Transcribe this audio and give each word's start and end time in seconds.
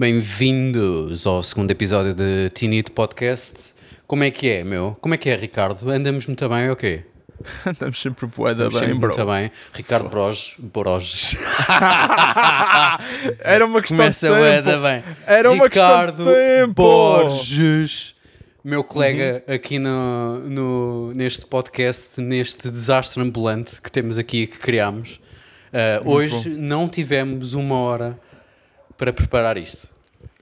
Bem-vindos 0.00 1.26
ao 1.26 1.42
segundo 1.42 1.70
episódio 1.70 2.14
de 2.14 2.48
Tinito 2.54 2.90
Podcast. 2.90 3.74
Como 4.06 4.24
é 4.24 4.30
que 4.30 4.48
é, 4.48 4.64
meu? 4.64 4.96
Como 4.98 5.12
é 5.12 5.18
que 5.18 5.28
é, 5.28 5.36
Ricardo? 5.36 5.90
Andamos 5.90 6.26
muito 6.26 6.48
bem 6.48 6.70
ou 6.70 6.74
quê? 6.74 7.02
Estamos 7.70 8.00
sempre 8.00 8.26
poeda 8.26 8.64
Andamos 8.64 8.80
bem, 8.80 8.88
sempre 8.88 8.98
bro. 8.98 9.14
muito 9.14 9.26
bem. 9.30 9.50
Ricardo 9.74 10.08
Broges. 10.08 10.54
Broges. 10.58 11.36
Era 13.44 13.66
uma 13.66 13.82
questão 13.82 13.98
Começa 13.98 14.26
de 14.26 14.62
tempo. 14.62 14.80
bem. 14.82 15.04
Era 15.26 15.50
uma 15.50 15.64
Ricardo 15.64 16.16
questão 16.16 16.32
de 16.34 16.40
tempo. 16.40 16.72
Borges. 16.82 18.14
Meu 18.64 18.82
colega 18.82 19.44
aqui 19.46 19.78
no, 19.78 20.38
no- 20.48 21.12
neste 21.12 21.44
podcast, 21.44 22.18
neste 22.22 22.70
desastre 22.70 23.22
ambulante 23.22 23.82
que 23.82 23.92
temos 23.92 24.16
aqui, 24.16 24.46
que 24.46 24.56
criámos. 24.56 25.20
Uh, 25.74 26.08
hoje 26.10 26.48
não 26.48 26.88
tivemos 26.88 27.52
uma 27.52 27.76
hora 27.76 28.18
para 28.96 29.14
preparar 29.14 29.56
isto. 29.56 29.88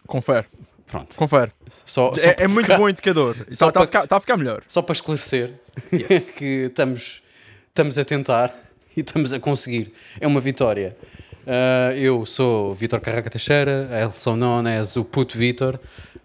Confere, 0.09 0.47
Pronto. 0.87 1.15
confere. 1.17 1.53
Só, 1.85 2.15
só 2.15 2.21
É, 2.21 2.37
é 2.39 2.49
muito 2.49 2.67
bom 2.77 2.89
indicador. 2.89 3.37
Está 3.49 3.67
a, 3.77 3.87
ficar, 3.87 4.07
tá 4.09 4.17
a 4.17 4.21
ficar 4.21 4.37
melhor. 4.37 4.63
Só 4.67 4.83
para 4.83 4.95
esclarecer 4.95 5.53
Yes. 5.93 6.37
que 6.37 6.67
estamos, 6.67 7.23
estamos 7.69 7.97
a 7.99 8.05
tentar 8.05 8.53
e 8.97 9.01
estamos 9.01 9.33
a 9.33 9.39
conseguir. 9.39 9.93
É 10.19 10.27
uma 10.27 10.41
vitória. 10.41 10.97
Uh, 11.47 11.93
eu 11.97 12.27
sou 12.27 12.75
Vitor 12.75 13.01
Carraca 13.01 13.31
Teixeira, 13.31 13.89
also 14.03 14.35
known 14.35 14.67
as 14.67 14.97
o 14.97 15.05
Puto 15.05 15.39
Vitor. 15.39 15.79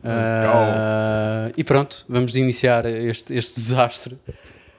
Uh, 0.04 1.54
e 1.56 1.64
pronto, 1.64 2.06
vamos 2.10 2.36
iniciar 2.36 2.86
este, 2.86 3.34
este 3.34 3.56
desastre. 3.56 4.18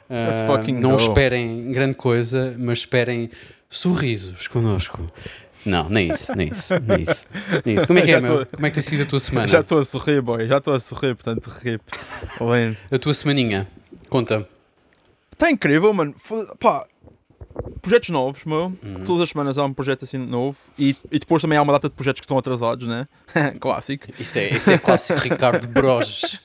Uh, 0.09 0.73
não 0.81 0.91
go. 0.91 0.97
esperem 0.97 1.71
grande 1.73 1.95
coisa, 1.95 2.55
mas 2.59 2.79
esperem 2.79 3.31
sorrisos 3.71 4.47
connosco. 4.49 5.07
Não, 5.67 5.89
nem 5.89 6.11
isso, 6.11 6.35
nem 6.37 6.49
isso, 6.49 6.75
nem 6.81 7.03
isso. 7.03 7.27
Nem 7.65 7.77
isso. 7.77 7.87
Como 7.87 7.99
é 7.99 8.03
que 8.03 8.11
é, 8.11 8.15
Já 8.15 8.21
meu? 8.21 8.45
tô- 8.47 8.57
Como 8.57 8.67
é 8.67 8.71
que 8.71 8.75
tem 8.75 8.83
sido 8.83 9.03
a 9.03 9.07
tua 9.07 9.21
semana? 9.21 9.49
Já 9.49 9.61
estou 9.61 9.79
a 9.79 9.85
sorrir, 9.85 10.21
boy. 10.21 10.47
Já 10.47 10.59
estou 10.59 10.75
a 10.75 10.81
sorrir, 10.81 11.15
portanto, 11.15 11.47
rip. 11.63 11.83
Lindo. 12.41 12.77
A 12.93 12.99
tua 12.99 13.15
semaninha? 13.15 13.67
Conta. 14.09 14.47
Está 15.33 15.51
incrível, 15.51 15.93
mano. 15.93 16.15
Pá, 16.61 16.87
projetos 17.83 18.11
novos, 18.11 18.45
meu. 18.45 18.73
Uhum. 18.83 19.05
Todas 19.05 19.23
as 19.23 19.29
semanas 19.31 19.59
há 19.59 19.65
um 19.65 19.73
projeto 19.73 20.05
assim 20.05 20.19
novo. 20.19 20.57
E, 20.79 20.97
e 21.11 21.19
depois 21.19 21.41
também 21.43 21.59
há 21.59 21.63
uma 21.63 21.73
data 21.73 21.89
de 21.89 21.95
projetos 21.95 22.21
que 22.21 22.25
estão 22.25 22.39
atrasados, 22.39 22.87
né? 22.87 23.05
Clássico. 23.61 24.07
Isso 24.19 24.39
é, 24.39 24.49
isso 24.57 24.71
é 24.71 24.79
clássico 24.79 25.19
Ricardo 25.19 25.67
Broges. 25.67 26.39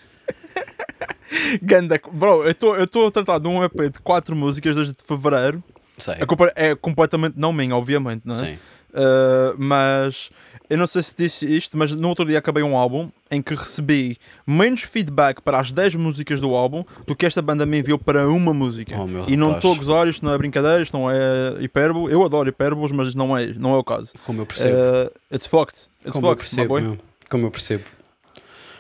Ganda. 1.62 2.00
Bro, 2.12 2.44
eu 2.46 2.84
estou 2.84 3.08
a 3.08 3.12
tratar 3.12 3.40
de 3.40 3.48
um 3.48 3.64
EP 3.64 3.92
de 3.94 4.00
4 4.00 4.36
músicas 4.36 4.76
desde 4.76 4.94
fevereiro. 5.06 5.64
Sei. 5.98 6.16
A 6.16 6.26
culpa 6.26 6.52
é 6.56 6.74
completamente 6.76 7.34
não 7.38 7.52
minha, 7.54 7.76
obviamente, 7.76 8.22
não 8.26 8.34
é? 8.36 8.52
Sim. 8.52 8.60
Uh, 8.92 9.56
mas 9.58 10.30
eu 10.70 10.78
não 10.78 10.86
sei 10.86 11.02
se 11.02 11.16
disse 11.18 11.46
isto, 11.58 11.76
mas 11.76 11.92
no 11.92 12.08
outro 12.10 12.26
dia 12.26 12.38
acabei 12.38 12.62
um 12.62 12.78
álbum 12.78 13.10
em 13.32 13.42
que 13.42 13.56
recebi 13.56 14.18
menos 14.46 14.82
feedback 14.82 15.42
para 15.42 15.60
as 15.60 15.72
10 15.72 15.96
músicas 15.96 16.40
do 16.40 16.54
álbum 16.54 16.84
do 17.08 17.16
que 17.16 17.26
esta 17.26 17.42
banda 17.42 17.66
me 17.66 17.80
enviou 17.80 17.98
para 17.98 18.28
uma 18.28 18.54
música. 18.54 18.96
Oh, 18.96 19.28
e 19.28 19.36
não 19.36 19.56
estou 19.56 19.74
a 19.74 19.76
gozar, 19.76 20.08
isto 20.08 20.24
não 20.24 20.32
é 20.32 20.38
brincadeira, 20.38 20.82
isto 20.82 20.96
não 20.96 21.10
é 21.10 21.56
hipérbole. 21.60 22.14
Eu 22.14 22.24
adoro 22.24 22.48
hipérboles, 22.50 22.92
mas 22.92 23.16
não 23.16 23.36
é, 23.36 23.48
não 23.54 23.74
é 23.74 23.78
o 23.78 23.84
caso. 23.84 24.14
Como 24.26 24.42
eu 24.42 24.46
percebo. 24.46 24.78
Uh, 24.78 25.36
it's 25.36 25.48
fucked. 25.48 25.90
It's 26.02 26.14
Como 26.14 26.28
eu 26.28 26.32
fucked, 26.36 26.56
my 26.56 26.68
percebo. 26.68 27.04
Como 27.30 27.46
eu 27.48 27.52
percebo. 27.52 27.84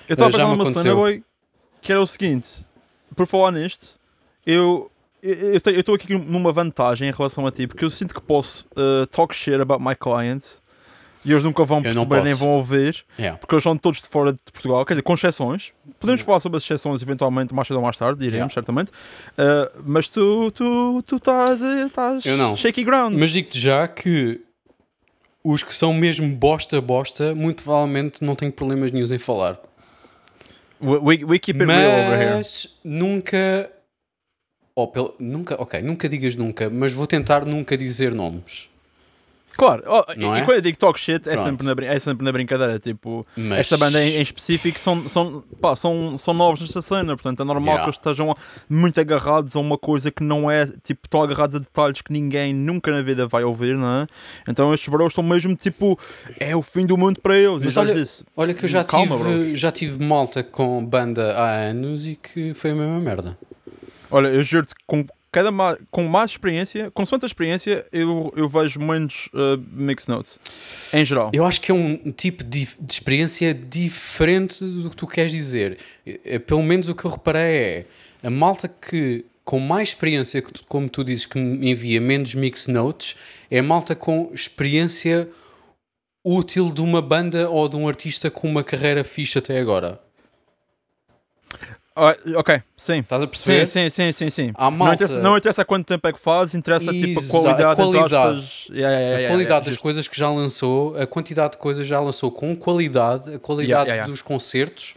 Eu 0.07 0.13
estava 0.13 0.31
pensando 0.31 0.51
me 0.51 0.57
numa 0.57 0.73
cena, 0.73 0.95
boy, 0.95 1.23
que 1.81 1.91
era 1.91 2.01
o 2.01 2.07
seguinte: 2.07 2.65
por 3.15 3.25
falar 3.25 3.51
nisto, 3.51 3.99
eu. 4.45 4.91
Eu 5.21 5.79
estou 5.79 5.95
aqui 5.95 6.13
numa 6.17 6.51
vantagem 6.51 7.09
em 7.09 7.11
relação 7.11 7.45
a 7.45 7.51
ti, 7.51 7.67
porque 7.67 7.83
eu 7.83 7.89
sinto 7.91 8.13
que 8.15 8.21
posso 8.21 8.65
uh, 8.77 9.05
talk 9.07 9.35
shit 9.35 9.55
about 9.55 9.83
my 9.83 9.95
clients 9.95 10.61
e 11.25 11.31
eles 11.31 11.43
nunca 11.43 11.65
vão 11.65 11.81
perceber 11.81 12.23
nem 12.23 12.33
vão 12.33 12.49
ouvir, 12.49 13.03
Yeah. 13.19 13.37
porque 13.37 13.53
eles 13.53 13.63
são 13.63 13.75
todos 13.77 14.01
de 14.01 14.07
fora 14.07 14.31
de 14.31 14.39
Portugal, 14.53 14.85
quer 14.85 14.93
dizer, 14.93 15.01
com 15.01 15.13
exceções. 15.13 15.73
Podemos 15.99 16.21
falar 16.21 16.39
sobre 16.39 16.57
as 16.57 16.63
exceções 16.63 17.01
eventualmente 17.01 17.53
mais 17.53 17.67
cedo 17.67 17.75
ou 17.77 17.83
mais 17.83 17.97
tarde, 17.97 18.19
diremos, 18.19 18.37
Yeah. 18.37 18.53
certamente. 18.53 18.91
Uh, 18.91 19.83
mas 19.85 20.07
tu 20.07 20.49
tu 20.51 21.03
tu 21.05 21.17
estás 21.17 21.61
eh, 21.61 21.89
shaky 22.55 22.83
ground. 22.85 23.17
Mas 23.19 23.31
digo-te 23.31 23.59
já 23.59 23.85
que 23.89 24.39
os 25.43 25.63
que 25.63 25.73
são 25.73 25.93
mesmo 25.93 26.33
bosta, 26.33 26.79
bosta, 26.79 27.35
muito 27.35 27.63
provavelmente 27.63 28.23
não 28.23 28.35
tenho 28.35 28.51
problemas 28.53 28.89
nenhum 28.91 29.05
em 29.13 29.19
falar. 29.19 29.57
we, 30.81 30.97
we, 30.99 31.23
we 31.25 31.39
keep 31.39 31.59
it 31.61 31.65
real 31.69 32.05
over 32.05 32.17
here. 32.17 32.35
Mas 32.37 32.79
nunca. 32.83 33.69
Ou 34.75 34.87
pelo, 34.87 35.13
nunca, 35.19 35.61
ok, 35.61 35.81
nunca 35.81 36.07
digas 36.07 36.35
nunca, 36.35 36.69
mas 36.69 36.93
vou 36.93 37.05
tentar 37.07 37.45
nunca 37.45 37.75
dizer 37.77 38.13
nomes. 38.13 38.69
Claro, 39.57 39.83
oh, 39.87 40.05
Não 40.15 40.33
e, 40.33 40.39
é? 40.39 40.41
e 40.41 40.45
quando 40.45 40.55
eu 40.57 40.61
digo 40.61 40.77
talk 40.77 40.97
shit 40.97 41.27
é 41.27 41.35
sempre, 41.35 41.65
na, 41.67 41.73
é 41.85 41.99
sempre 41.99 42.23
na 42.23 42.31
brincadeira. 42.31 42.79
Tipo, 42.79 43.27
Mas- 43.35 43.59
esta 43.59 43.75
banda 43.77 44.01
em, 44.01 44.15
em 44.15 44.21
específico 44.21 44.79
são, 44.79 45.09
são, 45.09 45.43
pá, 45.59 45.75
são, 45.75 46.17
são 46.17 46.33
novos 46.33 46.61
nesta 46.61 46.81
cena, 46.81 47.13
portanto 47.17 47.41
é 47.41 47.43
normal 47.45 47.69
Yeah. 47.69 47.83
que 47.83 47.89
eles 47.89 47.97
estejam 47.97 48.33
muito 48.69 49.01
agarrados 49.01 49.57
a 49.57 49.59
uma 49.59 49.77
coisa 49.77 50.09
que 50.11 50.23
não 50.23 50.49
é, 50.49 50.65
tipo, 50.65 51.01
estão 51.03 51.21
agarrados 51.21 51.57
a 51.57 51.59
detalhes 51.59 52.01
que 52.01 52.13
ninguém 52.13 52.53
nunca 52.53 52.89
na 52.89 53.01
vida 53.01 53.27
vai 53.27 53.43
ouvir, 53.43 53.75
não 53.75 54.03
é? 54.03 54.07
Então 54.47 54.73
estes 54.73 54.87
bros 54.87 55.07
estão 55.11 55.23
mesmo 55.25 55.53
tipo, 55.57 55.99
é 56.39 56.55
o 56.55 56.61
fim 56.61 56.85
do 56.85 56.95
mundo 56.97 57.19
para 57.19 57.37
eles. 57.37 57.61
Mas 57.61 57.75
olha, 57.75 57.93
olha 58.37 58.53
que 58.53 58.63
eu 58.63 58.69
já 58.69 58.85
Calma, 58.85 59.17
tive, 59.17 59.55
já 59.57 59.71
tive 59.73 60.01
malta 60.01 60.41
com 60.41 60.85
banda 60.85 61.33
há 61.33 61.55
anos 61.69 62.07
e 62.07 62.15
que 62.15 62.53
foi 62.53 62.71
a 62.71 62.75
mesma 62.75 62.99
merda. 63.01 63.37
Olha, 64.11 64.27
eu 64.29 64.43
juro-te, 64.43 64.73
com 64.85 65.05
cada 65.31 65.51
ma- 65.51 65.77
com 65.91 66.03
mais 66.07 66.31
experiência, 66.31 66.89
com 66.91 67.05
quanta 67.05 67.25
experiência, 67.25 67.85
eu, 67.91 68.33
eu 68.35 68.49
vejo 68.49 68.79
menos 68.79 69.27
uh, 69.33 69.63
mix 69.71 70.07
notes, 70.07 70.39
em 70.93 71.05
geral. 71.05 71.29
Eu 71.33 71.45
acho 71.45 71.61
que 71.61 71.71
é 71.71 71.73
um 71.73 72.11
tipo 72.11 72.43
de, 72.43 72.67
de 72.79 72.91
experiência 72.93 73.53
diferente 73.53 74.63
do 74.63 74.89
que 74.89 74.95
tu 74.95 75.05
queres 75.05 75.31
dizer. 75.31 75.77
Eh, 76.05 76.19
eh, 76.25 76.39
Pelo 76.39 76.63
menos 76.63 76.89
o 76.89 76.95
que 76.95 77.05
eu 77.05 77.11
reparei 77.11 77.41
é 77.43 77.85
a 78.23 78.29
malta 78.29 78.67
que 78.67 79.25
com 79.45 79.59
mais 79.59 79.89
experiência, 79.89 80.43
como 80.67 80.87
tu 80.87 81.03
dizes, 81.03 81.25
que 81.25 81.39
envia 81.39 81.99
menos 81.99 82.35
mix 82.35 82.67
notes, 82.67 83.15
é 83.49 83.57
a 83.59 83.63
malta 83.63 83.95
com 83.95 84.29
experiência 84.31 85.27
útil 86.23 86.71
de 86.71 86.81
uma 86.81 87.01
banda 87.01 87.49
ou 87.49 87.67
de 87.67 87.75
um 87.75 87.87
artista 87.87 88.29
com 88.29 88.47
uma 88.47 88.63
carreira 88.63 89.03
fixe 89.03 89.39
até 89.39 89.59
agora. 89.59 89.99
Ah, 91.99 92.15
ok, 92.37 92.61
sim. 92.77 92.99
Estás 92.99 93.21
a 93.23 93.27
perceber? 93.27 93.65
sim, 93.67 93.89
sim, 93.89 94.11
sim, 94.11 94.29
sim. 94.29 94.51
Há 94.55 94.65
Não 94.71 94.77
malta- 94.77 94.93
interessa, 95.03 95.19
não 95.21 95.37
interessa 95.37 95.65
quanto 95.65 95.85
tempo 95.87 96.07
é 96.07 96.13
que 96.13 96.19
faz, 96.19 96.55
interessa 96.55 96.93
tipo 96.93 97.19
a 97.19 97.23
qualidade, 97.27 97.63
a 97.63 97.75
qualidade. 97.75 98.15
aspas. 98.15 98.67
Yeah, 98.69 98.89
yeah, 98.89 98.99
yeah, 98.99 99.25
a 99.25 99.29
qualidade 99.29 99.59
das 99.65 99.73
justo. 99.73 99.81
coisas 99.83 100.07
que 100.07 100.17
já 100.17 100.29
lançou, 100.29 100.97
a 100.97 101.05
quantidade 101.05 101.51
de 101.53 101.57
coisas 101.57 101.85
já 101.87 101.99
lançou 101.99 102.31
com 102.31 102.55
qualidade, 102.55 103.33
a 103.33 103.39
qualidade 103.39 104.05
dos 104.05 104.21
concertos, 104.21 104.95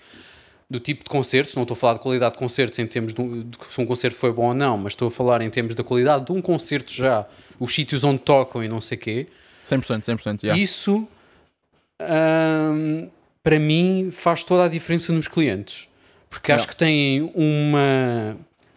do 0.71 0.81
tipo 0.81 1.05
de 1.05 1.11
concertos, 1.11 1.55
não 1.55 1.63
estou 1.65 1.75
a 1.75 1.79
falar 1.79 1.95
de 1.95 2.01
qualidade 2.01 2.33
de 2.35 2.39
concertos 2.39 2.79
em 2.79 2.87
termos 2.87 3.13
de, 3.13 3.21
um- 3.21 3.43
de 3.43 3.59
se 3.69 3.81
um 3.81 3.85
concerto 3.85 4.17
foi 4.17 4.33
bom 4.33 4.47
ou 4.49 4.55
não, 4.55 4.79
mas 4.79 4.93
estou 4.93 5.09
a 5.09 5.11
falar 5.11 5.43
em 5.43 5.51
termos 5.51 5.75
da 5.75 5.83
qualidade 5.85 6.25
de 6.27 6.33
um 6.33 6.41
concerto 6.41 6.93
já, 6.95 7.27
os 7.61 7.75
sítios 7.75 8.05
onde 8.05 8.21
tocam 8.21 8.63
e 8.65 8.69
não 8.69 8.81
sei 8.81 8.97
o 8.97 9.01
quê. 9.01 9.27
100%, 9.67 10.05
100%. 10.05 10.43
Yeah. 10.45 10.63
Isso, 10.63 11.07
hum, 12.01 13.09
para 13.43 13.59
mim, 13.59 14.11
faz 14.11 14.45
toda 14.45 14.65
a 14.65 14.69
diferença 14.69 15.13
nos 15.13 15.29
clientes. 15.29 15.89
Porque 16.33 16.51
acho 16.51 16.65
Yeah. 16.65 16.73
que 16.73 16.77
têm 16.77 17.31
uma 17.35 18.37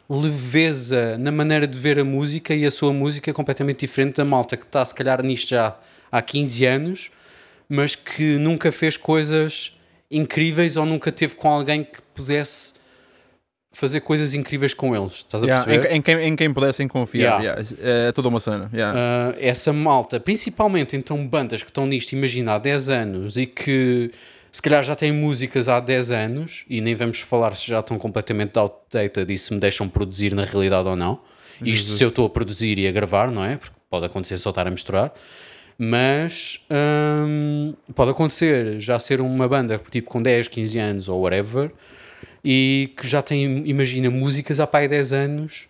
leveza 0.09 1.17
na 1.17 1.31
maneira 1.31 1.65
de 1.65 1.79
ver 1.79 1.97
a 1.97 2.03
música 2.03 2.53
e 2.53 2.65
a 2.65 2.69
sua 2.69 2.91
música 2.93 3.31
é 3.31 3.33
completamente 3.33 3.79
diferente 3.79 4.17
da 4.17 4.25
malta 4.25 4.57
que 4.57 4.65
está, 4.65 4.83
se 4.83 4.93
calhar, 4.93 5.23
nisto 5.23 5.49
já 5.49 5.75
há 6.11 6.21
15 6.21 6.65
anos, 6.65 7.11
mas 7.69 7.95
que 7.95 8.37
nunca 8.37 8.71
fez 8.71 8.97
coisas 8.97 9.71
incríveis 10.11 10.75
ou 10.77 10.85
nunca 10.85 11.11
teve 11.11 11.35
com 11.35 11.47
alguém 11.49 11.83
que 11.85 12.01
pudesse 12.13 12.73
fazer 13.71 14.01
coisas 14.01 14.33
incríveis 14.33 14.73
com 14.73 14.95
eles. 14.95 15.13
Estás 15.13 15.43
a 15.43 15.47
Yeah, 15.47 15.65
perceber? 15.65 15.91
em, 15.93 15.97
em 15.97 16.01
quem, 16.01 16.15
em 16.27 16.35
quem 16.35 16.53
pudessem 16.53 16.87
confiar. 16.87 17.41
Yeah. 17.41 17.61
yeah. 17.71 18.07
É 18.07 18.11
toda 18.11 18.27
uma 18.27 18.39
cena. 18.39 18.65
Uh, 18.73 19.35
essa 19.39 19.73
malta, 19.73 20.19
principalmente 20.19 20.95
então 20.95 21.25
bandas 21.27 21.63
que 21.63 21.69
estão 21.69 21.85
nisto, 21.87 22.11
imagina, 22.13 22.53
há 22.53 22.57
10 22.59 22.89
anos 22.89 23.37
e 23.37 23.45
que 23.45 24.11
se 24.55 24.61
calhar 24.61 24.81
já 24.85 24.95
têm 24.95 25.11
músicas 25.11 25.67
há 25.67 25.81
10 25.81 26.11
anos 26.11 26.63
e 26.69 26.79
nem 26.79 26.95
vamos 26.95 27.19
falar 27.19 27.53
se 27.57 27.67
já 27.67 27.81
estão 27.81 27.97
completamente 27.97 28.57
outdated 28.57 29.29
e 29.33 29.37
se 29.37 29.53
me 29.53 29.59
deixam 29.59 29.89
produzir 29.89 30.33
na 30.33 30.45
realidade 30.45 30.87
ou 30.87 30.95
não. 30.95 31.19
Isto 31.61 31.97
se 31.97 32.01
eu 32.01 32.07
estou 32.07 32.25
a 32.25 32.29
produzir 32.29 32.79
e 32.79 32.87
a 32.87 32.91
gravar, 32.93 33.29
não 33.29 33.43
é? 33.43 33.57
Porque 33.57 33.75
pode 33.89 34.05
acontecer 34.05 34.37
só 34.37 34.51
estar 34.51 34.65
a 34.65 34.71
misturar. 34.71 35.13
Mas 35.77 36.65
hum, 37.27 37.73
pode 37.93 38.11
acontecer 38.11 38.79
já 38.79 38.97
ser 38.97 39.19
uma 39.19 39.45
banda 39.45 39.77
tipo 39.91 40.09
com 40.09 40.21
10, 40.21 40.47
15 40.47 40.79
anos 40.79 41.09
ou 41.09 41.19
whatever 41.19 41.69
e 42.41 42.93
que 42.95 43.05
já 43.05 43.21
tem, 43.21 43.67
imagina, 43.67 44.09
músicas 44.09 44.61
há 44.61 44.65
pai 44.65 44.87
10 44.87 45.11
anos 45.11 45.67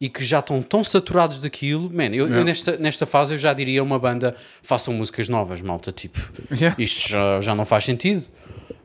e 0.00 0.08
que 0.08 0.24
já 0.24 0.38
estão 0.38 0.62
tão 0.62 0.82
saturados 0.82 1.40
daquilo. 1.40 1.90
Man, 1.92 2.06
eu, 2.06 2.12
eu 2.12 2.26
Yeah. 2.28 2.44
nesta, 2.44 2.76
nesta 2.78 3.04
fase 3.06 3.34
eu 3.34 3.38
já 3.38 3.52
diria 3.52 3.80
a 3.80 3.84
uma 3.84 3.98
banda 3.98 4.34
façam 4.62 4.94
músicas 4.94 5.28
novas, 5.28 5.60
malta. 5.60 5.92
Tipo, 5.92 6.18
Yeah. 6.50 6.74
isto 6.78 7.08
já, 7.08 7.40
já 7.40 7.54
não 7.54 7.66
faz 7.66 7.84
sentido, 7.84 8.24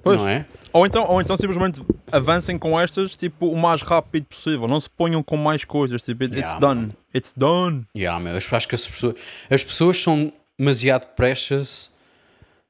Pois. 0.04 0.20
não 0.20 0.28
é? 0.28 0.46
Ou, 0.74 0.86
então, 0.86 1.06
ou 1.10 1.22
então 1.22 1.38
simplesmente 1.38 1.82
avancem 2.12 2.60
com 2.60 2.78
estas 2.78 3.16
tipo, 3.16 3.48
o 3.48 3.58
mais 3.58 3.82
rápido 3.82 4.26
possível. 4.26 4.68
Não 4.68 4.80
se 4.80 4.90
ponham 4.90 5.24
com 5.24 5.38
mais 5.38 5.64
coisas. 5.64 6.02
Tipo, 6.02 6.24
it- 6.24 6.36
it's 6.38 6.52
Yeah, 6.52 6.60
done. 6.60 6.92
It's 7.16 7.34
done. 7.36 7.86
Yeah, 7.96 8.20
meu, 8.22 8.34
eu 8.34 8.38
acho 8.52 8.68
que 8.68 8.76
as 8.76 8.86
pessoas, 8.86 9.16
as 9.50 9.64
pessoas 9.64 9.98
são 10.02 10.34
demasiado 10.60 11.06
precious 11.16 11.90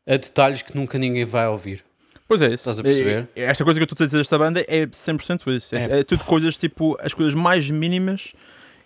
a 0.07 0.11
detalhes 0.17 0.61
que 0.61 0.75
nunca 0.77 0.99
ninguém 0.99 1.25
vai 1.25 1.47
ouvir. 1.47 1.83
Pois 2.27 2.41
é 2.41 2.45
isso. 2.47 2.55
Estás 2.55 2.79
a 2.79 2.83
perceber? 2.83 3.27
E- 3.35 3.39
e 3.41 3.43
esta 3.43 3.63
coisa 3.63 3.79
que 3.79 3.83
eu 3.83 3.85
estou 3.85 4.03
a 4.03 4.07
dizer 4.07 4.17
desta 4.17 4.37
banda 4.37 4.65
é 4.67 4.85
100% 4.87 5.51
isso. 5.55 5.75
É, 5.75 5.83
É. 5.97 5.99
é 5.99 6.03
tudo 6.03 6.23
coisas 6.23 6.57
tipo, 6.57 6.97
as 7.01 7.13
coisas 7.13 7.33
mais 7.33 7.69
mínimas 7.69 8.33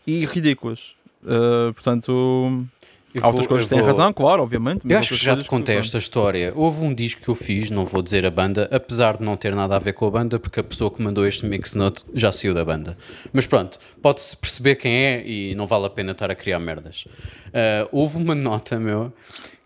e 0.06 0.25
ridículas. 0.25 0.94
Uh, 1.24 1.74
portanto, 1.74 2.65
Eu 3.13 3.24
há 3.24 3.27
outras 3.27 3.44
vou- 3.45 3.47
coisas 3.47 3.63
que 3.65 3.69
têm 3.69 3.80
vou- 3.80 3.88
razão, 3.88 4.12
claro, 4.13 4.41
obviamente. 4.44 4.81
Eu 4.89 4.97
acho 4.97 5.09
que 5.09 5.24
já 5.24 5.36
te 5.36 5.45
contei 5.45 5.77
esta 5.77 5.97
história. 5.97 6.51
Houve 6.56 6.81
um 6.83 6.94
disco 6.94 7.21
que 7.21 7.30
eu 7.30 7.36
fiz, 7.36 7.69
não 7.71 7.86
vou 7.86 8.01
dizer 8.01 8.25
a 8.25 8.31
banda, 8.31 8.68
apesar 8.71 9.18
de 9.18 9.24
não 9.24 9.36
ter 9.36 9.53
nada 9.56 9.75
a 9.75 9.80
ver 9.80 9.94
com 9.94 10.06
a 10.06 10.12
banda, 10.12 10.38
porque 10.39 10.59
a 10.59 10.63
pessoa 10.63 10.91
que 10.91 11.01
mandou 11.01 11.25
este 11.27 11.45
mix 11.45 11.74
note 11.74 12.06
já 12.13 12.31
saiu 12.31 12.53
da 12.53 12.63
banda. 12.63 12.97
Mas 13.33 13.45
pronto, 13.47 13.77
pode-se 14.01 14.36
perceber 14.38 14.75
quem 14.75 14.91
é 14.94 15.27
e 15.27 15.56
não 15.56 15.65
vale 15.68 15.86
a 15.86 15.89
pena 15.89 16.12
estar 16.12 16.30
a 16.31 16.36
criar 16.36 16.59
merdas. 16.59 17.06
Ah, 17.53 17.88
houve 17.91 18.18
uma 18.18 18.36
nota, 18.36 18.80
meu, 18.80 19.12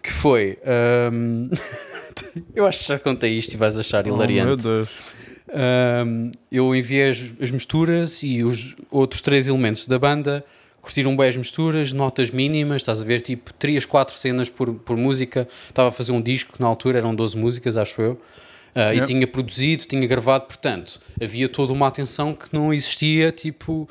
que 0.03 0.11
foi. 0.11 0.57
ahm, 0.65 1.49
eu 2.53 2.65
acho 2.67 2.79
que 2.81 2.85
já 2.87 2.97
te 2.97 3.03
contei 3.03 3.31
isto 3.37 3.53
e 3.53 3.57
vais 3.57 3.77
achar 3.79 4.03
Oh, 4.03 4.07
meu 4.07 4.15
hilariante. 4.15 4.63
Deus. 4.63 4.89
Um, 6.05 6.31
eu 6.51 6.75
enviei 6.75 7.09
as, 7.11 7.23
as 7.39 7.51
misturas 7.51 8.23
e 8.23 8.43
os 8.43 8.75
outros 8.89 9.21
três 9.21 9.47
elementos 9.47 9.85
da 9.87 9.99
banda 9.99 10.43
curtiram 10.81 11.15
bem 11.15 11.27
as 11.29 11.37
misturas, 11.37 11.93
notas 11.93 12.29
mínimas, 12.29 12.81
estás 12.81 12.99
a 12.99 13.05
ver, 13.05 13.21
tipo 13.21 13.53
3, 13.53 13.85
4 13.85 14.17
cenas 14.17 14.49
por, 14.49 14.73
por 14.73 14.97
música. 14.97 15.47
Estava 15.69 15.89
a 15.89 15.91
fazer 15.91 16.11
um 16.11 16.21
disco 16.21 16.53
que 16.53 16.61
na 16.61 16.67
altura 16.67 16.97
eram 16.97 17.15
12 17.15 17.37
músicas, 17.37 17.77
acho 17.77 18.01
eu. 18.01 18.11
Uh, 18.75 18.93
E 18.95 19.01
tinha 19.05 19.25
produzido, 19.27 19.85
tinha 19.85 20.05
gravado, 20.07 20.45
portanto, 20.45 20.99
havia 21.21 21.47
toda 21.47 21.71
uma 21.71 21.87
atenção 21.87 22.33
que 22.33 22.47
não 22.51 22.73
existia, 22.73 23.31
tipo, 23.31 23.87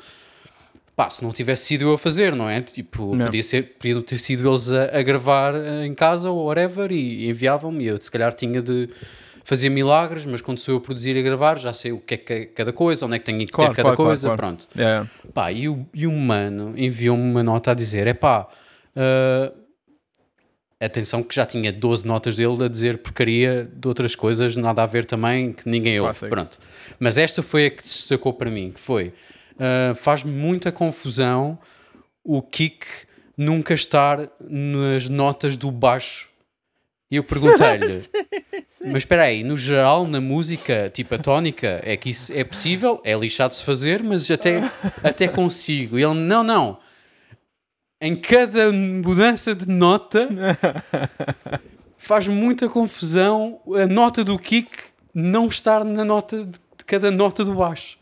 pá, 0.95 1.09
se 1.09 1.23
não 1.23 1.31
tivesse 1.31 1.65
sido 1.65 1.83
eu 1.85 1.93
a 1.93 1.97
fazer, 1.97 2.35
não 2.35 2.49
é? 2.49 2.61
Tipo, 2.61 3.15
Não. 3.15 3.25
podia 3.25 3.43
ser, 3.43 3.63
podiam 3.79 4.01
ter 4.01 4.17
sido 4.19 4.47
eles 4.49 4.71
a, 4.71 4.97
a 4.99 5.01
gravar 5.01 5.55
eh, 5.55 5.85
em 5.85 5.93
casa 5.95 6.29
ou 6.29 6.45
whatever 6.45 6.91
e 6.91 7.27
enviavam-me. 7.29 7.83
e 7.83 7.87
Eu, 7.87 8.01
se 8.01 8.11
calhar, 8.11 8.33
tinha 8.33 8.61
de 8.61 8.89
fazer 9.43 9.69
milagres, 9.69 10.25
mas 10.25 10.41
quando 10.41 10.57
sou 10.59 10.75
eu 10.75 10.77
a 10.77 10.81
produzir 10.81 11.15
e 11.15 11.19
a 11.19 11.21
gravar, 11.21 11.57
já 11.57 11.73
sei 11.73 11.91
o 11.91 11.99
que 11.99 12.13
é 12.13 12.17
que 12.17 12.33
é 12.33 12.45
cada 12.45 12.71
coisa, 12.71 13.05
onde 13.05 13.15
é 13.15 13.19
que 13.19 13.25
tenho 13.25 13.39
que 13.39 13.47
Claro, 13.51 13.71
ter 13.73 13.77
cada 13.83 13.95
claro, 13.95 14.07
coisa, 14.09 14.27
claro. 14.27 14.37
pronto. 14.41 14.67
Yeah. 14.75 15.09
Pá, 15.33 15.51
e 15.51 15.67
o, 15.67 15.85
e 15.93 16.07
o 16.07 16.11
mano 16.13 16.73
enviou-me 16.77 17.23
uma 17.23 17.43
nota 17.43 17.71
a 17.71 17.73
dizer: 17.73 18.07
é 18.07 18.13
pá, 18.13 18.47
ah, 18.95 19.51
atenção 20.79 21.23
que 21.23 21.33
já 21.33 21.45
tinha 21.45 21.71
12 21.71 22.05
notas 22.07 22.35
dele 22.35 22.63
a 22.65 22.67
dizer 22.67 22.97
porcaria 22.99 23.69
de 23.73 23.87
outras 23.87 24.15
coisas, 24.15 24.55
nada 24.57 24.83
a 24.83 24.85
ver 24.85 25.05
também, 25.05 25.51
que 25.53 25.67
ninguém 25.67 25.99
ouve. 25.99 26.27
Pronto. 26.29 26.57
Mas 26.99 27.17
esta 27.17 27.41
foi 27.41 27.65
a 27.65 27.69
que 27.69 27.83
se 27.83 27.99
destacou 27.99 28.33
para 28.33 28.49
mim: 28.49 28.71
que 28.71 28.79
foi 28.79 29.13
ah, 29.59 29.93
faz-me 29.95 30.31
muita 30.31 30.71
confusão 30.71 31.57
o 32.23 32.41
kick 32.41 32.85
nunca 33.37 33.73
estar 33.73 34.29
nas 34.39 35.09
notas 35.09 35.57
do 35.57 35.71
baixo. 35.71 36.29
E 37.11 37.15
eu 37.15 37.23
perguntei-lhe. 37.23 38.03
Mas 38.85 39.03
espera 39.03 39.23
aí, 39.23 39.43
no 39.43 39.55
geral, 39.55 40.07
na 40.07 40.19
música, 40.19 40.89
tipo 40.93 41.15
a 41.15 41.17
tónica, 41.17 41.79
é 41.83 41.95
que 41.95 42.09
isso 42.09 42.33
é 42.33 42.43
possível, 42.43 42.99
é 43.03 43.15
lixado 43.15 43.53
se 43.53 43.63
fazer, 43.63 44.03
mas 44.03 44.29
até, 44.29 44.61
até 45.01 45.27
consigo. 45.27 45.97
E 45.97 46.03
ele, 46.03 46.15
não, 46.15 46.43
não. 46.43 46.77
Em 48.01 48.13
cada 48.15 48.71
mudança 48.73 49.55
de 49.55 49.69
nota 49.69 50.27
faz 51.95 52.27
muita 52.27 52.67
confusão 52.67 53.61
a 53.81 53.87
nota 53.87 54.21
do 54.21 54.37
kick 54.37 54.69
não 55.13 55.47
estar 55.47 55.85
na 55.85 56.03
nota 56.03 56.43
de 56.43 56.85
cada 56.85 57.09
nota 57.09 57.45
do 57.45 57.53
baixo. 57.53 57.97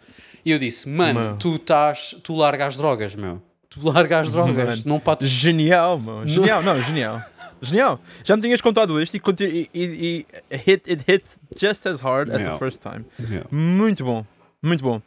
E 0.46 0.52
eu 0.52 0.60
disse, 0.60 0.88
mano, 0.90 1.20
Mano. 1.20 1.38
tu 1.38 1.56
estás, 1.56 2.16
tu 2.24 2.36
largas 2.36 2.70
as 2.70 2.78
drogas, 2.78 3.16
meu. 3.16 3.42
Tu 3.70 3.80
largas 3.88 4.28
as 4.28 4.32
drogas, 4.34 4.80
Mano. 4.80 4.82
não 4.86 5.00
podes 5.00 5.28
Genial, 5.30 5.98
mano. 6.00 6.28
Genial, 6.28 6.62
não, 6.64 6.82
genial. 6.82 7.22
Genial. 7.62 8.00
Já 8.24 8.36
me 8.36 8.42
tinhas 8.42 8.60
contado 8.60 9.00
isto 9.02 9.16
e, 9.16 9.22
e, 9.40 9.70
e, 9.74 10.26
e 10.52 10.58
hit, 10.58 10.92
it 10.92 11.04
hit 11.08 11.24
just 11.56 11.86
as 11.86 12.02
hard 12.02 12.32
as 12.32 12.42
Yeah. 12.42 12.54
the 12.54 12.60
first 12.60 12.82
time. 12.82 13.06
Yeah. 13.30 13.48
Muito 13.52 14.04
bom. 14.04 14.26
Muito 14.64 14.84
bom. 14.84 15.00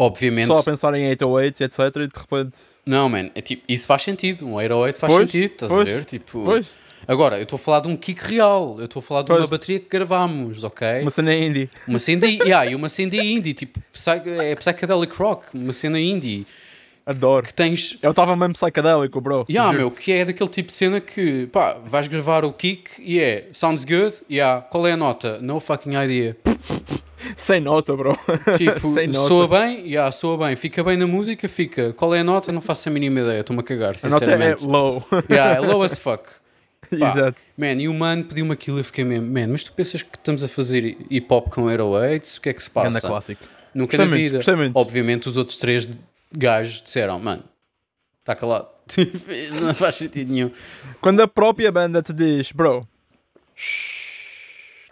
Obviamente, 0.00 0.46
Só 0.46 0.58
a 0.58 0.62
pensar 0.62 0.94
em 0.94 1.06
808 1.10 1.60
etc. 1.64 1.78
e 1.80 1.90
de 2.06 2.18
repente. 2.18 2.58
Não, 2.86 3.08
man, 3.08 3.30
é 3.34 3.40
tipo, 3.42 3.62
isso 3.68 3.86
faz 3.86 4.02
sentido. 4.02 4.46
Um 4.46 4.54
808 4.54 4.98
faz 4.98 5.12
Pois, 5.12 5.30
sentido, 5.30 5.52
estás 5.52 5.72
pois, 5.72 5.88
a 5.88 5.92
ver? 5.92 6.04
Tipo, 6.04 6.44
Pois. 6.44 6.70
Agora, 7.06 7.36
eu 7.36 7.42
estou 7.44 7.56
a 7.56 7.60
falar 7.60 7.80
de 7.80 7.88
um 7.88 7.96
kick 7.96 8.20
real, 8.24 8.76
eu 8.78 8.86
estou 8.86 9.00
a 9.00 9.02
falar 9.02 9.22
de 9.22 9.30
uma 9.32 9.38
Pois. 9.38 9.50
bateria 9.50 9.80
que 9.80 9.88
gravámos, 9.88 10.64
ok? 10.64 11.02
Uma 11.02 11.10
cena 11.10 11.34
indie. 11.34 11.70
Uma 11.86 11.98
cena, 11.98 12.26
yeah, 12.26 12.66
e 12.70 12.74
uma 12.74 12.88
cena 12.88 13.16
indie, 13.16 13.54
tipo, 13.54 13.80
é 14.40 14.54
psychedelic 14.56 15.14
rock, 15.16 15.46
uma 15.54 15.72
cena 15.72 15.98
indie, 16.00 16.46
Adoro. 17.06 17.46
que 17.46 17.54
tens. 17.54 17.98
Eu 18.02 18.10
estava 18.10 18.36
mesmo 18.36 18.54
psicadélico, 18.54 19.20
bro. 19.20 19.46
Yeah, 19.48 19.72
meu, 19.76 19.90
que 19.90 20.12
é 20.12 20.24
daquele 20.24 20.50
tipo 20.50 20.68
de 20.68 20.74
cena 20.74 21.00
que, 21.00 21.46
pá, 21.46 21.78
vais 21.84 22.06
gravar 22.08 22.44
o 22.44 22.52
kick 22.52 22.90
e 22.98 23.18
é, 23.20 23.48
sounds 23.52 23.84
good, 23.84 24.14
yeah, 24.30 24.60
qual 24.62 24.86
é 24.86 24.92
a 24.92 24.96
nota? 24.96 25.38
No 25.40 25.58
fucking 25.60 25.94
idea. 25.96 26.36
Sem 27.36 27.60
nota, 27.60 27.94
bro. 27.96 28.16
Tipo, 28.56 28.80
Sem 28.88 29.08
nota. 29.08 29.26
soa 29.28 29.48
bem, 29.48 29.86
yeah, 29.86 30.10
soa 30.12 30.36
bem, 30.38 30.56
fica 30.56 30.82
bem 30.84 30.96
na 30.96 31.06
música, 31.06 31.48
fica. 31.48 31.92
Qual 31.92 32.14
é 32.14 32.20
a 32.20 32.24
nota? 32.24 32.52
Não 32.52 32.60
faço 32.60 32.88
a 32.88 32.92
mínima 32.92 33.20
ideia, 33.20 33.40
estou-me 33.40 33.60
a 33.60 33.62
cagar, 33.64 33.94
A 34.02 34.08
nota 34.08 34.24
é 34.24 34.28
sinceramente. 34.28 34.64
low. 34.66 35.04
Yeah, 35.30 35.56
é 35.56 35.60
low 35.60 35.82
as 35.82 35.98
fuck. 35.98 36.24
Exato. 36.90 37.42
Man, 37.56 37.72
e 37.72 37.88
o 37.88 37.94
mano 37.94 38.24
pediu-me 38.24 38.52
aquilo 38.52 38.78
e 38.78 38.80
eu 38.80 38.84
fiquei 38.84 39.04
mesmo, 39.04 39.26
man, 39.26 39.48
mas 39.48 39.64
tu 39.64 39.72
pensas 39.72 40.02
que 40.02 40.16
estamos 40.16 40.42
a 40.42 40.48
fazer 40.48 40.96
hip 41.10 41.26
hop 41.30 41.48
com 41.48 41.70
Hero 41.70 41.86
8? 41.86 42.24
O 42.24 42.40
que 42.40 42.48
é 42.48 42.52
que 42.52 42.62
se 42.62 42.70
passa? 42.70 43.00
clássico. 43.00 43.44
Nunca 43.74 43.96
na 43.98 44.04
vida. 44.06 44.40
muito. 44.56 44.76
Obviamente 44.76 45.28
os 45.28 45.36
outros 45.36 45.58
três 45.58 45.88
gajos 46.32 46.82
disseram, 46.82 47.18
mano, 47.18 47.44
está 48.20 48.34
calado. 48.34 48.68
Tipo, 48.88 49.18
não 49.60 49.74
faz 49.74 49.96
sentido 49.96 50.32
nenhum. 50.32 50.50
Quando 51.00 51.20
a 51.20 51.28
própria 51.28 51.70
banda 51.70 52.02
te 52.02 52.12
diz, 52.12 52.52
bro, 52.52 52.88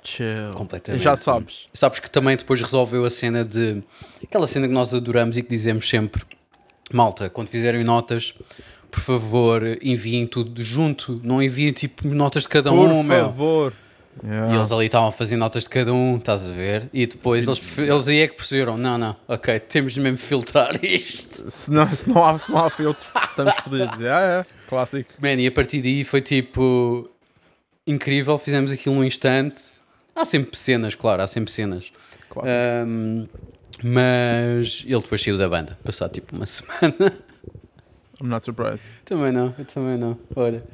chill. 0.07 0.53
Completamente. 0.55 1.03
Já 1.03 1.17
sabes. 1.17 1.67
Sabes 1.75 1.99
que 1.99 2.11
também 2.11 2.37
depois 2.37 2.61
resolveu 2.61 3.05
a 3.05 3.11
cena 3.11 3.45
de. 3.45 3.83
Aquela 4.23 4.47
cena 4.47 4.69
que 4.69 4.75
nós 4.75 4.95
adoramos 4.95 5.37
e 5.37 5.43
que 5.43 5.49
dizemos 5.49 5.89
sempre: 5.89 6.23
malta, 6.93 7.29
quando 7.29 7.49
fizerem 7.49 7.85
notas, 7.85 8.35
por 8.97 9.03
favor, 9.03 9.63
enviem 9.83 10.27
tudo 10.27 10.63
junto. 10.63 11.21
Não 11.23 11.43
enviem 11.43 11.71
tipo 11.71 12.09
notas 12.09 12.45
de 12.45 12.49
cada 12.49 12.71
Por 12.71 12.79
um, 12.89 13.03
meu. 13.03 13.25
favor. 13.27 13.73
E 13.73 14.27
Yeah. 14.27 14.57
eles 14.57 14.73
ali 14.73 14.87
estavam 14.87 15.09
a 15.09 15.13
fazer 15.13 15.37
notas 15.37 15.65
de 15.65 15.69
cada 15.69 15.93
um, 15.93 16.17
estás 16.17 16.49
a 16.49 16.51
ver? 16.51 16.89
E 16.91 17.07
depois 17.07 17.47
eles, 17.47 17.61
eles 17.77 18.09
aí 18.09 18.21
é 18.21 18.27
que 18.29 18.35
perceberam: 18.35 18.79
não, 18.79 18.97
não, 18.97 19.15
ok, 19.29 19.61
temos 19.61 19.93
de 19.93 20.01
mesmo 20.01 20.17
filtrar 20.17 20.75
isto. 20.83 21.51
Se, 21.51 21.71
não, 21.71 21.87
se, 21.91 22.09
não 22.09 22.25
há, 22.25 22.39
se 22.39 22.51
não 22.51 22.65
há 22.65 22.71
filtro, 22.71 23.05
estamos 23.23 23.55
fodidos. 23.57 24.01
Yeah, 24.01 24.41
é. 24.41 24.47
Clássico. 24.71 25.11
Man, 25.21 25.35
e 25.35 25.47
a 25.47 25.53
partir 25.53 25.83
daí 25.83 26.03
foi 26.03 26.23
tipo 26.23 27.11
incrível, 27.87 28.39
fizemos 28.39 28.73
aquilo 28.73 28.95
num 28.95 29.05
instante. 29.05 29.65
Há 30.15 30.25
sempre 30.25 30.57
cenas, 30.59 30.95
claro, 30.95 31.21
há 31.21 31.27
sempre 31.27 31.53
cenas. 31.53 31.93
Clássico. 32.31 32.57
Ahm, 32.59 33.27
mas 33.85 34.83
ele 34.87 35.01
depois 35.01 35.23
saiu 35.23 35.37
da 35.37 35.47
banda, 35.47 35.79
passado 35.85 36.13
tipo 36.13 36.35
uma 36.35 36.47
semana. 36.49 37.13
I'm 38.23 38.29
not 38.29 38.45
surprised. 38.45 38.85
também 39.05 39.33
não, 39.33 39.55
eu 39.59 39.65
também 39.65 39.97
não. 39.99 40.19
Olha, 40.35 40.65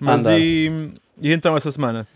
Mas 0.00 0.24
e, 0.26 0.68
e 1.20 1.32
então 1.32 1.56
essa 1.56 1.70
semana? 1.70 2.06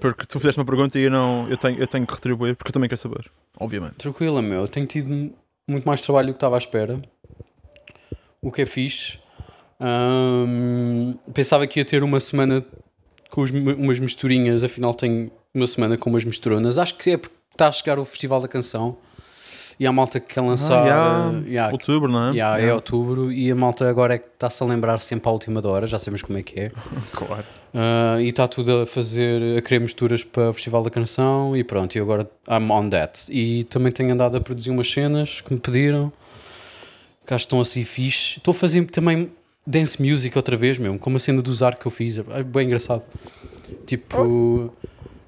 Porque 0.00 0.26
tu 0.26 0.38
fizeste 0.40 0.58
uma 0.60 0.64
pergunta 0.66 0.98
e 0.98 1.02
eu, 1.04 1.10
não, 1.10 1.48
eu, 1.48 1.56
tenho, 1.56 1.78
eu 1.78 1.86
tenho 1.86 2.06
que 2.06 2.12
retribuir, 2.14 2.54
porque 2.56 2.70
eu 2.70 2.72
também 2.74 2.88
quero 2.88 3.00
saber. 3.00 3.30
Obviamente. 3.58 3.94
tranquila, 3.96 4.42
meu. 4.42 4.62
Eu 4.62 4.68
tenho 4.68 4.86
tido 4.86 5.32
muito 5.66 5.84
mais 5.84 6.02
trabalho 6.02 6.28
do 6.28 6.32
que 6.32 6.36
estava 6.38 6.56
à 6.56 6.58
espera. 6.58 7.00
O 8.42 8.50
que 8.52 8.62
é 8.62 8.66
fixe. 8.66 9.18
Ahm, 9.80 11.14
pensava 11.32 11.66
que 11.66 11.80
ia 11.80 11.84
ter 11.84 12.02
uma 12.02 12.18
semana 12.20 12.64
com 13.30 13.42
os- 13.42 13.50
umas 13.50 13.98
misturinhas, 13.98 14.62
afinal 14.64 14.94
tenho 14.94 15.30
uma 15.54 15.66
semana 15.66 15.96
com 15.96 16.10
umas 16.10 16.24
misturonas. 16.24 16.78
Acho 16.78 16.96
que 16.96 17.10
é 17.10 17.16
porque 17.16 17.34
está 17.52 17.68
a 17.68 17.72
chegar 17.72 17.98
o 17.98 18.04
Festival 18.04 18.40
da 18.40 18.48
Canção 18.48 18.98
e 19.78 19.86
há 19.86 19.92
malta 19.92 20.18
que 20.18 20.34
quer 20.34 20.40
lançar. 20.42 20.86
Ah, 20.86 21.32
eh, 21.44 21.48
yeah, 21.50 21.72
Outubro, 21.72 22.10
não 22.10 22.28
é? 22.28 22.32
yeah, 22.32 22.56
é 22.56 22.60
Yeah. 22.62 22.74
outubro 22.74 23.30
e 23.30 23.50
a 23.50 23.54
malta 23.54 23.88
agora 23.88 24.14
é 24.14 24.18
que 24.18 24.26
está-se 24.34 24.62
a 24.62 24.66
lembrar 24.66 24.98
sempre 25.00 25.28
à 25.28 25.32
última 25.32 25.66
hora, 25.66 25.86
já 25.86 25.98
sabemos 25.98 26.22
como 26.22 26.38
é 26.38 26.42
que 26.42 26.58
é. 26.60 26.72
Claro. 27.12 27.44
Ah, 27.74 28.16
e 28.20 28.28
está 28.28 28.48
tudo 28.48 28.80
a 28.82 28.86
fazer, 28.86 29.58
a 29.58 29.62
querer 29.62 29.80
misturas 29.80 30.24
para 30.24 30.48
o 30.50 30.52
Festival 30.54 30.82
da 30.82 30.90
Canção 30.90 31.54
e 31.56 31.62
pronto, 31.62 31.94
e 31.96 32.00
agora 32.00 32.28
I'm 32.48 32.70
on 32.70 32.88
that. 32.88 33.24
E 33.30 33.64
também 33.64 33.92
tenho 33.92 34.12
andado 34.12 34.36
a 34.36 34.40
produzir 34.40 34.70
umas 34.70 34.90
cenas 34.90 35.40
que 35.42 35.52
me 35.52 35.60
pediram, 35.60 36.10
que 37.26 37.34
acho 37.34 37.44
que 37.44 37.46
estão 37.48 37.60
assim 37.60 37.84
fixe. 37.84 38.38
Estou 38.38 38.52
a 38.52 38.54
fazer 38.54 38.84
também 38.86 39.30
dance 39.66 40.00
music 40.02 40.36
outra 40.38 40.56
vez 40.56 40.78
mesmo, 40.78 40.98
como 40.98 41.16
a 41.16 41.20
cena 41.20 41.42
do 41.42 41.52
Zar 41.52 41.76
que 41.78 41.84
eu 41.86 41.90
fiz, 41.90 42.16
é 42.18 42.42
bem 42.42 42.66
engraçado. 42.66 43.02
Tipo, 43.84 44.72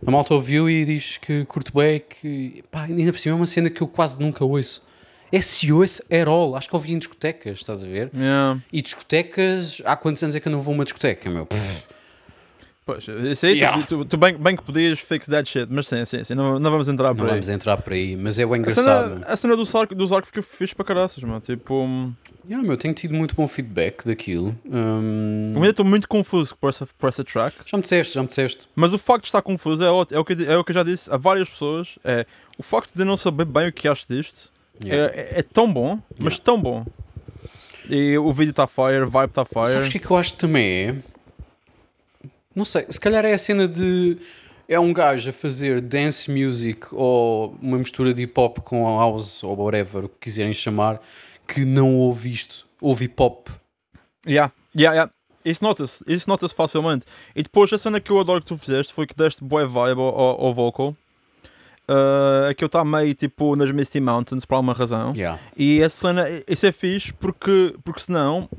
a 0.06 0.10
malta 0.10 0.34
ouviu 0.34 0.68
e 0.68 0.84
diz 0.84 1.18
que 1.18 1.44
curto 1.44 1.72
bem, 1.74 2.02
que 2.08 2.62
pá, 2.70 2.84
ainda 2.84 3.12
por 3.12 3.18
cima 3.18 3.34
é 3.34 3.36
uma 3.36 3.46
cena 3.46 3.68
que 3.70 3.82
eu 3.82 3.88
quase 3.88 4.18
nunca 4.18 4.44
ouço. 4.44 4.86
É 5.30 5.40
se 5.40 5.70
ouço 5.70 6.02
at 6.10 6.26
all, 6.26 6.56
acho 6.56 6.68
que 6.68 6.74
ouvi 6.74 6.92
em 6.92 6.98
discotecas, 6.98 7.58
estás 7.58 7.84
a 7.84 7.86
ver? 7.86 8.10
Yeah. 8.14 8.60
E 8.72 8.80
discotecas, 8.80 9.82
há 9.84 9.94
quantos 9.96 10.22
anos 10.22 10.34
é 10.34 10.40
que 10.40 10.48
eu 10.48 10.52
não 10.52 10.62
vou 10.62 10.72
a 10.72 10.74
uma 10.76 10.84
discoteca, 10.84 11.28
meu? 11.28 11.44
Pff. 11.44 11.97
Pois, 12.88 13.06
isso 13.06 13.44
aí, 13.44 13.52
tu- 13.52 13.58
Yeah. 13.58 13.82
tu, 13.86 14.04
tu 14.06 14.16
bem, 14.16 14.34
bem 14.34 14.56
que 14.56 14.62
podias 14.62 14.98
fix 14.98 15.26
that 15.26 15.46
shit, 15.46 15.68
mas 15.70 15.86
sim, 15.86 16.02
sim, 16.06 16.24
sim, 16.24 16.34
não, 16.34 16.58
não 16.58 16.70
vamos 16.70 16.88
entrar 16.88 17.08
Não 17.08 17.16
por 17.16 17.24
aí. 17.26 17.30
vamos 17.32 17.48
entrar 17.50 17.76
por 17.76 17.92
aí, 17.92 18.16
mas 18.16 18.38
é 18.38 18.46
o 18.46 18.54
A 18.54 18.56
engraçado. 18.56 19.12
cena, 19.12 19.26
a 19.26 19.36
cena 19.36 19.54
dos 19.56 19.74
arcos 19.74 19.94
dos 19.94 20.10
arcos 20.10 20.30
que 20.30 20.38
eu 20.38 20.42
fiz 20.42 20.72
para 20.72 20.86
caraças, 20.86 21.22
mano. 21.22 21.38
Tipo, 21.40 21.86
Yeah, 22.48 22.66
meu, 22.66 22.78
tenho 22.78 22.94
tido 22.94 23.12
muito 23.12 23.34
bom 23.36 23.46
feedback 23.46 24.06
daquilo. 24.06 24.56
Hum, 24.64 25.50
eu 25.52 25.56
ainda 25.58 25.68
estou 25.68 25.84
muito 25.84 26.08
confuso 26.08 26.56
por 26.56 26.70
essa, 26.70 26.86
por 26.96 27.08
essa 27.10 27.22
track. 27.22 27.56
já 27.66 27.76
me 27.76 27.82
disseste, 27.82 28.14
já 28.14 28.22
me 28.22 28.28
disseste. 28.28 28.66
Mas 28.74 28.94
o 28.94 28.98
facto 28.98 29.24
de 29.24 29.28
estar 29.28 29.42
confuso 29.42 29.84
é, 29.84 29.90
ótimo, 29.90 30.16
é, 30.16 30.20
o 30.20 30.24
que, 30.24 30.32
é 30.46 30.56
o 30.56 30.64
que 30.64 30.70
eu 30.70 30.74
já 30.74 30.82
disse 30.82 31.12
a 31.12 31.18
várias 31.18 31.50
pessoas. 31.50 31.98
É 32.02 32.24
o 32.56 32.62
facto 32.62 32.90
de 32.94 33.04
não 33.04 33.18
saber 33.18 33.44
bem 33.44 33.68
o 33.68 33.72
que 33.72 33.86
acho 33.86 34.06
disto 34.08 34.50
Yeah. 34.82 35.12
é, 35.14 35.20
é- 35.20 35.38
é 35.40 35.42
tão 35.42 35.70
bom, 35.70 35.98
mas 36.18 36.38
tão 36.38 36.58
bom. 36.58 36.86
E 37.90 38.16
o 38.16 38.32
vídeo 38.32 38.50
está 38.52 38.66
fire, 38.66 39.02
o 39.02 39.08
vibe 39.10 39.28
está 39.30 39.44
fire. 39.44 39.66
Sabes 39.68 39.88
o 39.88 39.90
que 39.90 39.96
é 39.98 40.00
que 40.00 40.10
eu 40.10 40.16
acho 40.16 40.32
que 40.32 40.38
também 40.38 40.64
é? 40.66 40.94
Não 42.54 42.64
sei, 42.64 42.86
se 42.88 42.98
calhar 42.98 43.24
é 43.24 43.32
a 43.32 43.38
cena 43.38 43.68
de. 43.68 44.18
É 44.68 44.78
um 44.78 44.92
gajo 44.92 45.30
a 45.30 45.32
fazer 45.32 45.80
dance 45.80 46.30
music 46.30 46.88
ou 46.92 47.56
uma 47.60 47.78
mistura 47.78 48.12
de 48.12 48.22
hip 48.24 48.38
hop 48.38 48.58
com 48.58 48.84
house 48.84 49.42
ou 49.42 49.56
whatever, 49.56 50.04
o 50.04 50.08
que 50.10 50.16
quiserem 50.20 50.52
chamar, 50.52 51.00
que 51.46 51.64
não 51.64 51.96
ouve 51.96 52.30
isto, 52.30 52.66
ouve 52.80 53.06
hip 53.06 53.14
hop. 53.22 53.48
Yeah, 54.26 54.52
yeah, 54.76 54.94
yeah. 54.94 55.12
Isso 55.44 55.64
nota-se, 55.64 56.04
isso 56.06 56.28
nota-se 56.28 56.54
facilmente. 56.54 57.06
E 57.34 57.42
depois 57.42 57.72
a 57.72 57.78
cena 57.78 57.98
que 57.98 58.10
eu 58.10 58.20
adoro 58.20 58.42
que 58.42 58.48
tu 58.48 58.58
fizeste 58.58 58.92
foi 58.92 59.06
que 59.06 59.14
deste 59.14 59.42
boa 59.42 59.66
vibe 59.66 60.00
ao, 60.00 60.44
ao, 60.44 60.52
vocal. 60.52 60.94
Uh, 61.88 62.52
eu 62.58 62.66
está 62.66 62.84
meio 62.84 63.14
tipo 63.14 63.56
nas 63.56 63.70
Misty 63.70 64.00
Mountains 64.00 64.44
por 64.44 64.56
alguma 64.56 64.74
razão. 64.74 65.14
Yeah. 65.14 65.40
E 65.56 65.80
essa 65.80 66.08
cena, 66.08 66.24
isso 66.46 66.66
é 66.66 66.72
fixe 66.72 67.14
porque, 67.14 67.74
porque 67.82 68.00
senão 68.00 68.50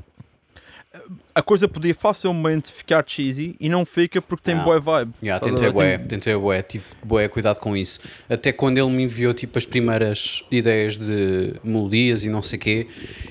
a 1.34 1.40
coisa 1.40 1.68
podia 1.68 1.94
facilmente 1.94 2.72
ficar 2.72 3.04
cheesy 3.06 3.54
e 3.60 3.68
não 3.68 3.86
fica 3.86 4.20
porque 4.20 4.42
tem 4.42 4.54
Ah. 4.56 4.62
boa 4.64 4.80
vibe. 4.80 5.12
Yeah, 5.22 5.44
tentei 5.44 5.70
bué, 5.70 5.98
Tem- 5.98 6.06
tentei 6.08 6.34
bué, 6.36 6.62
tive 6.62 6.84
bué 7.04 7.28
cuidado 7.28 7.60
com 7.60 7.76
isso. 7.76 8.00
Até 8.28 8.52
quando 8.52 8.78
ele 8.78 8.90
me 8.90 9.04
enviou 9.04 9.32
tipo 9.32 9.56
as 9.56 9.64
primeiras 9.64 10.44
ideias 10.50 10.98
de 10.98 11.54
melodias 11.62 12.24
e 12.24 12.28
não 12.28 12.42
sei 12.42 12.58
quê, 12.58 12.86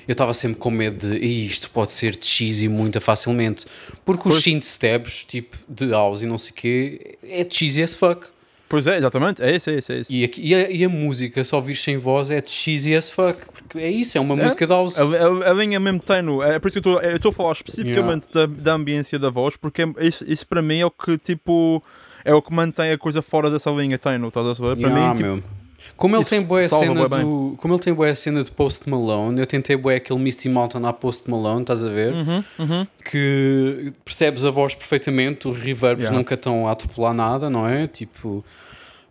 eu 0.08 0.12
estava 0.12 0.32
sempre 0.32 0.58
com 0.58 0.70
medo 0.70 1.06
de 1.10 1.16
"Ih, 1.18 1.44
isto 1.44 1.68
pode 1.70 1.92
ser 1.92 2.16
cheesy 2.20 2.66
muito 2.68 2.98
facilmente. 3.00 3.66
Porque 4.04 4.26
os 4.28 4.34
Pois. 4.34 4.44
synth 4.44 4.62
steps, 4.64 5.24
tipo 5.24 5.56
de 5.68 5.90
house 5.90 6.22
e 6.22 6.26
não 6.26 6.38
sei 6.38 6.52
quê, 6.54 7.18
é 7.22 7.46
cheesy 7.48 7.82
as 7.82 7.94
fuck. 7.94 8.26
Pois 8.68 8.86
é, 8.86 8.96
exatamente, 8.98 9.42
é 9.42 9.54
isso, 9.56 9.68
é 9.68 9.74
isso, 9.74 9.92
é 9.92 9.98
isso. 9.98 10.12
E, 10.12 10.22
aqui- 10.24 10.40
e 10.42 10.54
a, 10.54 10.70
e 10.70 10.84
a 10.84 10.88
música, 10.88 11.42
só 11.42 11.56
ouvir 11.56 11.74
sem 11.74 11.96
voz, 11.98 12.30
é 12.30 12.40
cheesy 12.44 12.94
as 12.94 13.10
fuck. 13.10 13.40
É 13.78 13.88
isso, 13.90 14.16
é 14.16 14.20
uma 14.20 14.34
É? 14.34 14.44
música 14.44 14.66
de 14.66 14.72
house. 14.72 14.96
A, 14.98 15.02
a, 15.02 15.50
a 15.50 15.52
linha 15.54 15.78
mesmo 15.80 16.00
tenue, 16.00 16.42
é 16.44 16.58
por 16.58 16.68
isso 16.68 16.80
que 16.80 16.88
eu 16.88 17.00
estou- 17.16 17.30
a 17.30 17.32
falar 17.34 17.52
especificamente 17.52 18.28
da, 18.32 18.46
da 18.46 18.72
ambiência 18.74 19.18
da 19.18 19.30
voz, 19.30 19.56
porque 19.56 19.82
é- 19.82 20.06
isso, 20.06 20.24
isso 20.26 20.46
para 20.46 20.60
mim 20.62 20.78
é 20.80 20.86
o 20.86 20.90
que 20.90 21.16
tipo 21.18 21.82
é 22.24 22.34
o 22.34 22.42
que 22.42 22.52
mantém 22.52 22.92
a 22.92 22.98
coisa 22.98 23.22
fora 23.22 23.50
dessa 23.50 23.70
linha 23.70 23.96
tenue, 23.98 24.28
estás 24.28 24.46
a 24.46 24.54
saber? 24.54 24.76
Para 24.76 24.90
Yeah, 24.90 25.14
mim, 25.14 25.36
tipo. 25.36 25.60
Como 25.96 26.14
ele 26.14 26.20
isso 26.20 26.28
tem 26.30 26.42
boa 26.42 26.62
cena 26.68 27.08
bem. 27.08 27.22
do, 27.24 27.54
como 27.56 27.72
ele 27.72 27.80
tem 27.82 27.94
boa 27.94 28.14
cena 28.14 28.44
de 28.44 28.50
Post 28.50 28.86
Malone, 28.88 29.40
eu 29.40 29.46
tentei 29.46 29.74
boa 29.78 29.94
aquele 29.94 30.18
Misty 30.18 30.46
Mountain 30.50 30.84
à 30.84 30.92
Post 30.92 31.30
Malone, 31.30 31.62
estás 31.62 31.82
a 31.82 31.88
ver? 31.88 32.12
Uhum, 32.12 32.44
uhum. 32.58 32.86
Que 33.10 33.90
percebes 34.04 34.44
a 34.44 34.50
voz 34.50 34.74
perfeitamente, 34.74 35.48
os 35.48 35.56
reverbs 35.58 36.02
Yeah. 36.04 36.18
nunca 36.18 36.34
estão 36.34 36.68
a 36.68 36.72
atropelar 36.72 37.14
nada, 37.14 37.48
não 37.48 37.66
é? 37.66 37.86
Tipo, 37.86 38.44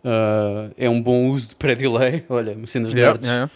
ah, 0.04 0.68
é 0.78 0.88
um 0.88 1.02
bom 1.02 1.26
uso 1.30 1.48
de 1.48 1.54
pré-delay, 1.56 2.24
olha, 2.30 2.56
cenas 2.66 2.92
Yeah, 2.94 3.12
nerds. 3.14 3.28
yeah. 3.28 3.50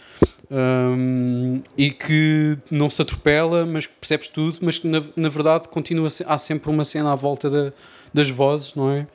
Um, 0.51 1.61
e 1.77 1.89
que 1.91 2.57
não 2.69 2.89
se 2.89 3.01
atropela, 3.01 3.65
mas 3.65 3.85
que 3.87 3.93
percebes 3.99 4.27
tudo, 4.29 4.59
mas 4.61 4.77
que 4.77 4.87
na, 4.87 5.01
na 5.15 5.29
verdade 5.29 5.69
continua 5.69 6.07
a 6.07 6.09
ser- 6.09 6.25
há 6.27 6.37
sempre 6.37 6.69
uma 6.69 6.83
cena 6.83 7.11
à 7.11 7.15
volta 7.15 7.49
da- 7.49 7.73
das 8.13 8.29
vozes, 8.29 8.75
não 8.75 8.91
é? 8.91 9.07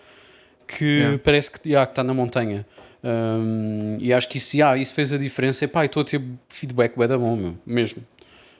Que 0.67 0.85
Yeah. 0.85 1.19
parece 1.23 1.51
que 1.51 1.69
yeah, 1.69 1.87
que 1.87 1.93
está 1.93 2.03
na 2.03 2.13
montanha. 2.15 2.67
Um, 3.03 3.97
e 4.01 4.13
acho 4.13 4.29
que 4.29 4.39
isso, 4.39 4.57
yeah, 4.57 4.77
isso 4.77 4.93
fez 4.93 5.13
a 5.13 5.19
diferença. 5.19 5.65
E 5.65 5.69
pá, 5.69 5.85
estou 5.85 6.03
a 6.03 6.05
ter 6.05 6.21
feedback 6.49 6.97
bem 6.99 7.09
da 7.09 7.17
bom, 7.19 7.35
meu, 7.37 7.57
mesmo. 7.67 8.03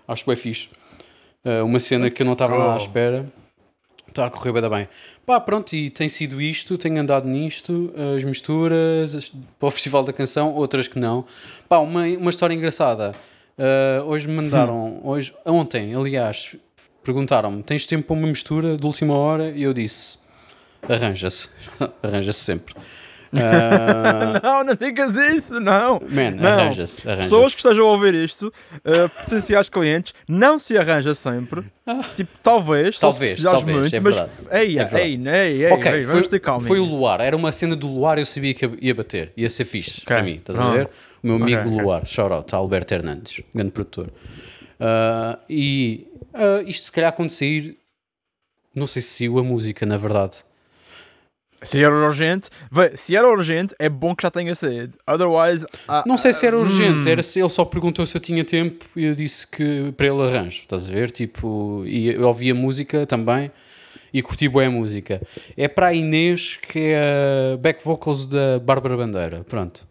Acho 0.09 0.25
bem 0.27 0.37
fixe. 0.37 0.69
Uh, 1.45 1.65
uma 1.65 1.79
cena 1.81 2.11
que 2.11 2.23
eu 2.23 2.27
não 2.27 2.33
estava 2.35 2.75
à 2.75 2.77
espera. 2.77 3.27
Está 4.11 4.27
a 4.27 4.31
correr 4.31 4.53
bem, 4.53 4.69
bem. 4.69 4.89
Pá, 5.25 5.41
pronto, 5.41 5.73
e 5.75 5.89
tem 5.89 6.09
sido 6.09 6.41
isto, 6.41 6.77
tenho 6.77 7.01
andado 7.01 7.27
nisto, 7.29 7.93
as 8.17 8.25
misturas, 8.25 9.15
as- 9.15 9.29
para 9.59 9.69
o 9.69 9.71
Festival 9.71 10.03
da 10.03 10.13
Canção, 10.13 10.53
outras 10.55 10.87
que 10.89 10.99
não. 10.99 11.25
Pá, 11.69 11.79
uma, 11.79 12.03
uma 12.05 12.31
história 12.31 12.53
engraçada. 12.55 13.15
Uh, 13.57 14.03
hoje 14.07 14.27
me 14.27 14.35
mandaram, 14.35 15.01
hoje, 15.05 15.33
ontem, 15.47 15.95
aliás, 15.95 16.57
perguntaram-me: 17.05 17.63
tens 17.63 17.87
tempo 17.87 18.07
para 18.09 18.15
uma 18.17 18.27
mistura 18.27 18.77
de 18.77 18.85
última 18.87 19.15
hora? 19.15 19.51
E 19.51 19.63
eu 19.63 19.73
disse: 19.73 20.19
arranja-se, 20.89 21.49
arranja-se 22.03 22.41
sempre. 22.41 22.75
Uh, 23.33 24.41
Não, 24.43 24.65
não 24.65 24.75
digas 24.75 25.17
isso, 25.17 25.61
não. 25.61 26.01
man, 26.11 26.33
Não. 26.33 26.49
arranja-se, 26.49 27.03
Pessoas 27.03 27.19
arranja-se. 27.29 27.51
que 27.55 27.61
estejam 27.63 27.87
a 27.87 27.93
ouvir 27.93 28.15
isto, 28.15 28.53
uh, 28.79 29.09
potenciais 29.09 29.69
clientes, 29.69 30.13
não 30.29 30.59
se 30.59 30.77
arranja 30.77 31.15
sempre. 31.15 31.63
Tipo, 32.17 32.31
talvez, 32.43 32.99
Talvez, 32.99 33.43
talvez, 33.43 33.77
muito, 33.79 33.95
é 33.97 34.01
mas 34.01 34.17
ei, 34.53 34.79
É 34.79 35.01
ei, 35.05 35.21
ei, 35.27 35.65
ei, 35.65 35.73
Ok, 35.73 35.93
ei, 35.93 36.05
vamos 36.05 36.23
foi, 36.23 36.31
ter 36.31 36.41
calma. 36.41 36.67
foi 36.67 36.79
o 36.81 36.85
Luar, 36.85 37.21
era 37.21 37.37
uma 37.37 37.53
cena 37.53 37.77
do 37.77 37.87
Luar, 37.89 38.19
eu 38.19 38.27
sabia 38.27 38.53
que 38.55 38.69
ia 38.81 38.95
bater, 38.95 39.33
ia 39.37 39.49
ser 39.51 39.65
fixe 39.65 40.01
para 40.03 40.23
mim, 40.23 40.35
estás 40.35 40.59
a 40.59 40.63
pronto. 40.63 40.77
ver? 40.77 40.89
O 41.23 41.27
meu 41.27 41.37
amigo 41.37 41.61
Ok, 41.61 41.73
ok. 41.73 41.83
Luar, 41.85 42.07
shout 42.07 42.33
out, 42.33 42.55
Alberto 42.55 42.95
Hernandes, 42.95 43.43
grande 43.55 43.71
produtor. 43.73 44.11
Ah, 44.79 45.39
e 45.49 46.07
ah, 46.35 46.63
isto 46.67 46.85
se 46.87 46.93
calhar 46.93 47.13
quando 47.13 47.31
sair, 47.31 47.77
não 48.75 48.87
sei 48.87 49.03
se 49.03 49.19
saiu 49.19 49.39
a 49.39 49.43
música, 49.43 49.85
na 49.87 49.97
verdade. 49.97 50.37
Se 51.63 51.83
era 51.83 51.95
urgente, 51.95 52.49
se 52.97 53.15
era 53.15 53.29
urgente, 53.29 53.75
é 53.79 53.89
bom 53.89 54.15
que 54.15 54.23
já 54.23 54.31
tenha 54.31 54.55
saído. 54.55 54.97
Otherwise, 55.07 55.67
ah, 55.87 56.03
Não 56.07 56.17
sei 56.17 56.33
se 56.33 56.47
era 56.47 56.59
urgente, 56.59 57.07
hum. 57.07 57.11
era 57.11 57.23
se 57.23 57.39
ele 57.39 57.49
só 57.51 57.65
perguntou 57.65 58.07
se 58.07 58.17
eu 58.17 58.21
tinha 58.21 58.45
tempo 58.45 58.85
e 58.97 59.05
eu 59.05 59.15
disse 59.15 59.47
que 59.47 59.93
para 59.93 60.07
ele 60.07 60.23
arranjo, 60.23 60.63
estás 60.63 60.89
a 60.89 60.93
ver? 60.93 61.11
Tipo, 61.11 61.83
e 61.87 62.09
eu 62.15 62.27
ouvi 62.27 62.51
a 62.51 62.55
música 62.55 63.07
também 63.07 63.51
e 64.13 64.23
curti 64.23 64.49
bem 64.49 64.67
a 64.67 64.71
música. 64.71 65.21
É 65.57 65.69
para 65.69 65.89
a 65.89 65.95
Inês, 65.95 66.57
que 66.57 66.79
é 66.79 67.55
a 67.55 67.57
back 67.59 67.85
vocals 67.85 68.27
da 68.27 68.59
Bárbara 68.59 68.97
Bandeira, 68.97 69.45
pronto. 69.45 69.87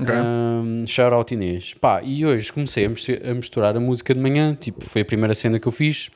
Ok. 0.00 0.12
Um, 0.12 0.84
shout 0.86 1.14
out 1.14 1.32
Inês. 1.32 1.74
Pá, 1.74 2.02
e 2.02 2.26
hoje 2.26 2.52
comecei 2.52 2.84
a 2.84 3.34
misturar 3.34 3.76
a 3.76 3.80
música 3.80 4.12
de 4.12 4.20
manhã, 4.20 4.56
tipo, 4.58 4.84
foi 4.84 5.02
a 5.02 5.04
primeira 5.04 5.34
cena 5.34 5.58
que 5.58 5.68
eu 5.68 5.72
fiz. 5.72 6.10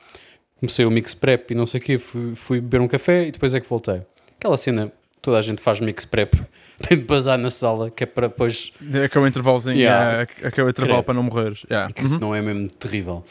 Comecei 0.59 0.83
o 0.83 0.91
mix 0.91 1.13
prep 1.13 1.51
e 1.51 1.55
não 1.55 1.65
sei 1.65 1.79
o 1.79 1.83
quê, 1.83 1.97
fui, 1.97 2.35
fui 2.35 2.59
beber 2.59 2.81
um 2.81 2.87
café 2.87 3.27
e 3.27 3.31
depois 3.31 3.55
é 3.55 3.61
que 3.61 3.69
voltei. 3.69 4.01
Aquela 4.39 4.57
cena, 4.57 4.91
toda 5.21 5.37
a 5.37 5.41
gente 5.41 5.61
faz 5.61 5.79
mix 5.81 6.05
prep, 6.05 6.33
tem 6.87 6.97
de 6.97 7.03
bazar 7.03 7.37
na 7.37 7.51
sala, 7.51 7.91
que 7.91 8.03
é 8.03 8.07
para 8.07 8.27
depois, 8.27 8.71
aquele 9.05 9.27
intervalozinho, 9.27 9.77
Yeah. 9.77 10.21
é, 10.41 10.47
aquele 10.47 10.69
intervalo 10.69 11.03
Credo. 11.03 11.03
para 11.03 11.13
não 11.13 11.23
morreres. 11.23 11.65
Yeah. 11.69 11.93
que 11.93 12.07
senão 12.07 12.33
é 12.33 12.41
mesmo 12.41 12.69
terrível. 12.69 13.23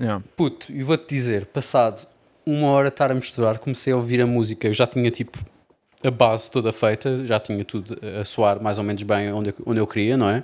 Yeah. 0.00 0.22
Puto, 0.36 0.70
e 0.72 0.82
vou-te 0.82 1.08
dizer, 1.08 1.46
passado 1.46 2.06
uma 2.44 2.68
hora 2.68 2.88
de 2.88 2.94
estar 2.94 3.10
a 3.10 3.14
misturar, 3.14 3.58
comecei 3.58 3.92
a 3.92 3.96
ouvir 3.96 4.20
a 4.22 4.26
música, 4.26 4.66
eu 4.68 4.72
já 4.72 4.86
tinha 4.86 5.10
tipo 5.10 5.38
a 6.02 6.10
base 6.10 6.50
toda 6.50 6.72
feita, 6.72 7.26
já 7.26 7.38
tinha 7.40 7.64
tudo 7.64 7.98
a 8.20 8.24
soar 8.24 8.62
mais 8.62 8.78
ou 8.78 8.84
menos 8.84 9.02
bem 9.02 9.32
onde 9.32 9.50
eu, 9.50 9.54
onde 9.66 9.80
eu 9.80 9.86
queria, 9.86 10.16
não 10.16 10.28
é? 10.30 10.42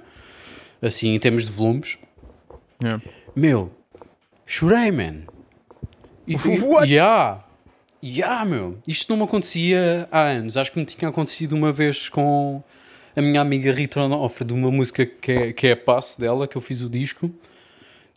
Assim, 0.83 1.14
em 1.14 1.18
termos 1.18 1.44
de 1.47 1.52
volumes. 1.52 1.97
Yeah. 2.83 3.02
Meu, 3.35 3.73
chorei, 4.44 4.90
man. 4.90 5.23
E, 6.26 6.35
e- 6.37 6.61
What? 6.61 6.90
Yeah. 6.92 7.43
Yeah, 8.04 8.44
meu. 8.44 8.78
Isto 8.87 9.11
não 9.11 9.16
me 9.16 9.23
acontecia 9.25 10.06
há 10.11 10.23
anos. 10.25 10.56
Acho 10.56 10.70
que 10.73 10.78
me 10.78 10.84
tinha 10.84 11.08
acontecido 11.08 11.54
uma 11.54 11.73
vez 11.73 12.08
com 12.08 12.62
a 13.16 13.23
minha 13.23 13.40
amiga 13.40 13.73
Rita 13.73 14.00
Onofre, 14.02 14.44
de 14.44 14.52
uma 14.52 14.70
música 14.70 15.06
que 15.06 15.32
é, 15.32 15.52
que 15.52 15.66
é 15.68 15.73
a 15.73 15.76
passo 15.76 16.20
dela, 16.20 16.46
que 16.46 16.56
eu 16.56 16.61
fiz 16.61 16.82
o 16.82 16.90
disco. 16.90 17.30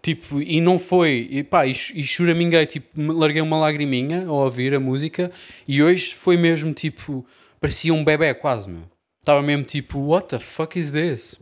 Tipo, 0.01 0.41
e 0.41 0.59
não 0.61 0.77
foi, 0.77 1.27
e 1.31 1.43
pá, 1.43 1.65
e, 1.65 1.73
ch- 1.73 1.93
e 1.95 2.03
choraminguei, 2.03 2.65
tipo, 2.65 2.87
larguei 3.13 3.41
uma 3.41 3.57
lagriminha 3.57 4.25
ao 4.27 4.35
ouvir 4.35 4.73
a 4.73 4.79
música 4.79 5.31
e 5.67 5.81
hoje 5.81 6.13
foi 6.15 6.37
mesmo, 6.37 6.71
tipo, 6.73 7.25
parecia 7.59 7.93
um 7.93 8.03
bebê 8.03 8.33
quase, 8.33 8.69
meu. 8.69 8.83
Estava 9.19 9.41
mesmo 9.41 9.63
tipo, 9.63 9.99
what 9.99 10.27
the 10.29 10.39
fuck 10.39 10.77
is 10.77 10.91
this? 10.91 11.41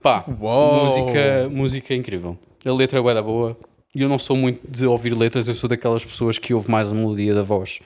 Pá, 0.00 0.24
Uou. 0.40 0.84
música, 0.84 1.48
música 1.50 1.94
incrível. 1.94 2.38
A 2.64 2.72
letra 2.72 3.00
é 3.00 3.14
da 3.14 3.22
boa. 3.22 3.58
E 3.94 4.02
eu 4.02 4.08
não 4.08 4.18
sou 4.18 4.36
muito 4.36 4.60
de 4.70 4.86
ouvir 4.86 5.10
letras, 5.16 5.48
eu 5.48 5.54
sou 5.54 5.68
daquelas 5.68 6.04
pessoas 6.04 6.38
que 6.38 6.54
ouvem 6.54 6.70
mais 6.70 6.92
a 6.92 6.94
melodia 6.94 7.34
da 7.34 7.42
voz. 7.42 7.80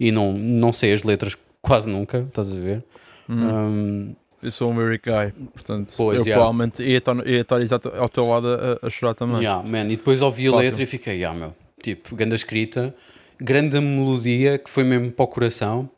E 0.00 0.10
não, 0.10 0.32
não 0.32 0.72
sei 0.72 0.92
as 0.92 1.02
letras 1.02 1.36
quase 1.60 1.90
nunca, 1.90 2.20
estás 2.28 2.54
a 2.54 2.58
ver? 2.58 2.82
Um, 3.28 4.14
Eu 4.42 4.50
sou 4.50 4.72
um 4.72 4.80
lyric 4.80 5.08
guy, 5.08 5.32
portanto, 5.52 5.92
Pois, 5.96 6.20
eu 6.20 6.26
yeah. 6.26 6.42
provavelmente 6.42 6.82
ia 6.82 6.98
estar, 6.98 7.26
ia 7.26 7.40
estar 7.42 7.60
exato 7.60 7.90
ao 7.96 8.08
teu 8.08 8.26
lado 8.26 8.48
a, 8.82 8.86
a 8.86 8.90
chorar 8.90 9.14
também. 9.14 9.38
Yeah, 9.42 9.62
man. 9.68 9.84
E 9.84 9.96
depois 9.96 10.20
ouvi 10.22 10.48
a 10.48 10.50
Fácil. 10.50 10.64
letra 10.64 10.82
e 10.82 10.86
fiquei, 10.86 11.14
yeah, 11.18 11.38
meu. 11.38 11.54
Tipo, 11.80 12.16
grande 12.16 12.34
escrita, 12.34 12.94
grande 13.38 13.78
melodia 13.80 14.58
que 14.58 14.68
foi 14.70 14.82
mesmo 14.84 15.12
para 15.12 15.24
o 15.24 15.28
coração. 15.28 15.88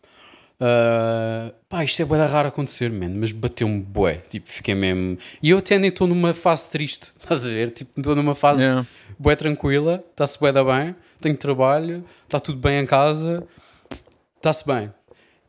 Ah, 0.60 1.52
pá, 1.68 1.84
isto 1.84 2.00
é 2.00 2.04
bué 2.04 2.16
da 2.18 2.26
raro 2.26 2.48
acontecer, 2.48 2.90
man, 2.90 3.10
mas 3.10 3.32
bateu-me 3.32 3.80
bué. 3.80 4.14
Tipo, 4.28 4.48
fiquei 4.48 4.74
mesmo. 4.74 5.18
E 5.42 5.50
eu 5.50 5.58
até 5.58 5.78
nem 5.78 5.88
estou 5.90 6.06
numa 6.06 6.32
fase 6.34 6.70
triste, 6.70 7.12
estás 7.20 7.44
a 7.46 7.48
ver? 7.48 7.70
Tipo, 7.70 8.00
estou 8.00 8.14
numa 8.16 8.34
fase 8.34 8.62
Yeah. 8.62 8.86
bué 9.18 9.36
tranquila, 9.36 10.02
está-se 10.10 10.38
bué 10.38 10.52
da 10.52 10.64
bem, 10.64 10.94
tenho 11.20 11.36
trabalho, 11.36 12.04
está 12.24 12.38
tudo 12.40 12.58
bem 12.58 12.78
em 12.80 12.86
casa. 12.86 13.46
Está-se 14.36 14.66
bem. 14.66 14.92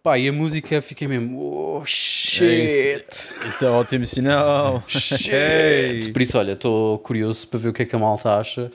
Pá, 0.01 0.17
e 0.19 0.29
a 0.29 0.31
música 0.33 0.81
fiquei 0.81 1.07
mesmo. 1.07 1.41
Oh 1.41 1.83
shit! 1.83 3.05
Isso 3.47 3.65
é 3.65 3.69
ótimo 3.69 4.05
sinal. 4.05 4.83
Shit! 4.87 6.11
Por 6.13 6.21
isso, 6.21 6.37
olha, 6.37 6.51
estou 6.53 6.99
curioso 6.99 7.47
para 7.47 7.59
ver 7.59 7.69
o 7.69 7.73
que 7.73 7.81
é 7.81 7.85
que 7.85 7.95
a 7.95 7.99
malta 7.99 8.37
acha. 8.37 8.71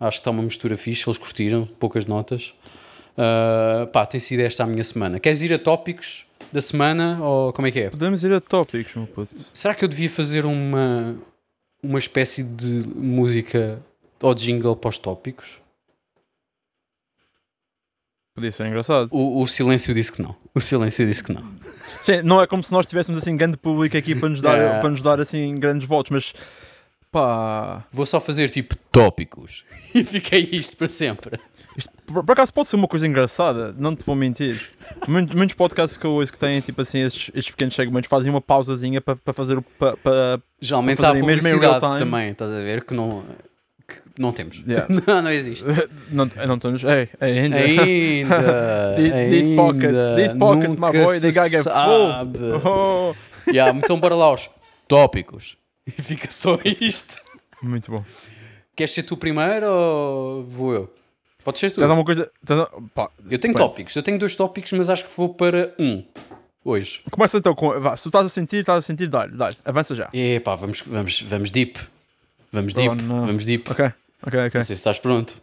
Acho 0.00 0.16
que 0.16 0.20
está 0.22 0.30
uma 0.30 0.42
mistura 0.42 0.76
fixe, 0.78 1.06
eles 1.06 1.18
curtiram, 1.18 1.66
poucas 1.78 2.06
notas. 2.06 2.54
Uh, 3.16 3.86
pá, 3.88 4.06
tem 4.06 4.20
sido 4.20 4.40
esta 4.40 4.64
a 4.64 4.66
minha 4.66 4.84
semana. 4.84 5.20
Queres 5.20 5.42
ir 5.42 5.52
a 5.52 5.58
tópicos 5.58 6.26
da 6.52 6.60
semana 6.60 7.18
ou 7.22 7.52
como 7.52 7.68
é 7.68 7.70
que 7.70 7.80
é? 7.80 7.90
Podemos 7.90 8.24
ir 8.24 8.32
a 8.32 8.40
tópicos, 8.40 8.94
meu 8.94 9.06
puto. 9.06 9.34
Será 9.52 9.74
que 9.74 9.84
eu 9.84 9.88
devia 9.88 10.08
fazer 10.10 10.44
uma, 10.44 11.16
uma 11.82 11.98
espécie 11.98 12.42
de 12.42 12.88
música 12.88 13.80
ou 14.20 14.34
jingle 14.34 14.76
para 14.76 14.88
os 14.88 14.98
tópicos? 14.98 15.60
Podia 18.34 18.52
ser 18.52 18.66
engraçado. 18.66 19.08
O, 19.10 19.42
o 19.42 19.46
silêncio 19.46 19.92
disse 19.92 20.12
que 20.12 20.22
não. 20.22 20.34
O 20.54 20.60
silêncio 20.60 21.06
disse 21.06 21.22
que 21.22 21.32
não. 21.32 21.42
Sim, 22.00 22.22
não 22.22 22.40
é 22.40 22.46
como 22.46 22.62
se 22.62 22.72
nós 22.72 22.86
tivéssemos 22.86 23.20
assim 23.20 23.36
grande 23.36 23.56
público 23.56 23.96
aqui 23.96 24.14
para 24.14 24.28
nos 24.28 24.40
dar, 24.40 24.56
Yeah. 24.56 24.80
para 24.80 24.90
nos 24.90 25.02
dar 25.02 25.20
assim 25.20 25.54
grandes 25.56 25.86
votos, 25.86 26.10
mas 26.10 26.32
pá. 27.10 27.84
Vou 27.92 28.06
só 28.06 28.20
fazer 28.20 28.48
tipo 28.50 28.76
tópicos. 28.90 29.64
E 29.94 30.04
fiquei 30.04 30.48
isto 30.52 30.76
para 30.76 30.88
sempre. 30.88 31.38
Isto, 31.76 31.92
por, 32.06 32.24
por 32.24 32.32
acaso 32.32 32.52
pode 32.52 32.66
ser 32.68 32.76
uma 32.76 32.88
coisa 32.88 33.06
engraçada, 33.06 33.74
não 33.78 33.94
te 33.94 34.04
vou 34.04 34.16
mentir. 34.16 34.70
Muitos, 35.06 35.34
muitos 35.34 35.54
podcasts 35.56 35.96
que 35.96 36.04
eu 36.04 36.10
ouço 36.12 36.32
que 36.32 36.38
têm 36.38 36.60
tipo 36.60 36.80
assim 36.82 36.98
estes, 37.00 37.30
estes 37.34 37.50
pequenos 37.52 37.74
segmentos 37.74 38.08
fazem 38.08 38.30
uma 38.32 38.40
pausazinha 38.40 39.00
para, 39.00 39.16
para 39.16 39.32
fazer 39.32 39.58
o. 39.58 39.62
Para, 39.62 39.96
para- 39.96 40.40
Geralmente 40.60 40.98
Para 40.98 41.10
há 41.10 41.14
publicidade 41.20 41.80
time. 41.80 41.98
também, 41.98 42.30
estás 42.30 42.50
a 42.50 42.58
ver? 42.60 42.84
Que 42.84 42.92
não, 42.92 43.22
que 43.88 43.96
não 44.18 44.32
temos. 44.32 44.62
Yeah. 44.66 44.86
não, 45.06 45.22
não 45.22 45.30
existe. 45.30 45.64
não, 46.10 46.28
não 46.46 46.54
estamos. 46.56 46.82
Ei, 46.84 47.08
ainda. 47.20 47.56
Ainda. 47.56 48.94
These- 49.30 49.54
pockets, 49.56 50.02
these 50.16 50.34
pockets, 50.36 50.76
my 50.76 50.90
boy, 50.92 51.20
they 51.20 51.32
gotta 51.32 51.48
get 51.48 51.62
sabe. 51.62 52.38
Oh, 52.64 53.14
Yeah, 53.50 53.76
então 53.76 53.98
bora 53.98 54.14
lá 54.14 54.26
aos 54.26 54.50
tópicos. 54.86 55.56
E 55.86 55.90
fica 56.02 56.30
só 56.30 56.58
isto. 56.64 57.18
muito 57.62 57.90
bom. 57.90 58.04
Queres 58.76 58.92
ser 58.92 59.02
tu 59.02 59.16
primeiro 59.16 59.66
ou 59.66 60.44
vou 60.44 60.72
eu? 60.74 60.94
Podes 61.44 61.60
ser 61.60 61.70
tu. 61.70 61.80
Tens 61.80 61.90
alguma 61.90 62.04
coisa. 62.04 62.30
Tens, 62.44 62.66
pá, 62.94 63.10
Eu 63.30 63.38
tenho 63.38 63.54
tópicos. 63.54 63.94
Eu 63.96 64.02
tenho 64.02 64.18
dois 64.18 64.36
tópicos, 64.36 64.72
mas 64.72 64.90
acho 64.90 65.04
que 65.06 65.10
vou 65.16 65.34
para 65.34 65.74
um. 65.78 66.04
Hoje. 66.64 67.00
Começa 67.10 67.38
então 67.38 67.54
com. 67.54 67.80
Vá, 67.80 67.96
se 67.96 68.02
tu 68.02 68.08
estás 68.10 68.26
a 68.26 68.28
sentir, 68.28 68.58
estás 68.58 68.84
a 68.84 68.86
sentir, 68.86 69.08
dá-lhe, 69.08 69.34
dá-lhe. 69.34 69.56
Avança 69.64 69.94
já. 69.94 70.10
Epá, 70.12 70.54
vamos, 70.56 70.82
vamos, 70.86 71.22
vamos 71.22 71.50
deep. 71.50 71.78
Vamos 72.52 72.74
deep. 72.74 72.90
Oh, 72.90 73.26
vamos 73.26 73.44
deep. 73.44 73.70
Ok, 73.70 73.84
ok, 74.26 74.40
ok. 74.46 74.50
Não 74.54 74.64
sei 74.64 74.64
se 74.64 74.72
estás 74.74 74.98
pronto. 74.98 75.40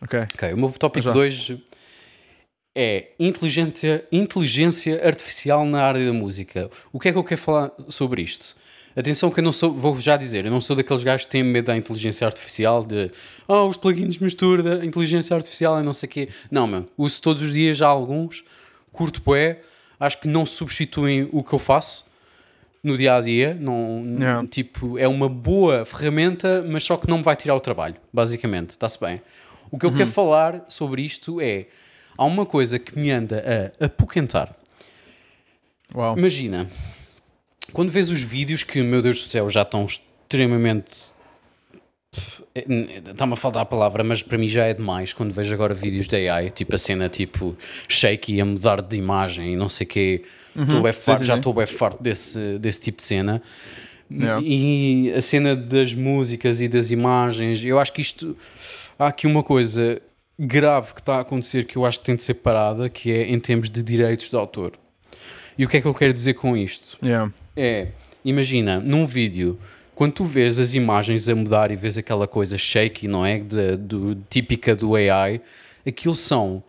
ok. 0.00 0.20
Ok, 0.34 0.52
o 0.52 0.56
meu 0.56 0.70
tópico 0.72 1.04
Já. 1.06 1.12
2 1.12 1.56
é 2.78 3.08
inteligência, 3.18 4.06
inteligência 4.12 5.04
artificial 5.04 5.64
na 5.64 5.82
área 5.82 6.04
da 6.04 6.12
música. 6.12 6.70
O 6.92 7.00
que 7.00 7.08
é 7.08 7.12
que 7.12 7.18
eu 7.18 7.24
quero 7.24 7.40
falar 7.40 7.72
sobre 7.88 8.20
isto? 8.22 8.54
Atenção 8.96 9.30
que 9.30 9.40
eu 9.40 9.44
não 9.44 9.52
sou, 9.52 9.74
vou 9.74 10.00
já 10.00 10.16
dizer, 10.16 10.46
eu 10.46 10.50
não 10.50 10.60
sou 10.60 10.74
daqueles 10.74 11.04
gajos 11.04 11.26
que 11.26 11.32
têm 11.32 11.42
medo 11.42 11.66
da 11.66 11.76
inteligência 11.76 12.26
artificial, 12.26 12.82
de 12.82 13.10
ah, 13.46 13.62
os 13.64 13.76
plugins 13.76 14.18
mistura 14.18 14.82
inteligência 14.84 15.36
artificial 15.36 15.78
e 15.78 15.82
não 15.82 15.92
sei 15.92 16.08
o 16.08 16.10
quê. 16.10 16.28
Não, 16.50 16.66
meu, 16.66 16.88
uso 16.96 17.20
todos 17.20 17.42
os 17.42 17.52
dias 17.52 17.76
já 17.76 17.86
alguns, 17.86 18.42
curto 18.90 19.20
bué, 19.22 19.60
acho 20.00 20.18
que 20.18 20.26
não 20.26 20.46
substituem 20.46 21.28
o 21.30 21.44
que 21.44 21.52
eu 21.52 21.58
faço 21.58 22.06
no 22.82 22.96
dia 22.96 23.16
a 23.16 23.20
dia, 23.20 23.54
não, 23.60 24.16
Yeah. 24.18 24.46
tipo, 24.48 24.96
é 24.96 25.06
uma 25.06 25.28
boa 25.28 25.84
ferramenta, 25.84 26.64
mas 26.66 26.84
só 26.84 26.96
que 26.96 27.08
não 27.08 27.18
me 27.18 27.22
vai 27.22 27.36
tirar 27.36 27.54
o 27.54 27.60
trabalho, 27.60 27.96
basicamente, 28.12 28.70
está-se 28.70 28.98
bem. 28.98 29.20
O 29.70 29.78
que 29.78 29.84
eu 29.84 29.92
quero 29.92 30.08
falar 30.10 30.64
sobre 30.68 31.02
isto 31.02 31.40
é, 31.40 31.66
há 32.16 32.24
uma 32.24 32.46
coisa 32.46 32.78
que 32.78 32.98
me 32.98 33.10
anda 33.10 33.72
a 33.80 33.86
apoquentar. 33.86 34.54
Uau. 35.94 36.16
Imagina, 36.16 36.70
quando 37.72 37.90
vês 37.90 38.10
os 38.10 38.20
vídeos 38.20 38.62
que, 38.62 38.82
meu 38.82 39.02
Deus 39.02 39.22
do 39.24 39.28
céu, 39.30 39.48
já 39.50 39.62
estão 39.62 39.84
extremamente. 39.84 41.12
Está-me 42.54 43.34
a 43.34 43.36
faltar 43.36 43.62
a 43.62 43.66
palavra, 43.66 44.02
mas 44.02 44.22
para 44.22 44.38
mim 44.38 44.48
já 44.48 44.64
é 44.64 44.72
demais 44.72 45.12
quando 45.12 45.32
vejo 45.32 45.52
agora 45.52 45.74
vídeos 45.74 46.08
da 46.08 46.16
AI, 46.16 46.50
tipo 46.50 46.74
a 46.74 46.78
cena 46.78 47.08
tipo 47.08 47.54
shaky 47.88 48.40
a 48.40 48.44
mudar 48.44 48.80
de 48.80 48.96
imagem 48.96 49.52
e 49.52 49.56
não 49.56 49.68
sei 49.68 49.84
o 49.86 49.88
quê. 49.90 50.24
Bué 50.54 50.92
Sim, 50.92 51.00
farto- 51.00 51.24
já 51.24 51.36
estou 51.36 51.52
bem 51.52 51.66
farto 51.66 52.02
desse, 52.02 52.58
desse 52.58 52.80
tipo 52.80 52.98
de 52.98 53.04
cena. 53.04 53.42
Yeah. 54.10 54.40
E 54.42 55.12
a 55.12 55.20
cena 55.20 55.54
das 55.54 55.92
músicas 55.92 56.60
e 56.62 56.68
das 56.68 56.90
imagens, 56.90 57.62
eu 57.62 57.78
acho 57.78 57.92
que 57.92 58.00
isto. 58.00 58.34
Há 58.98 59.08
aqui 59.08 59.26
uma 59.26 59.42
coisa 59.42 60.00
grave 60.38 60.94
que 60.94 61.00
está 61.00 61.16
a 61.16 61.20
acontecer 61.20 61.64
que 61.64 61.76
eu 61.76 61.84
acho 61.84 61.98
que 61.98 62.06
tem 62.06 62.16
de 62.16 62.22
ser 62.22 62.34
parada, 62.34 62.88
que 62.88 63.10
é 63.10 63.28
em 63.30 63.38
termos 63.38 63.68
de 63.68 63.82
direitos 63.82 64.30
de 64.30 64.36
autor. 64.36 64.72
E 65.58 65.64
o 65.64 65.68
que 65.68 65.78
é 65.78 65.80
que 65.80 65.86
eu 65.86 65.94
quero 65.94 66.12
dizer 66.12 66.34
com 66.34 66.56
isto? 66.56 66.98
Yeah. 67.02 67.32
É, 67.56 67.88
imagina, 68.24 68.78
num 68.80 69.06
vídeo, 69.06 69.58
quando 69.94 70.12
tu 70.12 70.24
vês 70.24 70.58
as 70.58 70.74
imagens 70.74 71.28
a 71.28 71.34
mudar 71.34 71.70
e 71.70 71.76
vês 71.76 71.96
aquela 71.96 72.26
coisa 72.26 72.58
shaky, 72.58 73.08
não 73.08 73.24
é? 73.24 73.38
De- 73.38 73.76
do, 73.76 74.14
típica 74.28 74.76
do 74.76 74.94
AI, 74.94 75.40
aquilo 75.86 76.14
são 76.14 76.62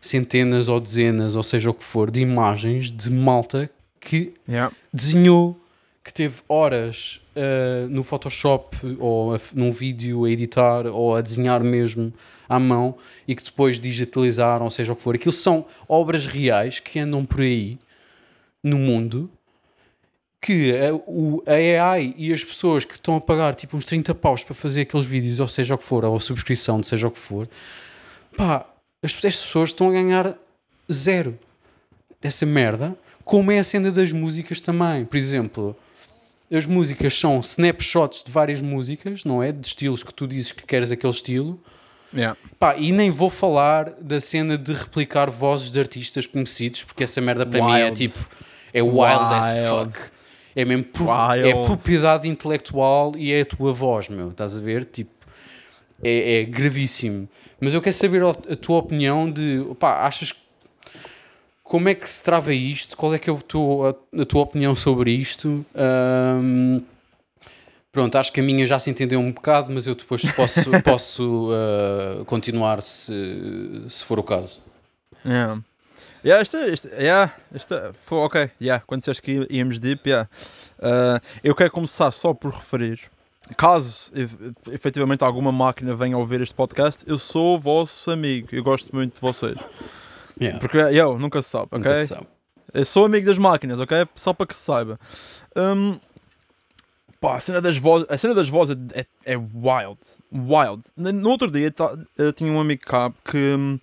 centenas 0.00 0.68
ou 0.68 0.80
dezenas, 0.80 1.36
ou 1.36 1.42
seja 1.42 1.70
o 1.70 1.74
que 1.74 1.84
for, 1.84 2.10
de 2.10 2.20
imagens 2.20 2.90
de 2.90 3.10
malta 3.10 3.70
que 4.00 4.34
Yeah. 4.48 4.74
desenhou, 4.92 5.58
que 6.04 6.12
teve 6.12 6.34
horas 6.48 7.20
ah, 7.36 7.86
no 7.88 8.02
Photoshop 8.02 8.76
ou 8.98 9.36
a- 9.36 9.40
num 9.54 9.70
vídeo 9.70 10.24
a 10.24 10.30
editar 10.30 10.86
ou 10.88 11.14
a 11.14 11.20
desenhar 11.20 11.62
mesmo 11.62 12.12
à 12.48 12.58
mão 12.58 12.96
e 13.28 13.36
que 13.36 13.44
depois 13.44 13.78
digitalizaram, 13.78 14.64
ou 14.64 14.70
seja 14.72 14.92
o 14.92 14.96
que 14.96 15.02
for. 15.04 15.14
Aquilo 15.14 15.32
são 15.32 15.64
obras 15.88 16.26
reais 16.26 16.80
que 16.80 16.98
andam 16.98 17.24
por 17.24 17.40
aí 17.42 17.78
no 18.62 18.78
mundo 18.78 19.30
que 20.40 20.76
a, 20.76 20.94
o, 21.06 21.42
a 21.46 21.52
AI 21.52 22.14
e 22.18 22.32
as 22.32 22.42
pessoas 22.42 22.84
que 22.84 22.94
estão 22.94 23.14
a 23.16 23.20
pagar 23.20 23.54
tipo 23.54 23.76
uns 23.76 23.84
30 23.84 24.12
paus 24.16 24.42
para 24.42 24.54
fazer 24.54 24.82
aqueles 24.82 25.06
vídeos, 25.06 25.38
ou 25.38 25.46
seja 25.46 25.76
o 25.76 25.78
que 25.78 25.84
for, 25.84 26.04
ou 26.04 26.16
a 26.16 26.20
subscrição, 26.20 26.80
de 26.80 26.88
seja 26.88 27.06
o 27.06 27.10
que 27.10 27.18
for, 27.18 27.48
pá, 28.36 28.66
as, 29.00 29.12
as 29.12 29.20
pessoas 29.20 29.68
estão 29.68 29.88
a 29.88 29.92
ganhar 29.92 30.36
zero 30.90 31.38
dessa 32.20 32.44
merda, 32.44 32.96
como 33.24 33.52
é 33.52 33.58
a 33.60 33.64
cena 33.64 33.90
das 33.90 34.12
músicas 34.12 34.60
também. 34.60 35.04
Por 35.04 35.16
exemplo, 35.16 35.76
as 36.50 36.66
músicas 36.66 37.18
são 37.18 37.40
snapshots 37.40 38.24
de 38.24 38.30
várias 38.30 38.60
músicas, 38.60 39.24
não 39.24 39.42
é? 39.42 39.52
De 39.52 39.66
estilos 39.66 40.02
que 40.02 40.12
tu 40.12 40.26
dizes 40.26 40.50
que 40.50 40.64
queres 40.64 40.90
aquele 40.90 41.12
estilo. 41.12 41.58
Yeah. 42.12 42.36
Pá, 42.58 42.76
e 42.76 42.92
nem 42.92 43.10
vou 43.10 43.30
falar 43.30 43.90
da 44.00 44.20
cena 44.20 44.58
de 44.58 44.72
replicar 44.72 45.30
vozes 45.30 45.70
de 45.70 45.80
artistas 45.80 46.26
conhecidos, 46.26 46.82
porque 46.82 47.04
essa 47.04 47.20
merda 47.20 47.46
para 47.46 47.64
mim 47.64 47.72
é 47.72 47.84
Wild. 47.84 47.96
tipo, 47.96 48.28
é 48.72 48.82
wild, 48.82 49.34
as 49.34 49.52
Wild. 49.52 49.92
fuck. 49.94 50.10
É 50.54 50.64
mesmo, 50.64 50.84
pro- 50.84 51.06
é 51.48 51.54
propriedade 51.64 52.28
intelectual 52.28 53.14
e 53.16 53.32
é 53.32 53.40
a 53.40 53.44
tua 53.46 53.72
voz, 53.72 54.08
meu, 54.08 54.30
estás 54.30 54.56
a 54.56 54.60
ver? 54.60 54.84
Tipo, 54.84 55.10
é, 56.02 56.40
é 56.40 56.44
gravíssimo. 56.44 57.26
Mas 57.60 57.72
eu 57.74 57.80
quero 57.80 57.94
saber 57.96 58.22
a, 58.22 58.30
a 58.30 58.56
tua 58.56 58.78
opinião 58.78 59.30
de, 59.30 59.64
pá, 59.78 60.06
achas 60.06 60.32
que 60.32 60.42
como 61.62 61.88
é 61.88 61.94
que 61.94 62.08
se 62.10 62.22
trava 62.22 62.52
isto? 62.52 62.96
Qual 62.96 63.14
é 63.14 63.18
que 63.18 63.30
é 63.30 63.32
o 63.32 63.40
teu- 63.40 63.96
a, 64.14 64.20
a 64.20 64.24
tua 64.26 64.42
opinião 64.42 64.74
sobre 64.74 65.10
isto? 65.12 65.64
Ahm, 65.74 66.80
pronto, 67.90 68.16
acho 68.18 68.30
que 68.30 68.40
a 68.40 68.42
minha 68.42 68.66
já 68.66 68.78
se 68.78 68.90
entendeu 68.90 69.20
um 69.20 69.32
bocado, 69.32 69.72
mas 69.72 69.86
eu 69.86 69.94
depois 69.94 70.22
posso, 70.32 70.70
posso 70.82 71.48
ah, 71.52 72.24
continuar 72.26 72.82
se, 72.82 73.12
se 73.88 74.04
for 74.04 74.18
o 74.18 74.22
caso. 74.22 74.60
Yeah. 75.24 75.62
Yeah, 76.24 76.40
esta, 76.40 76.58
esta, 76.70 76.88
yeah, 76.96 77.32
esta, 77.52 77.92
foi 78.04 78.18
ok, 78.18 78.50
yeah, 78.60 78.82
quando 78.86 79.00
disseste 79.00 79.22
que 79.22 79.46
íamos 79.50 79.78
deep, 79.80 80.06
yeah. 80.08 80.28
Uh, 80.78 81.20
eu 81.42 81.54
quero 81.54 81.70
começar 81.72 82.10
só 82.12 82.32
por 82.32 82.52
referir, 82.52 83.00
caso 83.56 84.12
ef- 84.14 84.36
efetivamente 84.70 85.24
alguma 85.24 85.50
máquina 85.50 85.96
venha 85.96 86.14
a 86.14 86.18
ouvir 86.18 86.40
este 86.40 86.54
podcast, 86.54 87.02
eu 87.08 87.18
sou 87.18 87.56
o 87.56 87.58
vosso 87.58 88.08
amigo, 88.10 88.48
eu 88.52 88.62
gosto 88.62 88.94
muito 88.94 89.14
de 89.14 89.20
vocês, 89.20 89.58
Yeah, 90.40 90.58
porque 90.60 90.78
eu 90.78 91.18
nunca 91.18 91.42
se 91.42 91.50
sabe, 91.50 91.66
ok? 91.72 91.78
nunca 91.78 91.94
se 92.02 92.06
sabe. 92.06 92.26
Eu 92.72 92.84
sou 92.84 93.04
amigo 93.04 93.26
das 93.26 93.36
máquinas, 93.38 93.78
ok? 93.80 94.06
Só 94.14 94.32
para 94.32 94.46
que 94.46 94.54
se 94.56 94.62
saiba. 94.62 94.98
Um, 95.56 95.98
pá, 97.20 97.36
a 97.36 97.40
cena 97.40 97.60
das 97.60 97.76
vozes, 97.76 98.06
a 98.08 98.16
cena 98.16 98.32
das 98.34 98.48
vozes 98.48 98.76
é, 98.94 99.00
é, 99.00 99.06
é 99.34 99.36
wild. 99.36 99.98
Wild. 100.32 100.82
No 100.96 101.30
outro 101.30 101.50
dia 101.50 101.70
tá- 101.70 101.96
eu 102.16 102.32
tinha 102.32 102.50
um 102.50 102.58
amigo 102.60 102.82
cá 102.86 103.12
que 103.24 103.36
hum, 103.56 103.78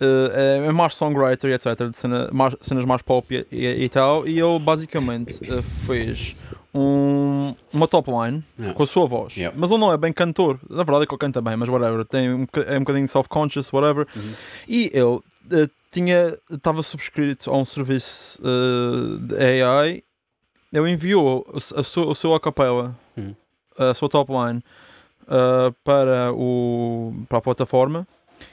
é 0.00 0.72
mais 0.72 0.94
songwriter 0.94 1.50
e 1.50 1.54
etc. 1.54 1.88
De 1.90 1.96
cena, 1.96 2.28
mais- 2.32 2.54
cenas 2.60 2.84
mais 2.84 3.02
pop 3.02 3.26
e, 3.34 3.46
e- 3.50 3.84
e 3.84 3.88
tal. 3.88 4.26
E 4.26 4.38
ele 4.38 4.58
basicamente 4.58 5.40
eh, 5.44 5.62
fez 5.86 6.36
um- 6.74 7.54
uma 7.72 7.88
top 7.88 8.10
line 8.10 8.44
Yeah. 8.58 8.74
com 8.76 8.82
a 8.82 8.86
sua 8.86 9.06
voz. 9.06 9.36
Yeah. 9.36 9.56
Mas 9.58 9.70
ele 9.70 9.80
não 9.80 9.92
é 9.92 9.96
bem 9.96 10.12
cantor. 10.12 10.58
Na 10.68 10.82
verdade 10.82 11.04
é 11.04 11.06
que 11.06 11.12
ele 11.14 11.18
canta 11.18 11.40
bem, 11.40 11.56
mas 11.56 11.68
whatever. 11.68 12.04
Tem 12.04 12.30
um, 12.32 12.46
é 12.66 12.76
um 12.76 12.80
bocadinho 12.80 13.08
self-conscious, 13.08 13.72
whatever. 13.72 14.06
Uhum. 14.14 14.32
E 14.68 14.90
ele 14.92 15.18
eh, 15.50 15.68
tinha, 15.90 16.36
estava 16.50 16.82
subscrito 16.82 17.50
a 17.50 17.56
um 17.56 17.64
serviço 17.64 18.38
eh, 18.44 19.18
de 19.34 19.62
AI. 19.62 20.02
Ele 20.72 20.90
enviou 20.90 21.46
o, 21.48 21.56
a 21.78 21.82
sua, 21.82 22.06
o 22.06 22.14
seu 22.14 22.34
acapella, 22.34 22.94
Hum. 23.16 23.34
a 23.78 23.94
sua 23.94 24.08
top 24.10 24.30
line, 24.30 24.62
eh, 25.28 25.72
para, 25.82 26.32
o, 26.34 27.14
para 27.28 27.38
a 27.38 27.40
plataforma. 27.40 28.06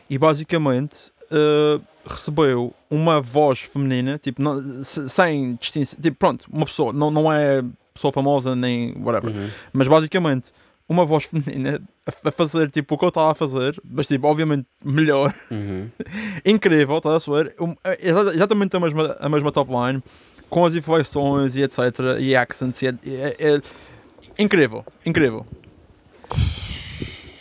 E 0.09 0.17
basicamente 0.17 1.11
uh, 1.33 1.81
recebeu 2.05 2.73
uma 2.89 3.19
voz 3.21 3.59
feminina, 3.59 4.17
tipo, 4.17 4.41
não, 4.41 4.61
se- 4.83 5.07
sem 5.09 5.55
distinção, 5.55 5.99
tipo, 6.01 6.17
pronto, 6.17 6.45
uma 6.51 6.65
pessoa, 6.65 6.91
não, 6.93 7.09
não 7.11 7.31
é 7.31 7.63
pessoa 7.93 8.11
famosa 8.11 8.55
nem 8.55 8.93
whatever, 9.01 9.35
Uhum. 9.35 9.49
mas 9.71 9.87
basicamente 9.87 10.51
uma 10.89 11.05
voz 11.05 11.23
feminina 11.25 11.81
a, 12.25 12.31
fazer 12.31 12.69
tipo 12.69 12.95
o 12.95 12.97
que 12.97 13.05
eu 13.05 13.09
estava 13.09 13.31
a 13.31 13.35
fazer, 13.35 13.79
mas 13.89 14.07
tipo, 14.07 14.27
obviamente 14.27 14.65
melhor, 14.83 15.33
Uhum. 15.51 15.89
incrível, 16.45 16.97
estás 16.97 17.27
a 17.27 17.31
ver? 17.31 17.55
Um, 17.59 17.75
é 17.83 17.97
exa- 18.01 18.33
exatamente 18.33 18.75
a 18.75 18.79
mesma, 18.79 19.15
a 19.19 19.29
mesma 19.29 19.51
top 19.51 19.71
line, 19.71 20.03
com 20.49 20.65
as 20.65 20.75
inflexões 20.75 21.55
e 21.55 21.63
etc, 21.63 21.79
e 22.19 22.35
accents, 22.35 22.81
e 22.81 22.87
é, 22.87 22.95
é- 23.39 23.55
é 23.55 23.61
incrível, 24.43 24.83
incrível. 25.05 25.45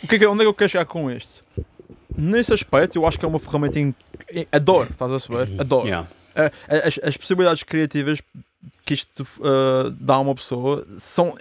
O 0.03 0.07
que 0.07 0.15
é 0.23 0.27
onde 0.27 0.41
é 0.41 0.45
que 0.45 0.49
eu 0.49 0.53
quero 0.53 0.69
chegar 0.69 0.85
com 0.85 1.09
isto? 1.09 1.32
Nesse 2.15 2.53
aspecto, 2.53 2.97
eu 2.97 3.05
acho 3.07 3.17
que 3.17 3.25
é 3.25 3.27
uma 3.27 3.39
ferramenta. 3.39 3.79
In... 3.79 3.93
Adoro, 4.51 4.89
estás 4.91 5.11
a 5.11 5.15
perceber? 5.15 5.59
Adoro. 5.59 5.87
Yeah. 5.87 6.07
A- 6.35 6.45
a- 6.75 6.87
As, 6.87 6.99
as 7.03 7.17
possibilidades 7.17 7.63
criativas 7.63 8.21
que 8.85 8.93
isto 8.93 9.23
uh, 9.39 9.89
dá 9.91 10.15
a 10.15 10.19
uma 10.19 10.35
pessoa 10.35 10.85
são. 10.97 11.33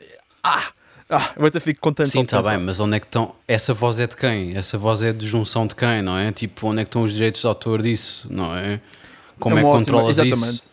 Ah! 0.43 0.71
ah 1.11 1.33
eu 1.37 1.47
até 1.47 1.61
fico 1.61 1.81
contente 1.81 2.11
Sim, 2.11 2.23
está 2.23 2.43
bem, 2.43 2.59
mas 2.59 2.81
onde 2.81 2.97
é 2.97 3.01
que 3.01 3.07
estão? 3.07 3.35
Essa 3.47 3.75
voz 3.75 4.01
é 4.01 4.07
de 4.07 4.17
quem? 4.17 4.57
Essa 4.57 4.79
voz 4.79 5.03
é 5.03 5.13
de 5.13 5.27
junção 5.27 5.67
de 5.67 5.75
quem, 5.75 6.03
não 6.03 6.17
é? 6.17 6.33
Tipo, 6.33 6.69
onde 6.69 6.81
é 6.81 6.85
que 6.85 6.89
estão 6.89 7.03
os 7.03 7.13
direitos 7.13 7.41
de 7.41 7.47
autor 7.47 7.83
disso, 7.83 8.27
não 8.31 8.55
é? 8.57 8.81
Como 9.39 9.59
é, 9.59 9.61
uma 9.63 9.69
que 9.71 9.77
ótima- 9.77 9.85
controlas 9.99 10.19
exatamente. 10.19 10.59
isso? 10.61 10.73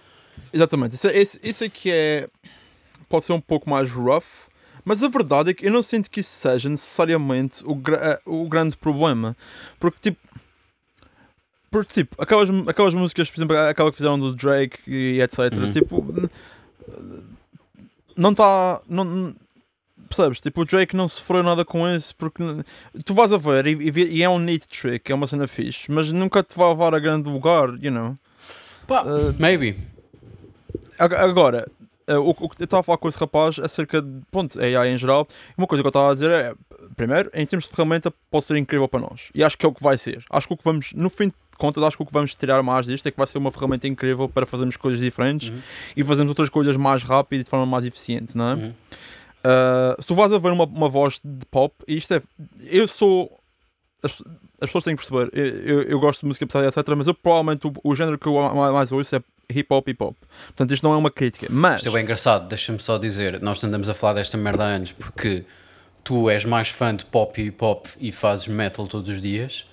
Exatamente. 0.54 0.96
Isso, 0.96 1.08
é- 1.08 1.18
isso, 1.22 1.40
isso 1.44 1.64
é 1.64 1.70
que 1.70 1.92
é. 1.92 2.28
Pode 3.08 3.26
ser 3.26 3.34
um 3.34 3.42
pouco 3.42 3.70
mais 3.70 3.92
rough, 3.92 4.24
mas 4.86 5.02
a 5.04 5.08
verdade 5.08 5.52
é 5.52 5.54
que 5.54 5.66
eu 5.68 5.72
não 5.72 5.82
sinto 5.82 6.10
que 6.10 6.20
isso 6.22 6.30
seja 6.32 6.70
necessariamente 6.70 7.62
o, 7.66 7.76
gra- 7.76 7.98
eh, 8.02 8.22
o 8.26 8.48
grande 8.48 8.76
problema. 8.78 9.36
Porque, 9.80 9.98
tipo. 10.12 10.20
Porque, 11.72 11.94
tipo, 11.94 12.16
aquelas, 12.22 12.50
aquelas 12.68 12.94
músicas, 12.96 13.30
por 13.30 13.38
exemplo, 13.38 13.56
aquela 13.58 13.92
que 13.92 13.98
fizeram 13.98 14.18
do 14.20 14.34
Drake 14.34 14.80
e 14.88 15.22
etc. 15.22 15.40
Uhum. 15.56 15.72
Tipo. 15.72 16.30
Não 18.16 18.32
está. 18.32 18.82
Não, 18.90 19.36
percebes? 20.08 20.42
Tipo, 20.42 20.62
o 20.62 20.66
Drake 20.66 20.96
não 20.96 21.08
sofreu 21.08 21.44
nada 21.44 21.64
com 21.64 21.88
isso 21.88 22.16
porque 22.16 22.44
tu 23.06 23.14
vais 23.14 23.32
a 23.32 23.38
ver 23.38 23.68
e, 23.68 23.74
e 23.90 24.18
e 24.18 24.24
é 24.24 24.30
um 24.30 24.40
neat 24.40 24.68
trick, 24.68 25.12
é 25.12 25.16
uma 25.16 25.28
cena 25.28 25.48
fixe, 25.48 25.92
mas 25.92 26.12
nunca 26.12 26.42
te 26.42 26.58
vai 26.58 26.68
levar 26.70 26.96
a 26.96 27.00
grande 27.00 27.30
lugar, 27.30 27.70
you 27.82 27.92
know. 27.92 28.18
Pá, 28.88 29.04
Uh, 29.04 29.36
maybe. 29.38 29.78
Ag- 30.98 31.16
Agora, 31.16 31.70
o, 32.18 32.30
o 32.30 32.50
que 32.50 32.62
eu 32.62 32.66
estava 32.66 32.82
a 32.82 32.84
falar 32.84 32.98
com 32.98 33.08
esse 33.08 33.20
rapaz 33.20 33.60
acerca 33.60 34.02
de 34.02 34.22
ponto, 34.32 34.60
AI 34.60 34.90
em 34.90 34.98
geral, 34.98 35.28
uma 35.58 35.68
coisa 35.68 35.84
que 35.84 35.88
eu 35.88 35.90
estava 35.90 36.12
a 36.12 36.14
dizer 36.14 36.32
é, 36.32 36.54
primeiro, 36.96 37.30
em 37.34 37.46
termos 37.46 37.66
de 37.66 37.70
ferramenta, 37.70 38.12
pode 38.32 38.46
ser 38.46 38.58
incrível 38.58 38.88
para 38.88 39.02
nós. 39.02 39.30
E 39.34 39.44
acho 39.44 39.58
que 39.58 39.66
é 39.66 39.70
o 39.70 39.74
que 39.74 39.84
vai 39.84 39.98
ser. 39.98 40.24
Acho 40.30 40.48
que 40.48 40.54
o 40.54 40.58
que 40.58 40.64
vamos, 40.64 40.94
no 40.94 41.10
fim 41.10 41.28
de 41.28 41.34
contas, 41.58 41.84
acho 41.84 41.98
que 41.98 42.04
o 42.04 42.06
que 42.06 42.14
vamos 42.14 42.34
tirar 42.36 42.64
mais 42.64 42.86
disto 42.86 43.06
é 43.08 43.12
que 43.12 43.18
vai 43.18 43.28
ser 43.28 43.38
uma 43.38 43.52
ferramenta 43.52 43.88
incrível 43.88 44.30
para 44.30 44.46
fazermos 44.46 44.78
coisas 44.78 45.00
diferentes 45.00 45.50
Uhum. 45.50 45.60
e 45.98 46.04
fazermos 46.04 46.30
outras 46.30 46.50
coisas 46.50 46.78
mais 46.78 47.04
rápido 47.04 47.42
e 47.42 47.44
de 47.44 47.50
forma 47.50 47.66
mais 47.66 47.86
eficiente, 47.86 48.36
não 48.38 48.50
é? 48.50 48.54
Uhum. 48.56 48.70
Uh, 48.70 50.02
se 50.02 50.08
tu 50.08 50.16
vais 50.16 50.32
a 50.34 50.38
ver 50.38 50.52
uma, 50.52 50.66
uma 50.66 50.90
voz 50.90 51.20
de 51.24 51.46
pop, 51.46 51.74
e 51.88 51.96
isto 51.98 52.14
é. 52.14 52.22
Eu 52.66 52.88
sou. 52.88 53.40
As, 54.60 54.64
as 54.64 54.70
pessoas 54.70 54.84
têm 54.84 54.96
que 54.96 55.06
perceber, 55.08 55.30
eu, 55.34 55.46
eu, 55.46 55.82
eu 55.84 56.00
gosto 56.00 56.22
de 56.22 56.28
música 56.28 56.46
pesada, 56.46 56.68
etc. 56.68 56.84
Mas 56.96 57.08
eu 57.08 57.14
provavelmente 57.14 57.68
o, 57.68 57.74
o 57.84 57.96
género 57.96 58.18
que 58.18 58.28
eu 58.28 58.34
ma- 58.34 58.72
mais 58.72 58.92
ouço 58.92 59.16
é 59.16 59.22
hip 59.52 59.68
hop 59.74 59.88
hip 59.88 60.04
hop. 60.04 60.16
Portanto, 60.48 60.74
isto 60.74 60.84
não 60.84 60.94
é 60.94 60.98
uma 60.98 61.12
crítica. 61.12 61.48
Mas. 61.50 61.78
Isto 61.78 61.90
é 61.90 61.92
bem 61.94 62.04
engraçado, 62.04 62.48
deixa-me 62.48 62.80
só 62.80 62.98
dizer, 62.98 63.42
nós 63.42 63.64
andamos 63.64 63.90
a 63.90 63.94
falar 63.94 64.14
desta 64.14 64.38
merda 64.38 64.64
há 64.64 64.68
anos 64.68 64.92
porque 64.92 65.44
tu 66.04 66.30
és 66.30 66.46
mais 66.46 66.70
fã 66.70 66.96
de 66.96 67.06
pop 67.06 67.42
e 67.42 67.52
pop 67.52 67.90
e 68.00 68.12
fazes 68.12 68.48
metal 68.48 68.88
todos 68.88 69.10
os 69.10 69.22
dias. 69.22 69.66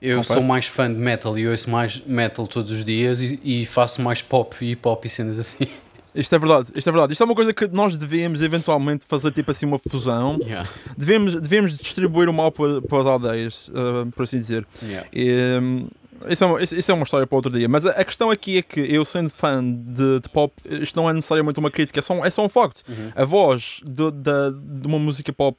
Eu 0.00 0.22
sou 0.24 0.42
mais 0.42 0.66
fã 0.66 0.92
de 0.92 0.98
metal 0.98 1.38
e 1.38 1.46
ouço 1.46 1.70
mais 1.70 2.00
metal 2.04 2.46
todos 2.48 2.72
os 2.72 2.84
dias 2.84 3.20
e, 3.22 3.38
e 3.44 3.64
faço 3.66 4.02
mais 4.02 4.20
pop 4.20 4.56
e 4.60 4.74
pop 4.74 5.06
e 5.06 5.08
cenas 5.10 5.38
assim. 5.38 5.66
Isto 6.14 6.34
é 6.34 6.38
verdade, 6.38 6.70
isto 6.74 6.88
é 6.88 6.92
verdade. 6.92 7.12
Isto 7.12 7.22
é 7.22 7.24
uma 7.26 7.34
coisa 7.34 7.54
que 7.54 7.66
nós 7.68 7.96
devíamos 7.96 8.42
eventualmente 8.42 9.06
fazer 9.06 9.30
tipo 9.32 9.50
assim 9.50 9.64
uma 9.66 9.78
fusão. 9.78 10.38
Yeah, 10.42 10.68
Devíamos, 10.96 11.40
devíamos 11.40 11.76
distribuir 11.78 12.28
o 12.28 12.32
mal 12.32 12.52
para, 12.52 12.82
para 12.82 12.98
as 13.00 13.06
aldeias, 13.06 13.68
uh, 13.68 14.10
por 14.12 14.24
assim 14.24 14.38
dizer. 14.38 14.66
yeah. 14.82 15.08
E, 15.12 15.58
hum, 15.62 15.88
isso, 16.28 16.44
é 16.44 16.46
uma, 16.46 16.62
isso, 16.62 16.90
é 16.90 16.94
uma 16.94 17.02
história 17.04 17.26
para 17.26 17.34
outro 17.36 17.50
dia. 17.50 17.68
Mas 17.68 17.84
a, 17.86 17.90
a 17.92 18.04
questão 18.04 18.30
aqui 18.30 18.58
é 18.58 18.62
que 18.62 18.78
eu, 18.80 19.04
sendo 19.04 19.30
fã 19.30 19.64
de, 19.64 20.20
de 20.20 20.28
pop, 20.28 20.52
isto 20.82 20.94
não 20.94 21.08
é 21.08 21.12
necessariamente 21.14 21.58
uma 21.58 21.70
crítica, 21.70 21.98
é 21.98 22.02
só, 22.02 22.14
um- 22.14 22.24
é 22.24 22.30
só 22.30 22.44
um 22.44 22.48
facto. 22.48 22.82
Uhum. 22.88 23.10
A 23.16 23.24
voz 23.24 23.80
do- 23.84 24.10
da, 24.12 24.50
de 24.50 24.86
uma 24.86 24.98
música 24.98 25.32
pop 25.32 25.58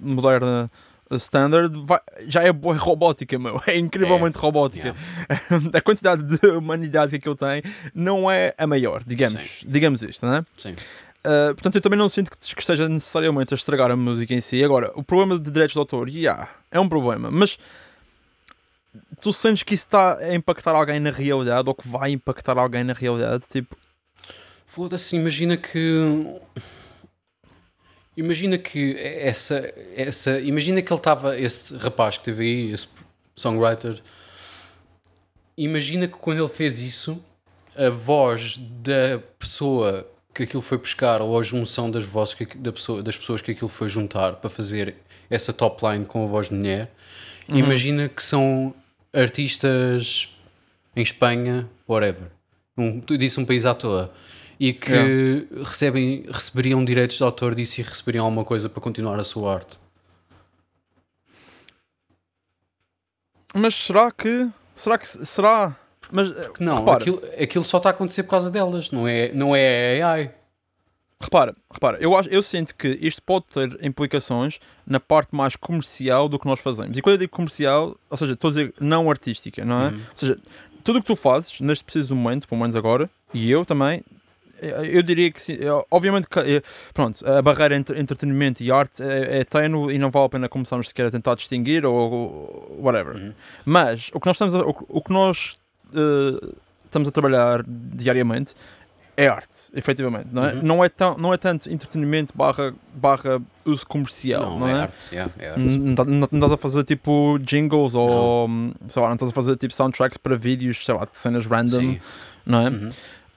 moderna 0.00 0.68
standard 1.16 1.72
vai- 1.84 2.00
já 2.26 2.42
é 2.42 2.52
boa 2.52 2.76
robótica, 2.76 3.38
meu. 3.38 3.60
É 3.66 3.76
incrivelmente 3.76 4.38
robótica. 4.38 4.94
a 5.72 5.80
quantidade 5.80 6.22
de 6.22 6.46
humanidade 6.48 7.10
que 7.10 7.16
aquilo 7.16 7.36
tem 7.36 7.62
não 7.94 8.30
é 8.30 8.54
a 8.56 8.66
maior, 8.66 9.02
digamos. 9.04 9.64
Digamos 9.66 10.02
isto, 10.02 10.24
não 10.26 10.36
é? 10.36 10.44
Sim. 10.56 10.72
Uh, 10.72 11.54
portanto, 11.54 11.74
eu 11.74 11.80
também 11.82 11.98
não 11.98 12.08
sinto 12.08 12.30
que, 12.30 12.54
que 12.54 12.60
esteja 12.60 12.88
necessariamente 12.88 13.52
a 13.52 13.56
estragar 13.56 13.90
a 13.90 13.96
música 13.96 14.32
em 14.32 14.40
si. 14.40 14.64
Agora, 14.64 14.90
o 14.94 15.02
problema 15.02 15.38
de 15.38 15.50
direitos 15.50 15.74
de 15.74 15.78
autor, 15.78 16.08
yeah, 16.08 16.48
é 16.70 16.80
um 16.80 16.88
problema, 16.88 17.30
mas 17.30 17.58
tu 19.20 19.32
sentes 19.32 19.62
que 19.62 19.74
isso 19.74 19.84
está 19.84 20.16
a 20.16 20.34
impactar 20.34 20.74
alguém 20.74 20.98
na 20.98 21.10
realidade 21.10 21.68
ou 21.68 21.74
que 21.74 21.86
vai 21.86 22.10
impactar 22.12 22.58
alguém 22.58 22.84
na 22.84 22.94
realidade? 22.94 23.44
Tipo, 23.48 23.76
Foda-se, 24.70 25.16
imagina 25.16 25.56
que. 25.56 26.24
Imagina 28.16 28.58
que 28.58 28.96
essa. 28.98 29.72
essa 29.96 30.38
imagina 30.40 30.82
que 30.82 30.92
ele 30.92 31.00
estava. 31.00 31.38
Esse 31.38 31.76
rapaz 31.76 32.18
que 32.18 32.24
teve 32.24 32.44
aí, 32.44 32.72
esse 32.72 32.88
songwriter. 33.34 34.00
Imagina 35.56 36.08
que 36.08 36.16
quando 36.16 36.42
ele 36.42 36.48
fez 36.48 36.80
isso, 36.80 37.22
a 37.76 37.90
voz 37.90 38.56
da 38.58 39.18
pessoa 39.38 40.06
que 40.34 40.44
aquilo 40.44 40.62
foi 40.62 40.78
buscar, 40.78 41.20
ou 41.20 41.38
a 41.38 41.42
junção 41.42 41.90
das 41.90 42.04
vozes 42.04 42.34
que, 42.34 42.46
da 42.56 42.72
pessoa, 42.72 43.02
das 43.02 43.16
pessoas 43.16 43.40
que 43.40 43.50
aquilo 43.50 43.68
foi 43.68 43.88
juntar 43.88 44.36
para 44.36 44.48
fazer 44.48 44.94
essa 45.28 45.52
top 45.52 45.86
line 45.86 46.04
com 46.04 46.24
a 46.24 46.26
voz 46.26 46.48
de 46.48 46.54
mulher, 46.54 46.90
imagina 47.48 48.08
que 48.08 48.22
são 48.22 48.74
artistas 49.12 50.30
em 50.94 51.02
Espanha, 51.02 51.68
whatever. 51.88 52.28
Um, 52.76 53.00
tu 53.00 53.18
disse 53.18 53.38
um 53.38 53.44
país 53.44 53.66
à 53.66 53.74
toa. 53.74 54.12
E 54.60 54.74
que 54.74 55.48
recebem, 55.64 56.26
receberiam 56.30 56.84
direitos 56.84 57.16
de 57.16 57.22
autor 57.22 57.54
disso 57.54 57.80
e 57.80 57.82
receberiam 57.82 58.26
alguma 58.26 58.44
coisa 58.44 58.68
para 58.68 58.80
continuar 58.80 59.18
a 59.18 59.24
sua 59.24 59.54
arte. 59.54 59.78
mas 63.54 63.74
será 63.74 64.10
que. 64.10 64.48
Será 64.74 64.98
que. 64.98 65.06
Será. 65.06 65.76
Mas, 66.10 66.28
uh, 66.28 66.52
Que 66.52 66.64
não, 66.64 66.78
repara, 66.78 66.98
aquilo, 66.98 67.22
aquilo 67.40 67.64
só 67.64 67.76
está 67.76 67.90
a 67.90 67.92
acontecer 67.92 68.24
por 68.24 68.30
causa 68.30 68.50
delas, 68.50 68.90
não 68.90 69.06
é, 69.06 69.32
não 69.32 69.54
é 69.54 70.02
AI. 70.02 70.34
repara, 71.20 71.54
repara, 71.72 71.98
eu, 72.00 72.16
acho, 72.16 72.28
eu 72.30 72.42
sinto 72.42 72.74
que 72.74 72.98
isto 73.00 73.22
pode 73.22 73.44
ter 73.46 73.78
implicações 73.84 74.58
na 74.84 74.98
parte 74.98 75.34
mais 75.36 75.54
comercial 75.54 76.28
do 76.28 76.38
que 76.38 76.46
nós 76.46 76.58
fazemos. 76.58 76.98
E 76.98 77.02
quando 77.02 77.14
eu 77.14 77.18
digo 77.18 77.32
comercial, 77.32 77.96
ou 78.08 78.16
seja, 78.16 78.32
estou 78.32 78.48
a 78.48 78.50
dizer 78.50 78.74
não 78.80 79.08
artística, 79.08 79.64
não 79.64 79.82
é? 79.82 79.88
Uhum. 79.88 79.94
Ou 79.94 80.16
seja, 80.16 80.38
tudo 80.82 80.98
o 80.98 81.02
que 81.02 81.06
tu 81.06 81.14
fazes 81.14 81.60
neste 81.60 81.84
preciso 81.84 82.16
momento, 82.16 82.48
pelo 82.48 82.60
menos 82.60 82.74
agora, 82.74 83.08
e 83.32 83.48
eu 83.48 83.64
também, 83.64 84.02
eu 84.62 85.02
diria 85.02 85.30
que 85.30 85.40
sim. 85.40 85.58
Obviamente 85.90 86.26
eh, 86.44 86.62
pronto, 86.92 87.26
a 87.28 87.40
barreira 87.42 87.76
entre 87.76 87.98
entretenimento 88.00 88.62
e 88.62 88.70
arte 88.70 89.02
é, 89.02 89.40
é 89.40 89.44
tenue 89.44 89.94
e 89.94 89.98
não 89.98 90.10
vale 90.10 90.26
a 90.26 90.28
pena 90.28 90.48
começarmos 90.48 90.88
sequer 90.88 91.06
a 91.06 91.10
tentar 91.10 91.34
distinguir 91.34 91.84
ou, 91.86 91.94
ou 91.94 92.78
whatever. 92.82 93.16
Uhum. 93.16 93.32
Mas 93.64 94.10
o 94.12 94.20
que 94.20 94.26
nós 94.26 94.36
estamos 94.36 94.54
a, 94.54 94.60
o, 94.60 94.74
o 94.88 95.02
que 95.02 95.12
nós 95.12 95.56
eh, 95.94 96.54
estamos 96.84 97.08
a 97.08 97.12
trabalhar 97.12 97.64
diariamente 97.66 98.54
é 99.16 99.26
arte, 99.28 99.70
efetivamente, 99.74 100.28
não 100.32 100.44
é? 100.46 100.54
Uhum. 100.54 100.62
Não, 100.62 100.84
é 100.84 100.88
tão, 100.88 101.16
não 101.18 101.34
é 101.34 101.36
tanto 101.36 101.70
entretenimento 101.70 102.32
barra, 102.34 102.72
barra 102.94 103.38
uso 103.66 103.86
comercial, 103.86 104.42
Não, 104.42 104.60
não, 104.60 104.68
é, 104.68 104.72
é? 104.72 104.74
arte. 104.76 104.94
yeah, 105.12 105.32
é 105.38 105.48
arte. 105.50 105.60
Não, 105.60 105.94
tá- 105.94 106.04
não, 106.06 106.18
não 106.18 106.38
estás 106.38 106.52
a 106.52 106.56
fazer 106.56 106.84
tipo 106.84 107.38
jingles 107.40 107.94
ou 107.94 108.48
sei 108.88 109.02
lá, 109.02 109.08
não 109.08 109.14
estás 109.16 109.30
a 109.30 109.34
fazer 109.34 109.56
tipo 109.56 109.74
soundtracks 109.74 110.16
para 110.16 110.36
vídeos, 110.36 110.84
sei 110.84 110.94
lá, 110.94 111.04
de 111.04 111.18
cenas 111.18 111.46
random, 111.46 111.80
Sim. 111.80 112.00
não 112.46 112.60
é? 112.66 112.70
Uhum. 112.70 112.88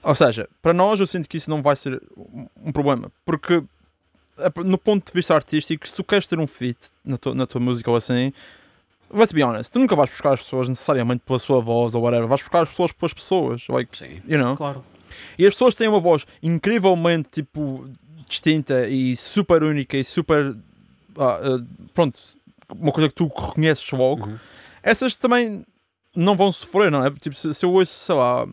Ou 0.04 0.14
seja, 0.14 0.48
para 0.62 0.72
nós 0.72 1.00
eu 1.00 1.06
sinto 1.06 1.28
que 1.28 1.36
isso 1.36 1.48
não 1.50 1.62
vai 1.62 1.74
ser 1.76 2.00
um- 2.16 2.72
problema, 2.72 3.10
porque 3.24 3.62
a- 4.36 4.62
no 4.64 4.76
ponto 4.76 5.06
de 5.06 5.12
vista 5.12 5.34
artístico, 5.34 5.86
se 5.86 5.94
tu 5.94 6.04
queres 6.04 6.26
ter 6.26 6.38
um 6.38 6.46
feat 6.46 6.90
na 7.04 7.16
tua, 7.16 7.34
na 7.34 7.46
tua 7.46 7.60
música 7.60 7.90
ou 7.90 7.96
assim, 7.96 8.32
let's 9.12 9.32
be 9.32 9.42
honest, 9.42 9.72
tu 9.72 9.78
nunca 9.78 9.96
vais 9.96 10.10
buscar 10.10 10.32
as 10.34 10.42
pessoas 10.42 10.68
necessariamente 10.68 11.22
pela 11.24 11.38
sua 11.38 11.60
voz 11.60 11.94
ou 11.94 12.02
whatever, 12.02 12.26
vais 12.28 12.42
buscar 12.42 12.62
as 12.62 12.68
pessoas 12.68 12.92
pelas 12.92 13.14
pessoas, 13.14 13.66
like, 13.68 13.96
Sim, 13.96 14.20
you 14.26 14.38
know? 14.38 14.56
claro. 14.56 14.84
E 15.38 15.46
as 15.46 15.54
pessoas 15.54 15.74
têm 15.74 15.88
uma 15.88 16.00
voz 16.00 16.26
incrivelmente 16.42 17.28
tipo 17.30 17.88
distinta 18.28 18.88
e 18.88 19.14
super 19.16 19.62
única 19.62 19.96
e 19.96 20.02
super 20.04 20.56
ah, 21.16 21.38
ah, 21.42 21.64
pronto, 21.94 22.18
uma 22.76 22.90
coisa 22.90 23.08
que 23.08 23.14
tu 23.14 23.26
reconheces 23.28 23.88
logo. 23.92 24.26
Uhum. 24.26 24.36
Essas 24.82 25.14
também 25.16 25.64
não 26.16 26.34
vão 26.36 26.50
sofrer, 26.50 26.90
não 26.90 27.04
é? 27.06 27.10
Tipo, 27.12 27.36
se, 27.36 27.54
se 27.54 27.64
eu 27.64 27.70
ouço, 27.72 27.92
sei 27.94 28.14
lá, 28.16 28.46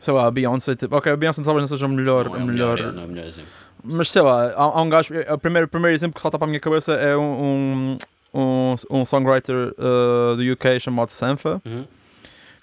sei 0.00 0.14
lá, 0.14 0.26
a 0.26 0.30
Beyoncé, 0.30 0.74
tipo, 0.74 0.96
ok, 0.96 1.12
a 1.12 1.16
Beyoncé 1.16 1.42
talvez 1.42 1.62
não 1.62 1.68
seja 1.68 1.84
a 1.84 1.88
melhor, 1.88 2.24
Não 2.24 2.36
é 2.36 2.38
o 2.38 2.46
melhor, 2.46 2.76
melhor, 2.76 2.88
é, 2.88 2.92
não 2.92 3.02
é 3.02 3.04
o 3.04 3.08
melhor 3.08 3.26
exemplo. 3.26 3.50
mas 3.84 4.10
sei 4.10 4.22
lá, 4.22 4.46
há, 4.46 4.62
há 4.62 4.82
um 4.82 4.88
gajo, 4.88 5.12
o 5.30 5.38
primeiro, 5.38 5.68
primeiro 5.68 5.94
exemplo 5.94 6.14
que 6.14 6.22
salta 6.22 6.38
para 6.38 6.46
a 6.46 6.48
minha 6.48 6.58
cabeça 6.58 6.94
é 6.94 7.14
um, 7.14 7.96
um, 8.34 8.76
um, 8.90 9.04
songwriter 9.04 9.74
uh, 9.78 10.36
do 10.36 10.52
UK 10.52 10.80
chamado 10.80 11.10
Sanfa. 11.10 11.60
Uhum. 11.66 11.84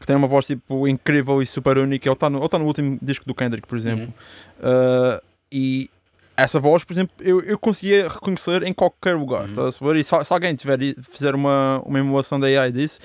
tem 0.05 0.15
uma 0.15 0.27
voz 0.27 0.47
tipo 0.47 0.87
incrível 0.87 1.39
e 1.39 1.45
super 1.45 1.77
única. 1.77 2.09
Ele 2.09 2.13
está 2.13 2.27
no, 2.27 2.39
ele 2.39 2.49
tá 2.49 2.57
no 2.57 2.65
último 2.65 2.97
disco 3.01 3.23
do 3.25 3.35
Kendrick, 3.35 3.67
por 3.67 3.77
exemplo. 3.77 4.11
Uh, 4.59 5.21
e 5.51 5.91
essa 6.35 6.59
voz, 6.59 6.83
por 6.83 6.93
exemplo, 6.93 7.13
eu, 7.19 7.39
eu 7.41 7.59
conseguia 7.59 8.09
reconhecer 8.09 8.63
em 8.63 8.73
qualquer 8.73 9.15
lugar. 9.15 9.47
Uhum. 9.47 9.53
Tá? 9.53 9.95
E 9.95 10.03
se, 10.03 10.23
se 10.23 10.33
alguém 10.33 10.55
tiver, 10.55 10.79
fizer 11.11 11.35
uma, 11.35 11.83
uma 11.85 11.99
emulação 11.99 12.39
da 12.39 12.47
AI 12.47 12.71
disso, 12.71 12.99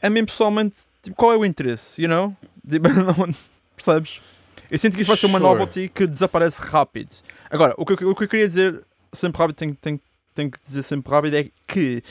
a 0.00 0.08
mim 0.08 0.24
pessoalmente, 0.24 0.76
tipo, 1.02 1.16
qual 1.16 1.32
é 1.32 1.36
o 1.36 1.44
interesse? 1.44 2.00
You 2.00 2.08
know? 2.08 2.36
Tipo, 2.68 2.88
não- 2.90 3.34
percebes? 3.76 4.20
Eu 4.70 4.78
sinto 4.78 4.94
que 4.96 5.02
isso 5.02 5.08
vai 5.08 5.16
ser 5.16 5.26
uma 5.26 5.38
Sure. 5.38 5.50
novelty 5.50 5.88
que 5.94 6.06
desaparece 6.06 6.60
rápido. 6.62 7.10
Agora, 7.50 7.74
o 7.76 7.84
que, 7.84 7.92
eu- 8.04 8.10
o 8.10 8.14
que 8.14 8.24
eu 8.24 8.28
queria 8.28 8.48
dizer 8.48 8.82
sempre 9.12 9.38
rápido, 9.40 9.56
tenho, 9.56 9.74
tenho, 9.74 10.00
tenho 10.34 10.50
que 10.50 10.58
dizer 10.62 10.82
sempre 10.82 11.12
rápido, 11.12 11.34
é 11.36 11.46
que 11.66 12.02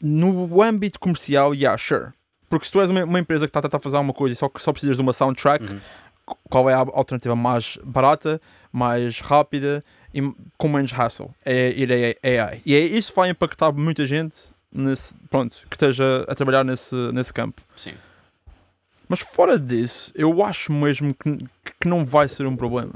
no 0.00 0.62
âmbito 0.62 0.98
comercial, 1.00 1.54
yeah, 1.54 1.76
sure. 1.78 2.08
Porque 2.48 2.66
se 2.66 2.72
tu 2.72 2.80
és 2.80 2.90
uma, 2.90 3.04
uma 3.04 3.18
empresa 3.20 3.46
que 3.46 3.50
está 3.50 3.60
a 3.60 3.62
tentar 3.62 3.78
fazer 3.78 3.96
alguma 3.96 4.12
coisa 4.12 4.32
e 4.32 4.36
só, 4.36 4.50
só 4.58 4.72
precisas 4.72 4.96
de 4.96 5.02
uma 5.02 5.12
soundtrack, 5.12 5.64
Uhum. 5.64 5.78
qu- 6.26 6.36
qual 6.50 6.68
é 6.68 6.74
a 6.74 6.78
alternativa 6.78 7.34
mais 7.36 7.78
barata, 7.84 8.40
mais 8.72 9.20
rápida 9.20 9.82
e 10.12 10.20
com 10.58 10.68
menos 10.68 10.90
hassle? 10.92 11.30
É 11.44 11.70
ir 11.70 11.90
a 11.92 12.44
AI. 12.46 12.60
E 12.66 12.74
é, 12.74 12.80
isso 12.80 13.12
vai 13.14 13.30
impactar 13.30 13.72
muita 13.72 14.04
gente 14.04 14.36
nesse, 14.70 15.14
pronto, 15.30 15.56
que 15.70 15.76
esteja 15.76 16.24
a 16.28 16.34
trabalhar 16.34 16.64
nesse, 16.64 16.94
nesse 17.12 17.32
campo. 17.32 17.62
Sim. 17.76 17.94
Mas 19.10 19.18
fora 19.18 19.58
disso, 19.58 20.12
eu 20.14 20.40
acho 20.44 20.72
mesmo 20.72 21.12
que, 21.12 21.36
que 21.80 21.88
não 21.88 22.04
vai 22.04 22.28
ser 22.28 22.46
um 22.46 22.54
problema. 22.54 22.92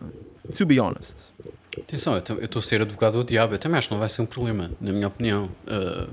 To 0.57 0.65
be 0.65 0.79
honest. 0.79 1.33
Atenção, 1.77 2.15
eu 2.15 2.45
estou 2.45 2.61
a 2.61 2.63
ser 2.63 2.81
advogado 2.81 3.15
do 3.19 3.25
diabo. 3.25 3.55
Eu 3.55 3.59
também 3.59 3.77
acho 3.79 3.89
que 3.89 3.95
não 3.95 3.99
vai 3.99 4.09
ser 4.09 4.23
um 4.23 4.27
problema, 4.27 4.71
na 4.81 4.93
minha 4.93 5.09
opinião. 5.09 5.51
Uh, 5.67 6.09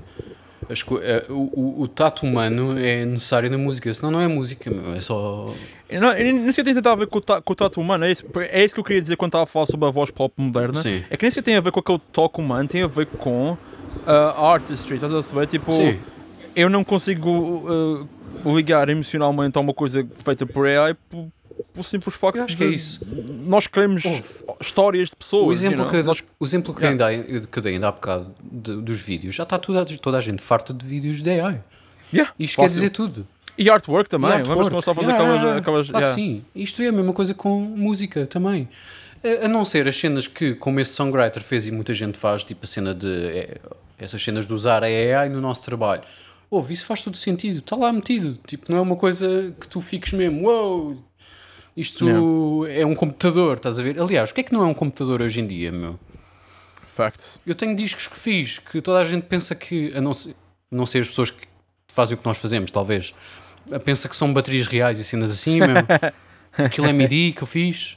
uh, 0.68 1.32
o, 1.32 1.82
o- 1.82 1.88
tato 1.88 2.26
humano 2.26 2.76
é 2.76 3.04
necessário 3.04 3.48
na 3.48 3.56
música, 3.56 3.94
senão 3.94 4.10
não 4.10 4.20
é 4.20 4.26
música, 4.26 4.72
é 4.96 5.00
só. 5.00 5.54
Eu 5.88 6.00
não, 6.00 6.08
eu 6.14 6.24
nem 6.34 6.50
sequer 6.50 6.74
tem 6.74 6.82
a 6.92 6.96
ver 6.96 7.06
com 7.06 7.18
o, 7.18 7.20
ta, 7.20 7.40
com 7.40 7.52
o 7.52 7.56
tato 7.56 7.80
humano. 7.80 8.04
É 8.04 8.10
isso, 8.10 8.24
é 8.50 8.64
isso 8.64 8.74
que 8.74 8.80
eu 8.80 8.84
queria 8.84 9.00
dizer 9.00 9.14
quando 9.16 9.28
estava 9.28 9.44
a 9.44 9.46
falar 9.46 9.66
sobre 9.66 9.86
a 9.86 9.90
voz 9.92 10.10
pop 10.10 10.34
moderna. 10.36 10.82
Sim. 10.82 11.04
É 11.08 11.16
que 11.16 11.22
nem 11.22 11.30
sequer 11.30 11.42
tem 11.44 11.54
a 11.56 11.60
ver 11.60 11.70
com 11.70 11.78
aquele 11.78 12.00
toque 12.12 12.40
humano, 12.40 12.68
tem 12.68 12.82
a 12.82 12.88
ver 12.88 13.06
com 13.06 13.52
uh, 13.52 13.58
a 14.06 14.52
artistry. 14.52 14.96
Estás 14.96 15.14
a 15.14 15.22
saber? 15.22 15.46
Tipo, 15.46 15.70
Sim. 15.72 15.96
eu 16.56 16.68
não 16.68 16.82
consigo 16.82 17.30
uh, 17.30 18.08
ligar 18.44 18.88
emocionalmente 18.88 19.56
a 19.58 19.60
uma 19.60 19.74
coisa 19.74 20.06
feita 20.24 20.44
por 20.46 20.66
AI 20.66 20.94
por, 21.08 21.28
por 21.72 21.84
simples 21.84 22.14
facto 22.14 22.44
de 22.46 22.56
que 22.56 22.64
é 22.64 22.66
isso. 22.68 23.00
nós 23.44 23.66
queremos 23.66 24.04
Ouve. 24.04 24.24
histórias 24.60 25.08
de 25.10 25.16
pessoas. 25.16 25.46
O 25.46 25.52
exemplo, 25.52 25.78
you 25.78 25.82
know? 25.82 25.90
que, 25.90 25.96
eu- 25.98 26.04
Nós- 26.04 26.24
o 26.40 26.44
exemplo 26.44 26.74
que, 26.74 26.84
Yeah. 26.84 27.12
eu 27.14 27.20
ainda, 27.34 27.46
que 27.46 27.58
eu 27.58 27.62
dei 27.62 27.74
ainda 27.74 27.88
há 27.88 27.92
bocado 27.92 28.34
de- 28.42 28.76
dos 28.82 29.00
vídeos, 29.00 29.34
já 29.34 29.42
está 29.44 29.58
toda, 29.58 29.84
toda 29.84 30.18
a 30.18 30.20
gente 30.20 30.42
farta 30.42 30.72
de 30.74 30.84
vídeos 30.86 31.22
de 31.22 31.30
AI. 31.30 31.62
Yeah, 32.12 32.32
Isto 32.38 32.56
quer 32.56 32.62
fácil. 32.62 32.74
dizer 32.74 32.90
tudo. 32.90 33.26
E 33.56 33.68
artwork 33.70 34.08
também. 34.08 34.30
E 34.30 34.42
Lembras 34.42 34.88
a 34.88 34.94
fazer 34.94 35.10
Yeah, 35.10 35.34
aquelas. 35.36 35.56
aquelas 35.58 35.90
Claro 35.90 36.04
yeah. 36.06 36.08
que 36.08 36.14
sim. 36.14 36.44
Isto 36.54 36.82
é 36.82 36.88
a 36.88 36.92
mesma 36.92 37.12
coisa 37.12 37.34
com 37.34 37.60
música 37.60 38.26
também. 38.26 38.68
A 39.22 39.44
a 39.44 39.48
não 39.48 39.64
ser 39.64 39.86
as 39.86 39.96
cenas 39.96 40.26
que, 40.26 40.54
como 40.54 40.80
esse 40.80 40.92
songwriter 40.94 41.42
fez 41.42 41.66
e 41.66 41.70
muita 41.70 41.94
gente 41.94 42.18
faz, 42.18 42.42
tipo 42.42 42.64
a 42.64 42.66
cena 42.66 42.94
de. 42.94 43.06
é, 43.28 43.58
essas 43.98 44.22
cenas 44.22 44.46
de 44.46 44.52
usar 44.54 44.82
a 44.82 44.86
AI 44.86 45.28
no 45.28 45.40
nosso 45.40 45.64
trabalho. 45.64 46.02
Ouve, 46.52 46.74
isso 46.74 46.84
faz 46.84 47.00
todo 47.02 47.16
sentido. 47.16 47.60
Está 47.60 47.74
lá 47.74 47.90
metido. 47.90 48.38
Tipo, 48.46 48.70
não 48.70 48.76
é 48.76 48.80
uma 48.82 48.94
coisa 48.94 49.54
que 49.58 49.66
tu 49.66 49.80
fiques 49.80 50.12
mesmo. 50.12 50.46
Uou! 50.46 51.02
Isto 51.74 52.66
é 52.66 52.84
um 52.84 52.94
computador, 52.94 53.56
estás 53.56 53.80
a 53.80 53.82
ver? 53.82 53.98
Aliás, 53.98 54.30
o 54.30 54.34
que 54.34 54.42
é 54.42 54.44
que 54.44 54.52
não 54.52 54.62
é 54.62 54.66
um 54.66 54.74
computador 54.74 55.22
hoje 55.22 55.40
em 55.40 55.46
dia, 55.46 55.72
meu? 55.72 55.98
Facts. 56.84 57.40
Eu 57.46 57.54
tenho 57.54 57.74
discos 57.74 58.06
que 58.06 58.18
fiz 58.18 58.58
que 58.58 58.82
toda 58.82 58.98
a 58.98 59.04
gente 59.04 59.22
pensa 59.22 59.54
que, 59.54 59.90
a 59.96 60.00
não 60.02 60.12
ser, 60.12 60.36
não 60.70 60.84
ser 60.84 60.98
as 60.98 61.08
pessoas 61.08 61.30
que 61.30 61.46
fazem 61.88 62.14
o 62.14 62.18
que 62.18 62.26
nós 62.26 62.36
fazemos, 62.36 62.70
talvez, 62.70 63.14
pensa 63.86 64.06
que 64.06 64.14
são 64.14 64.30
baterias 64.30 64.66
reais 64.66 64.98
e 64.98 65.04
cenas 65.04 65.32
assim, 65.32 65.58
meu. 65.58 65.76
Aquilo 66.52 66.86
é 66.86 66.92
MIDI 66.92 67.32
que 67.32 67.42
eu 67.42 67.46
fiz. 67.46 67.96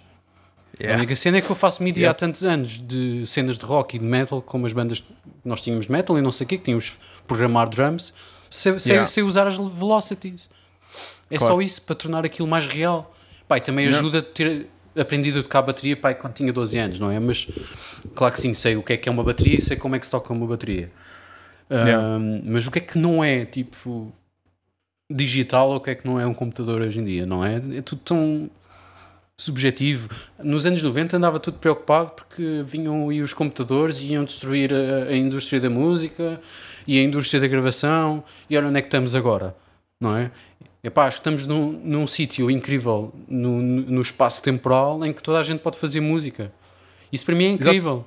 A 0.79 0.83
Yeah. 0.83 0.97
única 0.97 1.15
cena 1.15 1.37
é 1.37 1.41
que 1.41 1.49
eu 1.49 1.55
faço 1.55 1.83
MIDI 1.83 2.01
Yeah. 2.01 2.11
há 2.11 2.13
tantos 2.17 2.43
anos 2.45 2.79
de 2.79 3.25
cenas 3.27 3.57
de 3.57 3.65
rock 3.65 3.97
e 3.97 3.99
de 3.99 4.05
metal, 4.05 4.41
como 4.41 4.65
as 4.65 4.71
bandas 4.71 5.01
que 5.01 5.07
nós 5.43 5.61
tínhamos 5.61 5.87
de 5.87 5.91
metal 5.91 6.17
e 6.17 6.21
não 6.21 6.31
sei 6.31 6.45
o 6.45 6.47
quê, 6.47 6.57
que 6.57 6.63
tínhamos 6.63 6.93
programar 7.27 7.67
drums, 7.69 8.13
sem, 8.49 8.75
Yeah. 8.85 9.07
sem 9.07 9.23
usar 9.23 9.47
as 9.47 9.57
velocities. 9.57 10.49
É 11.29 11.37
Claro. 11.37 11.55
só 11.55 11.61
isso 11.61 11.81
para 11.81 11.95
tornar 11.95 12.25
aquilo 12.25 12.47
mais 12.47 12.67
real. 12.67 13.13
Pai, 13.47 13.59
também 13.61 13.87
ajuda 13.87 14.19
a 14.19 14.21
ter 14.21 14.67
aprendido 14.97 15.39
a 15.39 15.43
tocar 15.43 15.61
bateria 15.61 15.95
pai, 15.97 16.15
quando 16.15 16.33
tinha 16.33 16.53
12 16.53 16.77
anos, 16.77 16.99
não 16.99 17.11
é? 17.11 17.19
Mas 17.19 17.47
claro 18.15 18.33
que 18.33 18.39
sim, 18.39 18.53
sei 18.53 18.75
o 18.77 18.83
que 18.83 18.93
é 18.93 18.97
que 18.97 19.09
é 19.09 19.11
uma 19.11 19.23
bateria 19.23 19.57
e 19.57 19.61
sei 19.61 19.75
como 19.75 19.95
é 19.95 19.99
que 19.99 20.05
se 20.05 20.11
toca 20.11 20.31
uma 20.33 20.47
bateria. 20.47 20.89
Ahm, 21.69 22.41
mas 22.45 22.65
o 22.67 22.71
que 22.71 22.79
é 22.79 22.81
que 22.81 22.97
não 22.97 23.23
é 23.23 23.43
tipo 23.45 24.13
digital 25.11 25.69
ou 25.69 25.75
o 25.77 25.79
que 25.79 25.89
é 25.91 25.95
que 25.95 26.05
não 26.05 26.19
é 26.19 26.25
um 26.25 26.33
computador 26.33 26.81
hoje 26.81 26.99
em 26.99 27.03
dia, 27.03 27.25
não 27.25 27.43
é? 27.43 27.55
É 27.75 27.81
tudo 27.81 28.01
tão 28.03 28.49
subjetivo. 29.37 30.09
Nos 30.41 30.65
anos 30.65 30.81
90 30.81 31.17
andava 31.17 31.39
tudo 31.39 31.57
preocupado 31.59 32.11
porque 32.11 32.63
vinham 32.65 33.09
aí 33.09 33.21
os 33.21 33.33
computadores 33.33 33.99
e 34.01 34.13
iam 34.13 34.23
destruir 34.23 34.71
a, 34.73 35.09
a 35.09 35.15
indústria 35.15 35.59
da 35.59 35.69
música 35.69 36.39
e 36.87 36.99
a 36.99 37.03
indústria 37.03 37.39
da 37.39 37.47
gravação 37.47 38.23
e 38.49 38.57
olha 38.57 38.67
onde 38.67 38.77
é 38.77 38.81
que 38.81 38.87
estamos 38.87 39.15
agora, 39.15 39.55
não 39.99 40.15
é? 40.15 40.31
Epá, 40.83 41.07
acho 41.07 41.17
que 41.17 41.21
estamos 41.21 41.47
num, 41.47 41.71
num 41.71 42.05
sítio 42.05 42.51
incrível 42.51 43.13
no, 43.27 43.61
no 43.61 44.01
espaço 44.01 44.41
temporal 44.43 45.03
em 45.03 45.11
que 45.11 45.23
toda 45.23 45.39
a 45.39 45.43
gente 45.43 45.59
pode 45.59 45.77
fazer 45.79 45.99
música. 45.99 46.51
Isso 47.11 47.25
para 47.25 47.33
mim 47.33 47.45
é 47.45 47.49
incrível 47.49 48.05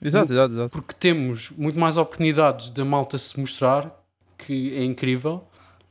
Exato, 0.00 0.32
exato, 0.32 0.52
exato. 0.54 0.70
porque 0.70 0.94
temos 0.94 1.50
muito 1.50 1.78
mais 1.78 1.96
oportunidades 1.96 2.68
da 2.68 2.84
malta 2.84 3.18
se 3.18 3.38
mostrar, 3.38 3.90
que 4.36 4.76
é 4.76 4.84
incrível. 4.84 5.44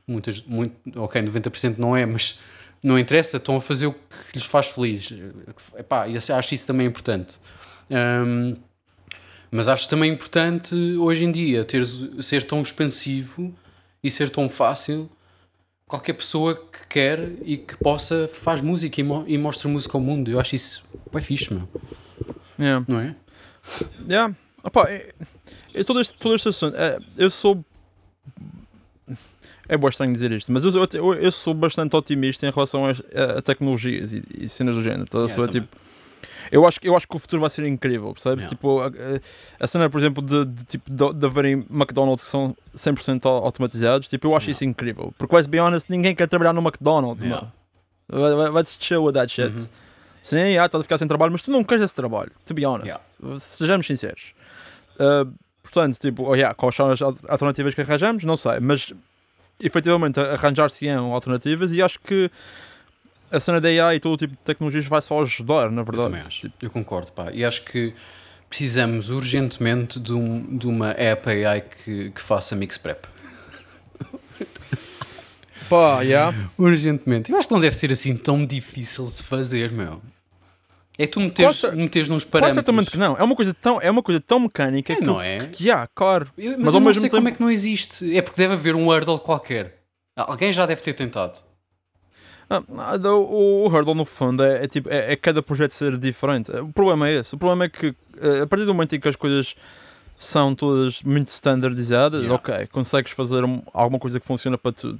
Muitas, 0.06 0.42
muito, 0.42 0.74
ok, 0.98 1.20
90% 1.20 1.76
não 1.76 1.94
é, 1.94 2.06
mas 2.06 2.40
não 2.82 2.98
interessa, 2.98 3.36
estão 3.36 3.56
a 3.56 3.60
fazer 3.60 3.86
o 3.86 3.92
que 3.92 3.98
lhes 4.34 4.44
faz 4.44 4.68
feliz. 4.68 5.12
Epá, 5.76 6.06
acho 6.06 6.54
isso 6.54 6.66
também 6.66 6.86
importante. 6.86 7.38
Ahm, 7.90 8.56
mas 9.50 9.68
acho 9.68 9.88
também 9.88 10.12
importante 10.12 10.74
hoje 10.74 11.24
em 11.24 11.32
dia 11.32 11.64
ter, 11.64 11.84
ser 12.20 12.44
tão 12.44 12.60
expansivo 12.62 13.54
e 14.02 14.10
ser 14.10 14.30
tão 14.30 14.48
fácil. 14.48 15.10
Qualquer 15.86 16.12
pessoa 16.12 16.54
que 16.54 16.86
quer 16.86 17.32
e 17.44 17.56
que 17.56 17.74
possa 17.78 18.28
faz 18.32 18.60
música 18.60 19.00
e, 19.00 19.04
mo- 19.04 19.24
e 19.26 19.38
mostra 19.38 19.68
música 19.70 19.96
ao 19.96 20.02
mundo. 20.02 20.30
Eu 20.30 20.38
acho 20.38 20.54
isso 20.54 20.84
bem 21.10 21.22
fixe, 21.22 21.52
meu. 21.54 21.66
Yeah. 22.60 22.84
não 22.86 23.00
é? 23.00 23.16
Yeah. 24.08 24.34
Opa, 24.62 24.84
é, 24.90 25.12
é 25.72 25.84
todo, 25.84 25.98
este, 26.00 26.12
todo 26.18 26.34
este 26.34 26.48
assunto. 26.48 26.76
é, 26.76 26.98
eu 27.16 27.30
sou. 27.30 27.64
É 29.68 29.76
estranho 29.90 30.12
dizer 30.12 30.32
isto, 30.32 30.50
mas 30.50 30.64
eu, 30.64 30.72
eu, 30.94 31.14
eu 31.14 31.32
sou 31.32 31.52
bastante 31.54 31.94
otimista 31.94 32.46
em 32.46 32.50
relação 32.50 32.86
a, 32.86 32.90
a- 32.90 33.42
tecnologias 33.42 34.12
e, 34.12 34.22
e 34.40 34.48
cenas 34.48 34.74
do 34.74 34.82
género. 34.82 35.04
A 35.12 35.18
Yeah, 35.30 35.34
também. 35.46 35.62
tipo, 35.62 35.76
eu, 36.50 36.66
acho, 36.66 36.80
que- 36.80 36.88
eu 36.88 36.96
acho 36.96 37.06
que 37.06 37.16
o 37.16 37.18
futuro 37.18 37.40
vai 37.40 37.50
ser 37.50 37.66
incrível, 37.66 38.12
percebes? 38.12 38.44
Yeah. 38.44 38.48
Tipo, 38.56 38.80
a, 38.80 38.90
a- 39.60 39.66
cena, 39.66 39.88
por 39.90 39.98
exemplo, 40.00 40.22
de, 40.22 40.44
de, 40.44 40.64
tipo, 40.64 40.90
de, 40.90 41.14
de 41.14 41.26
haverem 41.26 41.64
McDonald's 41.70 42.24
que 42.24 42.30
são 42.30 42.56
100% 42.74 43.26
au- 43.26 43.44
automatizados, 43.44 44.08
tipo, 44.08 44.26
eu 44.26 44.36
acho 44.36 44.46
Yeah. 44.46 44.52
isso 44.52 44.64
incrível. 44.64 45.12
Porque, 45.18 45.34
let's 45.34 45.46
be 45.46 45.58
honest, 45.60 45.88
ninguém 45.90 46.14
quer 46.14 46.26
trabalhar 46.28 46.52
no 46.52 46.60
McDonald's, 46.60 47.22
Yeah. 47.22 47.46
mano. 48.10 48.26
Let- 48.26 48.36
let- 48.36 48.52
Let's 48.54 48.76
chill 48.80 49.04
with 49.04 49.12
that 49.14 49.30
shit. 49.32 49.48
Uhum. 49.54 49.68
Sim, 50.22 50.56
ah, 50.58 50.66
estás 50.66 50.80
a 50.80 50.82
ficar 50.82 50.98
sem 50.98 51.06
trabalho, 51.08 51.32
mas 51.32 51.42
tu 51.42 51.50
não 51.50 51.62
queres 51.64 51.84
esse 51.84 51.94
trabalho, 51.94 52.30
to 52.44 52.52
be 52.54 52.64
honest. 52.66 52.86
Yeah. 52.86 53.38
Sejamos 53.38 53.86
sinceros. 53.86 54.32
Uh, 54.98 55.32
portanto, 55.62 55.98
tipo, 55.98 56.24
oh, 56.24 56.34
yeah, 56.34 56.54
quais 56.54 56.74
são 56.74 56.90
as 56.90 57.00
al- 57.00 57.14
alternativas 57.28 57.74
que 57.74 57.80
arranjamos? 57.82 58.24
Não 58.24 58.36
sei, 58.36 58.58
mas 58.60 58.92
efetivamente 59.62 60.18
arranjar-se-ão 60.20 61.12
alternativas 61.12 61.72
e 61.72 61.82
acho 61.82 61.98
que 62.00 62.30
a 63.30 63.40
cena 63.40 63.60
da 63.60 63.68
AI 63.68 63.96
e 63.96 64.00
todo 64.00 64.14
o 64.14 64.16
tipo 64.16 64.32
de 64.32 64.38
tecnologias 64.38 64.86
vai 64.86 65.00
só 65.02 65.20
ajudar, 65.22 65.70
na 65.70 65.82
Eu 65.82 65.84
verdade. 65.84 66.08
também 66.08 66.20
acho. 66.26 66.40
Tipo, 66.42 66.54
Eu 66.62 66.70
concordo, 66.70 67.12
pá. 67.12 67.30
E 67.32 67.44
acho 67.44 67.62
que 67.62 67.92
precisamos 68.48 69.10
urgentemente 69.10 70.00
de, 70.00 70.12
um- 70.14 70.56
de 70.56 70.66
uma 70.66 70.90
app 70.92 71.28
AI 71.28 71.60
que, 71.62 72.10
que 72.10 72.20
faça 72.20 72.56
mix 72.56 72.78
prep. 72.78 73.04
pá, 75.68 76.02
yeah. 76.02 76.34
Urgentemente. 76.58 77.30
Eu 77.32 77.38
acho 77.38 77.48
que 77.48 77.54
não 77.54 77.60
deve 77.60 77.76
ser 77.76 77.92
assim 77.92 78.16
tão 78.16 78.44
difícil 78.46 79.06
de 79.06 79.22
fazer, 79.22 79.70
meu. 79.72 80.00
É 81.00 81.06
tu 81.06 81.20
meteres, 81.20 81.60
Quase- 81.60 81.76
meteres 81.76 82.08
nos 82.08 82.24
parâmetros. 82.24 82.54
certamente 82.54 82.90
que 82.90 82.96
não. 82.96 83.16
É 83.16 83.22
uma 83.22 83.36
coisa 83.36 83.54
tão, 83.54 83.80
é 83.80 83.88
uma 83.90 84.02
coisa 84.02 84.18
tão 84.20 84.40
mecânica 84.40 84.92
É, 84.92 84.96
que, 84.96 85.04
não 85.04 85.20
é? 85.20 85.46
que, 85.46 85.64
yeah, 85.64 85.88
claro. 85.94 86.28
Eu- 86.36 86.52
mas, 86.52 86.58
Mas 86.60 86.68
eu 86.68 86.74
ao 86.74 86.80
não 86.80 86.86
mesmo 86.88 87.00
sei 87.02 87.10
como 87.10 87.22
tempo- 87.22 87.34
é 87.34 87.36
que 87.36 87.40
não 87.42 87.50
existe. 87.50 88.16
É 88.16 88.20
porque 88.22 88.40
deve 88.40 88.54
haver 88.54 88.74
um 88.74 88.88
hurdle 88.88 89.18
qualquer. 89.20 89.78
Alguém 90.16 90.52
já 90.52 90.66
deve 90.66 90.82
ter 90.82 90.94
tentado. 90.94 91.38
Ah, 92.50 92.62
o, 93.10 93.64
o 93.64 93.68
hurdle 93.68 93.94
no 93.94 94.04
fundo 94.04 94.42
é, 94.42 94.64
é 94.64 94.68
tipo 94.68 94.88
é, 94.88 95.12
é 95.12 95.16
cada 95.16 95.42
projeto 95.42 95.70
ser 95.72 95.96
diferente. 95.98 96.50
O 96.52 96.72
problema 96.72 97.08
é 97.08 97.16
esse. 97.20 97.34
O 97.34 97.38
problema 97.38 97.64
é 97.64 97.68
que 97.68 97.94
eh, 98.20 98.40
a 98.42 98.46
partir 98.46 98.64
do 98.64 98.72
momento 98.74 98.94
em 98.94 99.00
que 99.00 99.08
as 99.08 99.16
coisas 99.16 99.54
são 100.16 100.54
todas 100.54 101.02
muito 101.02 101.28
standardizadas, 101.28 102.20
Yeah. 102.22 102.34
ok, 102.34 102.66
consegues 102.68 103.12
fazer 103.12 103.44
um- 103.44 103.62
alguma 103.72 103.98
coisa 103.98 104.18
que 104.18 104.26
funciona 104.26 104.56
para 104.56 104.72
tudo. 104.72 104.98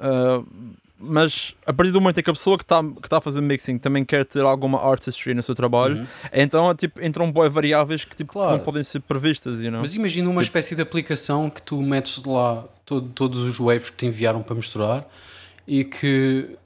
Ah, 0.00 0.42
mas 0.98 1.54
a 1.66 1.74
partir 1.74 1.92
do 1.92 2.00
momento 2.00 2.18
em 2.20 2.22
que 2.22 2.30
a 2.30 2.32
pessoa 2.32 2.56
que 2.56 2.64
está 2.64 2.82
que 2.82 3.06
tá 3.08 3.18
a 3.18 3.20
fazer 3.20 3.42
mixing 3.42 3.76
também 3.78 4.02
quer 4.02 4.24
ter 4.24 4.40
alguma 4.40 4.80
artistry 4.82 5.34
no 5.34 5.42
seu 5.42 5.54
trabalho, 5.54 5.98
Uhum. 5.98 6.06
então 6.32 6.74
tipo, 6.74 7.04
entram 7.04 7.30
boas 7.30 7.52
variáveis 7.52 8.02
que 8.06 8.16
tipo, 8.16 8.32
Claro. 8.32 8.52
não 8.56 8.64
podem 8.64 8.82
ser 8.82 9.00
previstas. 9.00 9.62
You 9.62 9.70
know? 9.70 9.82
Mas 9.82 9.94
imagina 9.94 10.30
uma 10.30 10.40
espécie 10.40 10.74
de 10.74 10.80
aplicação 10.80 11.50
que 11.50 11.60
tu 11.60 11.82
metes 11.82 12.22
lá 12.24 12.64
todo- 12.86 13.08
todos 13.10 13.42
os 13.42 13.58
waves 13.58 13.90
que 13.90 13.96
te 13.98 14.06
enviaram 14.06 14.42
para 14.42 14.54
misturar 14.56 15.06
e 15.66 15.84
que 15.84 16.56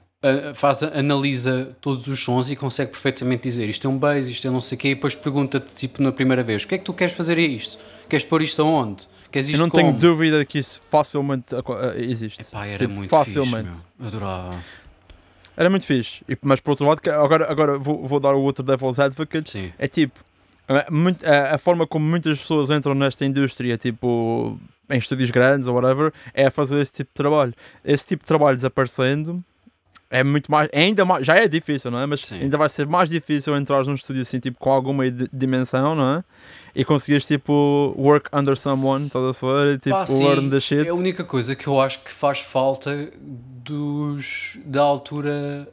faz, 0.53 0.83
analisa 0.83 1.75
todos 1.81 2.07
os 2.07 2.23
sons 2.23 2.49
e 2.51 2.55
consegue 2.55 2.91
perfeitamente 2.91 3.43
dizer 3.43 3.67
isto 3.67 3.87
é 3.87 3.89
um 3.89 3.97
bass, 3.97 4.27
isto 4.27 4.47
é 4.47 4.51
não 4.51 4.61
sei 4.61 4.75
o 4.75 4.79
quê, 4.79 4.89
e 4.89 4.95
depois 4.95 5.15
pergunta-te 5.15 5.73
tipo 5.73 6.01
na 6.03 6.11
primeira 6.11 6.43
vez: 6.43 6.63
o 6.63 6.67
que 6.67 6.75
é 6.75 6.77
que 6.77 6.83
tu 6.83 6.93
queres 6.93 7.13
fazer 7.13 7.37
a 7.37 7.41
isto? 7.41 7.79
Queres 8.07 8.23
pôr 8.25 8.41
isto 8.41 8.61
aonde? 8.61 9.07
Queres 9.31 9.47
Eu 9.47 9.53
isto 9.53 9.61
não 9.63 9.69
como? 9.69 9.83
tenho 9.83 9.97
dúvida 9.97 10.43
que 10.45 10.59
isso 10.59 10.81
facilmente 10.89 11.55
eh, 11.55 12.03
existe. 12.03 12.41
Epá, 12.41 12.65
era 12.67 12.77
Tipo, 12.77 12.93
muito 12.93 13.09
facilmente. 13.09 13.69
fixe. 13.69 13.83
Adorava. 13.99 14.63
Era 15.57 15.69
muito 15.69 15.85
fixe. 15.85 16.21
Mas 16.41 16.59
por 16.59 16.71
outro 16.71 16.85
lado, 16.85 16.99
agora, 17.09 17.49
agora 17.51 17.77
vou, 17.79 18.05
vou 18.05 18.19
dar 18.19 18.33
o 18.35 18.41
outro 18.41 18.63
Devil's 18.63 18.99
Advocate. 18.99 19.49
Sim. 19.49 19.71
É 19.79 19.87
tipo, 19.87 20.19
muito- 20.89 21.25
a- 21.25 21.55
a 21.55 21.57
forma 21.57 21.87
como 21.87 22.05
muitas 22.05 22.39
pessoas 22.39 22.69
entram 22.69 22.93
nesta 22.93 23.25
indústria, 23.25 23.77
tipo, 23.77 24.59
em 24.91 24.97
estúdios 24.97 25.31
grandes 25.31 25.67
ou 25.67 25.75
whatever, 25.75 26.13
é 26.33 26.49
fazer 26.49 26.79
esse 26.81 26.91
tipo 26.91 27.09
de 27.09 27.15
trabalho. 27.15 27.53
Esse 27.83 28.05
tipo 28.07 28.23
de 28.23 28.27
trabalho 28.27 28.55
desaparecendo 28.55 29.43
é 30.09 30.23
muito 30.23 30.51
mais, 30.51 30.67
é 30.73 30.81
ainda 30.81 31.05
mais, 31.05 31.25
já 31.25 31.35
é 31.37 31.47
difícil, 31.47 31.89
não 31.89 31.99
é? 31.99 32.05
Mas 32.05 32.19
Sim. 32.21 32.35
ainda 32.41 32.57
vai 32.57 32.67
ser 32.67 32.85
mais 32.85 33.09
difícil 33.09 33.55
entrar 33.55 33.85
num 33.85 33.93
estúdio 33.95 34.21
assim, 34.21 34.39
tipo, 34.39 34.59
com 34.59 34.69
alguma 34.69 35.09
di- 35.09 35.25
dimensão, 35.31 35.95
não 35.95 36.17
é? 36.17 36.23
E 36.75 36.83
conseguires, 36.83 37.25
tipo, 37.25 37.93
work 37.97 38.29
under 38.33 38.57
someone, 38.57 39.07
estás 39.07 39.23
a 39.23 39.33
saber? 39.33 39.73
E, 39.75 39.77
tipo, 39.77 39.95
Pá, 39.95 40.05
learn 40.09 40.49
the 40.49 40.59
shit. 40.59 40.85
É 40.85 40.89
a 40.89 40.93
única 40.93 41.23
coisa 41.23 41.55
que 41.55 41.65
eu 41.67 41.79
acho 41.79 41.99
que 42.03 42.11
faz 42.11 42.39
falta 42.39 43.09
dos, 43.21 44.57
da 44.65 44.81
altura 44.81 45.67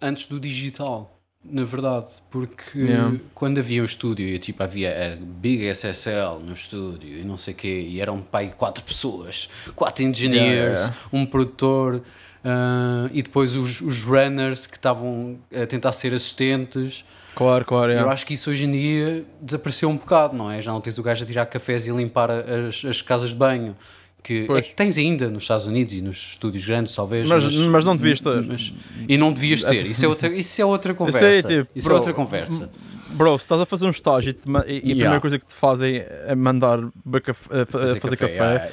antes 0.00 0.26
do 0.26 0.40
digital, 0.40 1.11
na 1.44 1.64
verdade. 1.64 2.06
Porque 2.30 2.78
Yeah. 2.78 3.16
quando 3.34 3.58
havia 3.58 3.82
um 3.82 3.84
estúdio, 3.84 4.26
e, 4.28 4.38
tipo, 4.38 4.62
havia 4.62 5.12
a 5.12 5.16
Big 5.16 5.64
SSL 5.66 6.38
no 6.44 6.52
estúdio 6.52 7.18
e 7.20 7.24
não 7.24 7.36
sei 7.36 7.54
o 7.54 7.56
quê, 7.56 7.86
e 7.88 8.00
eram 8.00 8.20
pai 8.20 8.52
quatro 8.56 8.82
pessoas, 8.84 9.48
quatro 9.74 10.04
engineers, 10.04 10.78
Yeah, 10.80 10.96
um 11.12 11.26
produtor. 11.26 12.02
ah, 12.44 13.08
e 13.12 13.22
depois 13.22 13.54
os, 13.56 13.80
os 13.80 14.02
runners 14.04 14.66
que 14.66 14.76
estavam 14.76 15.38
a 15.54 15.66
tentar 15.66 15.92
ser 15.92 16.12
assistentes. 16.14 17.04
Claro, 17.34 17.64
claro, 17.64 17.90
Eu 17.92 17.96
yeah. 17.96 18.12
acho 18.12 18.26
que 18.26 18.34
isso 18.34 18.50
hoje 18.50 18.66
em 18.66 18.70
dia 18.72 19.24
desapareceu 19.40 19.88
um 19.88 19.96
bocado, 19.96 20.36
não 20.36 20.50
é? 20.50 20.60
Já 20.60 20.70
não 20.72 20.80
tens 20.82 20.98
o 20.98 21.02
gajo 21.02 21.24
a 21.24 21.26
tirar 21.26 21.46
cafés 21.46 21.86
e 21.86 21.90
limpar 21.90 22.30
as, 22.30 22.84
as 22.84 23.00
casas 23.00 23.30
de 23.30 23.36
banho. 23.36 23.74
Que, 24.22 24.46
é 24.50 24.62
que 24.62 24.72
tens 24.74 24.96
ainda 24.98 25.28
nos 25.28 25.42
Estados 25.42 25.66
Unidos 25.66 25.94
e 25.94 26.00
nos 26.00 26.16
estúdios 26.32 26.64
grandes, 26.64 26.94
talvez. 26.94 27.26
Mas- 27.26 27.54
mas 27.56 27.84
não 27.84 27.96
devias 27.96 28.20
ter. 28.20 28.42
mas- 28.42 28.72
e 29.08 29.18
não 29.18 29.32
devias 29.32 29.64
ter. 29.64 29.84
Isso 29.86 30.04
é 30.04 30.08
outra, 30.08 30.28
isso 30.36 30.62
é 30.62 30.64
outra 30.64 30.94
conversa. 30.94 31.30
Isso, 31.32 31.48
tipo, 31.48 31.68
é 31.78 31.82
bro, 31.82 31.94
outra 31.96 32.12
conversa. 32.14 32.70
Bro, 33.14 33.36
se 33.38 33.44
estás 33.44 33.60
a 33.60 33.66
fazer 33.66 33.86
um 33.86 33.90
estágio 33.90 34.30
e, 34.32 34.34
e- 34.34 34.46
e 34.46 34.52
a 34.54 34.70
Yeah. 34.70 34.94
primeira 34.94 35.20
coisa 35.20 35.38
que 35.38 35.44
te 35.46 35.54
fazem 35.54 35.96
é 36.26 36.34
mandar 36.34 36.78
beber 37.04 37.20
café, 37.20 37.60
eh, 37.60 37.64
fa- 37.66 37.78
fazer, 38.00 38.16
café, 38.16 38.32
yeah. 38.34 38.68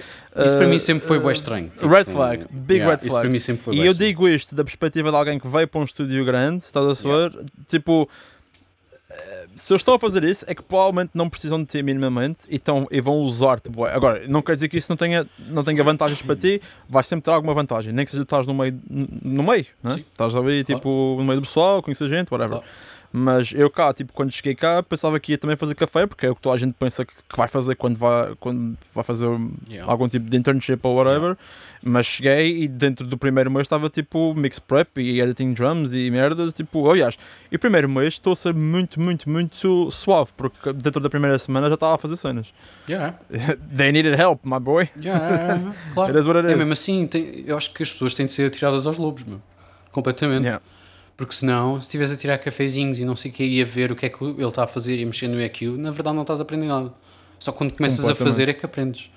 Isso 0.45 0.55
para 0.57 0.67
mim 0.67 0.79
sempre 0.79 1.05
foi 1.07 1.19
bem 1.19 1.31
estranho. 1.31 1.71
red 1.81 2.05
flag, 2.05 2.45
big 2.49 2.75
yeah, 2.75 2.89
red 2.91 2.97
Isso 3.01 3.09
flag. 3.09 3.21
para 3.23 3.29
mim 3.29 3.39
sempre 3.39 3.63
foi 3.63 3.75
E 3.75 3.85
eu 3.85 3.93
digo 3.93 4.29
isto 4.29 4.55
da 4.55 4.63
perspectiva 4.63 5.09
de 5.09 5.17
alguém 5.17 5.39
que 5.39 5.47
veio 5.47 5.67
para 5.67 5.81
um 5.81 5.83
estúdio 5.83 6.23
grande, 6.23 6.63
estás 6.63 6.85
a 6.85 6.95
saber? 6.95 7.33
Tipo, 7.67 8.07
eh, 8.07 8.38
se 9.59 9.73
eles 9.73 9.81
estão 9.81 9.93
a 9.93 9.99
fazer 9.99 10.23
isso, 10.23 10.45
é 10.47 10.55
que 10.55 10.63
provavelmente 10.63 11.11
não 11.13 11.29
precisam 11.29 11.59
de 11.59 11.65
ti 11.65 11.83
minimamente 11.83 12.43
e, 12.49 12.57
tão, 12.57 12.87
e 12.89 13.01
vão 13.01 13.17
usar-te. 13.17 13.69
Agora, 13.91 14.27
não 14.27 14.41
quer 14.41 14.53
dizer 14.53 14.69
que 14.69 14.77
isso 14.77 14.91
não 14.91 14.97
tenha, 14.97 15.27
não 15.47 15.63
tenha 15.63 15.83
vantagens 15.83 16.21
para 16.21 16.35
ti, 16.35 16.61
vai 16.87 17.03
sempre 17.03 17.23
ter 17.23 17.31
alguma 17.31 17.53
vantagem, 17.53 17.93
nem 17.93 18.05
que 18.05 18.11
seja 18.11 18.23
estás 18.23 18.47
no 18.47 18.53
meio, 18.53 18.79
no 18.89 19.43
meio, 19.43 19.65
né? 19.83 20.03
Estás 20.11 20.35
ali 20.35 20.63
tipo, 20.63 21.15
no 21.17 21.23
meio 21.23 21.39
do 21.39 21.45
pessoal, 21.45 21.81
conhecer 21.81 22.07
gente, 22.07 22.31
whatever. 22.31 22.59
Claro. 22.59 22.73
Mas 23.11 23.51
eu 23.55 23.71
cá, 23.71 23.91
tipo, 23.91 24.13
quando 24.13 24.31
cheguei 24.31 24.53
cá, 24.53 24.83
pensava 24.83 25.19
que 25.19 25.31
ia 25.31 25.37
também 25.37 25.55
fazer 25.57 25.73
café, 25.73 26.05
porque 26.05 26.27
é 26.27 26.29
o 26.29 26.35
que 26.35 26.41
toda 26.41 26.53
a 26.55 26.59
gente 26.59 26.73
pensa 26.77 27.03
que, 27.03 27.11
vai 27.35 27.47
fazer 27.47 27.75
quando 27.75 27.97
vai, 27.97 28.35
quando 28.39 28.77
vai 28.93 29.03
fazer 29.03 29.25
Yeah. 29.67 29.91
algum 29.91 30.07
tipo 30.07 30.29
de 30.29 30.37
internship 30.37 30.79
ou 30.83 30.95
whatever. 30.95 31.35
Mas 31.81 32.05
cheguei 32.05 32.61
e 32.63 32.67
dentro 32.67 33.07
do 33.07 33.17
primeiro 33.17 33.49
mês 33.49 33.65
estava 33.65 33.89
tipo 33.89 34.35
mix 34.35 34.59
prep 34.59 34.99
e 35.01 35.21
editing 35.21 35.53
drums 35.53 35.91
e 35.93 36.11
merdas. 36.11 36.53
Tipo, 36.53 36.87
aliás, 36.87 37.17
e 37.51 37.55
o 37.55 37.59
primeiro 37.59 37.89
mês 37.89 38.13
estou 38.15 38.33
a 38.33 38.35
ser 38.35 38.53
muito, 38.53 39.01
muito, 39.01 39.27
muito 39.27 39.89
suave, 39.89 40.29
porque 40.37 40.71
dentro 40.73 41.01
da 41.01 41.09
primeira 41.09 41.39
semana 41.39 41.67
já 41.67 41.73
estava 41.75 41.95
a 41.95 41.97
fazer 41.97 42.15
cenas. 42.15 42.53
Yeah. 42.87 43.17
They 43.75 43.91
needed 43.91 44.19
help, 44.19 44.41
my 44.45 44.59
boy. 44.59 44.87
Yeah, 45.01 45.59
claro. 45.95 46.11
It 46.11 46.19
is 46.19 46.27
what 46.27 46.37
it 46.39 46.47
É 46.47 46.51
is. 46.51 46.57
mesmo 46.59 46.73
assim, 46.73 47.07
tem- 47.07 47.43
eu 47.47 47.57
acho 47.57 47.73
que 47.73 47.81
as 47.81 47.91
pessoas 47.91 48.13
têm 48.13 48.27
de 48.27 48.33
ser 48.33 48.45
atiradas 48.45 48.85
aos 48.85 48.97
lobos, 48.99 49.23
meu. 49.23 49.41
Completamente. 49.91 50.43
Yeah. 50.45 50.61
Porque 51.19 51.35
senão, 51.35 51.75
se 51.75 51.81
estiveres 51.81 52.13
a 52.13 52.15
tirar 52.15 52.37
cafezinhos 52.37 52.97
e 52.97 53.03
não 53.03 53.13
sei 53.13 53.29
o 53.29 53.33
que, 53.33 53.43
e 53.43 53.61
a 53.61 53.65
ver 53.65 53.91
o 53.91 53.95
que 53.97 54.05
é 54.05 54.09
que 54.09 54.23
ele 54.23 54.41
está 54.41 54.63
a 54.63 54.67
fazer 54.67 54.97
e 54.97 55.03
a 55.03 55.05
mexer 55.05 55.27
no 55.27 55.37
EQ, 55.41 55.77
na 55.77 55.91
verdade 55.91 56.15
não 56.15 56.21
estás 56.21 56.39
a 56.39 56.43
aprender 56.43 56.65
nada. 56.65 56.93
Só 57.37 57.51
quando 57.51 57.73
começas 57.73 58.07
a 58.07 58.15
fazer 58.15 58.47
é 58.47 58.53
que 58.53 58.65
aprendes. 58.65 59.11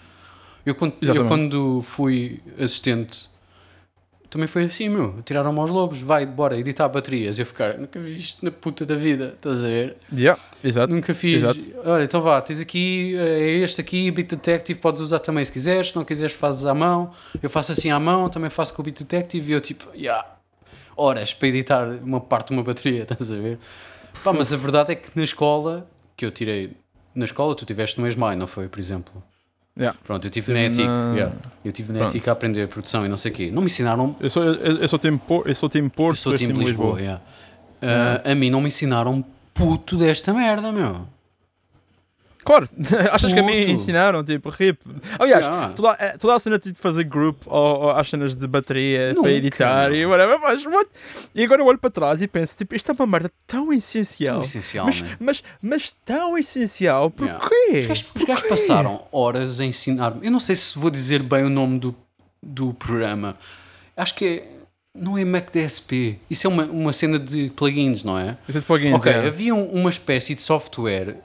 Eu 0.67 0.75
quando, 0.75 0.95
eu 1.01 1.25
quando 1.27 1.81
fui 1.83 2.41
assistente, 2.59 3.31
também 4.29 4.49
foi 4.49 4.65
assim, 4.65 4.88
meu. 4.88 5.23
Tiraram-me 5.25 5.61
aos 5.61 5.71
lobos, 5.71 6.01
vai, 6.01 6.27
bora, 6.27 6.59
editar 6.59 6.88
baterias. 6.88 7.38
Eu 7.38 7.47
ficar, 7.47 7.79
nunca 7.79 8.01
vi 8.01 8.15
isto 8.15 8.45
na 8.45 8.51
puta 8.51 8.85
da 8.85 8.97
vida, 8.97 9.35
estás 9.37 9.61
a 9.61 9.69
ver? 9.69 9.97
Yeah, 10.12 10.43
exato. 10.65 10.93
Nunca 10.93 11.15
fiz. 11.15 11.45
Exato. 11.45 11.61
Olha, 11.85 12.03
então 12.03 12.21
vá, 12.21 12.41
tens 12.41 12.59
aqui, 12.59 13.15
é 13.17 13.59
este 13.59 13.81
aqui, 13.81 14.11
Beat 14.11 14.29
Detective, 14.29 14.77
podes 14.81 15.01
usar 15.01 15.21
também 15.21 15.45
se 15.45 15.53
quiseres, 15.53 15.91
se 15.91 15.97
não 15.97 16.05
quiseres 16.05 16.35
fazes 16.35 16.67
à 16.67 16.75
mão. 16.75 17.12
Eu 17.41 17.49
faço 17.49 17.71
assim 17.71 17.93
à 17.93 18.01
mão, 18.01 18.29
também 18.29 18.51
faço 18.51 18.75
com 18.75 18.83
o 18.83 18.85
Beat 18.85 18.99
Detective 18.99 19.53
e 19.53 19.55
eu 19.55 19.61
tipo, 19.61 19.88
yeah, 19.95 20.27
horas 20.97 21.33
para 21.33 21.49
editar 21.49 21.89
uma 22.03 22.21
parte 22.21 22.49
de 22.49 22.55
uma 22.55 22.63
bateria, 22.63 23.03
estás 23.11 23.33
a 23.33 23.37
ver? 23.37 23.59
Pá, 24.23 24.33
mas 24.33 24.53
a 24.53 24.57
verdade 24.57 24.93
é 24.93 24.95
que 24.95 25.11
na 25.15 25.25
escola, 25.25 25.87
que 26.17 26.25
eu 26.25 26.31
tirei, 26.31 26.73
na 27.15 27.25
escola 27.25 27.55
tu 27.55 27.65
tiveste 27.65 28.01
no 28.01 28.07
ESMAI, 28.07 28.37
não 28.37 28.47
foi, 28.47 28.69
por 28.69 28.79
exemplo? 28.79 29.23
Yeah. 29.79 29.99
Pronto, 30.05 30.27
eu 30.27 30.31
tive 30.31 30.53
na 30.53 30.65
ETIC, 30.65 30.87
na- 30.87 31.13
yeah. 31.15 31.35
eu 31.65 31.73
tive 31.73 31.93
na. 31.93 32.07
ETIC 32.09 32.29
a 32.29 32.33
aprender 32.33 32.69
produção 32.69 33.07
e 33.07 33.09
não 33.09 33.17
sei 33.17 33.33
o 33.33 33.35
quê. 33.35 33.51
Não 33.51 33.63
me 33.63 33.67
ensinaram 33.67 34.15
Eu 34.21 34.29
sou, 34.29 34.45
eu, 34.45 34.77
eu 34.77 34.89
sou 34.89 34.99
time 34.99 35.17
Porto, 35.19 35.49
eu 35.49 35.55
sou 35.55 35.69
time 35.69 35.89
Porto, 35.89 36.19
eu 36.19 36.23
sou 36.23 36.35
time 36.35 36.53
de 36.53 36.59
time 36.59 36.71
Lisboa, 36.71 37.01
yeah. 37.01 37.23
Ah, 37.81 38.31
a 38.31 38.35
mim 38.35 38.51
não 38.51 38.61
me 38.61 38.69
ensinaram 38.69 39.25
puto 39.55 39.97
desta 39.97 40.33
merda, 40.33 40.71
meu. 40.71 41.07
Claro, 42.45 42.69
achas 43.13 43.33
que 43.33 43.39
a 43.39 43.43
mim 43.43 43.71
ensinaram, 43.71 44.25
tipo, 44.25 44.49
rip. 44.51 44.79
Aliás, 45.19 45.45
Yeah. 45.45 45.73
toda, 45.75 45.97
eh, 46.01 46.17
toda 46.19 46.35
a 46.35 46.39
cena 46.39 46.59
tipo 46.59 46.79
fazer 46.79 47.05
group 47.05 47.43
ou, 47.47 47.83
ou 47.83 47.91
as 47.91 48.09
cenas 48.11 48.35
de 48.35 48.47
bateria 48.47 49.11
Nunca, 49.11 49.23
para 49.23 49.31
editar 49.33 49.93
e 49.93 50.05
whatever, 50.05 50.41
mas 50.41 50.65
what? 50.67 50.91
E 51.35 51.45
agora 51.45 51.63
eu 51.63 51.67
olho 51.67 51.79
para 51.79 51.91
trás 51.91 52.21
e 52.21 52.27
penso, 52.27 52.57
tipo, 52.57 52.75
isto 52.75 52.91
é 52.91 52.95
uma 52.95 53.07
merda 53.07 53.31
tão 53.47 53.73
essencial. 53.73 54.35
Tão 54.35 54.43
essencial, 54.43 54.87
mas, 54.87 55.03
né? 55.03 55.17
mas, 55.21 55.43
mas 55.63 55.95
tão 56.05 56.37
essencial, 56.37 57.13
Yeah. 57.21 57.39
porquê? 57.41 57.79
Os 57.79 57.87
gajos, 57.87 58.07
os 58.15 58.25
gajos 58.25 58.49
passaram 58.49 59.05
horas 59.13 59.61
a 59.61 59.65
ensinar-me. 59.65 60.27
Eu 60.27 60.33
não 60.33 60.41
sei 60.41 60.57
se 60.57 60.77
vou 60.79 60.91
dizer 60.91 61.23
bem 61.23 61.45
o 61.45 61.51
nome 61.51 61.79
do, 61.79 61.95
do 62.43 62.75
programa. 62.75 63.37
Acho 63.97 64.15
que 64.15 64.25
é. 64.27 64.49
Não 64.95 65.17
é 65.17 65.25
MacDSP. 65.25 66.19
Isso 66.29 66.47
é 66.47 66.51
uma, 66.51 66.65
uma 66.65 66.93
cena 66.93 67.19
de 67.19 67.51
plugins, 67.57 68.05
não 68.05 68.19
é? 68.19 68.37
Isso 68.47 68.59
é 68.59 68.61
de 68.61 68.67
plugins, 68.67 68.95
ok, 68.95 69.11
yeah. 69.11 69.27
havia 69.29 69.55
um- 69.55 69.71
uma 69.73 69.89
espécie 69.89 70.35
de 70.35 70.43
software 70.43 71.17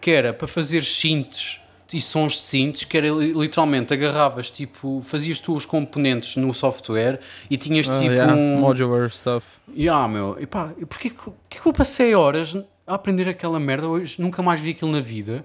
que 0.00 0.10
era 0.10 0.32
para 0.32 0.48
fazer 0.48 0.82
synths 0.84 1.60
e 1.92 2.00
sons 2.02 2.32
de 2.32 2.38
synths, 2.40 2.84
que 2.84 2.96
era 2.98 3.08
li- 3.08 3.32
literalmente 3.32 3.94
agarravas, 3.94 4.50
tipo, 4.50 5.02
fazias 5.06 5.40
tu 5.40 5.54
os 5.54 5.64
componentes 5.64 6.36
no 6.36 6.52
software 6.52 7.18
e 7.50 7.56
tinhas 7.56 7.88
Ah, 7.88 7.98
tipo 7.98 8.12
yeah, 8.12 8.34
um. 8.34 8.58
Modular 8.58 9.10
stuff. 9.10 9.46
Ya, 9.74 10.06
meu, 10.06 10.36
e 10.38 10.46
pá, 10.46 10.74
porquê 10.88 11.10
que, 11.10 11.30
eu 11.66 11.72
passei 11.72 12.14
horas 12.14 12.54
a 12.86 12.94
aprender 12.94 13.28
aquela 13.28 13.58
merda? 13.58 13.88
Hoje 13.88 14.20
nunca 14.20 14.42
mais 14.42 14.60
vi 14.60 14.70
aquilo 14.70 14.90
na 14.92 15.00
vida. 15.00 15.44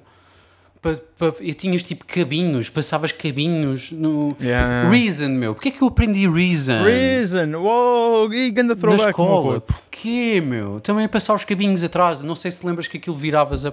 Pa, 0.81 0.97
pa, 1.17 1.33
e 1.39 1.53
tinhas 1.53 1.81
tipo 1.81 2.03
cabinhos, 2.05 2.69
passavas 2.69 3.13
cabinhos 3.13 3.93
no. 3.93 4.35
Yeah. 4.41 4.89
Reason, 4.89 5.29
meu, 5.29 5.53
porquê 5.55 5.71
que 5.71 5.81
eu 5.81 5.87
aprendi 5.87 6.27
Reason? 6.27 6.83
Reason, 6.83 7.57
uou, 7.57 8.33
e 8.33 8.51
ganda 8.51 8.75
na 8.75 8.81
throwback, 8.81 9.01
meu 9.03 9.09
escola, 9.11 9.61
porquê, 9.61 10.41
meu? 10.41 10.81
Também 10.81 11.05
a 11.05 11.09
passar 11.09 11.35
os 11.35 11.45
cabinhos 11.45 11.85
atrás, 11.85 12.21
não 12.21 12.35
sei 12.35 12.51
se 12.51 12.65
lembras 12.67 12.85
que 12.89 12.97
aquilo 12.97 13.15
viravas 13.15 13.65
a, 13.65 13.71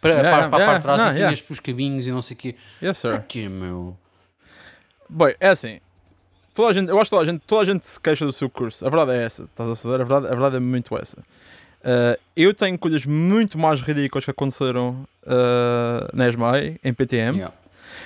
para, 0.00 0.14
Yeah, 0.14 0.30
para, 0.30 0.56
yeah, 0.56 0.66
parte 0.66 0.76
de 0.76 0.82
trás 0.82 0.98
não, 0.98 1.06
e 1.06 1.14
tinhas 1.14 1.38
yeah. 1.38 1.46
os 1.50 1.60
cabinhos 1.60 2.06
e 2.06 2.10
não 2.10 2.22
sei 2.22 2.34
o 2.34 2.38
quê. 2.38 2.56
Yes, 2.82 2.98
sir. 2.98 3.12
Porquê, 3.12 3.48
meu? 3.48 3.96
Bem, 5.08 5.34
é 5.40 5.48
assim. 5.48 5.80
Toda 6.54 6.70
a 6.70 6.72
gente, 6.72 6.88
eu 6.88 6.98
acho 6.98 7.10
que 7.10 7.16
toda 7.16 7.22
a 7.22 7.32
gente, 7.32 7.42
toda 7.46 7.62
a 7.62 7.64
gente 7.64 7.88
se 7.88 8.00
queixa 8.00 8.24
do 8.24 8.32
seu 8.32 8.50
curso. 8.50 8.86
A 8.86 8.90
verdade 8.90 9.12
é 9.18 9.24
essa. 9.24 9.44
Estás 9.44 9.68
a 9.68 9.74
saber? 9.74 9.94
A 10.00 10.04
verdade, 10.04 10.26
a 10.26 10.30
verdade 10.30 10.56
é 10.56 10.60
muito 10.60 10.96
essa. 10.98 11.18
Uh, 11.80 12.20
eu 12.36 12.52
tenho 12.52 12.78
coisas 12.78 13.06
muito 13.06 13.58
mais 13.58 13.80
ridículas 13.80 14.24
que 14.24 14.30
aconteceram 14.30 15.06
uh, 15.22 16.14
na 16.16 16.28
ESMAI, 16.28 16.78
em 16.84 16.92
PTM, 16.92 17.38
Yeah. 17.38 17.54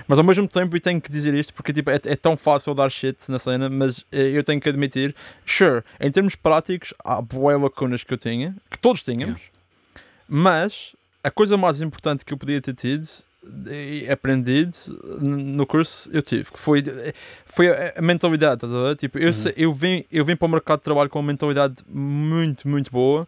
mas 0.07 0.19
ao 0.19 0.25
mesmo 0.25 0.47
tempo 0.47 0.77
eu 0.77 0.81
tenho 0.81 1.01
que 1.01 1.11
dizer 1.11 1.35
isto 1.35 1.53
porque 1.53 1.73
tipo, 1.73 1.91
é, 1.91 1.97
é 2.05 2.15
tão 2.15 2.37
fácil 2.37 2.73
dar 2.73 2.89
shit 2.89 3.29
na 3.29 3.41
cena, 3.41 3.69
mas 3.69 4.05
eh, 4.13 4.31
eu 4.33 4.45
tenho 4.45 4.61
que 4.61 4.69
admitir, 4.69 5.13
sure, 5.45 5.83
em 5.99 6.09
termos 6.09 6.37
práticos, 6.37 6.95
há 7.05 7.21
boas 7.21 7.61
lacunas 7.61 8.05
que 8.05 8.15
eu 8.15 8.19
tinha, 8.19 8.55
que 8.71 8.79
todos 8.79 9.03
tínhamos, 9.03 9.51
mas 10.29 10.95
a 11.25 11.31
coisa 11.31 11.57
mais 11.57 11.81
importante 11.81 12.25
que 12.25 12.33
eu 12.33 12.39
podia 12.39 12.61
ter 12.61 12.75
tido 12.75 13.07
e 13.71 14.09
aprendido 14.11 14.75
no 15.21 15.67
curso 15.67 16.09
eu 16.13 16.23
tive, 16.23 16.51
que 16.51 16.59
foi, 16.59 16.83
foi 17.45 17.69
a, 17.97 18.01
mentalidade, 18.01 18.55
estás 18.65 18.73
a 18.73 18.83
ver? 18.89 18.97
Tipo, 18.97 19.19
eu, 19.19 19.33
sei- 19.33 19.53
eu, 19.57 19.73
vim, 19.73 20.05
eu 20.11 20.25
vim 20.25 20.37
para 20.37 20.47
o 20.47 20.51
mercado 20.51 20.79
de 20.79 20.85
trabalho 20.85 21.11
com 21.11 21.19
uma 21.19 21.27
mentalidade 21.27 21.75
muito, 21.89 22.67
muito 22.67 22.91
boa, 22.91 23.27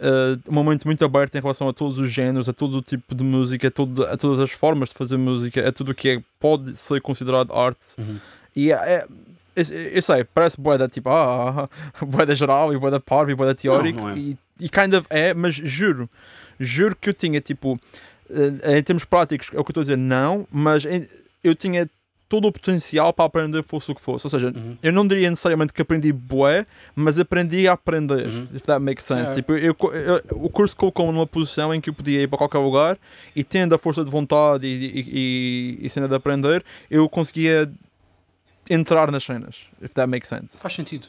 eh, 0.00 0.36
uma 0.48 0.62
mente 0.64 0.84
muito 0.86 1.02
aberta 1.04 1.38
em 1.38 1.40
relação 1.40 1.66
a 1.68 1.72
todos 1.72 1.98
os 1.98 2.10
géneros, 2.10 2.46
a 2.48 2.52
todo 2.52 2.76
o 2.78 2.82
tipo 2.82 3.14
de 3.14 3.24
música, 3.24 3.68
a, 3.68 3.70
todo, 3.70 4.04
a 4.04 4.16
todas 4.18 4.38
as 4.40 4.50
formas 4.50 4.90
de 4.90 4.94
fazer 4.96 5.16
música, 5.16 5.66
a 5.66 5.72
tudo 5.72 5.92
o 5.92 5.94
que 5.94 6.08
é, 6.10 6.22
pode 6.38 6.76
ser 6.76 7.00
considerado 7.00 7.52
arte. 7.54 7.86
Uhum. 7.98 8.18
E 8.54 8.70
é, 8.70 8.74
é- 8.76 9.06
eu, 9.56 9.64
eu 9.92 10.02
sei, 10.02 10.24
parece 10.24 10.60
boa 10.60 10.76
da 10.76 10.88
tipo, 10.88 11.08
ah, 11.08 11.68
boa 12.04 12.26
da 12.26 12.34
geral 12.34 12.74
e 12.74 12.78
boa 12.78 12.90
da 12.90 13.00
parvo 13.00 13.30
e 13.30 13.34
boa 13.34 13.46
da 13.46 13.54
teórico 13.54 13.98
Não, 14.00 14.08
não 14.08 14.14
é. 14.14 14.18
e, 14.18 14.38
e 14.60 14.68
kind 14.68 14.94
of 14.94 15.06
é, 15.10 15.34
mas 15.34 15.54
juro, 15.54 16.08
juro 16.60 16.94
que 16.96 17.08
eu 17.10 17.14
tinha 17.14 17.40
tipo, 17.40 17.78
eh, 18.30 18.78
em 18.78 18.82
termos 18.82 19.04
práticos, 19.04 19.48
é 19.52 19.58
o 19.58 19.64
que 19.64 19.70
eu 19.70 19.72
estou 19.72 19.80
a 19.80 19.84
dizer, 19.84 19.96
não, 19.96 20.46
mas 20.50 20.84
eu 21.42 21.54
tinha 21.54 21.88
todo 22.26 22.48
o 22.48 22.52
potencial 22.52 23.12
para 23.12 23.26
aprender 23.26 23.62
fosse 23.62 23.92
o 23.92 23.94
que 23.94 24.00
fosse. 24.00 24.26
Ou 24.26 24.30
seja, 24.30 24.48
Uhum. 24.56 24.76
eu 24.82 24.92
não 24.92 25.06
diria 25.06 25.28
necessariamente 25.30 25.72
que 25.72 25.82
aprendi 25.82 26.10
bué, 26.12 26.64
mas 26.96 27.18
aprendi 27.18 27.68
a 27.68 27.72
aprender, 27.74 28.26
Uhum. 28.26 28.48
if 28.54 28.62
that 28.62 28.82
makes 28.82 29.04
sense. 29.04 29.30
É. 29.30 29.34
Tipo, 29.34 29.52
eu, 29.52 29.76
eu- 29.92 30.22
o 30.32 30.48
curso 30.48 30.74
colocou-me 30.74 31.12
numa 31.12 31.26
posição 31.26 31.72
em 31.72 31.80
que 31.80 31.90
eu 31.90 31.94
podia 31.94 32.22
ir 32.22 32.26
para 32.28 32.38
qualquer 32.38 32.58
lugar 32.58 32.98
e 33.36 33.44
tendo 33.44 33.74
a 33.74 33.78
força 33.78 34.02
de 34.02 34.10
vontade 34.10 34.66
e, 34.66 34.70
e, 34.70 35.78
e, 35.82 35.86
e 35.86 35.90
cena 35.90 36.08
de 36.08 36.14
aprender, 36.14 36.64
eu 36.90 37.08
conseguia 37.08 37.70
entrar 38.68 39.10
nas 39.12 39.22
cenas, 39.22 39.66
if 39.82 39.92
that 39.92 40.08
makes 40.08 40.28
sense. 40.28 40.58
Faz 40.58 40.72
sentido. 40.74 41.06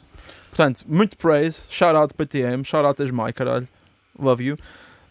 Portanto, 0.56 0.84
muito 0.88 1.18
praise, 1.18 1.66
shout 1.68 1.94
out 1.94 2.14
PTM, 2.14 2.64
shout 2.64 2.86
out 2.86 3.02
Esmai, 3.02 3.30
caralho, 3.32 3.68
love 4.18 4.42
you. 4.42 4.56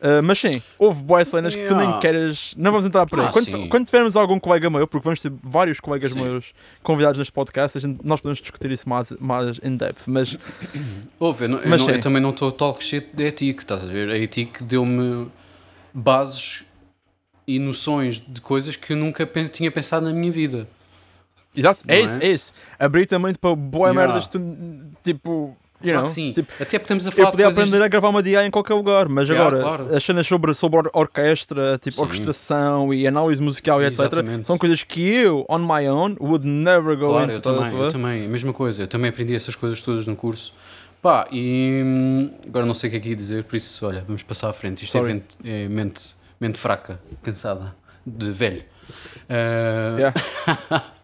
Uh, 0.02 0.22
mas 0.24 0.40
sim, 0.40 0.62
houve 0.78 1.02
boas 1.04 1.28
cenas 1.28 1.56
que 1.56 1.66
tu 1.68 1.74
nem 1.76 1.84
Yeah. 1.86 2.00
queres. 2.02 2.54
Não 2.58 2.72
vamos 2.72 2.86
entrar 2.86 3.06
por 3.06 3.20
aí. 3.20 3.28
Ah, 3.28 3.32
quando, 3.32 3.70
quando 3.70 3.86
tivermos 3.86 4.16
algum 4.16 4.40
colega 4.40 4.70
meu, 4.70 4.88
porque 4.88 5.04
vamos 5.04 5.20
ter 5.22 5.32
vários 5.44 5.80
colegas 5.80 6.12
Sim. 6.12 6.22
meus 6.22 6.54
convidados 6.84 7.18
neste 7.20 7.32
podcast, 7.32 7.80
gente- 7.80 8.00
nós 8.04 8.20
podemos 8.20 8.40
discutir 8.40 8.72
isso 8.72 8.90
mais, 8.90 9.12
mais 9.20 9.60
in 9.64 9.78
depth. 9.78 10.04
Mas 10.08 10.36
Houve, 11.20 11.46
eu, 11.46 11.50
não- 11.50 11.60
eu 11.60 11.70
Mas 11.70 11.82
não- 11.82 11.90
eu 11.92 12.02
também 12.02 12.22
não 12.22 12.32
estou 12.32 12.52
talk 12.52 12.84
shit 12.84 13.08
da 13.16 13.24
ETIC, 13.24 13.62
estás 13.62 13.84
a 13.88 13.92
ver? 13.94 14.10
A 14.10 14.18
ETIC 14.18 14.64
deu-me 14.64 15.28
bases 15.94 16.66
e 17.48 17.58
noções 17.60 18.20
de 18.28 18.42
coisas 18.42 18.76
que 18.76 18.94
eu 18.94 18.98
nunca 18.98 19.26
tinha 19.52 19.72
pensado 19.72 20.06
na 20.08 20.14
minha 20.14 20.32
vida. 20.32 20.68
Exato, 21.56 21.84
é 21.88 22.00
Não 22.00 22.06
isso, 22.06 22.20
é? 22.20 22.26
é 22.26 22.32
isso. 22.32 22.52
Abrir 22.80 23.06
também 23.06 23.34
para 23.34 23.56
boa 23.56 23.90
Yeah. 23.90 24.08
merdas, 24.14 24.28
tu, 24.28 24.40
tipo, 25.04 25.56
you 25.82 25.92
Claro 25.92 26.00
know, 26.00 26.06
que 26.08 26.14
sim. 26.14 26.32
tipo, 26.34 26.52
Até 26.54 26.66
porque 26.80 26.84
estamos 26.94 27.08
a 27.08 27.12
falar 27.12 27.28
eu 27.28 27.32
podia 27.32 27.46
de 27.48 27.52
aprender 27.52 27.82
a 27.84 27.88
gravar 27.88 28.10
uma 28.10 28.24
DI 28.24 28.36
em 28.38 28.52
qualquer 28.52 28.74
lugar, 28.74 29.08
mas 29.10 29.28
Yeah, 29.30 29.48
agora 29.48 29.62
claro. 29.64 29.96
as 29.96 30.04
cenas 30.04 30.26
sobre, 30.28 30.54
sobre 30.54 30.80
or- 30.80 30.92
orquestra, 30.94 31.78
tipo 31.78 31.96
Sim. 31.98 32.02
orquestração 32.04 32.94
e 32.94 33.06
análise 33.08 33.42
musical 33.42 33.82
e 33.82 33.86
etc. 33.86 34.02
São 34.44 34.58
coisas 34.58 34.84
que 34.84 35.02
eu, 35.02 35.46
on 35.50 35.60
my 35.60 35.88
own, 35.88 36.16
would 36.20 36.46
never 36.48 36.96
go 36.98 37.08
Claro, 37.08 37.24
into. 37.32 37.34
eu 37.34 37.42
também, 37.42 37.80
eu 37.80 37.88
também, 37.90 38.26
a 38.26 38.30
mesma 38.30 38.54
coisa, 38.54 38.84
eu 38.84 38.88
também 38.88 39.10
aprendi 39.10 39.36
essas 39.36 39.56
coisas 39.56 39.80
todas 39.82 40.06
no 40.08 40.16
curso. 40.16 40.54
Pá, 41.02 41.28
e 41.32 41.82
hum, 41.86 42.32
agora 42.48 42.66
não 42.66 42.74
sei 42.74 42.88
o 42.88 42.92
que 42.92 42.98
é 42.98 43.00
que 43.00 43.10
ia 43.10 43.16
dizer, 43.16 43.44
por 43.44 43.56
isso, 43.56 43.86
olha, 43.86 44.04
vamos 44.08 44.24
passar 44.24 44.50
à 44.50 44.54
frente. 44.54 44.84
Isto 44.86 44.98
é, 44.98 45.00
Sorry. 45.02 45.14
vente- 45.14 45.36
é 45.44 45.68
mente, 45.68 46.16
mente 46.42 46.58
fraca, 46.58 47.00
cansada, 47.22 47.76
de 48.04 48.32
velho. 48.32 48.64
Ah, 49.30 49.96
Yeah. 49.98 50.14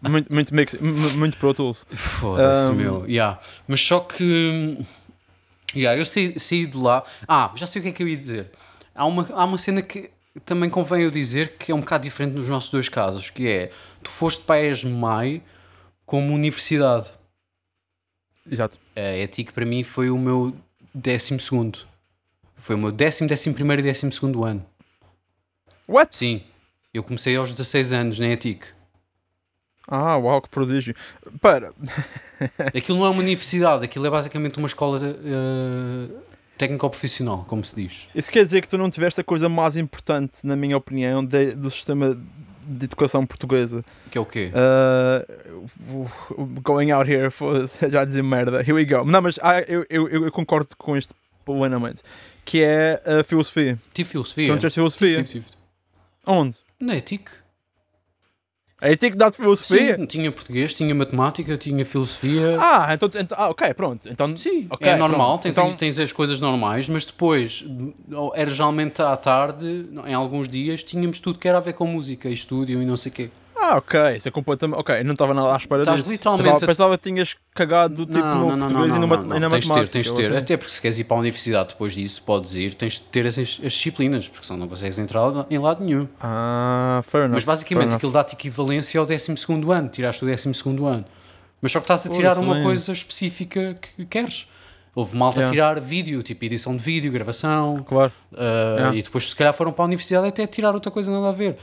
muito, 0.08 0.32
muito, 0.32 0.54
mix, 0.54 0.74
mu- 0.80 1.10
muito 1.10 1.36
Pro 1.36 1.52
Tools. 1.54 1.84
Foda-se, 1.90 2.70
Um, 2.70 2.74
meu. 2.74 3.06
Yeah. 3.08 3.40
Mas 3.66 3.80
só 3.80 4.00
que. 4.00 4.78
Yeah, 5.74 5.98
eu 5.98 6.04
saí, 6.04 6.38
saí 6.38 6.66
de 6.66 6.76
lá. 6.76 7.02
Ah, 7.26 7.50
já 7.54 7.66
sei 7.66 7.80
o 7.80 7.82
que 7.82 7.88
é 7.88 7.92
que 7.92 8.02
eu 8.02 8.08
ia 8.08 8.16
dizer. 8.16 8.50
Há 8.94 9.06
uma, 9.06 9.28
há 9.32 9.44
uma 9.44 9.56
cena 9.58 9.80
que 9.82 10.10
também 10.44 10.68
convém 10.68 11.02
eu 11.02 11.10
dizer 11.10 11.56
que 11.58 11.72
é 11.72 11.74
um 11.74 11.80
bocado 11.80 12.04
diferente 12.04 12.34
nos 12.34 12.48
nossos 12.48 12.70
dois 12.70 12.88
casos, 12.88 13.30
que 13.30 13.48
é 13.48 13.70
tu 14.02 14.10
foste 14.10 14.42
para 14.44 14.56
a 14.56 14.64
ESMAI 14.66 15.42
como 16.04 16.34
universidade. 16.34 17.10
Exato. 18.50 18.76
A 18.94 19.16
ETIC 19.18 19.52
para 19.52 19.64
mim 19.64 19.82
foi 19.82 20.10
o 20.10 20.18
meu 20.18 20.54
décimo 20.94 21.40
segundo. 21.40 21.78
Foi 22.56 22.76
o 22.76 22.78
meu 22.78 22.92
décimo, 22.92 23.28
décimo 23.28 23.54
primeiro 23.54 23.80
e 23.80 23.84
décimo 23.84 24.12
segundo 24.12 24.44
ano. 24.44 24.64
What? 25.88 26.16
Sim. 26.16 26.42
Eu 26.92 27.02
comecei 27.02 27.36
aos 27.36 27.50
16 27.50 27.92
anos 27.92 28.20
na 28.20 28.28
ETIC. 28.28 28.66
Ah, 29.88 30.16
uau, 30.16 30.40
que 30.42 30.48
prodígio. 30.48 30.94
Para, 31.40 31.72
Aquilo 32.76 32.98
não 32.98 33.06
é 33.06 33.10
uma 33.10 33.20
universidade, 33.20 33.84
aquilo 33.84 34.06
é 34.06 34.10
basicamente 34.10 34.58
uma 34.58 34.66
escola 34.66 35.00
eh, 35.02 36.14
técnico-profissional, 36.56 37.44
como 37.48 37.64
se 37.64 37.74
diz. 37.74 38.08
isso 38.14 38.30
quer 38.30 38.44
dizer 38.44 38.60
que 38.60 38.68
tu 38.68 38.78
não 38.78 38.90
tiveste 38.90 39.20
a 39.20 39.24
coisa 39.24 39.48
mais 39.48 39.76
importante, 39.76 40.46
na 40.46 40.54
minha 40.54 40.76
opinião, 40.76 41.24
de- 41.24 41.54
do 41.54 41.70
sistema 41.70 42.14
de 42.64 42.84
educação 42.84 43.26
portuguesa. 43.26 43.84
Que 44.10 44.18
é 44.18 44.20
o 44.20 44.24
quê? 44.26 44.52
Uh, 44.54 46.08
going 46.62 46.90
out 46.92 47.10
here, 47.10 47.28
foda-se, 47.30 47.88
já 47.90 48.04
dizer 48.04 48.22
merda. 48.22 48.60
Here 48.60 48.72
we 48.74 48.84
go. 48.84 49.04
Não, 49.04 49.20
mas 49.20 49.38
ah, 49.42 49.60
eu, 49.62 49.84
eu, 49.90 50.08
eu 50.08 50.30
concordo 50.30 50.76
com 50.76 50.96
isto 50.96 51.14
plenamente. 51.44 52.02
Que 52.44 52.62
é 52.62 53.02
a 53.20 53.24
filosofia. 53.24 53.78
Tive 53.92 54.10
filosofia. 54.10 54.44
Tiveste 54.56 54.74
filosofia? 54.74 55.16
Tive, 55.16 55.28
tive, 55.28 55.44
tive. 55.46 55.56
Onde? 56.26 56.56
Na 56.82 56.96
ETIC. 56.96 57.30
A 58.80 58.90
ETIC 58.90 59.16
dá-te 59.16 59.36
filosofia? 59.36 59.96
Sim, 59.96 60.06
tinha 60.06 60.32
português, 60.32 60.74
tinha 60.74 60.92
matemática, 60.92 61.56
tinha 61.56 61.84
filosofia. 61.86 62.56
Ah, 62.60 62.92
então, 62.92 63.08
então- 63.14 63.38
ah, 63.38 63.48
ok, 63.50 63.72
pronto. 63.74 64.08
Então, 64.08 64.36
Sim, 64.36 64.66
ok, 64.68 64.88
é 64.88 64.96
normal, 64.96 65.38
pronto. 65.38 65.42
tens, 65.44 65.52
Então- 65.56 65.72
tens 65.72 65.98
as 66.00 66.10
coisas 66.10 66.40
normais, 66.40 66.88
mas 66.88 67.04
depois, 67.04 67.64
era 68.34 68.50
geralmente 68.50 69.00
à 69.00 69.16
tarde, 69.16 69.88
em 70.04 70.12
alguns 70.12 70.48
dias, 70.48 70.82
tínhamos 70.82 71.20
tudo 71.20 71.38
que 71.38 71.46
era 71.46 71.58
a 71.58 71.60
ver 71.60 71.74
com 71.74 71.86
música, 71.86 72.28
e 72.28 72.32
estúdio 72.32 72.82
e 72.82 72.84
não 72.84 72.96
sei 72.96 73.12
o 73.12 73.14
quê. 73.14 73.30
Ah, 73.64 73.76
ok, 73.76 74.16
isso 74.16 74.26
é 74.26 74.30
completamente. 74.32 74.76
Ok, 74.80 74.98
eu 74.98 75.04
não 75.04 75.12
estava 75.12 75.32
nada 75.32 75.52
à 75.54 75.56
espera 75.56 75.82
Estás 75.82 76.00
disso. 76.00 76.10
literalmente 76.10 76.44
Pensava, 76.48 76.64
a- 76.64 76.66
pensava 76.66 76.98
que 76.98 77.04
tinhas 77.08 77.36
cagado 77.54 78.04
tipo, 78.06 78.18
no 78.18 78.58
português 78.58 78.94
e, 78.94 78.98
no 78.98 79.06
mat- 79.06 79.22
e 79.24 79.38
na 79.40 79.50
tens 79.50 79.64
de 79.64 79.72
ter, 79.72 79.88
tens 79.88 80.06
de 80.06 80.14
ter. 80.14 80.22
assim. 80.30 80.36
Até 80.36 80.56
porque 80.56 80.72
se 80.72 80.80
queres 80.82 80.98
ir 80.98 81.04
para 81.04 81.16
a 81.16 81.20
universidade 81.20 81.68
depois 81.68 81.94
disso, 81.94 82.22
podes 82.24 82.54
ir, 82.56 82.74
tens 82.74 82.94
de 82.94 83.02
ter 83.02 83.24
essas 83.24 83.60
as 83.64 83.72
disciplinas, 83.72 84.28
porque 84.28 84.44
senão 84.44 84.58
não 84.60 84.68
consegues 84.68 84.98
entrar 84.98 85.46
em 85.48 85.58
lado 85.58 85.84
nenhum. 85.84 86.08
Ah, 86.20 87.02
fair 87.06 87.24
enough. 87.26 87.34
Mas 87.34 87.44
basicamente 87.44 87.94
aquilo 87.94 88.10
dá-te 88.10 88.34
equivalência 88.34 88.98
ao 88.98 89.06
12 89.06 89.32
ano, 89.72 89.88
tiraste 89.88 90.24
o 90.24 90.26
12 90.28 90.48
ano. 90.84 91.04
Mas 91.60 91.70
só 91.70 91.78
que 91.78 91.84
estás 91.84 92.04
a 92.04 92.08
Pô, 92.10 92.16
tirar 92.16 92.38
uma 92.38 92.62
coisa 92.64 92.90
específica 92.90 93.78
que 93.80 94.04
queres. 94.06 94.48
Houve 94.94 95.16
malta 95.16 95.38
a 95.38 95.42
Yeah. 95.44 95.52
tirar 95.54 95.80
vídeo, 95.80 96.22
tipo 96.22 96.44
edição 96.44 96.76
de 96.76 96.82
vídeo, 96.82 97.10
gravação, 97.12 97.82
Claro. 97.88 98.12
uh, 98.32 98.36
Yeah. 98.76 98.96
e 98.98 99.02
depois 99.02 99.30
se 99.30 99.36
calhar 99.36 99.54
foram 99.54 99.72
para 99.72 99.84
a 99.84 99.86
universidade 99.86 100.26
até 100.26 100.46
tirar 100.46 100.74
outra 100.74 100.90
coisa 100.90 101.10
nada 101.12 101.28
a 101.28 101.32
ver. 101.32 101.56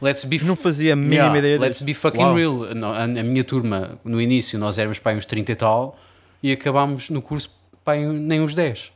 Let's 0.00 0.24
be, 0.24 0.42
Não 0.44 0.56
fazia 0.56 0.92
a 0.92 0.96
mínima 0.96 1.14
Yeah, 1.14 1.38
ideia 1.38 1.58
let's 1.58 1.78
disso. 1.78 1.84
be 1.84 1.94
fucking 1.94 2.20
Uau. 2.22 2.34
real. 2.34 2.64
A, 2.94 3.06
minha 3.06 3.44
turma, 3.44 3.98
no 4.04 4.20
início, 4.20 4.58
nós 4.58 4.78
éramos 4.78 4.98
para 4.98 5.16
uns 5.16 5.24
30 5.24 5.52
e 5.52 5.56
tal, 5.56 5.98
e 6.42 6.52
acabámos 6.52 7.10
no 7.10 7.22
curso 7.22 7.50
para 7.84 7.96
nem 7.98 8.40
uns 8.40 8.54
10. 8.54 8.92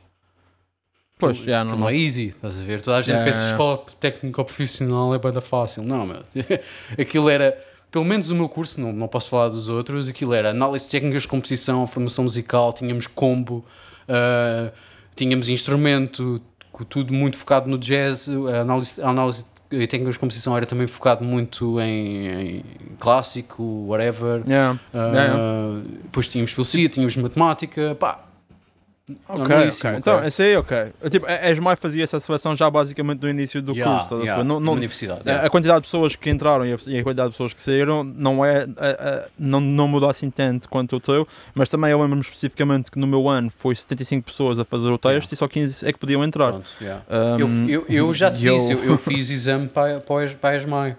Pois, 1.17 1.37
já, 1.37 1.63
não, 1.65 1.75
não 1.77 1.89
é 1.89 1.95
easy, 1.97 2.27
estás 2.27 2.59
a 2.59 2.63
ver? 2.63 2.81
Toda 2.81 2.97
a 2.97 3.01
gente 3.01 3.09
Yeah, 3.11 3.25
pensa 3.25 3.39
que 3.39 3.45
yeah, 3.45 3.63
escola 3.63 3.85
técnica 3.99 4.39
ou 4.41 4.45
profissional 4.45 5.13
é 5.13 5.17
bada 5.17 5.41
fácil. 5.41 5.83
Não, 5.83 6.05
meu. 6.05 6.23
aquilo 6.97 7.29
era, 7.29 7.57
pelo 7.91 8.05
menos 8.05 8.29
o 8.29 8.35
meu 8.35 8.47
curso, 8.47 8.79
não, 8.79 8.93
não 8.93 9.07
posso 9.07 9.29
falar 9.29 9.49
dos 9.49 9.67
outros, 9.67 10.07
aquilo 10.07 10.33
era 10.33 10.51
análise 10.51 10.89
técnicas 10.89 11.23
de 11.23 11.27
composição, 11.27 11.85
formação 11.87 12.23
musical, 12.23 12.71
tínhamos 12.71 13.05
combo, 13.05 13.65
ah, 14.07 14.71
tínhamos 15.13 15.49
instrumento, 15.49 16.41
tudo 16.87 17.13
muito 17.13 17.35
focado 17.35 17.69
no 17.69 17.77
jazz, 17.77 18.29
a 18.29 18.61
análise, 18.61 19.01
análise 19.01 19.45
de 19.69 19.85
técnicas 19.87 20.15
de 20.15 20.19
composição 20.19 20.55
era 20.57 20.65
também 20.65 20.87
focado 20.87 21.23
muito 21.23 21.79
em, 21.79 22.27
em 22.27 22.63
clássico, 22.99 23.63
whatever. 23.87 24.43
Yeah. 24.47 24.79
Ah, 24.93 25.11
Yeah, 25.13 25.39
Depois 26.03 26.27
tínhamos 26.27 26.51
filosofia, 26.51 26.89
tínhamos 26.89 27.15
matemática, 27.17 27.95
pá. 27.99 28.25
Ok, 29.27 29.55
ok. 29.55 29.91
Então, 29.97 30.23
esse 30.25 30.41
aí, 30.41 30.55
ok. 30.57 30.77
Tipo, 31.09 31.25
a 31.27 31.49
Esmai 31.51 31.75
fazia 31.75 32.03
essa 32.03 32.19
seleção 32.19 32.55
já 32.55 32.69
basicamente 32.69 33.21
no 33.21 33.29
início 33.29 33.61
do 33.61 33.73
Yeah, 33.73 33.99
curso. 33.99 34.15
a 34.15 34.19
yeah? 34.23 34.43
Não, 34.43 34.59
não, 34.59 34.73
universidade. 34.73 35.21
a- 35.25 35.29
yeah. 35.31 35.47
A 35.47 35.49
quantidade 35.49 35.79
de 35.81 35.87
pessoas 35.87 36.15
que 36.15 36.29
entraram 36.29 36.65
e 36.65 36.73
a, 36.73 36.77
e 36.87 36.99
a 36.99 37.03
quantidade 37.03 37.29
de 37.29 37.33
pessoas 37.33 37.53
que 37.53 37.61
saíram 37.61 38.03
não 38.03 38.43
é 38.45 38.63
a- 38.77 39.23
a- 39.25 39.27
não, 39.37 39.59
não 39.59 39.87
mudou 39.87 40.09
assim 40.09 40.29
tanto 40.29 40.67
quanto 40.69 40.95
o 40.95 40.99
teu, 40.99 41.27
mas 41.53 41.69
também 41.69 41.91
eu 41.91 41.99
lembro-me 42.01 42.21
especificamente 42.21 42.91
que 42.91 42.99
no 42.99 43.07
meu 43.07 43.27
ano 43.27 43.49
foi 43.49 43.75
75 43.75 44.25
pessoas 44.25 44.59
a 44.59 44.65
fazer 44.65 44.89
o 44.89 44.97
teste 44.97 45.33
e 45.33 45.37
só 45.37 45.47
15 45.47 45.85
é 45.87 45.91
que 45.93 45.99
podiam 45.99 46.23
entrar. 46.23 46.51
Pronto, 46.51 46.69
yeah. 46.81 47.03
Eu, 47.39 47.69
eu, 47.69 47.85
eu 47.89 48.13
já 48.13 48.29
te 48.31 48.45
e 48.45 48.51
disse, 48.51 48.71
eu, 48.71 48.83
eu 48.83 48.97
fiz 48.99 49.29
exame 49.29 49.67
para, 49.67 49.99
para, 49.99 50.25
a 50.25 50.29
para 50.35 50.49
a 50.51 50.55
ESMAI 50.55 50.97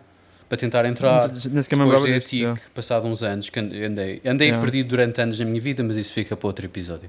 para 0.49 0.57
tentar 0.59 0.85
entrar. 0.85 1.29
Nem 1.29 1.63
sequer 1.63 1.77
me 1.77 1.85
Depois 1.85 2.01
lembrava 2.03 2.07
da 2.09 2.19
disso, 2.19 2.27
ETIC, 2.29 2.37
yeah. 2.43 2.61
passado 2.75 3.07
uns 3.07 3.23
anos, 3.23 3.49
que 3.51 3.61
andei, 3.61 3.85
andei, 3.85 4.21
andei 4.27 4.49
Yeah. 4.49 4.61
perdido 4.61 4.89
durante 4.89 5.21
anos 5.21 5.39
na 5.39 5.47
minha 5.47 5.61
vida, 5.61 5.81
mas 5.85 5.97
isso 5.97 6.13
fica 6.13 6.37
para 6.37 6.47
outro 6.49 6.67
episódio. 6.67 7.09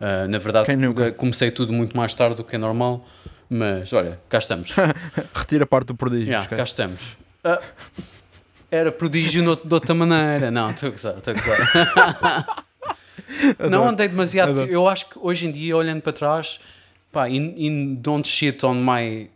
Ah, 0.00 0.26
na 0.28 0.38
verdade, 0.38 0.68
eh, 0.70 1.10
comecei 1.10 1.50
tudo 1.50 1.72
muito 1.72 1.96
mais 1.96 2.14
tarde 2.14 2.36
do 2.36 2.44
que 2.44 2.54
é 2.54 2.58
normal, 2.58 3.04
mas 3.50 3.92
olha, 3.92 4.20
cá 4.28 4.38
estamos. 4.38 4.70
Retira 5.34 5.64
a 5.64 5.66
parte 5.66 5.86
do 5.88 5.94
prodígio. 5.94 6.26
Yeah, 6.28 6.46
cá 6.48 6.62
estamos. 6.62 7.16
Ah, 7.42 7.60
era 8.70 8.92
prodígio 8.92 9.42
no- 9.42 9.56
de 9.56 9.74
outra 9.74 9.94
maneira. 9.94 10.50
Não, 10.50 10.70
estou 10.70 10.88
a 10.88 10.92
gozar, 10.92 11.16
estou 11.18 11.34
a 11.34 11.36
gozar. 11.36 12.64
Não 13.70 13.88
andei 13.88 14.08
demasiado. 14.08 14.50
Adoro. 14.52 14.70
Eu 14.70 14.88
acho 14.88 15.08
que 15.10 15.18
hoje 15.20 15.46
em 15.46 15.50
dia, 15.50 15.76
olhando 15.76 16.00
para 16.02 16.12
trás, 16.12 16.60
pá, 17.12 17.28
in, 17.28 17.54
in 17.56 17.94
don't 17.96 18.26
shit 18.26 18.64
on 18.64 18.74
my 18.74 19.28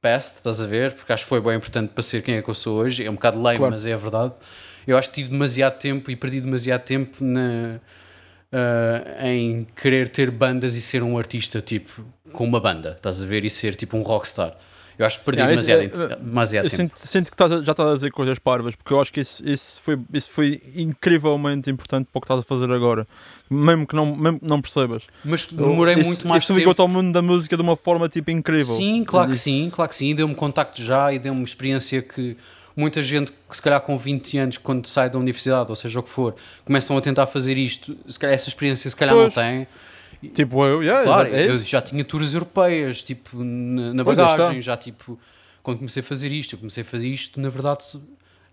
past, 0.00 0.36
estás 0.36 0.60
a 0.60 0.66
ver? 0.66 0.92
Porque 0.94 1.12
acho 1.12 1.24
que 1.24 1.28
foi 1.28 1.40
bem 1.40 1.54
importante 1.56 1.90
para 1.90 2.02
ser 2.02 2.22
quem 2.22 2.36
é 2.36 2.42
que 2.42 2.48
eu 2.48 2.54
sou 2.54 2.78
hoje. 2.78 3.04
É 3.04 3.10
um 3.10 3.14
bocado 3.14 3.40
lame, 3.40 3.58
Claro. 3.58 3.72
mas 3.72 3.86
é 3.86 3.92
a 3.92 3.96
verdade. 3.96 4.34
Eu 4.86 4.96
acho 4.96 5.08
que 5.08 5.16
tive 5.16 5.30
demasiado 5.30 5.78
tempo 5.78 6.10
e 6.10 6.16
perdi 6.16 6.40
demasiado 6.40 6.82
tempo 6.82 7.16
na, 7.24 7.80
ah, 8.52 9.28
em 9.28 9.66
querer 9.76 10.08
ter 10.08 10.30
bandas 10.30 10.74
e 10.74 10.80
ser 10.80 11.02
um 11.02 11.18
artista, 11.18 11.60
tipo, 11.60 12.04
com 12.32 12.44
uma 12.44 12.60
banda, 12.60 12.92
estás 12.96 13.22
a 13.22 13.26
ver? 13.26 13.44
E 13.44 13.50
ser 13.50 13.74
tipo 13.76 13.96
um 13.96 14.02
rockstar. 14.02 14.56
Eu 14.98 15.04
acho 15.04 15.18
que 15.18 15.26
perdi 15.26 15.42
Yeah, 15.42 15.54
isso 15.54 15.66
demasiado, 15.66 16.10
é- 16.10 16.14
int- 16.14 16.22
demasiado 16.24 16.64
Eu 16.64 16.70
tempo. 16.70 16.82
sinto, 16.96 16.96
sinto 17.06 17.24
que 17.30 17.34
estás 17.34 17.52
a- 17.52 17.62
já 17.62 17.72
estás 17.72 17.90
a 17.90 17.94
dizer 17.94 18.10
coisas 18.12 18.38
parvas, 18.38 18.74
porque 18.74 18.94
eu 18.94 18.98
acho 19.00 19.12
que 19.12 19.20
isso, 19.20 19.42
isso, 19.46 19.78
foi, 19.82 19.98
isso 20.14 20.30
foi 20.30 20.58
incrivelmente 20.74 21.68
importante 21.70 22.08
para 22.10 22.18
o 22.18 22.20
que 22.22 22.24
estás 22.24 22.40
a 22.40 22.42
fazer 22.42 22.72
agora. 22.72 23.06
Mesmo 23.50 23.86
que 23.86 23.94
não, 23.94 24.16
mesmo 24.16 24.40
que 24.40 24.46
não 24.48 24.60
percebas. 24.62 25.02
Mas 25.22 25.44
demorei 25.52 25.96
isso, 25.96 26.06
muito 26.06 26.26
mais 26.26 26.42
isso 26.42 26.48
tempo. 26.52 26.60
ligou-te 26.60 26.80
ao 26.80 26.88
mundo 26.88 27.12
da 27.12 27.20
música 27.20 27.56
de 27.56 27.62
uma 27.62 27.76
forma 27.76 28.08
tipo 28.08 28.30
incrível. 28.30 28.74
Sim, 28.76 29.04
claro 29.04 29.28
que 29.28 29.34
Isso- 29.34 29.44
sim, 29.44 29.70
claro 29.70 29.88
que 29.90 29.96
sim. 29.96 30.14
Deu-me 30.14 30.34
contacto 30.34 30.82
já 30.82 31.12
e 31.12 31.18
deu-me 31.18 31.42
experiência 31.44 32.00
que 32.00 32.34
muita 32.76 33.02
gente, 33.02 33.32
que 33.32 33.56
se 33.56 33.62
calhar 33.62 33.80
com 33.80 33.96
20 33.96 34.38
anos, 34.38 34.58
quando 34.58 34.86
sai 34.86 35.08
da 35.08 35.18
universidade, 35.18 35.70
ou 35.70 35.74
seja 35.74 35.98
o 35.98 36.02
que 36.02 36.10
for, 36.10 36.34
começam 36.64 36.96
a 36.96 37.00
tentar 37.00 37.26
fazer 37.26 37.56
isto, 37.56 37.96
se 38.06 38.18
calhar 38.18 38.34
essa 38.34 38.48
experiência 38.48 38.88
se 38.90 38.94
calhar 38.94 39.14
Pois. 39.14 39.34
não 39.34 39.42
têm. 39.42 39.66
Tipo, 40.34 40.64
eu, 40.64 40.82
yeah, 40.82 41.04
Claro, 41.04 41.34
é 41.34 41.48
eu 41.48 41.58
já 41.58 41.80
tinha 41.80 42.04
tours 42.04 42.34
europeias, 42.34 43.02
tipo, 43.02 43.42
na, 43.42 43.94
na 43.94 44.04
bagagem, 44.04 44.60
já 44.60 44.76
tipo, 44.76 45.18
quando 45.62 45.78
comecei 45.78 46.00
a 46.00 46.04
fazer 46.04 46.30
isto, 46.32 46.54
eu 46.54 46.58
comecei 46.58 46.82
a 46.82 46.86
fazer 46.86 47.08
isto, 47.08 47.40
na 47.40 47.48
verdade, 47.48 47.84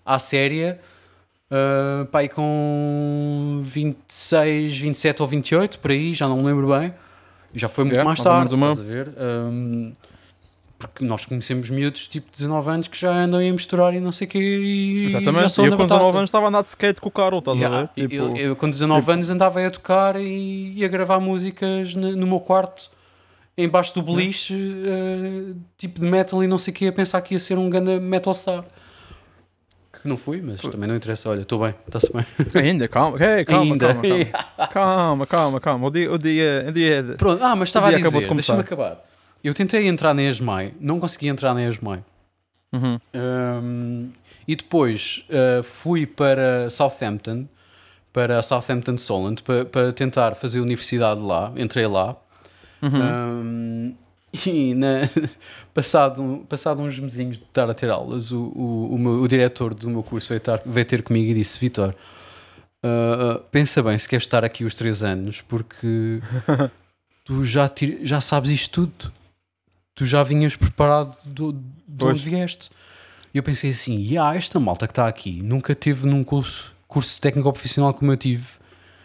à 0.05 0.17
séria, 0.19 0.79
uh, 1.49 2.05
pá, 2.05 2.19
aí 2.19 2.29
com 2.29 3.61
26, 3.63 4.77
27 4.77 5.21
ou 5.21 5.27
28, 5.27 5.79
por 5.79 5.91
aí, 5.91 6.13
já 6.13 6.27
não 6.27 6.37
me 6.37 6.43
lembro 6.45 6.67
bem. 6.67 6.93
Já 7.53 7.69
foi 7.69 7.83
muito 7.83 7.93
Yeah, 7.93 8.07
mais 8.07 8.19
tarde, 8.19 8.53
estás 8.53 8.79
a 8.79 8.83
ver? 8.83 9.09
Um, 9.17 9.93
porque 10.85 11.05
nós 11.05 11.25
conhecemos 11.25 11.69
miúdos 11.69 12.07
tipo 12.07 12.31
19 12.31 12.69
anos 12.69 12.87
que 12.87 12.97
já 12.99 13.11
andam 13.11 13.39
a 13.39 13.43
misturar 13.51 13.93
e 13.93 13.99
não 13.99 14.11
sei 14.11 14.27
o 14.27 14.29
quê 14.29 14.39
e 14.39 14.99
já 15.09 15.19
Exatamente. 15.19 15.51
são 15.51 15.65
E 15.65 15.67
eu 15.67 15.77
com 15.77 15.83
19 15.83 16.03
batata. 16.03 16.17
anos 16.17 16.27
estava 16.29 16.45
a 16.45 16.49
andar 16.49 16.61
de 16.61 16.67
skate 16.69 17.01
com 17.01 17.09
o 17.09 17.11
Carol, 17.11 17.39
estás 17.39 17.57
Yeah, 17.57 17.77
a 17.77 17.81
ver? 17.81 17.89
Tipo, 17.95 18.15
eu, 18.15 18.35
eu 18.37 18.55
com 18.55 18.69
19 18.69 19.11
anos 19.11 19.29
andava 19.29 19.65
a 19.65 19.69
tocar 19.71 20.15
e, 20.19 20.73
e 20.75 20.83
a 20.85 20.87
gravar 20.87 21.19
músicas 21.19 21.95
na- 21.95 22.11
no 22.11 22.27
meu 22.27 22.39
quarto, 22.39 22.89
embaixo 23.57 23.93
do 23.93 24.01
beliche, 24.01 24.53
eh, 24.85 25.53
tipo 25.77 25.99
de 25.99 26.05
metal 26.05 26.43
e 26.43 26.47
não 26.47 26.57
sei 26.57 26.71
o 26.71 26.75
que, 26.75 26.87
a 26.87 26.91
pensar 26.93 27.21
que 27.21 27.33
ia 27.35 27.39
ser 27.39 27.57
um 27.57 27.69
grande 27.69 27.99
metal 27.99 28.33
star. 28.33 28.63
Que 30.01 30.07
não 30.09 30.17
fui, 30.17 30.41
mas 30.41 30.59
também 30.61 30.89
não 30.89 30.95
interessa. 30.95 31.29
Olha, 31.29 31.41
estou 31.43 31.59
bem, 31.59 31.73
está-se 31.87 32.11
bem. 32.11 32.25
Ainda, 32.61 32.87
calma, 32.87 33.17
hey, 33.23 33.45
calma, 33.45 33.71
Ainda. 33.73 33.93
calma, 33.93 34.03
calma, 34.03 34.67
calma, 34.69 35.27
calma, 35.27 35.59
calma. 35.61 35.87
O 35.87 35.91
dia, 35.91 36.11
o 36.11 36.17
dia, 36.17 36.65
o 36.67 36.71
dia 36.71 37.15
Pronto, 37.17 37.41
ah, 37.43 37.55
mas 37.55 37.69
estava 37.69 37.87
a 37.89 37.91
dizer, 37.91 38.09
de 38.09 38.27
deixa-me 38.33 38.59
acabar. 38.61 39.01
Eu 39.43 39.53
tentei 39.53 39.87
entrar 39.87 40.13
na 40.13 40.23
ESMAI, 40.23 40.73
não 40.79 40.99
consegui 40.99 41.27
entrar 41.27 41.53
na 41.53 41.63
ESMAI. 41.67 42.03
Uhum. 42.71 42.99
Um, 43.13 44.09
e 44.47 44.55
depois 44.55 45.25
uh, 45.29 45.61
fui 45.63 46.05
para 46.05 46.69
Southampton, 46.69 47.45
para 48.11 48.41
Southampton 48.41 48.97
Solent, 48.97 49.41
para, 49.41 49.65
para 49.65 49.93
tentar 49.93 50.35
fazer 50.35 50.59
universidade 50.59 51.19
lá. 51.19 51.51
Entrei 51.57 51.85
lá. 51.87 52.15
Um, 52.81 53.93
e 54.45 54.73
na- 54.73 55.09
passado, 55.73 56.45
passado 56.49 56.81
uns 56.81 56.97
mesinhos 56.99 57.37
de 57.37 57.43
estar 57.43 57.69
a 57.69 57.73
ter 57.73 57.89
aulas, 57.89 58.31
o, 58.31 58.39
o, 58.55 58.95
o, 58.95 58.97
meu- 58.97 59.21
o 59.21 59.27
diretor 59.27 59.73
do 59.73 59.89
meu 59.89 60.01
curso 60.03 60.29
veio, 60.29 60.39
tar- 60.41 60.61
veio 60.65 60.85
ter 60.85 61.03
comigo 61.03 61.29
e 61.31 61.33
disse: 61.35 61.59
Vitor, 61.59 61.93
uh, 62.83 63.39
pensa 63.51 63.83
bem 63.83 63.97
se 63.97 64.07
queres 64.09 64.23
estar 64.23 64.43
aqui 64.43 64.63
os 64.63 64.73
três 64.73 65.03
anos, 65.03 65.41
porque 65.41 66.19
tu 67.23 67.45
já, 67.45 67.67
tir- 67.69 67.99
já 68.03 68.19
sabes 68.19 68.49
isto 68.51 68.87
tudo. 68.87 69.11
Tu 69.95 70.05
já 70.05 70.23
vinhas 70.23 70.55
preparado 70.55 71.15
do, 71.25 71.53
de 71.87 72.05
onde 72.05 72.19
vieste. 72.21 72.69
E 73.33 73.37
eu 73.37 73.43
pensei 73.43 73.71
assim: 73.71 73.99
yeah, 74.01 74.35
esta 74.35 74.59
malta 74.59 74.87
que 74.87 74.91
está 74.91 75.07
aqui 75.07 75.41
nunca 75.43 75.75
teve 75.75 76.07
num 76.07 76.23
curso, 76.23 76.73
curso 76.87 77.19
técnico 77.19 77.51
profissional 77.51 77.93
como 77.93 78.11
eu 78.11 78.17
tive 78.17 78.43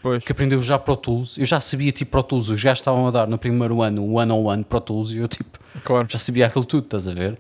Pois. 0.03 0.25
que 0.25 0.33
aprendeu 0.33 0.61
já 0.63 0.79
Pro 0.79 0.97
Tools. 0.97 1.37
Eu 1.39 1.45
já 1.45 1.61
sabia 1.61 1.93
tipo 1.93 2.11
Pro 2.13 2.23
Tools, 2.23 2.49
os 2.49 2.63
gajos 2.63 2.81
estavam 2.81 3.07
a 3.07 3.11
dar 3.11 3.27
no 3.27 3.37
primeiro 3.39 3.83
ano 3.83 4.03
o 4.03 4.15
one 4.15 4.33
on 4.33 4.45
one 4.45 4.65
Pro 4.65 4.81
Tools 4.81 5.13
e 5.13 5.19
eu 5.19 5.29
tipo 5.29 5.59
Claro. 5.85 6.07
já 6.11 6.19
sabia 6.19 6.47
aquilo 6.47 6.65
tudo, 6.65 6.85
estás 6.85 7.07
a 7.09 7.13
ver? 7.15 7.39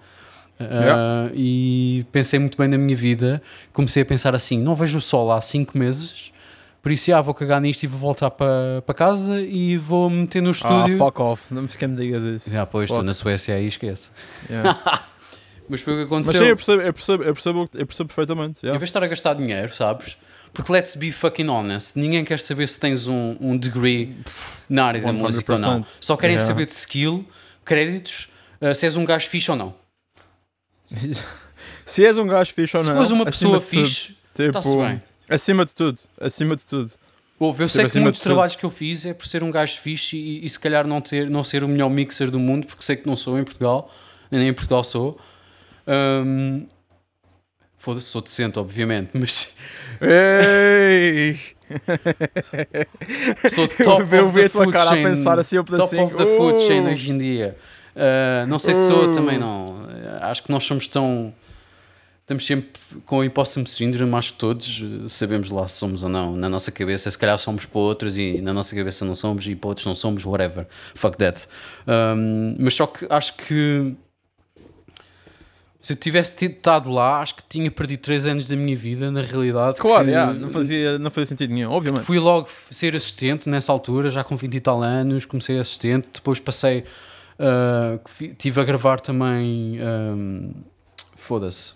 Ah, 0.60 0.64
Yeah. 0.64 1.30
e 1.34 2.04
pensei 2.10 2.38
muito 2.38 2.58
bem 2.58 2.66
na 2.68 2.76
minha 2.76 2.96
vida. 2.96 3.40
Comecei 3.72 4.02
a 4.02 4.06
pensar 4.06 4.34
assim: 4.34 4.58
não 4.58 4.74
vejo 4.74 4.98
o 4.98 5.00
sol 5.00 5.30
há 5.32 5.40
5 5.40 5.78
meses, 5.78 6.32
por 6.82 6.92
isso 6.92 7.06
já 7.10 7.20
vou 7.20 7.34
cagar 7.34 7.60
nisto 7.60 7.82
e 7.82 7.86
vou 7.86 7.98
voltar 7.98 8.30
para 8.30 8.82
para 8.86 8.94
casa 8.94 9.40
e 9.40 9.76
vou 9.76 10.08
me 10.10 10.18
meter 10.22 10.40
no 10.42 10.48
Ah, 10.48 10.52
estúdio. 10.52 10.98
fuck 10.98 11.20
off. 11.20 11.52
Não 11.54 11.62
me 11.62 11.68
sequer 11.68 11.88
me 11.88 11.96
digas 11.96 12.22
isso. 12.22 12.50
já, 12.50 12.64
pois, 12.66 12.88
estou 12.88 13.02
na 13.04 13.12
Suécia 13.14 13.54
aí, 13.54 13.66
esquece. 13.68 14.08
Yeah. 14.48 15.04
Mas 15.68 15.82
foi 15.82 15.92
o 15.92 15.96
que 15.96 16.02
Mas 16.14 16.28
aconteceu. 16.28 16.40
sim, 16.42 16.48
eu 16.48 16.56
percebo, 16.56 16.82
eu 16.82 16.94
percebo, 16.94 17.22
eu 17.24 17.34
percebo, 17.34 17.70
eu 17.74 17.86
percebo 17.86 18.08
perfeitamente. 18.08 18.60
Em 18.62 18.66
Yeah. 18.66 18.78
vez 18.78 18.88
de 18.88 18.90
estar 18.90 19.02
a 19.04 19.06
gastar 19.06 19.34
dinheiro, 19.34 19.72
sabes? 19.74 20.16
Porque 20.54 20.72
let's 20.72 20.94
be 20.96 21.12
fucking 21.12 21.48
honest, 21.48 21.94
ninguém 21.98 22.24
quer 22.24 22.38
saber 22.40 22.66
se 22.68 22.80
tens 22.80 23.06
um, 23.06 23.36
um 23.38 23.54
degree 23.56 24.16
na 24.68 24.86
área 24.86 25.00
da 25.02 25.12
música 25.12 25.52
ou 25.52 25.58
não. 25.58 25.82
100%. 25.82 25.86
Só 26.00 26.16
querem 26.16 26.36
Yeah. 26.36 26.50
saber 26.54 26.64
de 26.66 26.72
skill, 26.72 27.22
créditos, 27.66 28.30
uh, 28.62 28.74
se 28.74 28.86
és 28.86 28.96
um 28.96 29.04
gajo 29.04 29.28
fixe 29.28 29.50
ou 29.50 29.56
não. 29.58 29.74
Se 31.84 32.04
és 32.04 32.18
um 32.18 32.26
gajo 32.26 32.52
fixe 32.52 32.76
ou 32.76 32.82
se 32.82 32.88
não. 32.88 32.96
fores 32.96 33.10
uma 33.10 33.24
pessoa 33.24 33.60
fixe, 33.60 34.16
tipo, 34.34 34.48
está-se 34.58 34.76
bem. 34.76 35.02
Acima 35.28 35.64
de 35.64 35.74
tudo. 35.74 35.98
Acima 36.20 36.56
de 36.56 36.64
tudo. 36.66 36.92
Ouve, 37.38 37.62
eu 37.62 37.68
sei 37.68 37.82
que 37.82 37.86
acima 37.86 38.02
muitos 38.04 38.20
trabalhos 38.20 38.56
que 38.56 38.64
eu 38.64 38.70
fiz 38.70 39.06
é 39.06 39.14
por 39.14 39.26
ser 39.26 39.44
um 39.44 39.50
gajo 39.50 39.78
fixe 39.80 40.16
e, 40.16 40.44
e 40.44 40.48
se 40.48 40.58
calhar 40.58 40.86
não, 40.86 41.00
ter, 41.00 41.30
não 41.30 41.44
ser 41.44 41.62
o 41.62 41.68
melhor 41.68 41.88
mixer 41.88 42.30
do 42.30 42.40
mundo, 42.40 42.66
porque 42.66 42.82
sei 42.82 42.96
que 42.96 43.06
não 43.06 43.14
sou 43.14 43.38
em 43.38 43.44
Portugal, 43.44 43.88
nem 44.30 44.48
em 44.48 44.52
Portugal 44.52 44.82
sou. 44.82 45.18
Um, 45.86 46.66
Foda-se, 47.76 48.08
sou 48.08 48.20
decente, 48.20 48.58
obviamente, 48.58 49.10
mas 49.14 49.54
Ei! 50.00 51.38
sou 53.54 53.68
top 53.68 54.16
eu 54.16 54.26
of 54.26 54.34
vi 54.34 54.40
the 54.40 54.46
a 54.46 54.50
tua 54.50 54.64
food 54.64 54.72
cara 54.72 54.90
a 54.90 54.94
chain, 54.94 55.02
pensar 55.04 55.38
assim, 55.38 55.56
top 55.56 55.70
pedacinho. 55.70 56.04
of 56.04 56.16
the 56.16 56.24
food 56.36 56.60
chain 56.60 56.80
Uh! 56.80 56.90
hoje 56.92 57.12
em 57.12 57.18
dia. 57.18 57.56
Uh, 57.94 58.46
não 58.48 58.58
sei 58.58 58.74
se 58.74 58.86
sou 58.88 59.04
Uh. 59.04 59.12
também 59.12 59.38
não. 59.38 59.82
Uh, 59.84 60.18
Acho 60.22 60.42
que 60.42 60.50
nós 60.50 60.64
somos 60.64 60.88
tão. 60.88 61.32
Estamos 62.28 62.44
sempre 62.44 62.78
com 63.06 63.20
o 63.20 63.24
impossible 63.24 63.66
syndrome, 63.66 64.14
acho 64.14 64.34
que 64.34 64.38
todos 64.38 64.82
uh, 64.82 65.08
sabemos 65.08 65.50
lá 65.50 65.66
se 65.66 65.78
somos 65.78 66.02
ou 66.02 66.10
não. 66.10 66.36
Na 66.36 66.46
nossa 66.46 66.70
cabeça, 66.70 67.10
se 67.10 67.16
calhar 67.16 67.38
somos 67.38 67.64
para 67.64 67.80
outros 67.80 68.18
e 68.18 68.42
na 68.42 68.52
nossa 68.52 68.76
cabeça 68.76 69.02
não 69.02 69.14
somos 69.14 69.46
e 69.46 69.56
para 69.56 69.68
outros 69.68 69.86
não 69.86 69.94
somos, 69.94 70.26
whatever. 70.26 70.66
Fuck 70.94 71.16
that. 71.16 71.48
Um, 71.86 72.54
mas 72.58 72.74
só 72.74 72.86
que 72.86 73.06
acho 73.08 73.34
que 73.34 73.94
se 75.80 75.94
eu 75.94 75.96
tivesse 75.96 76.44
estado 76.44 76.90
lá, 76.92 77.22
acho 77.22 77.34
que 77.36 77.42
tinha 77.48 77.70
perdido 77.70 78.00
3 78.00 78.26
anos 78.26 78.46
da 78.46 78.56
minha 78.56 78.76
vida, 78.76 79.10
na 79.10 79.22
realidade. 79.22 79.78
Claro, 79.78 80.04
que- 80.04 80.10
yeah, 80.10 80.34
não, 80.34 80.50
fazia, 80.50 80.98
não 80.98 81.10
fazia 81.10 81.26
sentido 81.28 81.54
nenhum, 81.54 81.70
obviamente. 81.70 82.04
Fui 82.04 82.18
logo 82.18 82.46
ser 82.70 82.94
assistente 82.94 83.48
nessa 83.48 83.72
altura, 83.72 84.10
já 84.10 84.22
com 84.22 84.36
20 84.36 84.54
e 84.54 84.60
tal 84.60 84.82
anos, 84.82 85.24
comecei 85.24 85.58
assistente, 85.58 86.10
depois 86.12 86.38
passei, 86.38 86.84
fi- 88.06 88.34
tive 88.34 88.60
a 88.60 88.64
gravar 88.64 89.00
também, 89.00 89.78
ahm, 89.80 90.50
foda-se, 91.28 91.74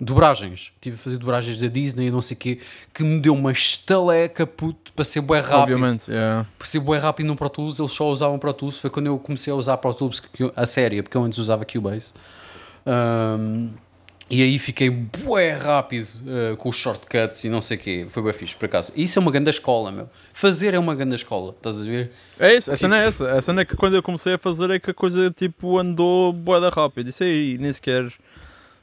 dobragens, 0.00 0.72
tive 0.80 0.96
a 0.96 0.98
fazer 0.98 1.18
dobragens 1.18 1.60
da 1.60 1.66
Disney 1.66 2.06
e 2.06 2.10
não 2.10 2.22
sei 2.22 2.34
o 2.34 2.40
quê, 2.40 2.58
que 2.94 3.04
me 3.04 3.20
deu 3.20 3.34
uma 3.34 3.52
estaleca, 3.52 4.46
puto, 4.46 4.90
para 4.94 5.04
ser 5.04 5.20
bué 5.20 5.40
rápido, 5.40 5.74
Obviamente, 5.74 6.10
yeah. 6.10 6.46
para 6.56 6.66
ser 6.66 6.80
bué 6.80 6.96
rápido 6.96 7.26
no 7.26 7.36
Pro 7.36 7.50
Tools, 7.50 7.78
eles 7.78 7.92
só 7.92 8.08
usavam 8.08 8.38
Pro 8.38 8.54
Tools, 8.54 8.78
foi 8.78 8.88
quando 8.88 9.08
eu 9.08 9.18
comecei 9.18 9.52
a 9.52 9.56
usar 9.56 9.76
Pro 9.76 9.92
Tools, 9.92 10.22
a 10.56 10.64
série, 10.64 11.02
porque 11.02 11.14
eu 11.14 11.22
antes 11.22 11.38
usava 11.38 11.66
Cubase. 11.66 12.14
Ahm, 12.86 13.68
e 14.30 14.42
aí 14.42 14.58
fiquei 14.58 14.88
bué 14.88 15.52
rápido 15.56 16.06
eh, 16.26 16.54
com 16.56 16.68
os 16.68 16.76
shortcuts 16.76 17.42
e 17.42 17.48
não 17.48 17.60
sei 17.60 17.76
o 17.76 17.80
quê. 17.80 18.06
Foi 18.08 18.22
bem 18.22 18.32
fixe, 18.32 18.54
por 18.54 18.66
acaso. 18.66 18.92
Isso 18.94 19.18
é 19.18 19.20
uma 19.20 19.32
grande 19.32 19.50
escola, 19.50 19.90
meu. 19.90 20.08
Fazer 20.32 20.72
é 20.72 20.78
uma 20.78 20.94
grande 20.94 21.16
escola, 21.16 21.50
estás 21.50 21.82
a 21.82 21.84
ver? 21.84 22.12
É 22.38 22.54
isso, 22.54 22.70
a 22.70 22.76
cena 22.76 23.02
é 23.02 23.06
essa. 23.08 23.32
A 23.32 23.40
cena 23.40 23.62
é 23.62 23.64
que 23.64 23.74
quando 23.74 23.96
eu 23.96 24.02
comecei 24.02 24.34
a 24.34 24.38
fazer 24.38 24.70
é 24.70 24.78
que 24.78 24.92
a 24.92 24.94
coisa 24.94 25.32
tipo 25.32 25.78
andou 25.78 26.32
boeda 26.32 26.70
rápido. 26.70 27.08
Isso 27.08 27.24
aí 27.24 27.58
nem 27.58 27.72
sequer 27.72 28.06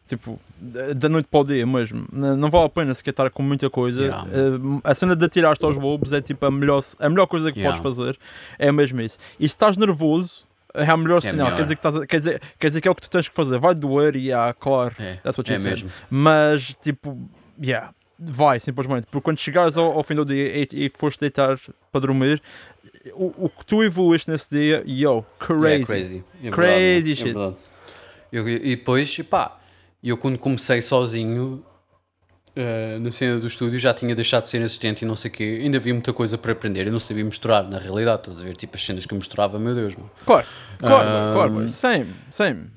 tipo 0.07 0.39
da 0.59 1.07
noite 1.09 1.27
para 1.29 1.39
o 1.39 1.43
dia 1.43 1.65
mesmo. 1.65 2.07
Não 2.11 2.49
vale 2.49 2.65
a 2.65 2.69
pena 2.69 2.93
sequer 2.93 3.11
estar 3.11 3.29
com 3.29 3.43
muita 3.43 3.69
coisa. 3.69 4.01
Yeah, 4.01 4.27
Eh, 4.31 4.79
a 4.83 4.93
cena 4.93 5.15
de 5.15 5.23
atirar-te 5.25 5.63
aos 5.65 5.75
lobos 5.75 6.13
é 6.13 6.21
tipo 6.21 6.45
a 6.45 6.51
melhor, 6.51 6.81
a 6.99 7.09
melhor 7.09 7.27
coisa 7.27 7.51
que 7.51 7.59
Yeah. 7.59 7.79
podes 7.79 7.97
fazer. 7.97 8.17
É 8.57 8.71
mesmo 8.71 8.99
isso. 9.01 9.19
E 9.39 9.43
se 9.47 9.53
estás 9.53 9.77
nervoso, 9.77 10.47
é 10.73 10.83
a 10.89 10.97
melhor 10.97 11.17
É 11.17 11.21
sinal. 11.21 11.45
melhor. 11.45 11.55
Quer 11.57 11.63
dizer, 11.63 11.75
que 11.75 11.87
estás 11.87 12.05
quer, 12.05 12.17
dizer, 12.19 12.41
quer 12.59 12.67
dizer 12.67 12.81
que 12.81 12.87
é 12.87 12.91
o 12.91 12.95
que 12.95 13.01
tu 13.01 13.09
tens 13.09 13.27
que 13.29 13.35
fazer. 13.35 13.59
Vai 13.59 13.75
doer 13.75 14.15
e 14.15 14.31
ah, 14.33 14.55
claro. 14.57 14.95
É, 14.99 15.15
That's 15.17 15.37
what 15.37 15.49
é 15.51 15.55
you 15.55 15.59
said. 15.61 15.71
mesmo. 15.71 15.89
Mas 16.09 16.75
tipo, 16.81 17.17
yeah, 17.61 17.91
vai 18.19 18.59
simplesmente. 18.59 19.07
Porque 19.07 19.23
quando 19.23 19.39
chegares 19.39 19.77
ao, 19.77 19.91
ao 19.91 20.03
fim 20.03 20.15
do 20.15 20.25
dia 20.25 20.63
e, 20.63 20.67
e 20.85 20.89
foste 20.89 21.19
deitar 21.19 21.57
para 21.91 22.01
dormir, 22.01 22.41
o, 23.13 23.45
o 23.45 23.49
que 23.49 23.65
tu 23.65 23.83
evoluíste 23.83 24.29
nesse 24.29 24.49
dia, 24.49 24.83
yo, 24.85 25.23
crazy. 25.39 25.81
É 25.81 25.85
crazy. 25.85 26.23
É 26.43 26.49
Crazy 26.49 26.71
verdade, 26.71 27.11
é 27.11 27.15
shit. 27.15 27.23
verdade. 27.33 27.55
Eu- 28.31 28.47
e 28.49 28.75
depois, 28.75 29.17
pá, 29.29 29.56
eu 30.03 30.17
quando 30.17 30.37
comecei 30.37 30.81
sozinho 30.81 31.63
eh, 32.55 32.97
na 32.99 33.11
cena 33.11 33.39
do 33.39 33.47
estúdio 33.47 33.77
já 33.79 33.93
tinha 33.93 34.15
deixado 34.15 34.43
de 34.43 34.49
ser 34.49 34.61
assistente 34.63 35.01
e 35.03 35.05
não 35.05 35.15
sei 35.15 35.29
o 35.29 35.33
quê. 35.33 35.59
Ainda 35.63 35.77
havia 35.77 35.93
muita 35.93 36.11
coisa 36.13 36.37
para 36.37 36.51
aprender. 36.51 36.87
Eu 36.87 36.91
não 36.91 36.99
sabia 36.99 37.23
misturar, 37.23 37.63
na 37.67 37.77
realidade, 37.79 38.21
estás 38.21 38.41
a 38.41 38.43
ver? 38.43 38.55
Tipo, 38.55 38.75
as 38.75 38.85
cenas 38.85 39.05
que 39.05 39.13
eu 39.13 39.17
misturava, 39.17 39.59
meu 39.59 39.75
Deus, 39.75 39.95
meu. 39.95 40.09
Claro, 40.25 40.45
claro, 40.79 41.07
Ah, 41.07 41.31
claro, 41.33 41.51
boy. 41.51 41.67
same, 41.67 42.15
same. 42.31 42.67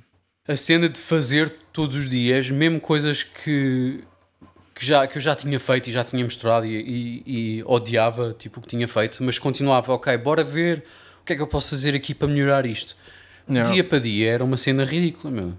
a 0.49 0.57
cena 0.57 0.89
de 0.89 0.99
fazer 0.99 1.51
todos 1.73 1.97
os 1.97 2.09
dias, 2.09 2.51
mesmo 2.51 2.81
coisas 2.81 3.23
que, 3.23 4.03
que, 4.75 4.85
já, 4.85 5.07
que 5.07 5.17
eu 5.19 5.23
já 5.23 5.35
tinha 5.37 5.61
feito 5.61 5.89
e 5.89 5.93
já 5.93 6.03
tinha 6.03 6.25
misturado 6.25 6.67
e, 6.67 6.75
e- 6.77 7.23
e 7.59 7.63
odiava 7.65 8.35
tipo, 8.37 8.59
o 8.59 8.63
que 8.63 8.69
tinha 8.69 8.89
feito, 8.89 9.23
mas 9.23 9.39
continuava, 9.39 9.93
ok, 9.93 10.17
bora 10.19 10.43
ver 10.43 10.85
o 11.23 11.25
que 11.25 11.33
é 11.35 11.37
que 11.37 11.43
eu 11.43 11.47
posso 11.47 11.71
fazer 11.71 11.95
aqui 11.95 12.13
para 12.15 12.27
melhorar 12.27 12.67
isto. 12.67 12.97
Yeah. 13.49 13.71
Dia 13.73 13.85
para 13.85 13.99
dia 14.01 14.31
era 14.33 14.45
uma 14.45 14.57
cena 14.57 14.85
ridícula, 14.85 15.31
meu. 15.33 15.55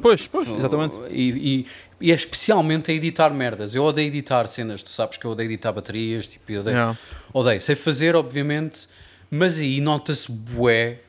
Pois, 0.00 0.26
pois, 0.28 0.48
exatamente. 0.48 0.96
E, 1.10 1.30
e, 1.30 1.66
e 2.00 2.12
é 2.12 2.14
especialmente 2.14 2.90
a 2.90 2.94
editar 2.94 3.30
merdas. 3.30 3.74
Eu 3.74 3.82
odeio 3.84 4.06
editar 4.06 4.46
cenas, 4.46 4.82
tu 4.82 4.90
sabes 4.90 5.16
que 5.18 5.24
eu 5.24 5.32
odeio 5.32 5.48
editar 5.48 5.72
baterias, 5.72 6.26
tipo, 6.26 6.52
eu 6.52 6.60
odeio, 6.60 6.74
Yeah. 6.76 6.98
odeio. 7.32 7.60
Sei 7.60 7.74
fazer, 7.74 8.14
obviamente, 8.14 8.86
mas 9.30 9.58
aí 9.58 9.80
nota-se 9.80 10.30
bué 10.30 11.00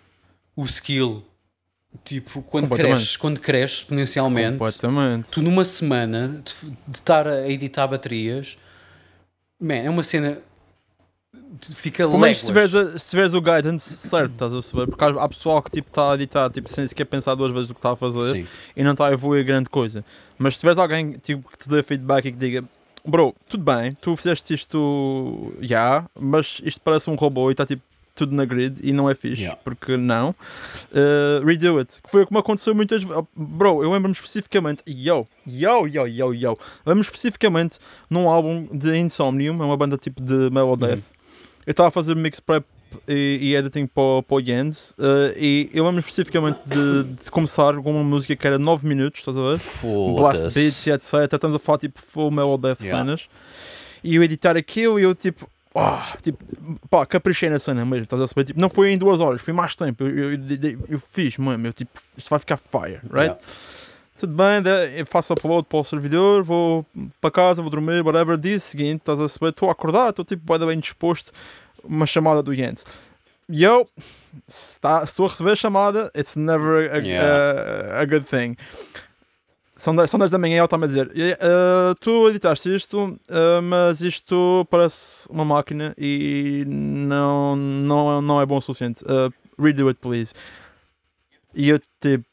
o 0.55 0.63
skill. 0.65 1.23
Tipo, 2.03 2.41
quando 2.41 2.67
cresces, 2.69 3.15
quando 3.15 3.39
cresces 3.39 3.77
exponencialmente, 3.81 4.57
Completamente. 4.57 5.29
tu 5.29 5.43
numa 5.43 5.63
semana 5.63 6.41
de, 6.43 6.71
de 6.87 6.97
estar 6.97 7.27
a 7.27 7.47
editar 7.47 7.85
baterias, 7.85 8.57
man, 9.59 9.75
é 9.75 9.89
uma 9.89 10.01
cena. 10.01 10.39
Fica 11.75 12.07
Pelo 12.07 12.17
menos 12.17 12.39
se 12.39 12.45
tiveres, 12.47 12.73
a- 12.75 12.97
se 12.97 13.09
tiveres 13.11 13.33
o 13.33 13.41
guidance 13.41 13.89
certo, 14.07 14.31
estás 14.33 14.53
a 14.53 14.55
perceber? 14.57 14.87
Porque 14.87 15.03
há, 15.03 15.09
há 15.09 15.29
pessoal 15.29 15.61
que 15.61 15.69
tipo, 15.71 15.89
está 15.89 16.11
a 16.11 16.15
editar 16.15 16.49
tipo, 16.49 16.69
sem 16.71 16.87
sequer 16.87 17.05
pensar 17.05 17.35
duas 17.35 17.51
vezes 17.51 17.69
o 17.69 17.73
que 17.73 17.79
está 17.79 17.91
a 17.91 17.95
fazer 17.95 18.25
Sim. 18.25 18.47
e 18.75 18.83
não 18.83 18.91
está 18.93 19.07
a 19.07 19.11
evoluir 19.13 19.45
grande 19.45 19.69
coisa. 19.69 20.03
Mas 20.37 20.55
se 20.55 20.61
tiveres 20.61 20.77
alguém 20.79 21.11
tipo, 21.13 21.47
que 21.49 21.57
te 21.57 21.69
dê 21.69 21.83
feedback 21.83 22.25
e 22.25 22.31
que 22.31 22.37
diga 22.37 22.63
Bro, 23.05 23.35
tudo 23.49 23.63
bem, 23.65 23.91
tu 23.99 24.15
fizeste 24.15 24.53
isto 24.53 25.53
já, 25.59 26.05
mas 26.17 26.61
isto 26.63 26.79
parece 26.81 27.09
um 27.09 27.15
robô 27.15 27.49
e 27.49 27.51
está 27.51 27.65
tipo 27.65 27.81
tudo 28.15 28.33
na 28.35 28.45
grid 28.45 28.77
e 28.83 28.93
não 28.93 29.09
é 29.09 29.15
fixe, 29.15 29.41
Yeah. 29.41 29.59
porque 29.63 29.97
não? 29.97 30.29
Uh, 30.91 31.43
redo 31.45 31.79
it. 31.79 31.99
Que 32.03 32.09
foi 32.09 32.25
como 32.25 32.39
aconteceu 32.39 32.73
muitas 32.75 33.03
vezes. 33.03 33.23
Bro, 33.35 33.83
eu 33.83 33.91
lembro-me 33.91 34.13
especificamente, 34.13 34.83
yo, 34.87 35.27
yo, 35.47 35.87
yo, 35.87 36.07
yo, 36.07 36.33
yo. 36.33 36.55
Lembro-me 36.85 37.01
especificamente 37.01 37.79
num 38.09 38.29
álbum 38.29 38.67
de 38.71 38.95
Insomnium, 38.97 39.61
é 39.61 39.65
uma 39.65 39.75
banda 39.75 39.97
tipo 39.97 40.21
de 40.21 40.49
Melodeath. 40.51 41.01
Eu 41.65 41.71
estava 41.71 41.89
a 41.89 41.91
fazer 41.91 42.15
mix 42.15 42.39
prep 42.39 42.65
e, 43.07 43.39
e 43.41 43.55
editing 43.55 43.87
para, 43.87 44.21
para 44.21 44.35
o 44.37 44.41
Jens 44.41 44.91
uh, 44.91 45.33
e 45.37 45.69
eu 45.73 45.83
lembro 45.85 45.99
especificamente 45.99 46.59
de, 46.65 47.03
de 47.23 47.31
começar 47.31 47.73
com 47.75 47.91
uma 47.91 48.03
música 48.03 48.35
que 48.35 48.45
era 48.45 48.59
9 48.59 48.87
minutos, 48.87 49.21
estás 49.21 49.35
a 49.35 49.41
ver? 49.41 49.59
Blast 50.15 50.43
beats 50.53 50.87
e 50.87 50.91
etc. 50.91 51.33
Estamos 51.33 51.55
a 51.55 51.59
falar 51.59 51.79
tipo 51.79 51.99
full 51.99 52.29
Melodeath 52.31 52.81
Yeah. 52.81 53.03
cenas 53.03 53.29
e 54.03 54.15
eu 54.15 54.23
editar 54.23 54.57
aquilo 54.57 54.99
e 54.99 55.03
eu 55.03 55.15
tipo. 55.15 55.49
ah, 55.73 56.15
tipo, 56.21 56.43
pá, 56.89 57.05
caprichei 57.05 57.49
na 57.49 57.57
cena 57.57 57.85
mesmo, 57.85 58.03
estás 58.03 58.21
a 58.21 58.27
saber? 58.27 58.43
Tipo, 58.43 58.59
não 58.59 58.69
foi 58.69 58.91
em 58.91 58.97
duas 58.97 59.19
horas, 59.19 59.41
foi 59.41 59.53
mais 59.53 59.75
tempo. 59.75 60.03
Eu, 60.03 60.33
eu, 60.33 60.33
eu, 60.33 60.79
eu 60.89 60.99
fiz, 60.99 61.37
mano, 61.37 61.67
eu 61.67 61.73
tipo, 61.73 61.91
isto 62.17 62.29
vai 62.29 62.39
ficar 62.39 62.57
fire, 62.57 62.99
right? 63.09 63.21
Yeah. 63.21 63.39
Tudo 64.23 64.35
bem, 64.35 64.61
da- 64.61 64.85
eu 64.87 65.05
faço 65.05 65.33
upload 65.33 65.67
para 65.67 65.79
o 65.79 65.83
servidor, 65.83 66.43
vou 66.45 66.85
para 67.19 67.29
casa, 67.29 67.61
vou 67.61 67.69
dormir, 67.69 67.99
whatever. 68.05 68.37
Dia 68.37 68.57
seguinte, 68.57 68.99
estás 68.99 69.19
a 69.19 69.27
saber? 69.27 69.49
Estou 69.49 69.67
a 69.67 69.73
acordar, 69.73 70.11
estou 70.11 70.23
tipo 70.23 70.57
bem 70.65 70.79
disposto. 70.79 71.29
Uma 71.83 72.05
chamada 72.05 72.41
do 72.41 72.55
Jens. 72.55 72.85
E 73.49 73.65
eu, 73.65 73.85
se 74.47 74.79
tá- 74.79 75.03
estou 75.03 75.25
a 75.25 75.29
receber 75.29 75.51
a 75.51 75.55
chamada, 75.57 76.09
it's 76.15 76.37
never 76.37 76.89
a, 76.89 76.99
Yeah. 76.99 77.97
a- 77.97 77.99
a 77.99 78.05
good 78.05 78.23
thing. 78.25 78.55
São 79.75 79.93
10, 79.93 80.09
são 80.09 80.17
10 80.17 80.31
da 80.31 80.37
manhã 80.37 80.53
e 80.55 80.57
ela 80.59 80.65
está-me 80.67 80.85
a 80.85 80.87
dizer: 80.87 81.11
"Eh, 81.17 81.31
eh, 81.41 81.93
Tu 81.99 82.29
editaste 82.29 82.73
isto, 82.73 83.19
eh, 83.29 83.59
mas 83.59 83.99
isto 83.99 84.65
parece 84.71 85.27
uma 85.29 85.43
máquina 85.43 85.93
e 85.97 86.63
não, 86.65 87.57
não, 87.57 88.21
não 88.21 88.39
é 88.39 88.45
bom 88.45 88.55
o 88.55 88.61
suficiente. 88.61 89.03
Eh, 89.05 89.29
redo 89.61 89.89
it, 89.89 89.99
please. 89.99 90.33
E 91.53 91.67
eu 91.67 91.79
tipo. 91.99 92.23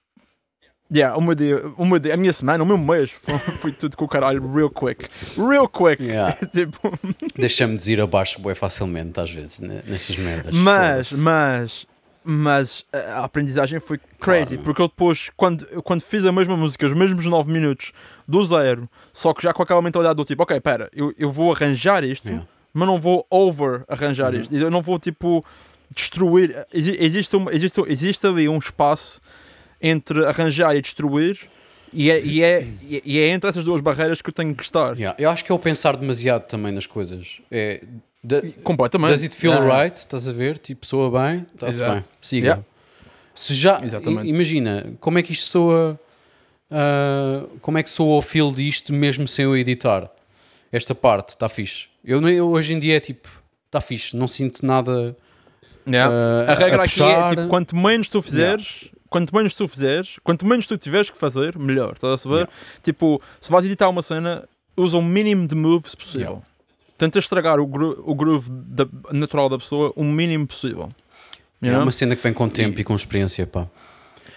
Yeah, 0.93 1.17
o 1.17 1.21
meu 1.21 1.35
dia, 1.37 1.63
o 1.77 1.85
meu 1.85 1.99
dia, 2.01 2.15
a 2.15 2.17
minha 2.17 2.33
semana, 2.33 2.65
o 2.65 2.67
meu 2.67 2.77
mês 2.77 3.11
foi, 3.13 3.39
foi 3.39 3.73
tudo 3.73 3.97
com 3.97 4.05
o 4.05 4.09
caralho, 4.09 4.53
real 4.53 4.71
quick. 4.71 5.07
Real 5.37 5.69
quick. 5.69 6.03
Yeah. 6.03 6.37
tipo, 6.51 6.93
Deixa-me 7.39 7.77
dizer 7.77 8.01
abaixo 8.01 8.41
bué 8.41 8.55
facilmente, 8.57 9.21
às 9.21 9.31
vezes, 9.31 9.61
nessas 9.61 10.17
merdas. 10.17 10.53
mas, 10.55 11.13
mas, 11.13 11.87
mas 12.25 12.85
a 12.93 13.23
aprendizagem 13.25 13.79
foi 13.79 13.99
crazy. 14.19 14.55
Claro. 14.57 14.63
Porque 14.65 14.83
eu 14.83 14.89
depois, 14.89 15.31
quando, 15.37 15.65
quando 15.83 16.01
fiz 16.03 16.25
a 16.27 16.33
mesma 16.33 16.57
música, 16.57 16.85
os 16.85 16.93
mesmos 16.93 17.25
9 17.25 17.53
minutos, 17.53 17.93
do 18.27 18.45
zero, 18.45 18.89
só 19.13 19.33
que 19.33 19.43
já 19.45 19.53
com 19.53 19.63
aquela 19.63 19.81
mentalidade 19.81 20.17
do 20.17 20.25
tipo, 20.25 20.43
ok, 20.43 20.61
pera, 20.61 20.91
eu, 20.93 21.15
eu 21.17 21.31
vou 21.31 21.53
arranjar 21.53 22.03
isto, 22.03 22.27
Yeah. 22.27 22.47
mas 22.75 22.89
não 22.89 22.99
vou 22.99 23.25
over 23.31 23.85
arranjar 23.89 24.35
Uhum. 24.35 24.41
isto. 24.41 24.57
Eu 24.57 24.71
não 24.73 24.83
vou 24.83 24.99
tipo 24.99 25.41
destruir. 25.95 26.67
Exi- 26.73 26.97
Existe, 26.99 27.37
uma, 27.37 27.53
existe, 27.53 27.81
existe 27.87 28.27
ali 28.27 28.49
um 28.49 28.59
espaço 28.59 29.21
entre 29.81 30.25
arranjar 30.27 30.75
e 30.77 30.81
destruir. 30.81 31.39
E 31.93 32.09
é, 32.11 32.21
e, 32.23 32.43
é, 32.43 32.65
e 33.05 33.19
é 33.19 33.29
entre 33.29 33.51
essas 33.51 33.65
duas 33.65 33.81
barreiras 33.81 34.23
que 34.23 34.31
eu 34.31 34.33
tenho 34.35 34.55
que 34.55 34.63
estar. 34.63 34.97
Yeah, 34.97 35.17
Eu 35.21 35.29
acho 35.29 35.45
que 35.45 35.51
é 35.51 35.55
o 35.55 35.59
pensar 35.59 35.97
demasiado 35.97 36.47
também 36.47 36.71
nas 36.73 36.87
coisas. 36.87 37.41
É, 37.51 37.83
da- 38.23 38.43
Completamente. 38.63 39.11
does 39.11 39.23
it 39.25 39.35
feel 39.37 39.53
Ah. 39.55 39.83
right? 39.83 39.97
Estás 39.99 40.29
a 40.29 40.33
ver? 40.33 40.59
Tipo, 40.59 40.87
soa 40.87 41.11
bem? 41.11 41.45
Está-se 41.53 41.79
bem. 41.83 41.99
Siga. 42.21 42.47
Yeah. 42.47 42.65
Se 43.35 43.55
já, 43.55 43.81
Exatamente. 43.83 44.29
imagina, 44.29 44.93
como 45.01 45.19
é 45.19 45.23
que 45.23 45.33
isto 45.33 45.47
soa, 45.51 45.99
ah, 46.71 47.45
como 47.61 47.79
é 47.79 47.83
que 47.83 47.91
soa 47.91 48.19
o 48.19 48.23
feel 48.23 48.53
disto 48.53 48.93
mesmo 48.93 49.27
sem 49.27 49.45
eu 49.45 49.57
editar? 49.57 50.09
Esta 50.71 50.95
parte 50.95 51.31
está 51.31 51.49
fixe. 51.49 51.89
Eu, 52.05 52.27
eu 52.29 52.49
hoje 52.51 52.73
em 52.75 52.79
dia 52.79 52.97
é 52.97 53.01
tipo, 53.01 53.29
está 53.67 53.81
fixe, 53.81 54.17
não 54.17 54.29
sinto 54.29 54.65
nada 54.65 55.17
Yeah. 55.89 56.15
ah, 56.47 56.53
A 56.53 56.55
regra 56.55 56.85
aqui 56.85 57.03
é 57.03 57.31
tipo, 57.31 57.49
quanto 57.49 57.75
menos 57.75 58.09
tu 58.09 58.21
fizeres, 58.23 58.91
quanto 59.11 59.35
menos 59.35 59.53
tu 59.55 59.67
fizeres, 59.69 60.19
quanto 60.25 60.47
menos 60.47 60.67
tu 60.67 60.79
tiveres 60.79 61.11
que 61.11 61.19
fazer, 61.19 61.59
melhor. 61.59 61.93
Estás 61.95 62.13
a 62.15 62.17
saber? 62.17 62.35
Yeah. 62.37 62.53
Tipo, 62.83 63.21
se 63.41 63.51
vais 63.51 63.65
editar 63.67 63.89
uma 63.91 64.01
cena, 64.03 64.49
usa 64.77 64.97
o 64.97 65.03
mínimo 65.03 65.47
de 65.47 65.55
moves 65.55 65.95
possível. 65.95 66.21
Yeah. 66.21 66.43
Tenta 66.97 67.19
estragar 67.19 67.59
o, 67.59 67.67
gro 67.67 68.03
o 68.07 68.15
groove 68.15 68.49
da- 68.51 68.87
natural 69.13 69.49
da 69.49 69.59
pessoa 69.59 69.93
o 69.97 70.05
mínimo 70.05 70.47
possível. 70.47 70.91
É 71.63 71.67
You 71.67 71.73
know? 71.75 71.83
uma 71.83 71.93
cena 71.93 72.15
que 72.17 72.23
vem 72.23 72.33
com 72.33 72.49
tempo 72.49 72.81
e, 72.81 72.85
com 72.85 72.95
experiência, 72.95 73.47
pá. 73.47 73.67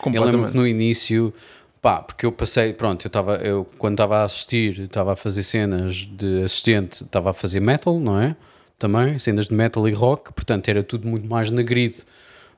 Eu 0.06 0.24
lembro 0.26 0.52
que 0.52 0.58
no 0.58 0.68
início, 0.68 1.34
pá, 1.82 2.02
porque 2.02 2.26
eu 2.26 2.32
passei, 2.32 2.74
pronto, 2.74 3.06
eu 3.06 3.08
estava, 3.08 3.36
eu 3.38 3.64
quando 3.78 3.94
estava 3.94 4.18
a 4.18 4.24
assistir, 4.26 4.82
estava 4.82 5.14
a 5.14 5.16
fazer 5.16 5.44
cenas 5.44 5.96
de 5.96 6.44
assistente, 6.44 7.04
estava 7.04 7.30
a 7.30 7.34
fazer 7.34 7.62
metal, 7.62 7.98
não 8.00 8.20
é? 8.20 8.36
Também, 8.78 9.18
cenas 9.20 9.48
de 9.48 9.54
metal 9.54 9.88
e 9.88 9.94
rock, 9.94 10.34
portanto 10.34 10.68
era 10.68 10.84
tudo 10.84 11.08
muito 11.08 11.26
mais 11.28 11.50
na 11.52 11.62
grid 11.62 11.96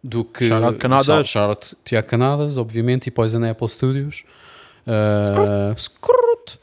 do 0.06 0.24
que. 0.24 0.48
Shout 0.48 0.64
out 0.64 0.78
Canadas. 0.78 1.28
Shout 1.28 1.50
out 1.50 1.76
Tiago 1.84 2.08
Canadas, 2.08 2.58
obviamente, 2.58 3.08
e 3.08 3.12
Poison 3.12 3.44
Apple 3.44 3.68
Studios. 3.68 4.24
Uh, 4.86 5.78
Scrut. 5.78 6.60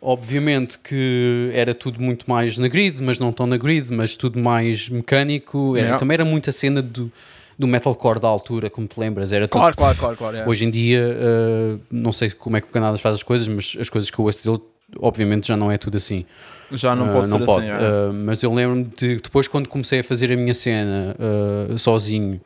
Obviamente 0.00 0.78
que 0.78 1.50
era 1.52 1.74
tudo 1.74 2.00
muito 2.00 2.24
mais 2.30 2.56
na 2.56 2.68
grid, 2.68 3.02
mas 3.02 3.18
não 3.18 3.32
tão 3.32 3.46
na 3.48 3.56
grid, 3.56 3.92
mas 3.92 4.14
tudo 4.14 4.38
mais 4.38 4.88
mecânico. 4.88 5.76
Era, 5.76 5.86
Yeah. 5.86 5.98
Também 5.98 6.14
era 6.14 6.24
muita 6.24 6.52
cena 6.52 6.80
do, 6.80 7.10
do 7.58 7.66
metalcore 7.66 8.20
da 8.20 8.28
altura, 8.28 8.70
como 8.70 8.86
te 8.86 8.98
lembras. 9.00 9.32
Era 9.32 9.48
tudo 9.48 9.58
Claro, 9.60 9.76
claro, 9.76 9.96
claro, 9.98 10.16
claro. 10.16 10.34
yeah. 10.36 10.48
Hoje 10.48 10.64
em 10.66 10.70
dia, 10.70 11.00
uh, 11.18 11.80
não 11.90 12.12
sei 12.12 12.30
como 12.30 12.56
é 12.56 12.60
que 12.60 12.68
o 12.68 12.70
Canadas 12.70 13.00
faz 13.00 13.16
as 13.16 13.24
coisas, 13.24 13.48
mas 13.48 13.76
as 13.80 13.90
coisas 13.90 14.08
que 14.08 14.16
eu 14.20 14.24
ouço 14.24 14.48
dele, 14.48 14.62
obviamente, 15.00 15.48
já 15.48 15.56
não 15.56 15.68
é 15.72 15.76
tudo 15.76 15.96
assim. 15.96 16.24
Já 16.70 16.94
não 16.94 17.08
Uh, 17.08 17.12
pode 17.14 17.26
ser 17.28 17.38
não 17.38 17.44
pode. 17.44 17.68
assim. 17.68 17.84
Uh, 17.84 18.12
mas 18.24 18.40
eu 18.44 18.54
lembro-me 18.54 18.84
de 18.96 19.16
depois, 19.16 19.48
quando 19.48 19.68
comecei 19.68 19.98
a 19.98 20.04
fazer 20.04 20.30
a 20.32 20.36
minha 20.36 20.54
cena 20.54 21.16
uh, 21.18 21.76
sozinho 21.76 22.40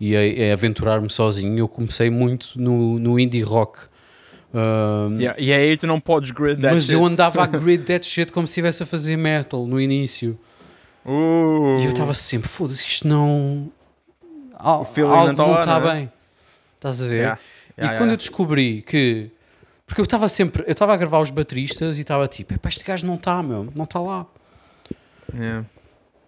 e 0.00 0.16
a, 0.16 0.50
a 0.50 0.52
aventurar-me 0.54 1.10
sozinho, 1.10 1.58
eu 1.58 1.68
comecei 1.68 2.08
muito 2.10 2.58
no, 2.60 2.98
no 2.98 3.20
indie 3.20 3.42
rock. 3.42 3.78
Uh, 4.52 5.14
Yeah, 5.20 5.40
E 5.40 5.52
aí 5.52 5.76
tu 5.76 5.86
não 5.86 6.00
podes 6.00 6.30
grid 6.32 6.60
that 6.62 6.74
mas 6.74 6.84
shit. 6.84 6.94
eu 6.94 7.04
andava 7.04 7.42
a 7.42 7.46
grid 7.46 7.84
that 7.84 8.04
shit 8.04 8.32
como 8.32 8.46
se 8.46 8.52
estivesse 8.52 8.82
a 8.82 8.86
fazer 8.86 9.16
metal 9.16 9.66
no 9.66 9.80
início. 9.80 10.38
Uh. 11.04 11.78
E 11.80 11.84
eu 11.84 11.90
estava 11.90 12.14
sempre, 12.14 12.48
foda-se, 12.48 12.84
isto 12.84 13.06
não. 13.06 13.70
Al- 14.54 14.86
algo 15.08 15.32
não 15.32 15.54
tá 15.54 15.60
está 15.60 15.80
não 15.80 15.90
é? 15.90 15.94
bem. 15.94 16.12
Estás 16.76 17.00
a 17.02 17.06
ver? 17.06 17.16
Yeah, 17.16 17.40
e 17.76 17.80
yeah, 17.80 17.98
quando 17.98 18.10
eu 18.10 18.16
descobri 18.16 18.82
que. 18.82 19.30
Porque 19.86 20.00
eu 20.00 20.04
estava 20.04 20.28
sempre. 20.28 20.62
Eu 20.66 20.72
estava 20.72 20.94
a 20.94 20.96
gravar 20.96 21.20
os 21.20 21.30
bateristas 21.30 21.98
e 21.98 22.02
estava 22.02 22.26
tipo, 22.28 22.54
epá, 22.54 22.68
este 22.68 22.84
gajo 22.84 23.06
não 23.06 23.14
está, 23.16 23.42
meu, 23.42 23.68
não 23.74 23.84
está 23.84 24.00
lá. 24.00 24.26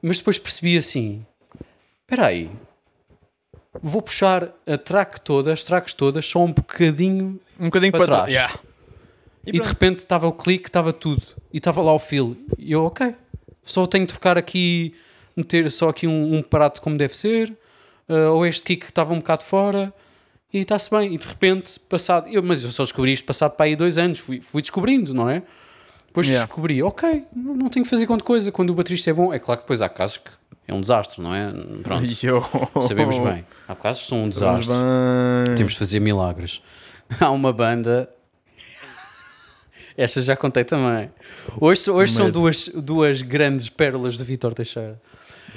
Mas 0.01 0.19
depois 0.19 0.39
percebi 0.39 0.77
assim: 0.77 1.25
espera 2.03 2.27
aí, 2.27 2.51
vou 3.81 4.03
puxar 4.03 4.49
a 4.67 4.77
track 4.77 5.21
toda, 5.21 5.53
as 5.53 5.63
tracks 5.65 5.95
todas, 5.95 6.27
só 6.27 6.41
um 6.45 6.53
bocadinho 6.53 7.41
Um 7.59 7.67
bocadinho 7.67 7.93
Para 7.93 8.05
para, 8.05 8.17
trás. 8.17 8.33
Yeah. 8.33 8.55
E, 9.47 9.53
de 9.53 9.59
pronto. 9.59 9.73
repente 9.73 9.99
estava 10.01 10.27
o 10.27 10.33
clique, 10.33 10.69
estava 10.69 10.93
tudo. 10.93 11.23
E 11.53 11.59
estava 11.59 11.81
lá 11.83 11.93
o 11.93 11.99
feel. 11.99 12.37
E 12.59 12.73
eu, 12.73 12.85
ok. 12.85 13.15
Só 13.65 13.87
tenho 13.87 14.07
que 14.07 14.13
trocar 14.13 14.37
aqui, 14.39 14.95
meter 15.37 15.71
só 15.71 15.89
aqui 15.89 16.07
um, 16.07 16.37
um 16.37 16.43
prato 16.43 16.81
como 16.81 16.97
deve 16.97 17.17
ser. 17.17 17.53
ah, 18.09 18.31
ou 18.31 18.47
este 18.47 18.63
kick 18.63 18.85
que 18.85 18.91
estava 18.91 19.13
um 19.13 19.19
bocado 19.19 19.43
fora. 19.45 19.93
E 20.53 20.59
está-se 20.59 20.91
bem. 20.91 21.15
E 21.15 21.19
de 21.19 21.27
repente, 21.27 21.81
passado. 21.81 22.29
Eu, 22.29 22.43
mas 22.43 22.63
eu 22.63 22.71
só 22.71 22.83
descobri 22.85 23.13
isto 23.13 23.25
passado 23.25 23.53
para 23.53 23.67
aí 23.67 23.75
dois 23.75 23.99
anos. 23.99 24.19
Fui, 24.19 24.41
fui 24.41 24.61
descobrindo, 24.63 25.13
não 25.15 25.29
é? 25.29 25.43
Depois 26.07 26.27
Yeah. 26.29 26.47
descobri, 26.47 26.83
ok, 26.83 27.25
não, 27.35 27.55
não 27.55 27.69
tenho 27.71 27.85
que 27.85 27.91
fazer 27.91 28.07
quanto 28.07 28.23
coisa. 28.23 28.53
Quando 28.53 28.69
o 28.71 28.75
baterista 28.75 29.09
é 29.09 29.15
bom, 29.15 29.33
é 29.33 29.39
claro 29.39 29.61
que 29.61 29.65
depois 29.65 29.81
há 29.81 29.89
casos 29.89 30.19
que 30.19 30.31
é 30.67 30.73
um 30.75 30.81
desastre, 30.81 31.21
não 31.23 31.35
é? 31.35 31.53
Pronto, 31.83 32.07
Yo. 32.25 32.43
sabemos 32.83 33.19
bem. 33.19 33.45
Há 33.69 33.75
casos 33.75 34.03
que 34.05 34.09
são 34.11 34.25
um 34.25 34.31
Sabemos 34.31 34.67
desastre. 34.67 34.87
bem. 35.47 35.55
Temos 35.57 35.73
de 35.73 35.79
fazer 35.79 36.01
milagres. 36.01 36.63
Há 37.21 37.31
uma 37.31 37.53
banda. 37.53 38.09
Esta 39.97 40.23
já 40.23 40.35
contei 40.37 40.65
também. 40.65 41.11
Hoje, 41.61 41.91
hoje 41.91 42.15
são 42.15 42.31
duas, 42.31 42.69
duas 42.69 43.21
grandes 43.21 43.69
pérolas 43.69 44.17
do 44.17 44.25
Vitor 44.25 44.55
Teixeira. 44.55 45.01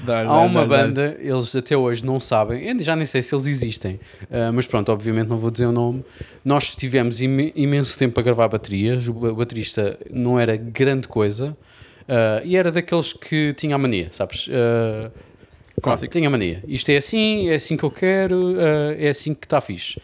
Dá-lhe, 0.03 0.27
Há 0.27 0.33
uma 0.39 0.65
dá-lhe. 0.67 0.87
banda, 0.87 1.17
eles 1.21 1.55
até 1.55 1.77
hoje 1.77 2.05
não 2.05 2.19
sabem, 2.19 2.67
eu 2.67 2.77
já 2.81 2.97
nem 2.97 3.05
sei 3.05 3.21
se 3.21 3.33
eles 3.33 3.47
existem, 3.47 3.97
ah, 4.29 4.51
mas 4.51 4.67
pronto, 4.67 4.91
obviamente 4.91 5.29
não 5.29 5.37
vou 5.37 5.49
dizer 5.49 5.67
o 5.67 5.71
nome. 5.71 6.03
Nós 6.43 6.75
tivemos 6.75 7.21
im- 7.21 7.53
imenso 7.55 7.97
tempo 7.97 8.19
a 8.19 8.23
gravar 8.23 8.49
baterias, 8.49 9.07
o 9.07 9.13
ba- 9.13 9.33
baterista 9.33 9.97
não 10.11 10.37
era 10.37 10.57
grande 10.57 11.07
coisa 11.07 11.55
ah, 12.07 12.41
e 12.43 12.55
era 12.55 12.71
daqueles 12.71 13.13
que 13.13 13.53
tinha 13.53 13.75
a 13.75 13.77
mania, 13.77 14.09
sabes? 14.11 14.45
Pronto, 14.45 15.81
Clássico. 15.81 16.13
tinha 16.13 16.27
a 16.27 16.31
mania. 16.31 16.63
Isto 16.67 16.89
é 16.89 16.97
assim, 16.97 17.49
é 17.49 17.55
assim 17.55 17.75
que 17.75 17.83
eu 17.83 17.91
quero, 17.91 18.55
ah, 18.59 18.95
é 18.97 19.09
assim 19.09 19.33
que 19.33 19.45
está 19.45 19.59
fixe. 19.61 19.99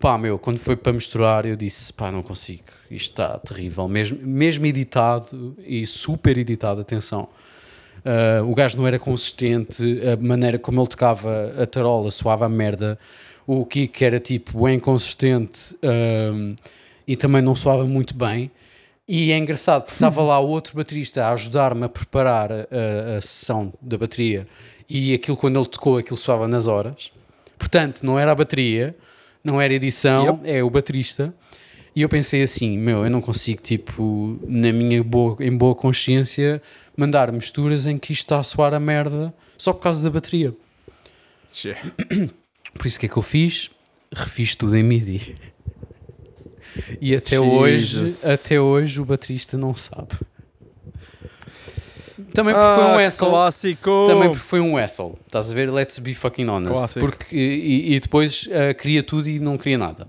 Pá, 0.00 0.16
meu, 0.18 0.38
quando 0.38 0.58
foi 0.58 0.76
para 0.76 0.92
misturar, 0.92 1.46
eu 1.46 1.56
disse, 1.56 1.92
pá, 1.92 2.10
não 2.10 2.22
consigo, 2.22 2.62
isto 2.90 3.10
está 3.10 3.38
terrível, 3.38 3.88
mesmo, 3.88 4.18
mesmo 4.22 4.66
editado 4.66 5.56
e 5.58 5.86
super 5.86 6.36
editado, 6.38 6.80
atenção. 6.80 7.28
Uh, 8.04 8.44
o 8.50 8.54
gajo 8.54 8.76
não 8.76 8.86
era 8.86 8.98
consistente, 8.98 9.82
a 10.06 10.14
maneira 10.22 10.58
como 10.58 10.78
ele 10.78 10.88
tocava 10.88 11.54
a 11.58 11.66
tarola 11.66 12.10
soava 12.10 12.44
a 12.44 12.48
merda, 12.50 12.98
o 13.46 13.64
kick 13.64 14.04
era 14.04 14.20
tipo 14.20 14.62
bem 14.62 14.78
consistente 14.78 15.74
um, 15.82 16.54
e 17.06 17.16
também 17.16 17.40
não 17.40 17.54
soava 17.54 17.86
muito 17.86 18.14
bem. 18.14 18.50
E 19.06 19.30
é 19.32 19.36
engraçado 19.38 19.82
porque 19.82 19.96
estava 19.96 20.22
lá 20.22 20.38
o 20.40 20.48
outro 20.48 20.74
baterista 20.76 21.26
a 21.26 21.32
ajudar-me 21.32 21.84
a 21.84 21.88
preparar 21.88 22.50
a, 22.50 23.16
a- 23.16 23.20
sessão 23.20 23.72
da 23.80 23.98
bateria 23.98 24.46
e 24.88 25.12
aquilo 25.12 25.36
quando 25.36 25.58
ele 25.58 25.68
tocou, 25.68 25.98
aquilo 25.98 26.16
soava 26.16 26.48
nas 26.48 26.66
horas. 26.66 27.12
Portanto, 27.58 28.02
não 28.02 28.18
era 28.18 28.32
a 28.32 28.34
bateria, 28.34 28.96
não 29.44 29.60
era 29.60 29.72
a 29.72 29.76
edição, 29.76 30.40
é 30.44 30.62
o 30.62 30.70
baterista. 30.70 31.34
E 31.94 32.02
eu 32.02 32.08
pensei 32.08 32.42
assim, 32.42 32.76
meu, 32.76 33.04
eu 33.04 33.10
não 33.10 33.20
consigo, 33.20 33.62
tipo, 33.62 34.38
na 34.46 34.72
minha 34.72 35.02
boa, 35.04 35.36
em 35.40 35.56
boa 35.56 35.74
consciência, 35.74 36.60
mandar 36.96 37.30
misturas 37.30 37.86
em 37.86 37.98
que 37.98 38.12
isto 38.12 38.22
está 38.24 38.38
a 38.40 38.42
soar 38.42 38.74
a 38.74 38.80
merda 38.80 39.32
só 39.56 39.72
por 39.72 39.80
causa 39.82 40.02
da 40.02 40.10
bateria. 40.10 40.52
Tchê. 41.50 41.76
Por 42.74 42.86
isso 42.86 42.96
o 42.96 43.00
que 43.00 43.06
é 43.06 43.08
que 43.08 43.16
eu 43.16 43.22
fiz? 43.22 43.70
Refiz 44.12 44.56
tudo 44.56 44.76
em 44.76 44.82
MIDI. 44.82 45.36
E 47.00 47.14
até 47.14 47.36
Jesus. 47.36 47.44
hoje, 48.24 48.32
até 48.32 48.60
hoje 48.60 49.00
o 49.00 49.04
baterista 49.04 49.56
não 49.56 49.74
sabe. 49.74 50.14
Também 52.32 52.54
porque 52.54 52.66
Ah, 52.66 52.76
foi 52.76 52.84
um 52.84 52.96
que 52.96 53.02
asshole. 53.04 53.30
clássico! 53.30 54.04
Também 54.06 54.28
porque 54.28 54.44
foi 54.44 54.60
um 54.60 54.76
asshole. 54.76 55.14
Estás 55.26 55.50
a 55.50 55.54
ver? 55.54 55.70
Let's 55.72 55.98
be 55.98 56.14
fucking 56.14 56.48
honest. 56.48 56.74
Clássico. 56.74 57.06
Porque, 57.06 57.36
e, 57.36 57.94
e 57.94 58.00
depois 58.00 58.48
ah, 58.52 58.74
queria 58.74 59.02
tudo 59.02 59.28
e 59.28 59.38
não 59.38 59.56
queria 59.58 59.78
nada. 59.78 60.08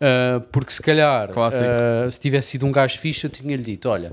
Ah, 0.00 0.42
porque 0.52 0.72
se 0.72 0.82
calhar, 0.82 1.30
ah, 1.36 2.10
se 2.10 2.20
tivesse 2.20 2.52
sido 2.52 2.66
um 2.66 2.72
gajo 2.72 2.98
fixe, 2.98 3.24
eu 3.26 3.30
tinha-lhe 3.30 3.62
dito: 3.62 3.88
Olha, 3.88 4.12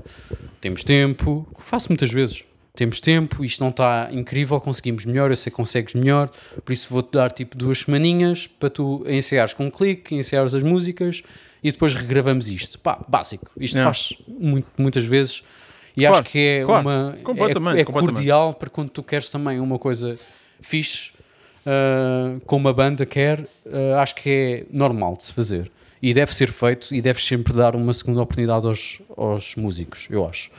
temos 0.60 0.82
tempo, 0.84 1.46
faço 1.58 1.88
muitas 1.88 2.10
vezes. 2.10 2.44
Temos 2.76 3.00
tempo, 3.00 3.44
isto 3.44 3.62
não 3.62 3.70
está 3.70 4.08
incrível, 4.10 4.60
conseguimos 4.60 5.04
melhor, 5.04 5.30
eu 5.30 5.36
sei 5.36 5.48
que 5.48 5.56
consegues 5.56 5.94
melhor, 5.94 6.28
por 6.64 6.72
isso 6.72 6.88
vou-te 6.90 7.12
dar 7.12 7.30
tipo 7.30 7.56
duas 7.56 7.78
semaninhas 7.78 8.48
para 8.48 8.68
tu 8.68 9.04
ensaiares 9.06 9.54
com 9.54 9.66
um 9.66 9.70
clique, 9.70 10.12
ensaiares 10.16 10.54
as 10.54 10.62
músicas 10.64 11.22
e 11.64 11.72
depois 11.72 11.94
regravamos 11.94 12.48
isto. 12.48 12.78
Pá, 12.78 13.02
básico. 13.08 13.50
Isto 13.58 13.74
Yeah. 13.76 13.92
faz 13.92 14.12
muito- 14.28 14.68
muitas 14.78 15.04
vezes 15.06 15.42
e 15.96 16.02
Claro, 16.02 16.16
acho 16.18 16.30
que 16.30 16.38
é 16.38 16.64
claro. 16.64 16.82
uma. 16.88 17.18
Completamente, 17.24 17.78
é, 17.78 17.80
é 17.80 17.84
completamente. 17.84 18.14
cordial 18.14 18.54
para 18.54 18.68
quando 18.70 18.90
tu 18.90 19.02
queres 19.02 19.30
também 19.30 19.58
uma 19.58 19.78
coisa 19.78 20.16
fixe, 20.60 21.10
ah, 21.66 22.36
como 22.46 22.68
a 22.68 22.72
banda 22.72 23.06
quer, 23.06 23.46
ah, 23.66 24.02
acho 24.02 24.14
que 24.14 24.28
é 24.30 24.66
normal 24.76 25.16
de 25.16 25.24
se 25.24 25.32
fazer. 25.32 25.70
E 26.02 26.12
deve 26.12 26.34
ser 26.34 26.52
feito 26.52 26.94
e 26.94 27.00
deves 27.00 27.24
sempre 27.24 27.54
dar 27.54 27.74
uma 27.74 27.92
segunda 27.94 28.20
oportunidade 28.20 28.66
aos, 28.66 29.00
aos 29.16 29.56
músicos, 29.56 30.06
eu 30.10 30.28
acho. 30.28 30.50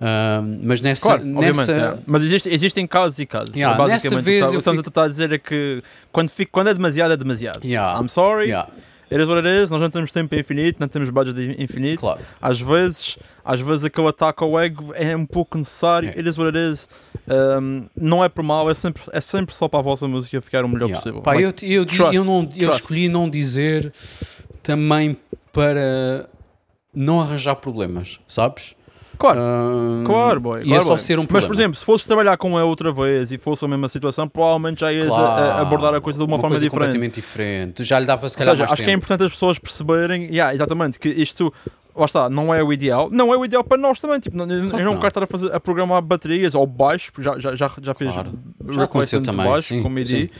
Ah, 0.00 0.42
mas 0.62 0.80
nessa. 0.80 1.02
Claro, 1.02 1.24
nessa 1.24 1.72
é. 1.72 1.98
Mas 2.04 2.22
existe- 2.24 2.48
existem 2.50 2.86
casos 2.86 3.18
e 3.20 3.24
casos. 3.24 3.54
Yeah, 3.54 3.76
Basicamente, 3.78 4.04
nessa 4.04 4.14
o 4.14 4.18
que 4.18 4.24
vez 4.24 4.40
tá- 4.42 4.48
o 4.48 4.50
que 4.50 4.56
estamos 4.58 4.78
fico- 4.80 4.88
a 4.88 4.92
tentar 4.92 5.08
dizer 5.08 5.32
é 5.32 5.38
que 5.38 5.82
quando, 6.10 6.28
fica- 6.30 6.50
quando 6.52 6.68
é 6.68 6.74
demasiado, 6.74 7.12
é 7.12 7.16
demasiado. 7.16 7.64
Yeah. 7.64 7.98
I'm 8.00 8.08
sorry, 8.08 8.48
Yeah, 8.48 8.68
it 9.12 9.22
is 9.22 9.28
what 9.28 9.46
it 9.46 9.62
is. 9.62 9.70
Nós 9.70 9.80
não 9.80 9.90
temos 9.90 10.10
tempo 10.12 10.34
infinito, 10.34 10.78
não 10.80 10.88
temos 10.88 11.10
budget 11.10 11.56
infinito. 11.62 12.00
claro. 12.00 12.20
Às 12.40 12.60
vezes, 12.60 13.18
às 13.44 13.60
vezes 13.60 13.84
aquele 13.84 14.08
ataque 14.08 14.42
ao 14.42 14.58
ego 14.58 14.92
é 14.94 15.16
um 15.16 15.26
pouco 15.26 15.58
necessário. 15.58 16.08
É. 16.10 16.12
It 16.18 16.28
is 16.28 16.36
what 16.38 16.56
it 16.56 16.72
is. 16.72 16.88
Um, 17.28 17.86
não 17.96 18.24
é 18.24 18.28
por 18.28 18.42
mal, 18.42 18.68
é 18.70 18.74
sempre, 18.74 19.02
é 19.12 19.20
sempre 19.20 19.54
só 19.54 19.68
para 19.68 19.78
a 19.78 19.82
vossa 19.82 20.08
música 20.08 20.40
ficar 20.40 20.64
o 20.64 20.68
melhor 20.68 20.86
Yeah. 20.88 21.00
possível. 21.02 21.22
Pá, 21.22 21.32
Like, 21.34 21.64
eu, 21.64 21.70
eu, 21.80 21.86
trust, 21.86 22.14
eu, 22.16 22.24
não, 22.24 22.48
eu 22.56 22.70
escolhi 22.72 23.08
não 23.08 23.28
dizer 23.30 23.92
também 24.62 25.16
para 25.52 26.28
não 26.94 27.20
arranjar 27.20 27.56
problemas, 27.56 28.18
sabes? 28.26 28.74
Claro. 29.18 29.38
Ah, 29.40 30.02
Claro, 30.04 30.40
boy. 30.40 30.64
Claro, 30.64 30.84
boy. 30.84 30.98
ser 30.98 31.18
um 31.18 31.22
Mas, 31.22 31.28
problema. 31.28 31.46
por 31.48 31.54
exemplo, 31.54 31.76
se 31.78 31.84
fosses 31.84 32.06
trabalhar 32.06 32.36
com 32.36 32.56
a 32.58 32.64
outra 32.64 32.92
vez 32.92 33.30
e 33.32 33.38
fosse 33.38 33.64
a 33.64 33.68
mesma 33.68 33.88
situação, 33.88 34.28
provavelmente 34.28 34.80
já 34.80 34.92
ias 34.92 35.10
a- 35.10 35.14
a, 35.14 35.16
Claro, 35.16 35.62
abordar 35.66 35.94
a 35.94 36.00
coisa 36.00 36.18
de 36.18 36.24
uma, 36.24 36.38
forma 36.38 36.50
coisa 36.50 36.64
diferente. 36.64 36.86
completamente 36.88 37.14
diferente. 37.16 37.84
Já 37.84 37.98
lhe 37.98 38.06
dava 38.06 38.28
se 38.28 38.34
Ou 38.34 38.38
calhar 38.38 38.54
seja, 38.54 38.62
mais 38.64 38.72
acho 38.72 38.82
que 38.82 38.88
é 38.88 38.92
tempo. 38.92 38.98
importante 39.04 39.24
as 39.24 39.32
pessoas 39.32 39.58
perceberem, 39.58 40.24
yeah, 40.26 40.52
exatamente, 40.54 40.98
que 40.98 41.08
isto, 41.08 41.52
lá 41.94 42.04
está, 42.04 42.28
não 42.30 42.52
é 42.54 42.62
o 42.62 42.72
ideal. 42.72 43.08
Não 43.10 43.32
é 43.32 43.36
o 43.36 43.44
ideal 43.44 43.62
para 43.64 43.76
nós 43.78 43.98
também. 44.00 44.18
Tipo, 44.20 44.36
não- 44.36 44.46
eu 44.50 44.62
não 44.62 44.68
não. 44.84 44.94
quero 44.96 45.08
estar 45.08 45.22
a, 45.22 45.26
fazer, 45.26 45.54
a 45.54 45.60
programar 45.60 46.00
baterias 46.02 46.54
ou 46.54 46.66
baixo, 46.66 47.12
já, 47.18 47.38
já, 47.38 47.54
já, 47.54 47.70
já 47.80 47.94
fiz 47.94 48.12
Claro. 48.12 48.32
Já 48.70 48.84
aconteceu 48.84 49.22
também, 49.22 49.46
baixo 49.46 49.68
sim, 49.68 49.82
com 49.82 49.88
MIDI. 49.88 50.30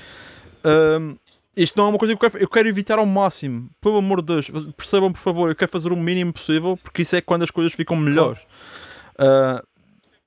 Um, 0.65 1.17
isto 1.57 1.77
não 1.77 1.87
é 1.87 1.89
uma 1.91 1.99
coisa 1.99 2.17
que 2.17 2.25
eu 2.25 2.31
quero, 2.31 2.45
eu 2.45 2.49
quero 2.49 2.69
evitar 2.69 2.99
ao 2.99 3.07
máximo. 3.07 3.71
Pelo 3.81 3.99
amor 3.99 4.23
de 4.23 4.35
Deus, 4.35 4.51
percebam 4.77 5.13
por 5.13 5.21
favor, 5.21 5.51
eu 5.51 5.55
quero 5.55 5.71
fazer 5.71 5.93
o 5.93 5.97
mínimo 5.97 6.33
possível, 6.33 6.79
porque 6.83 7.03
isso 7.03 7.15
é 7.17 7.21
quando 7.21 7.43
as 7.43 7.51
coisas 7.51 7.73
ficam 7.73 7.97
melhores. 7.97 8.43
Uh, 9.19 9.63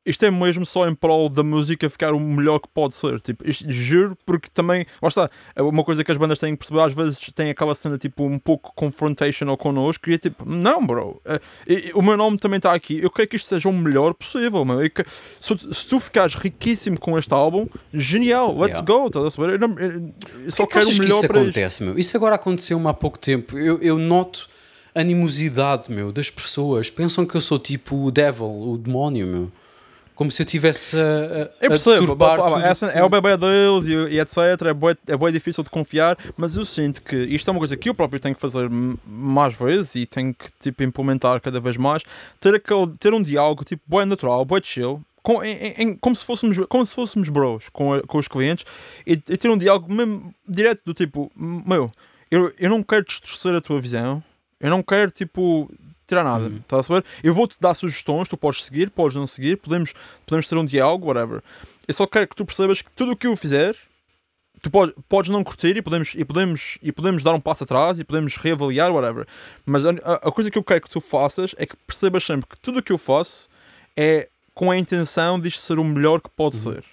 isto 0.06 0.24
é 0.24 0.30
mesmo 0.32 0.66
só 0.66 0.88
em 0.88 0.93
prol 0.93 1.28
da 1.30 1.41
música 1.43 1.89
ficar 1.89 2.14
o 2.14 2.20
melhor 2.20 2.60
que 2.60 2.68
pode 2.74 2.95
ser. 2.95 3.20
Tipo, 3.22 3.49
isto, 3.49 3.70
juro, 3.72 4.18
porque 4.26 4.47
também, 4.53 4.86
lá 5.01 5.08
está, 5.08 5.30
é 5.56 5.62
uma 5.62 5.84
coisa 5.84 6.03
que 6.03 6.12
as 6.12 6.18
bandas 6.18 6.38
têm 6.39 6.51
que 6.53 6.58
perceber, 6.60 6.82
às 6.82 6.93
vezes 6.93 7.20
tem 7.34 7.49
aquela 7.49 7.74
cena 7.74 7.97
tipo 7.97 8.24
um 8.26 8.38
pouco 8.38 8.72
confrontational 8.76 9.58
connosco 9.58 10.10
e 10.10 10.14
é 10.14 10.18
tipo, 10.18 10.45
não, 10.47 10.86
bro, 10.86 11.22
e- 11.68 11.89
e 11.89 11.91
o 11.93 12.01
meu 12.01 12.16
nome 12.18 12.38
também 12.38 12.58
está 12.58 12.74
aqui, 12.74 12.99
eu 13.01 13.10
quero 13.10 13.28
que 13.28 13.36
isto 13.36 13.47
seja 13.47 13.68
o 13.68 13.74
melhor 13.74 14.14
possível, 14.14 14.64
meu. 14.64 14.84
Eu 14.84 14.89
que- 14.89 15.03
se, 15.39 15.56
tu- 15.56 15.74
se 15.74 15.86
tu 15.88 15.99
ficares 15.99 16.36
riquíssimo 16.36 16.99
com 16.99 17.18
este 17.18 17.34
álbum, 17.34 17.68
genial, 17.93 18.49
let's 18.58 18.76
Yeah. 18.78 18.86
go, 18.93 19.08
estás 19.08 19.26
a 19.26 19.32
saber? 19.32 19.53
Eu, 19.53 19.60
não- 19.68 19.80
eu- 19.80 20.14
eu 20.45 20.51
só 20.51 20.66
que 20.66 20.74
quero 20.74 20.86
o 20.86 20.88
achas 20.89 20.93
que 20.93 20.99
melhor 20.99 21.18
isso 21.20 21.28
para 21.28 21.39
isto. 21.39 21.49
acontece, 21.49 21.84
meu? 21.84 21.97
Isso 21.97 22.16
agora 22.18 22.36
aconteceu 22.36 22.88
há 22.88 22.93
pouco 22.93 23.18
tempo. 23.18 23.58
Eu, 23.58 23.80
eu 23.82 23.97
noto 23.97 24.47
animosidade, 24.93 25.91
meu, 25.91 26.12
das 26.12 26.30
pessoas. 26.30 26.89
Pensam 26.89 27.26
que 27.26 27.36
eu 27.36 27.41
sou 27.41 27.60
tipo 27.60 27.95
o 28.06 28.12
devil, 28.12 28.45
o 28.45 28.78
demónio, 28.78 29.28
meu. 29.28 29.51
Como 30.16 30.32
se 30.32 30.41
eu 30.41 30.45
tivesse 30.45 30.95
a, 30.97 30.99
a, 31.01 31.03
Eu 31.03 31.49
a 31.66 31.70
percebo, 31.70 31.99
deturpar 32.01 32.38
pá, 32.38 32.43
pá, 32.43 32.55
tudo 32.55 32.66
essa 32.66 32.86
é 32.88 33.03
o 33.03 33.09
bebê 33.09 33.36
deles 33.38 33.86
e, 33.86 33.93
e 34.16 34.20
etc. 34.20 34.38
É 34.70 34.74
bué, 34.74 34.95
é 35.07 35.16
bué 35.18 35.32
difícil 35.32 35.63
de 35.63 35.70
confiar, 35.70 36.18
mas 36.38 36.55
eu 36.55 36.63
sinto 36.66 37.01
que 37.01 37.16
isto 37.16 37.47
é 37.49 37.51
uma 37.51 37.59
coisa 37.59 37.76
que 37.76 37.89
eu 37.89 37.93
próprio 37.93 38.20
tenho 38.20 38.34
que 38.34 38.39
fazer 38.41 38.70
mais 39.05 39.53
vezes 39.53 39.95
e 39.95 40.05
tenho 40.05 40.34
que 40.34 40.45
tipo, 40.59 40.82
implementar 40.84 41.41
cada 41.41 41.59
vez 41.59 41.76
mais. 41.78 42.01
Ter, 42.39 42.55
aquele, 42.55 42.88
ter 42.97 43.13
um 43.13 43.22
diálogo 43.22 43.63
tipo, 43.66 43.84
bué 43.88 44.05
natural, 44.05 44.45
bué 44.45 44.61
chill. 44.63 45.01
Com, 45.22 45.43
em- 45.43 45.74
em- 45.78 45.95
como, 45.97 46.16
se 46.16 46.24
fôssemos, 46.24 46.55
como 46.70 46.86
se 46.86 46.93
fôssemos 46.93 47.30
bros 47.30 47.68
com, 47.74 47.93
a- 47.95 48.01
com 48.03 48.18
os 48.20 48.28
clientes 48.28 48.63
e, 49.07 49.13
e 49.13 49.38
ter 49.38 49.49
um 49.49 49.57
diálogo 49.57 49.91
mesmo 49.91 50.34
direto 50.47 50.82
do 50.86 50.93
tipo, 50.93 51.32
meu, 51.36 51.89
eu, 52.30 52.53
eu 52.59 52.70
não 52.70 52.84
quero 52.84 53.03
distorcer 53.03 53.55
a 53.55 53.59
tua 53.59 53.82
visão, 53.82 54.24
eu 54.59 54.70
não 54.70 54.84
quero 54.84 55.09
tipo 55.11 55.70
tirar 56.08 56.24
nada, 56.24 56.45
Uhum. 56.45 56.58
estás 56.58 56.80
a 56.80 56.84
saber? 56.88 57.03
Eu 57.24 57.34
vou-te 57.34 57.56
dar 57.60 57.74
sugestões, 57.74 58.28
tu 58.30 58.38
podes 58.38 58.64
seguir, 58.64 58.89
podes 58.89 59.16
não 59.16 59.26
seguir, 59.28 59.58
podemos, 59.58 59.93
podemos 60.26 60.47
ter 60.47 60.58
um 60.58 60.66
diálogo, 60.66 61.08
whatever. 61.08 61.41
Eu 61.88 61.93
só 61.93 62.06
quero 62.08 62.28
que 62.28 62.36
tu 62.36 62.45
percebas 62.45 62.82
que 62.82 62.91
tudo 62.91 63.12
o 63.14 63.16
que 63.16 63.28
eu 63.28 63.36
fizer, 63.36 63.76
tu 64.62 64.70
podes, 64.72 64.95
podes 65.08 65.30
não 65.30 65.43
curtir 65.43 65.78
e 65.78 65.82
podemos, 65.82 66.14
e, 66.16 66.26
podemos, 66.26 66.78
e 66.82 66.91
podemos 66.91 67.22
dar 67.24 67.34
um 67.34 67.39
passo 67.39 67.64
atrás 67.64 67.99
e 67.99 68.03
podemos 68.03 68.36
reavaliar, 68.38 68.91
whatever. 68.91 69.28
Mas 69.66 69.86
a, 69.86 69.89
a- 69.91 70.32
coisa 70.32 70.49
que 70.49 70.58
eu 70.58 70.64
quero 70.64 70.82
que 70.82 70.89
tu 70.89 70.99
faças 71.01 71.53
é 71.58 71.66
que 71.66 71.76
percebas 71.76 72.24
sempre 72.24 72.47
que 72.49 72.60
tudo 72.60 72.80
o 72.80 72.84
que 72.84 72.91
eu 72.91 72.97
faço 72.97 73.47
é 73.95 74.28
com 74.53 74.72
a 74.72 74.78
intenção 74.78 75.39
disto 75.39 75.60
ser 75.62 75.78
o 75.80 75.84
melhor 75.84 76.22
que 76.22 76.30
pode 76.30 76.56
ser. 76.56 76.84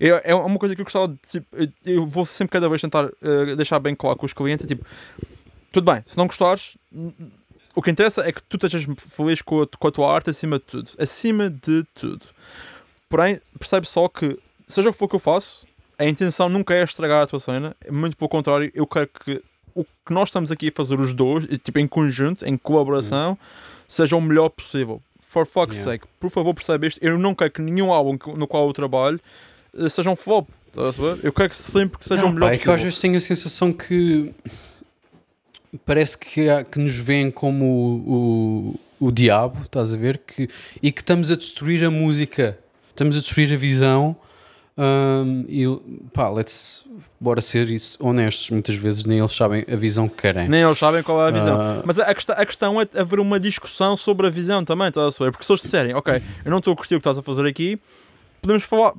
É, 0.00 0.30
é 0.30 0.34
uma 0.34 0.58
coisa 0.58 0.74
que 0.74 0.80
eu 0.80 0.84
gostava 0.84 1.08
de. 1.08 1.16
Tipo, 1.26 1.46
eu- 1.84 2.06
vou 2.06 2.24
sempre 2.24 2.52
cada 2.52 2.68
vez 2.68 2.80
tentar 2.80 3.10
eh, 3.22 3.56
deixar 3.56 3.78
bem 3.78 3.94
claro 3.94 4.16
com 4.18 4.26
os 4.26 4.32
clientes: 4.32 4.64
é 4.64 4.68
tipo, 4.68 4.84
tudo 5.72 5.90
bem, 5.92 6.02
se 6.06 6.16
não 6.16 6.26
gostares, 6.26 6.76
o 7.78 7.82
que 7.82 7.90
interessa 7.92 8.22
é 8.26 8.32
que 8.32 8.42
tu 8.42 8.56
estejas 8.56 8.84
feliz 8.96 9.40
com 9.40 9.62
a, 9.62 9.66
com 9.78 9.86
a 9.86 9.90
tua 9.92 10.12
arte 10.12 10.30
acima 10.30 10.58
de 10.58 10.64
tudo. 10.64 10.90
Acima 10.98 11.48
de 11.48 11.84
tudo. 11.94 12.26
Porém, 13.08 13.38
percebe 13.56 13.86
só 13.86 14.08
que, 14.08 14.36
seja 14.66 14.88
o 14.88 14.92
que 14.92 14.98
for 14.98 15.08
que 15.08 15.14
eu 15.14 15.20
faço, 15.20 15.64
a 15.96 16.04
intenção 16.04 16.48
nunca 16.48 16.74
é 16.74 16.82
estragar 16.82 17.22
a 17.22 17.26
tua 17.28 17.38
cena. 17.38 17.76
Muito 17.88 18.16
pelo 18.16 18.28
contrário, 18.28 18.68
eu 18.74 18.84
quero 18.84 19.08
que 19.24 19.40
o 19.76 19.84
que 19.84 20.12
nós 20.12 20.28
estamos 20.28 20.50
aqui 20.50 20.68
a 20.70 20.72
fazer 20.72 20.98
os 20.98 21.12
dois, 21.14 21.46
tipo 21.62 21.78
em 21.78 21.86
conjunto, 21.86 22.44
em 22.44 22.56
colaboração, 22.56 23.38
seja 23.86 24.16
o 24.16 24.20
melhor 24.20 24.48
possível. 24.48 25.00
For 25.28 25.46
fuck's 25.46 25.76
Yeah. 25.76 25.92
sake, 26.00 26.06
por 26.18 26.30
favor, 26.30 26.52
percebe 26.54 26.88
isto. 26.88 26.98
Eu 27.00 27.16
não 27.16 27.32
quero 27.32 27.52
que 27.52 27.62
nenhum 27.62 27.92
álbum 27.92 28.18
no 28.34 28.46
qual 28.48 28.66
eu 28.66 28.72
trabalho 28.72 29.20
eh, 29.78 29.88
seja 29.88 30.10
um 30.10 30.16
flop. 30.16 30.48
Estás 30.66 30.88
a 30.88 30.92
saber? 30.94 31.20
Eu 31.24 31.32
quero 31.32 31.50
que 31.50 31.56
sempre 31.56 31.98
que 31.98 32.04
seja 32.04 32.22
Não, 32.22 32.30
o 32.30 32.32
melhor 32.32 32.48
pá, 32.48 32.54
é 32.54 32.58
que 32.58 32.66
eu 32.68 32.72
às 32.72 32.80
possível. 32.80 32.84
vezes 32.90 33.00
tenho 33.00 33.16
a 33.16 33.20
sensação 33.20 33.72
que 33.72 34.34
parece 35.84 36.16
que, 36.18 36.48
há- 36.48 36.64
que 36.64 36.78
nos 36.78 36.94
veem 36.96 37.30
como 37.30 37.64
o, 37.64 38.74
o, 39.00 39.06
o 39.08 39.12
diabo, 39.12 39.62
estás 39.62 39.94
a 39.94 39.96
ver? 39.96 40.18
Que, 40.18 40.48
e 40.82 40.90
que 40.92 41.00
estamos 41.00 41.30
a 41.30 41.36
destruir 41.36 41.84
a 41.84 41.90
música, 41.90 42.58
estamos 42.90 43.16
a 43.16 43.18
destruir 43.18 43.52
a 43.52 43.56
visão 43.56 44.16
Um, 44.80 45.44
e 45.48 45.66
pá, 46.12 46.30
let's, 46.30 46.84
bora 47.18 47.40
ser 47.40 47.68
isso, 47.68 47.98
honestos. 48.00 48.48
Muitas 48.50 48.76
vezes 48.76 49.04
nem 49.04 49.18
eles 49.18 49.32
sabem 49.32 49.64
a 49.68 49.74
visão 49.74 50.08
que 50.08 50.14
querem. 50.22 50.48
Nem 50.48 50.62
eles 50.62 50.78
sabem 50.78 51.02
qual 51.02 51.20
é 51.26 51.28
a 51.28 51.30
visão. 51.32 51.60
Ah. 51.60 51.82
Mas 51.84 51.98
a, 51.98 52.14
questão, 52.14 52.36
a 52.38 52.46
questão 52.46 52.80
é 52.80 52.86
haver 52.94 53.18
uma 53.18 53.40
discussão 53.40 53.96
sobre 53.96 54.28
a 54.28 54.30
visão 54.30 54.64
também, 54.64 54.86
estás 54.86 55.08
a 55.08 55.10
saber? 55.10 55.32
Porque 55.32 55.44
se 55.44 55.50
eles 55.50 55.62
disserem, 55.62 55.94
ok, 55.96 56.22
eu 56.44 56.50
não 56.52 56.58
estou 56.58 56.72
a 56.74 56.76
curtir 56.76 56.94
o 56.94 56.98
que 56.98 57.00
estás 57.00 57.18
a 57.18 57.22
fazer 57.24 57.44
aqui, 57.44 57.76
podemos 58.48 58.64
falar, 58.64 58.94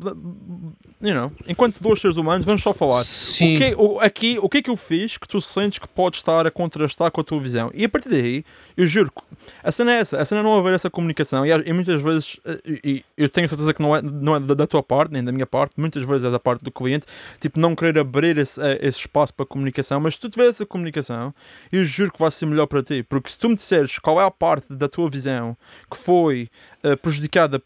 you 1.02 1.14
know, 1.16 1.32
enquanto 1.48 1.82
dois 1.82 2.00
seres 2.00 2.18
humanos, 2.18 2.46
vamos 2.46 2.62
só 2.62 2.72
falar. 2.72 3.04
Sim. 3.04 3.56
O 3.56 3.58
que, 3.58 3.76
o, 3.76 4.00
aqui, 4.00 4.38
o 4.40 4.48
que 4.48 4.60
é 4.60 4.62
que 4.62 4.70
eu 4.70 4.76
fiz 4.76 5.18
que 5.18 5.28
tu 5.28 5.42
sentes 5.42 5.80
que 5.80 5.88
pode 5.88 6.18
estar 6.18 6.46
a 6.46 6.52
contrastar 6.52 7.10
com 7.10 7.22
a 7.22 7.24
tua 7.24 7.40
visão? 7.40 7.72
E 7.74 7.84
a 7.84 7.90
partir 7.90 8.10
daí, 8.10 8.44
eu 8.78 8.86
juro, 8.86 9.12
que 9.12 9.22
a 9.64 9.72
cena 9.72 9.94
é 9.94 10.00
essa, 10.00 10.20
a 10.20 10.26
cena 10.26 10.42
é 10.42 10.44
não 10.44 10.56
haver 10.56 10.74
essa 10.74 10.90
comunicação. 10.90 11.44
E, 11.46 11.50
e 11.50 11.74
muitas 11.74 12.00
vezes, 12.02 12.40
eh, 12.46 12.62
e, 12.64 12.80
e 12.86 13.06
eu 13.18 13.28
tenho 13.28 13.50
certeza 13.50 13.74
que 13.74 13.82
não 13.82 13.96
é, 13.96 14.02
não 14.04 14.36
é 14.36 14.40
da, 14.40 14.54
da 14.54 14.68
tua 14.68 14.84
parte, 14.84 15.12
nem 15.12 15.24
da 15.24 15.32
minha 15.32 15.48
parte, 15.48 15.74
muitas 15.78 16.04
vezes 16.04 16.26
é 16.28 16.30
da 16.30 16.40
parte 16.40 16.64
do 16.64 16.72
cliente, 16.72 17.08
tipo, 17.40 17.60
não 17.60 17.76
querer 17.76 17.98
abrir 17.98 18.38
esse, 18.38 18.62
eh, 18.62 18.78
esse 18.82 19.00
espaço 19.00 19.34
para 19.34 19.48
comunicação. 19.48 20.00
Mas 20.00 20.14
se 20.14 20.20
tu 20.20 20.30
tiver 20.30 20.48
essa 20.48 20.66
comunicação, 20.66 21.34
eu 21.72 21.84
juro 21.84 22.12
que 22.12 22.20
vai 22.20 22.30
ser 22.30 22.46
melhor 22.46 22.68
para 22.68 22.84
ti. 22.84 23.02
Porque 23.02 23.30
se 23.32 23.38
tu 23.38 23.50
me 23.50 23.56
disseres 23.56 23.98
qual 23.98 24.22
é 24.22 24.26
a 24.26 24.32
parte 24.32 24.76
da 24.76 24.88
tua 24.88 25.10
visão 25.10 25.58
que 25.90 25.98
foi 25.98 26.50
eh, 26.84 26.96
prejudicada 26.96 27.60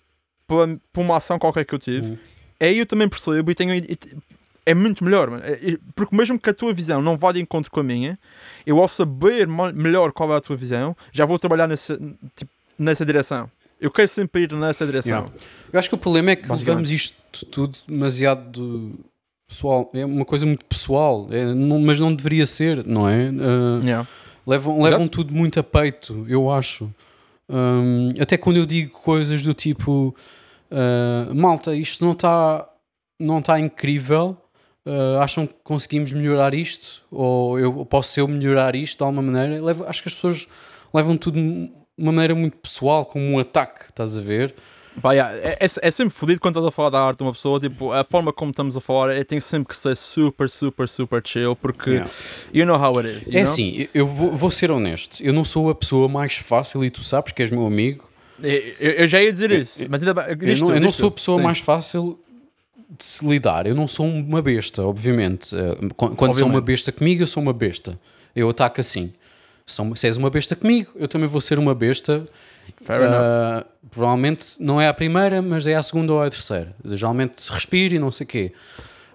por, 0.54 0.80
por 0.92 1.02
uma 1.02 1.18
ação 1.18 1.38
qualquer 1.40 1.66
que 1.66 1.74
eu 1.74 1.80
tive, 1.80 2.12
Uhum. 2.12 2.18
aí 2.60 2.78
eu 2.80 2.86
também 2.86 3.08
percebo 3.10 3.50
e 3.52 3.56
tenho. 3.56 3.74
e- 3.76 3.98
é 4.66 4.74
muito 4.74 5.04
melhor, 5.04 5.30
mano. 5.30 5.44
É- 5.46 5.78
porque 5.94 6.16
mesmo 6.16 6.40
que 6.40 6.50
a 6.50 6.54
tua 6.54 6.74
visão 6.74 7.02
não 7.02 7.18
vá 7.18 7.32
de 7.34 7.42
encontro 7.42 7.70
com 7.70 7.82
a 7.82 7.84
minha, 7.84 8.18
eu 8.66 8.80
ao 8.80 8.88
saber 8.88 9.46
melhor 9.74 10.14
qual 10.14 10.32
é 10.34 10.38
a 10.38 10.42
tua 10.42 10.56
visão, 10.56 10.96
já 11.12 11.26
vou 11.26 11.38
trabalhar 11.38 11.68
nessa, 11.68 12.00
tipo, 12.36 12.50
nessa 12.80 13.06
direção. 13.06 13.52
Eu 13.82 13.92
quero 13.92 14.08
sempre 14.08 14.44
ir 14.44 14.54
nessa 14.54 14.86
direção. 14.86 15.12
Yeah. 15.24 15.32
Eu 15.74 15.80
acho 15.80 15.90
que 15.90 15.96
o 15.96 15.98
problema 15.98 16.32
é 16.32 16.36
que 16.38 16.50
levamos 16.50 16.90
isto 16.92 17.46
tudo 17.48 17.78
demasiado 17.86 18.98
pessoal. 19.50 19.92
É 19.94 20.06
uma 20.06 20.24
coisa 20.24 20.46
muito 20.46 20.64
pessoal, 20.64 21.28
é, 21.30 21.54
não- 21.54 21.80
mas 21.80 22.00
não 22.00 22.14
deveria 22.16 22.46
ser, 22.46 22.86
não 22.86 23.10
é? 23.10 23.28
Ah, 23.28 23.82
Yeah. 23.84 24.08
levam, 24.48 24.82
levam 24.82 25.08
tudo 25.10 25.34
muito 25.34 25.60
a 25.60 25.64
peito, 25.64 26.26
eu 26.30 26.50
acho. 26.50 26.90
Hum, 27.50 28.12
até 28.20 28.38
quando 28.38 28.56
eu 28.58 28.66
digo 28.66 28.92
coisas 28.92 29.44
do 29.44 29.54
tipo 29.54 30.16
ah, 30.74 31.34
malta, 31.34 31.76
isto 31.76 32.04
não 32.04 32.12
está 32.14 32.68
não 33.20 33.42
tá 33.42 33.60
incrível. 33.60 34.36
ah, 34.86 35.24
acham 35.24 35.48
que 35.48 35.54
conseguimos 35.64 36.12
melhorar 36.12 36.54
isto? 36.54 37.04
Ou 37.12 37.58
eu 37.60 37.86
posso 37.86 38.20
eu 38.20 38.28
melhorar 38.28 38.76
isto 38.76 38.98
de 38.98 39.04
alguma 39.04 39.22
maneira? 39.22 39.64
Levo- 39.64 39.86
acho 39.88 40.02
que 40.04 40.10
as 40.10 40.16
pessoas 40.16 40.48
levam 40.94 41.16
tudo 41.18 41.40
de 41.40 41.72
uma 41.98 42.12
maneira 42.12 42.36
muito 42.36 42.58
pessoal, 42.58 43.06
como 43.06 43.24
um 43.24 43.40
ataque, 43.40 43.86
estás 43.90 44.18
a 44.18 44.22
ver? 44.22 44.54
Pá, 45.02 45.14
yeah, 45.14 45.36
é, 45.36 45.58
é, 45.60 45.66
é 45.66 45.92
sempre 45.92 46.14
fodido 46.14 46.40
quando 46.40 46.54
estás 46.56 46.68
a 46.68 46.72
falar 46.72 46.92
da 46.92 47.02
arte 47.02 47.18
de 47.18 47.24
uma 47.24 47.32
pessoa. 47.32 47.60
Tipo, 47.60 47.92
a 47.92 48.04
forma 48.04 48.32
como 48.32 48.52
estamos 48.52 48.78
a 48.78 48.82
falar 48.82 49.16
é, 49.16 49.24
tem 49.24 49.40
sempre 49.42 49.70
que 49.70 49.78
ser 49.78 49.96
super, 49.98 50.48
super, 50.48 50.88
super 50.88 51.20
chill. 51.26 51.56
Porque 51.56 51.90
Yeah. 51.92 52.12
you 52.54 52.66
know 52.66 52.76
how 52.78 53.00
it 53.00 53.10
is. 53.10 53.26
you 53.28 53.34
É 53.34 53.44
know? 53.44 53.52
assim, 53.52 53.88
eu 53.92 54.06
vou, 54.06 54.32
vou 54.34 54.52
ser 54.52 54.70
honesto. 54.70 55.24
Eu 55.24 55.34
não 55.34 55.44
sou 55.44 55.70
a 55.72 55.74
pessoa 55.76 56.08
mais 56.08 56.36
fácil 56.36 56.86
e 56.86 56.92
tu 56.92 57.02
sabes 57.04 57.32
que 57.34 57.42
és 57.42 57.50
meu 57.50 57.66
amigo. 57.66 58.08
Eu, 58.42 58.50
eu- 58.80 58.92
eu 58.92 59.08
já 59.08 59.22
ia 59.22 59.32
dizer 59.32 59.52
isso, 59.52 59.86
mas 59.90 60.02
ainda 60.02 60.14
bem. 60.14 60.32
Eu 60.32 60.36
diz 60.36 60.60
não, 60.62 60.74
eu 60.74 60.82
não 60.82 60.92
sou 60.92 61.10
a 61.10 61.12
pessoa 61.12 61.38
Sim. 61.38 61.44
mais 61.44 61.60
fácil 61.60 62.20
de 62.98 63.04
se 63.04 63.26
lidar. 63.28 63.66
Eu 63.68 63.76
não 63.76 63.88
sou 63.88 64.06
uma 64.06 64.42
besta, 64.42 64.84
obviamente. 64.84 65.56
Eh, 65.56 65.76
Quando 65.96 66.18
são 66.18 66.48
uma 66.48 66.58
Obviamente. 66.58 66.64
besta 66.66 66.92
comigo, 66.92 67.24
eu 67.24 67.28
sou 67.28 67.42
uma 67.44 67.54
besta. 67.54 68.00
Eu 68.36 68.50
ataco 68.50 68.80
assim. 68.80 69.14
São- 69.66 69.96
Se 69.96 70.08
és 70.08 70.18
uma 70.18 70.30
besta 70.30 70.56
comigo, 70.56 70.92
eu 70.96 71.08
também 71.08 71.28
vou 71.28 71.40
ser 71.42 71.58
uma 71.60 71.74
besta. 71.76 72.26
Fair 72.84 73.02
enough. 73.02 73.14
Ah, 73.16 73.66
provavelmente 73.92 74.46
não 74.60 74.80
é 74.82 74.88
a 74.88 74.94
primeira, 74.94 75.42
mas 75.42 75.66
é 75.68 75.76
a 75.76 75.82
segunda 75.84 76.14
ou 76.14 76.22
a 76.22 76.30
terceira. 76.30 76.76
Geralmente 76.86 77.44
respiro 77.50 77.96
e 77.96 78.00
não 78.00 78.12
sei 78.12 78.26
o 78.26 78.28
quê. 78.28 78.52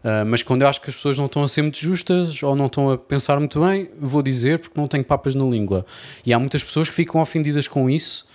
Ah, 0.05 0.25
mas 0.25 0.43
quando 0.43 0.63
eu 0.63 0.69
acho 0.69 0.81
que 0.81 0.89
as 0.91 0.97
pessoas 0.97 1.19
não 1.19 1.27
estão 1.27 1.43
a 1.43 1.49
ser 1.49 1.63
muito 1.63 1.79
justas 1.79 2.43
ou 2.43 2.55
não 2.57 2.67
estão 2.67 2.91
a 2.91 2.97
pensar 2.99 3.39
muito 3.39 3.61
bem, 3.61 3.91
vou 3.99 4.23
dizer 4.23 4.59
porque 4.61 4.79
não 4.81 4.87
tenho 4.87 5.05
papas 5.05 5.35
na 5.35 5.45
língua. 5.45 5.85
E 6.25 6.33
há 6.33 6.39
muitas 6.39 6.63
pessoas 6.63 6.89
que 6.89 6.95
ficam 6.95 7.21
ofendidas 7.21 7.67
com 7.69 7.89
isso 7.91 8.27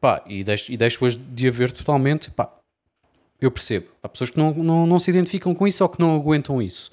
pá, 0.00 0.22
e 0.26 0.44
deixo, 0.44 0.70
e 0.72 0.76
deixo-as 0.76 1.16
de 1.16 1.48
haver 1.48 1.72
totalmente. 1.72 2.30
Pá, 2.30 2.50
eu 3.40 3.50
percebo. 3.50 3.86
Há 4.02 4.08
pessoas 4.08 4.30
que 4.30 4.38
não, 4.38 4.52
não, 4.52 4.86
não 4.86 4.98
se 4.98 5.10
identificam 5.10 5.54
com 5.54 5.66
isso 5.66 5.82
ou 5.82 5.88
que 5.88 5.98
não 5.98 6.14
aguentam 6.14 6.60
isso. 6.60 6.90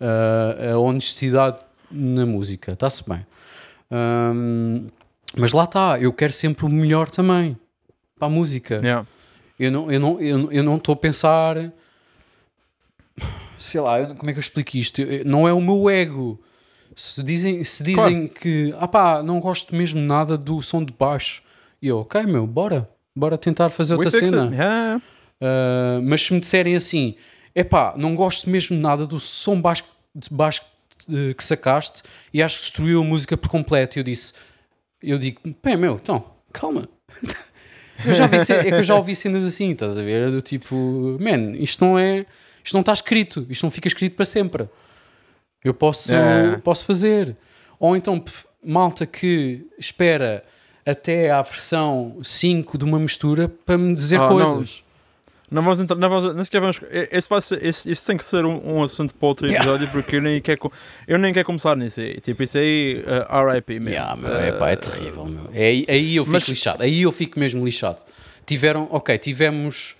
Ah, 0.00 0.72
a 0.72 0.78
honestidade 0.78 1.60
na 1.90 2.26
música, 2.26 2.72
está-se 2.72 3.08
bem. 3.08 3.24
Ahm, 3.90 4.88
mas 5.36 5.52
lá 5.52 5.64
está, 5.64 5.98
eu 6.00 6.12
quero 6.12 6.32
sempre 6.32 6.64
o 6.64 6.68
melhor 6.68 7.10
também 7.10 7.56
para 8.16 8.26
a 8.26 8.30
música. 8.30 8.76
Yeah. 8.76 9.06
Eu 9.58 9.70
não 9.70 9.92
eu 9.92 10.00
não 10.00 10.20
eu, 10.20 10.52
eu 10.52 10.62
não 10.62 10.76
estou 10.76 10.94
a 10.94 10.96
pensar 10.96 11.72
sei 13.58 13.80
lá, 13.80 14.14
como 14.14 14.28
é 14.28 14.32
que 14.32 14.38
eu 14.38 14.42
explico 14.42 14.76
isto? 14.76 15.00
Não 15.24 15.46
é 15.46 15.52
o 15.52 15.60
meu 15.60 15.88
ego. 15.88 16.40
Se 16.96 17.22
dizem, 17.22 17.62
se 17.64 17.82
dizem 17.82 18.28
que 18.28 18.74
ah 18.78 18.86
pá, 18.86 19.22
não 19.22 19.40
gosto 19.40 19.74
mesmo 19.74 20.00
nada 20.00 20.36
do 20.36 20.62
som 20.62 20.84
de 20.84 20.92
baixo, 20.92 21.42
e 21.84 21.88
eu, 21.88 21.98
ok, 21.98 22.22
meu, 22.22 22.46
bora, 22.46 22.88
bora 23.14 23.36
tentar 23.36 23.68
fazer 23.68 23.92
outra 23.92 24.08
cena. 24.08 24.48
Yeah. 24.50 25.02
Uh, 25.38 26.00
mas 26.02 26.22
se 26.22 26.32
me 26.32 26.40
disserem 26.40 26.74
assim, 26.74 27.14
epá, 27.54 27.92
não 27.94 28.14
gosto 28.14 28.48
mesmo 28.48 28.74
nada 28.74 29.06
do 29.06 29.20
som 29.20 29.60
baixo, 29.60 29.84
de 30.14 30.30
baixo 30.30 30.62
que 31.36 31.44
sacaste 31.44 32.02
e 32.32 32.42
acho 32.42 32.56
que 32.56 32.62
destruiu 32.62 33.02
a 33.02 33.04
música 33.04 33.36
por 33.36 33.50
completo. 33.50 33.98
Eu 33.98 34.02
disse, 34.02 34.32
eu 35.02 35.18
digo, 35.18 35.42
pé, 35.60 35.76
meu, 35.76 35.96
então, 35.96 36.24
calma. 36.54 36.88
eu 38.02 38.14
já 38.14 38.26
vi, 38.28 38.38
é 38.38 38.64
que 38.64 38.74
eu 38.76 38.82
já 38.82 38.94
ouvi 38.94 39.14
cenas 39.14 39.44
assim, 39.44 39.72
estás 39.72 39.98
a 39.98 40.02
ver? 40.02 40.30
Do 40.30 40.40
tipo, 40.40 41.18
man, 41.20 41.54
isto 41.58 41.84
não 41.84 41.98
é, 41.98 42.24
isto 42.64 42.72
não 42.72 42.80
está 42.80 42.94
escrito, 42.94 43.46
isto 43.50 43.62
não 43.62 43.70
fica 43.70 43.88
escrito 43.88 44.16
para 44.16 44.24
sempre. 44.24 44.66
Eu 45.62 45.74
posso, 45.74 46.10
É. 46.10 46.56
posso 46.64 46.82
fazer. 46.86 47.36
Ou 47.78 47.94
então, 47.94 48.24
malta 48.64 49.04
que 49.04 49.66
espera 49.78 50.42
até 50.86 51.30
à 51.30 51.40
versão 51.42 52.16
5 52.22 52.76
de 52.78 52.84
uma 52.84 52.98
mistura 52.98 53.48
para 53.64 53.78
me 53.78 53.94
dizer 53.94 54.16
Ah, 54.20 54.28
não. 54.28 54.28
coisas. 54.28 54.82
Não 55.50 55.62
vamos 55.62 55.78
entrar, 55.78 55.96
não 55.96 56.08
vamos, 56.08 56.34
nem 56.34 56.44
sequer 56.44 56.60
vamos, 56.60 56.80
esse 56.90 57.28
vai 57.28 57.40
ser, 57.40 57.64
esse, 57.64 57.88
isso 57.88 58.04
tem 58.06 58.16
que 58.16 58.24
ser 58.24 58.44
um, 58.44 58.76
um 58.78 58.82
assunto 58.82 59.14
para 59.14 59.28
outro 59.28 59.46
Yeah. 59.46 59.64
episódio 59.64 59.88
porque 59.92 60.16
eu 60.16 60.22
nem 60.22 60.40
quero, 60.40 60.72
eu 61.06 61.18
nem 61.18 61.32
quero 61.32 61.44
começar 61.46 61.76
nisso 61.76 62.00
aí. 62.00 62.18
Tipo, 62.20 62.42
isso 62.42 62.58
aí, 62.58 63.04
uh, 63.06 63.52
RIP 63.52 63.68
mesmo. 63.78 63.88
Yeah, 63.90 64.16
meu, 64.16 64.30
Uh, 64.32 64.36
é, 64.36 64.52
pá, 64.52 64.70
é 64.70 64.76
terrível, 64.76 65.26
meu. 65.26 65.48
É, 65.54 65.68
aí- 65.86 66.16
eu 66.16 66.24
fico 66.24 66.32
mas- 66.32 66.48
lixado. 66.48 66.82
Aí 66.82 67.02
eu 67.02 67.12
fico 67.12 67.38
mesmo 67.38 67.64
lixado. 67.64 67.98
Tiveram, 68.46 68.88
ok, 68.90 69.16
tivemos 69.18 69.94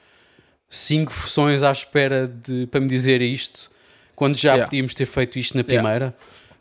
cinco 0.69 1.13
versões 1.13 1.63
à 1.63 1.71
espera 1.71 2.27
de, 2.27 2.67
para 2.67 2.81
me 2.81 2.89
dizer 2.89 3.23
isto, 3.23 3.71
quando 4.17 4.37
já 4.37 4.51
Yeah. 4.53 4.65
podíamos 4.65 4.95
ter 4.95 5.07
feito 5.07 5.39
isto 5.39 5.57
na 5.57 5.63
Yeah. 5.67 6.13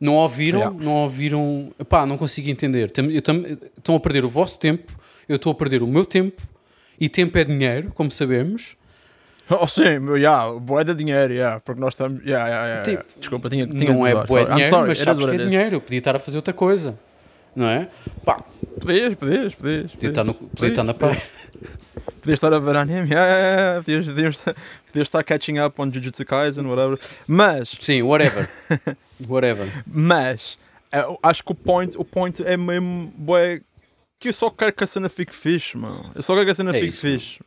Não 0.04 0.16
ouviram, 0.16 0.60
Yeah. 0.60 0.84
não 0.84 0.92
ouviram. 0.96 1.72
Pá, 1.88 2.06
não 2.06 2.18
consigo 2.18 2.50
entender. 2.50 2.92
Estão 2.92 3.96
a 3.96 4.00
perder 4.02 4.26
o 4.26 4.30
vosso 4.30 4.60
tempo, 4.60 4.92
eu 5.30 5.38
estou 5.38 5.54
a 5.54 5.56
perder 5.56 5.82
o 5.82 5.88
meu 5.88 6.04
tempo, 6.06 6.42
e 7.00 7.08
tempo 7.08 7.38
é 7.38 7.44
dinheiro, 7.46 7.90
como 7.96 8.12
sabemos. 8.12 8.76
Oh, 9.50 9.68
sim, 9.68 9.84
yeah, 10.16 10.52
boé 10.58 10.86
de 10.86 10.94
dinheiro, 10.94 11.34
yeah, 11.34 11.60
porque 11.60 11.80
nós 11.80 11.94
estamos. 11.94 12.24
Yeah, 12.26 12.48
yeah, 12.48 12.66
yeah, 12.66 12.84
Tipo, 12.84 12.98
yeah. 12.98 13.10
Desculpa, 13.20 13.50
tinha, 13.50 13.68
tinha 13.68 13.94
não 13.94 14.02
de 14.04 14.08
é 14.10 14.12
sorry. 14.12 14.44
I'm 14.44 14.48
dinheiro, 14.56 14.70
sorry, 14.70 14.88
mas 14.88 14.98
sabes 15.00 15.26
que 15.26 15.32
é 15.36 15.38
dinheiro. 15.38 15.76
Eu 15.76 15.82
podia 15.82 15.98
estar 15.98 16.16
a 16.16 16.20
fazer 16.20 16.38
outra 16.38 16.54
coisa, 16.54 16.98
não 17.54 17.68
é? 17.68 17.90
Pá, 18.24 18.42
Podias, 18.80 19.16
podias, 19.16 19.54
podias. 19.54 19.92
podia 19.92 20.10
estar, 20.10 20.24
no, 20.24 20.34
podia 20.34 20.70
estar 20.70 20.84
na 20.84 20.94
praia. 20.94 21.22
Podias 22.22 22.38
estar 22.38 22.54
a 22.54 22.60
ver 22.60 22.76
anime, 22.76 23.10
yeah, 23.12 23.26
yeah, 23.28 23.56
yeah. 23.56 23.84
Podias, 23.84 24.06
podias, 24.08 24.44
podias 24.88 25.08
estar 25.08 25.24
catching 25.24 25.60
up 25.60 25.82
on 25.82 25.92
Jujutsu 25.92 26.26
Kaisen, 26.26 26.66
whatever. 26.68 26.98
Mas, 27.28 27.78
Sim, 27.82 28.04
whatever. 28.04 28.48
whatever. 29.28 29.84
mas, 29.86 30.58
eu 30.92 31.20
acho 31.22 31.44
que 31.44 31.52
o 31.52 31.56
point, 31.56 31.98
o 31.98 32.06
point 32.06 32.42
é 32.46 32.56
mesmo, 32.56 33.14
que 34.20 34.30
eu 34.30 34.34
só 34.34 34.50
quero 34.50 34.72
que 34.74 34.84
a 34.84 34.88
cena 34.88 35.10
fique 35.10 35.34
fixe, 35.36 35.78
mano. 35.78 36.10
Eu 36.16 36.22
só 36.22 36.34
quero 36.34 36.46
que 36.46 36.52
a 36.52 36.56
cena 36.56 36.72
É 36.72 36.74
fique 36.76 36.88
isso, 36.88 37.02
fixe. 37.02 37.40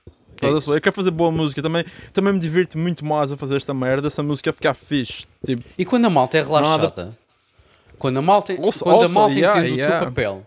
É 0.43 0.51
isso. 0.51 0.75
Eu 0.75 0.81
quero 0.83 0.95
fazer 0.95 1.11
boa 1.11 1.33
música 1.33 1.63
também. 1.63 1.83
Também 2.13 2.35
me 2.35 2.39
divirto 2.39 2.77
muito 2.77 3.03
mais 3.03 3.33
a 3.33 3.37
fazer 3.39 3.57
esta 3.57 3.73
merda. 3.73 4.11
Se 4.11 4.21
a 4.21 4.23
música 4.23 4.53
ficar 4.53 4.75
fixe. 4.75 5.27
Tipo, 5.45 5.63
E 5.79 5.85
quando 5.87 6.05
a 6.05 6.11
malta 6.11 6.37
é 6.37 6.43
relaxada, 6.43 6.83
Nada. 6.83 7.19
quando 7.99 8.19
a 8.19 8.23
malta, 8.23 8.53
Also- 8.53 8.85
quando 8.85 9.05
a 9.05 9.09
malta 9.09 9.35
yeah, 9.35 9.59
entende 9.59 9.73
o 9.73 9.77
yeah. 9.79 9.99
teu 10.01 10.09
papel, 10.09 10.47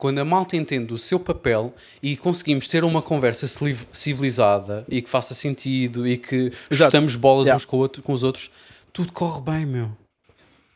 quando 0.00 0.18
a 0.18 0.24
malta 0.24 0.56
entende 0.56 0.92
o 0.92 0.98
seu 0.98 1.20
papel 1.20 1.72
e 2.02 2.16
conseguimos 2.16 2.66
ter 2.66 2.82
uma 2.82 3.00
conversa 3.02 3.46
civili- 3.46 3.86
civilizada 3.92 4.84
e 4.88 5.00
que 5.02 5.08
faça 5.08 5.34
sentido 5.34 6.08
e 6.08 6.16
que 6.16 6.50
chutamos 6.72 7.14
bolas 7.14 7.46
Yeah. 7.46 7.56
uns 7.56 7.64
com, 7.64 7.76
outro- 7.76 8.02
com 8.02 8.12
os 8.12 8.22
outros, 8.24 8.50
tudo 8.92 9.12
corre 9.12 9.40
bem, 9.42 9.66
meu. 9.66 9.90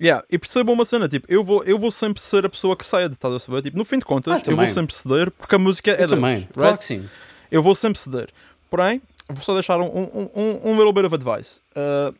yeah. 0.00 0.24
E 0.30 0.38
perceba 0.38 0.70
uma 0.70 0.84
cena, 0.84 1.08
tipo, 1.08 1.26
eu 1.28 1.42
vou, 1.42 1.64
eu 1.64 1.78
vou 1.78 1.90
sempre 1.90 2.20
ser 2.22 2.44
a 2.44 2.48
pessoa 2.48 2.76
que 2.76 2.84
cede, 2.84 3.14
estás 3.14 3.32
a 3.34 3.38
saber? 3.40 3.62
Tipo, 3.62 3.78
no 3.78 3.84
fim 3.84 3.98
de 3.98 4.04
contas, 4.04 4.34
Ah, 4.46 4.50
eu 4.50 4.56
vou 4.56 4.66
sempre 4.68 4.94
ceder 4.94 5.30
porque 5.30 5.54
a 5.54 5.58
música 5.58 5.90
é 5.90 5.94
Eu 5.94 5.96
deles, 5.98 6.10
também, 6.10 6.34
right? 6.36 6.52
claro 6.52 6.76
que 6.76 6.84
sim. 6.84 7.08
Eu 7.50 7.62
vou 7.62 7.74
sempre 7.74 7.98
ceder. 7.98 8.28
Porém, 8.70 9.00
vou 9.28 9.42
só 9.42 9.54
deixar 9.54 9.80
um, 9.80 9.86
um, 9.86 10.30
um, 10.34 10.70
um 10.70 10.76
little 10.76 10.92
bit 10.92 11.06
of 11.06 11.14
advice. 11.14 11.60
Uh, 11.74 12.14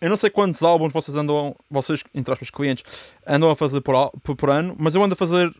eu 0.00 0.08
não 0.10 0.16
sei 0.16 0.28
quantos 0.30 0.62
álbuns 0.62 0.92
vocês 0.92 1.16
andam, 1.16 1.56
vocês, 1.70 2.02
entre 2.14 2.32
aspas, 2.32 2.50
clientes, 2.50 2.84
andam 3.26 3.50
a 3.50 3.56
fazer 3.56 3.80
por, 3.80 3.94
por, 4.22 4.36
por 4.36 4.50
ano, 4.50 4.76
mas 4.78 4.94
eu 4.94 5.02
ando 5.02 5.14
a 5.14 5.16
fazer 5.16 5.50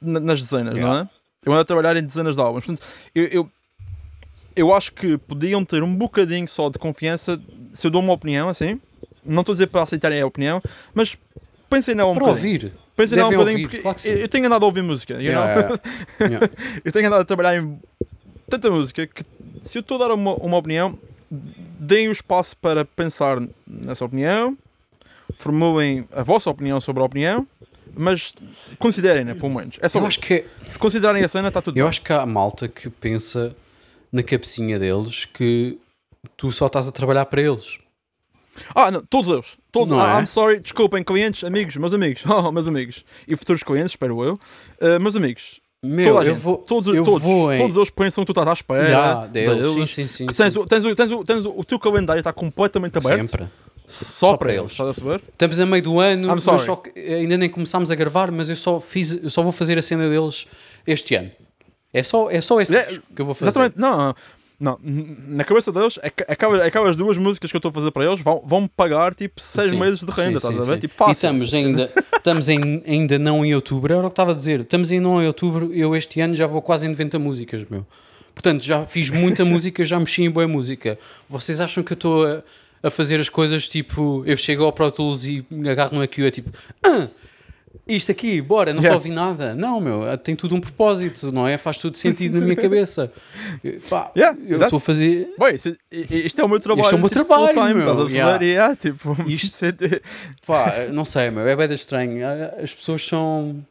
nas 0.00 0.40
dezenas, 0.40 0.74
Yeah. 0.74 0.94
não 0.94 1.02
é? 1.04 1.08
Eu 1.44 1.52
ando 1.52 1.62
a 1.62 1.64
trabalhar 1.64 1.96
em 1.96 2.02
dezenas 2.02 2.34
de 2.36 2.42
álbuns. 2.42 2.64
Portanto, 2.64 2.86
eu, 3.14 3.24
eu, 3.26 3.50
eu 4.54 4.74
acho 4.74 4.92
que 4.92 5.16
podiam 5.16 5.64
ter 5.64 5.82
um 5.82 5.94
bocadinho 5.94 6.46
só 6.46 6.68
de 6.68 6.78
confiança 6.78 7.40
se 7.72 7.86
eu 7.86 7.90
dou 7.90 8.02
uma 8.02 8.12
opinião 8.12 8.48
assim. 8.48 8.80
Não 9.24 9.40
estou 9.40 9.52
a 9.52 9.54
dizer 9.54 9.66
para 9.68 9.82
aceitarem 9.82 10.20
a 10.20 10.26
opinião, 10.26 10.62
mas 10.92 11.16
pensem 11.68 11.94
nela 11.94 12.10
um 12.10 12.14
Para 12.14 12.26
bocadinho. 12.26 12.54
ouvir. 12.54 12.72
Pensem 12.96 13.16
nela 13.16 13.30
um 13.30 13.32
bocadinho, 13.32 13.62
porque 13.62 13.78
claro 13.78 13.98
eu 14.04 14.16
eu 14.18 14.28
tenho 14.28 14.46
andado 14.46 14.62
a 14.62 14.66
ouvir 14.66 14.82
música. 14.82 15.14
yeah, 15.14 15.80
yeah. 16.20 16.50
eu 16.84 16.92
tenho 16.92 17.06
andado 17.06 17.20
a 17.22 17.24
trabalhar 17.24 17.56
em 17.56 17.80
tanta 18.48 18.70
música 18.70 19.06
que 19.06 19.24
se 19.62 19.78
eu 19.78 19.80
estou 19.80 19.96
a 20.02 20.08
dar 20.08 20.14
uma, 20.14 20.34
uma 20.34 20.56
opinião, 20.58 20.98
deem 21.30 22.08
o 22.08 22.12
espaço 22.12 22.56
para 22.56 22.84
pensar 22.84 23.40
nessa 23.66 24.04
opinião, 24.04 24.56
formulem 25.36 26.06
a 26.12 26.22
vossa 26.22 26.50
opinião 26.50 26.80
sobre 26.80 27.02
a 27.02 27.06
opinião, 27.06 27.46
mas 27.96 28.34
considerem-na, 28.78 29.34
pelo 29.34 29.54
menos. 29.54 29.78
É 29.80 29.88
só 29.88 29.98
Eu 29.98 30.02
isso. 30.08 30.18
acho 30.18 30.26
que 30.26 30.34
é- 30.34 30.44
Se 30.68 30.78
considerarem 30.78 31.22
a 31.24 31.28
cena, 31.28 31.48
está 31.48 31.60
tudo 31.62 31.76
Eu 31.78 31.84
bem. 31.84 31.88
acho 31.88 32.02
que 32.02 32.12
há 32.12 32.24
malta 32.26 32.68
que 32.68 32.88
pensa 32.90 33.54
na 34.12 34.22
cabecinha 34.22 34.78
deles 34.78 35.24
que 35.24 35.78
tu 36.36 36.50
só 36.52 36.66
estás 36.66 36.88
a 36.88 36.92
trabalhar 36.92 37.26
para 37.26 37.40
eles. 37.42 37.78
Ah, 38.74 38.90
não, 38.90 39.00
todos 39.02 39.30
eles. 39.30 39.56
Todos, 39.72 39.96
Não 39.96 40.02
ah, 40.02 40.16
é? 40.16 40.20
I'm 40.20 40.26
sorry, 40.26 40.58
desculpem, 40.60 41.02
clientes, 41.04 41.44
amigos, 41.44 41.76
meus 41.76 41.94
amigos, 41.94 42.24
oh, 42.28 42.50
meus 42.50 42.66
amigos, 42.66 43.04
e 43.26 43.36
futuros 43.36 43.62
clientes, 43.62 43.92
espero 43.92 44.22
eu. 44.24 44.34
Uh, 44.80 45.00
meus 45.00 45.14
amigos, 45.14 45.60
Meu, 45.82 46.16
eu 46.16 46.24
gente, 46.24 46.40
vou. 46.40 46.58
todos, 46.58 46.92
eu 46.94 47.04
todos, 47.04 47.22
vou 47.22 47.56
todos 47.56 47.76
eles 47.76 47.90
pensam 47.90 48.24
que 48.24 48.26
tu 48.26 48.32
estás 48.32 48.48
à 48.48 48.52
espera 48.52 49.26
deles, 49.28 49.56
deles. 49.62 49.90
sim, 49.90 50.06
sim, 50.06 50.08
sim. 50.08 50.26
Que 50.26 50.34
tens, 50.34 50.52
sim. 50.52 50.58
o, 50.58 50.66
tens, 50.66 50.84
o, 50.84 50.94
tens, 50.96 51.10
o, 51.12 51.24
tens 51.24 51.44
o, 51.44 51.54
o 51.56 51.64
teu 51.64 51.78
calendário 51.78 52.18
está 52.20 52.32
completamente 52.32 52.98
aberto 52.98 53.28
Sempre. 53.28 53.46
Só, 53.90 54.28
Só 54.30 54.36
para 54.36 54.54
eles. 54.54 54.72
Estás 54.72 54.88
a 54.90 54.92
saber? 54.94 55.20
Estamos 55.32 55.60
a 55.60 55.66
meio 55.66 55.82
do 55.82 56.00
ano, 56.00 56.38
só 56.40 56.82
ainda 56.96 57.36
nem 57.36 57.48
começámos 57.48 57.90
a 57.90 57.94
gravar, 57.94 58.30
mas 58.30 58.48
eu 58.48 58.56
só 58.56 58.80
fiz, 58.80 59.22
eu 59.22 59.30
só 59.30 59.42
vou 59.42 59.52
fazer 59.52 59.78
a 59.78 59.82
cena 59.82 60.08
deles 60.08 60.46
este 60.86 61.14
ano. 61.14 61.30
É 61.92 62.02
só, 62.02 62.30
é 62.30 62.40
só 62.40 62.60
esse 62.60 62.76
É, 62.76 62.84
que 63.14 63.20
eu 63.22 63.26
vou 63.26 63.34
fazer. 63.34 63.50
Exatamente, 63.50 63.78
não, 63.78 64.14
não. 64.60 64.78
Na 65.28 65.42
cabeça 65.42 65.72
deles, 65.72 65.98
aca- 66.02 66.24
aquelas, 66.28 66.60
aquelas 66.60 66.94
duas 66.96 67.18
músicas 67.18 67.50
que 67.50 67.56
eu 67.56 67.58
estou 67.58 67.70
a 67.70 67.72
fazer 67.72 67.90
para 67.90 68.04
eles 68.04 68.20
vão, 68.20 68.42
vão 68.46 68.68
pagar 68.68 69.14
tipo 69.14 69.40
6 69.40 69.70
Sim, 69.70 69.76
meses 69.78 70.00
de 70.04 70.12
sim, 70.12 70.20
renda, 70.20 70.38
sim, 70.40 70.48
estás 70.50 70.56
a 70.68 70.70
ver? 70.70 70.74
sim. 70.74 70.80
Tipo, 70.82 70.94
E 70.94 70.96
fácil. 70.96 71.12
estamos 71.12 71.52
ainda, 71.54 71.90
estamos 72.16 72.48
em, 72.48 72.82
ainda 72.86 73.18
não 73.18 73.44
em 73.44 73.54
outubro, 73.54 73.92
era 73.92 74.02
o 74.06 74.08
que 74.08 74.12
estava 74.12 74.30
a 74.30 74.34
dizer. 74.34 74.60
Estamos 74.60 74.92
ainda 74.92 75.02
não 75.02 75.20
em 75.22 75.26
outubro, 75.26 75.72
eu 75.74 75.96
este 75.96 76.20
ano 76.20 76.34
já 76.34 76.46
vou 76.46 76.62
quase 76.62 76.86
em 76.86 76.90
90 76.90 77.18
músicas, 77.18 77.64
meu. 77.68 77.84
Portanto, 78.32 78.62
já 78.62 78.86
fiz 78.86 79.10
muita 79.10 79.44
música, 79.46 79.84
já 79.84 79.98
mexi 79.98 80.22
em 80.22 80.30
boa 80.30 80.46
música. 80.46 80.96
Vocês 81.28 81.60
acham 81.60 81.82
que 81.82 81.92
eu 81.92 81.96
estou 81.96 82.24
a, 82.24 82.42
a 82.82 82.90
fazer 82.90 83.20
as 83.20 83.28
coisas 83.28 83.68
tipo, 83.68 84.22
eu 84.26 84.36
chego 84.36 84.64
ao 84.64 84.72
Pro 84.72 84.90
Tools 84.90 85.24
e 85.24 85.44
me 85.50 85.68
agarro 85.68 85.94
no 85.96 86.02
EQ, 86.04 86.24
é 86.26 86.30
tipo, 86.30 86.50
ah, 86.84 87.08
isto 87.86 88.10
aqui, 88.12 88.40
bora, 88.40 88.72
não 88.72 88.78
estou 88.80 88.84
Yeah. 88.90 88.94
a 88.94 88.96
ouvir 88.98 89.10
nada. 89.10 89.54
Não, 89.54 89.80
meu, 89.80 90.16
tem 90.18 90.34
tudo 90.36 90.54
um 90.54 90.60
propósito, 90.60 91.30
não 91.32 91.46
é? 91.46 91.56
Faz 91.58 91.76
tudo 91.78 91.96
sentido 91.96 92.38
na 92.38 92.44
minha 92.44 92.54
cabeça. 92.56 93.12
Pá, 93.88 94.10
Yeah, 94.16 94.38
eu 94.46 94.56
estou 94.56 94.76
a 94.76 94.80
fazer. 94.80 95.28
Bem, 95.38 95.54
isto, 95.54 95.76
isto 95.90 96.40
é 96.40 96.44
o 96.44 96.48
meu 96.48 96.60
trabalho. 96.60 96.84
Este 96.86 96.94
é 96.94 96.96
o 96.96 97.00
meu 97.00 97.08
tipo, 97.08 97.24
trabalho, 97.24 97.54
full-time, 97.54 97.74
meu. 97.80 97.92
estás 97.92 98.10
a 98.12 98.16
Yeah. 98.16 98.44
Yeah, 98.44 98.76
tipo, 98.76 99.16
Isto- 99.28 99.64
isto 99.66 99.84
é- 99.84 100.00
Pá, 100.46 100.74
não 100.92 101.04
sei, 101.04 101.30
meu, 101.30 101.46
é 101.46 101.56
bem 101.56 101.72
estranho. 101.74 102.20
As 102.62 102.72
pessoas 102.74 103.04
são 103.06 103.64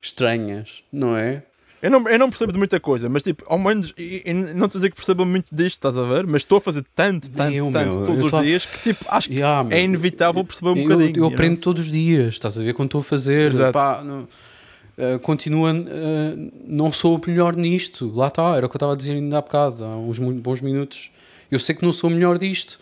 estranhas, 0.00 0.82
não 0.92 1.16
é? 1.16 1.42
Eu 1.82 1.90
não, 1.90 2.08
eu 2.08 2.18
não 2.18 2.30
percebo 2.30 2.52
de 2.52 2.58
muita 2.58 2.78
coisa, 2.78 3.08
mas 3.08 3.24
tipo, 3.24 3.44
ao 3.48 3.58
menos, 3.58 3.92
e- 3.98 4.22
e 4.24 4.32
não 4.32 4.66
estou 4.66 4.66
a 4.66 4.68
dizer 4.68 4.90
que 4.90 4.94
percebo 4.96 5.26
muito 5.26 5.54
disto, 5.54 5.72
estás 5.72 5.98
a 5.98 6.04
ver? 6.04 6.24
Mas 6.26 6.42
estou 6.42 6.58
a 6.58 6.60
fazer 6.60 6.84
tanto, 6.94 7.28
tanto, 7.30 7.56
Eu, 7.56 7.70
tanto, 7.72 7.96
meu, 7.96 8.06
todos 8.06 8.20
eu 8.20 8.26
os 8.26 8.34
a- 8.34 8.42
dias, 8.42 8.64
que 8.66 8.78
tipo, 8.94 9.04
acho 9.08 9.28
que 9.28 9.34
Yeah, 9.34 9.68
é 9.76 9.82
inevitável 9.82 10.44
perceber 10.44 10.70
um 10.70 10.76
eu, 10.76 10.88
bocadinho. 10.88 11.16
eu 11.18 11.26
aprendo 11.26 11.56
todos 11.60 11.82
os 11.86 11.90
dias, 11.90 12.34
estás 12.34 12.56
a 12.56 12.62
ver? 12.62 12.72
Quando 12.72 12.86
estou 12.88 13.00
a 13.00 13.04
fazer, 13.04 13.52
pá, 13.72 14.00
não, 14.04 14.28
eh, 14.96 15.18
continua, 15.18 15.70
eh, 15.72 16.34
não 16.66 16.92
sou 16.92 17.16
o 17.18 17.20
melhor 17.26 17.56
nisto. 17.56 18.12
Lá 18.14 18.28
está, 18.28 18.54
era 18.56 18.64
o 18.66 18.68
que 18.68 18.76
eu 18.76 18.78
estava 18.78 18.92
a 18.92 18.96
dizer 18.96 19.12
ainda 19.14 19.38
há 19.38 19.42
bocado, 19.42 19.84
há 19.84 19.96
uns 19.96 20.18
bons 20.20 20.60
minutos. 20.60 21.10
Eu 21.50 21.58
sei 21.58 21.74
que 21.74 21.82
não 21.84 21.92
sou 21.92 22.08
o 22.08 22.12
melhor 22.12 22.38
disto, 22.38 22.78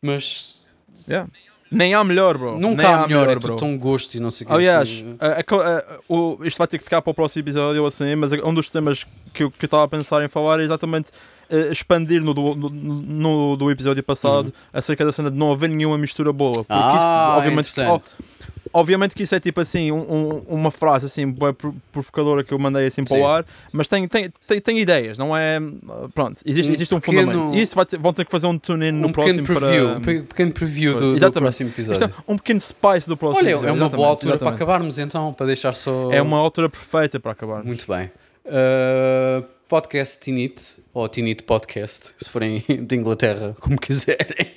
mas 0.00 0.66
Yeah. 1.06 1.28
Nem 1.70 1.92
há 1.94 2.02
melhor, 2.02 2.38
bro. 2.38 2.58
nunca 2.58 2.82
Nem 2.82 2.92
há 2.92 3.06
melhor, 3.06 3.28
é 3.28 3.36
bro. 3.36 3.56
tão 3.56 3.76
gosto 3.76 4.14
e 4.14 4.20
não 4.20 4.30
sei 4.30 4.44
o 4.44 4.48
que. 4.48 4.54
Aliás, 4.54 4.88
assim, 4.88 5.16
a- 5.20 5.26
a- 5.26 5.78
a- 5.78 5.98
o- 6.08 6.38
isto 6.44 6.56
vai 6.58 6.66
ter 6.66 6.78
que 6.78 6.84
ficar 6.84 7.02
para 7.02 7.10
o 7.10 7.14
próximo 7.14 7.42
episódio 7.42 7.84
assim, 7.84 8.14
mas 8.14 8.32
um 8.32 8.54
dos 8.54 8.68
temas 8.68 9.04
que 9.34 9.42
eu 9.44 9.52
estava 9.62 9.84
a 9.84 9.88
pensar 9.88 10.24
em 10.24 10.28
falar 10.28 10.60
é 10.60 10.62
exatamente 10.62 11.10
eh, 11.50 11.68
expandir 11.72 12.22
no 12.22 12.34
do, 12.34 12.54
no, 12.54 12.68
no- 12.70 13.56
do 13.56 13.70
episódio 13.70 14.02
passado 14.02 14.52
acerca 14.72 15.02
da 15.04 15.10
cena 15.12 15.30
de 15.30 15.36
não 15.38 15.50
haver 15.50 15.70
nenhuma 15.70 15.96
mistura 15.96 16.30
boa. 16.32 16.52
Porque 16.64 16.72
Uhum. 16.72 16.78
ah, 16.78 16.94
isso, 17.32 17.38
obviamente, 17.38 17.70
interessante. 17.70 18.16
Obviamente 18.72 19.14
que 19.14 19.22
isso 19.22 19.34
é 19.34 19.40
tipo 19.40 19.60
assim, 19.60 19.90
um- 19.92 19.96
um- 20.12 20.42
uma 20.48 20.70
frase 20.70 21.06
assim, 21.06 21.34
provocadora 21.92 22.42
que 22.44 22.52
eu 22.52 22.58
mandei 22.58 22.86
assim 22.86 23.04
para 23.04 23.16
Sim. 23.16 23.22
o 23.22 23.26
ar, 23.26 23.44
mas 23.72 23.88
tem, 23.88 24.06
tem, 24.08 24.30
tem, 24.46 24.60
tem 24.60 24.78
ideias, 24.78 25.18
não 25.18 25.36
é? 25.36 25.58
Pronto, 26.14 26.40
existe 26.44 26.70
Um 26.70 26.74
existe 26.74 26.94
um 26.94 27.00
pequeno- 27.00 27.32
fundamento. 27.32 27.54
E 27.54 27.60
isso 27.60 27.74
vai 27.74 27.86
ter- 27.86 27.98
vão 27.98 28.12
ter 28.12 28.24
que 28.24 28.30
fazer 28.30 28.46
um 28.46 28.58
tune-in 28.58 28.92
no 28.92 29.12
próximo 29.12 29.42
preview, 29.44 29.88
para. 29.88 29.98
um 29.98 30.00
pe- 30.00 30.22
pequeno 30.22 30.52
preview 30.52 30.94
do, 30.94 31.18
do 31.18 31.32
próximo 31.32 31.70
Isto 31.70 31.80
episódio. 31.80 32.04
é 32.26 32.32
um 32.32 32.36
pequeno 32.36 32.60
spice 32.60 33.08
do 33.08 33.16
próximo 33.16 33.44
Olha, 33.44 33.50
é 33.50 33.54
episódio, 33.54 33.74
uma 33.74 33.88
boa 33.88 33.88
exatamente, 33.88 34.08
altura 34.10 34.38
para 34.38 34.46
exatamente. 34.48 34.62
acabarmos 34.62 34.98
então, 34.98 35.32
para 35.32 35.46
deixar 35.46 35.74
só. 35.74 36.10
É 36.12 36.20
uma 36.22 36.38
altura 36.38 36.68
perfeita 36.68 37.18
para 37.20 37.32
acabar. 37.32 37.62
Muito 37.64 37.86
bem. 37.86 38.10
Uh, 38.46 39.44
podcast 39.68 40.18
Tinite, 40.20 40.82
ou 40.98 41.08
Tinite 41.08 41.44
Podcast, 41.44 42.12
se 42.18 42.28
forem 42.28 42.64
de 42.68 42.96
Inglaterra, 42.96 43.54
como 43.60 43.78
quiserem. 43.78 44.48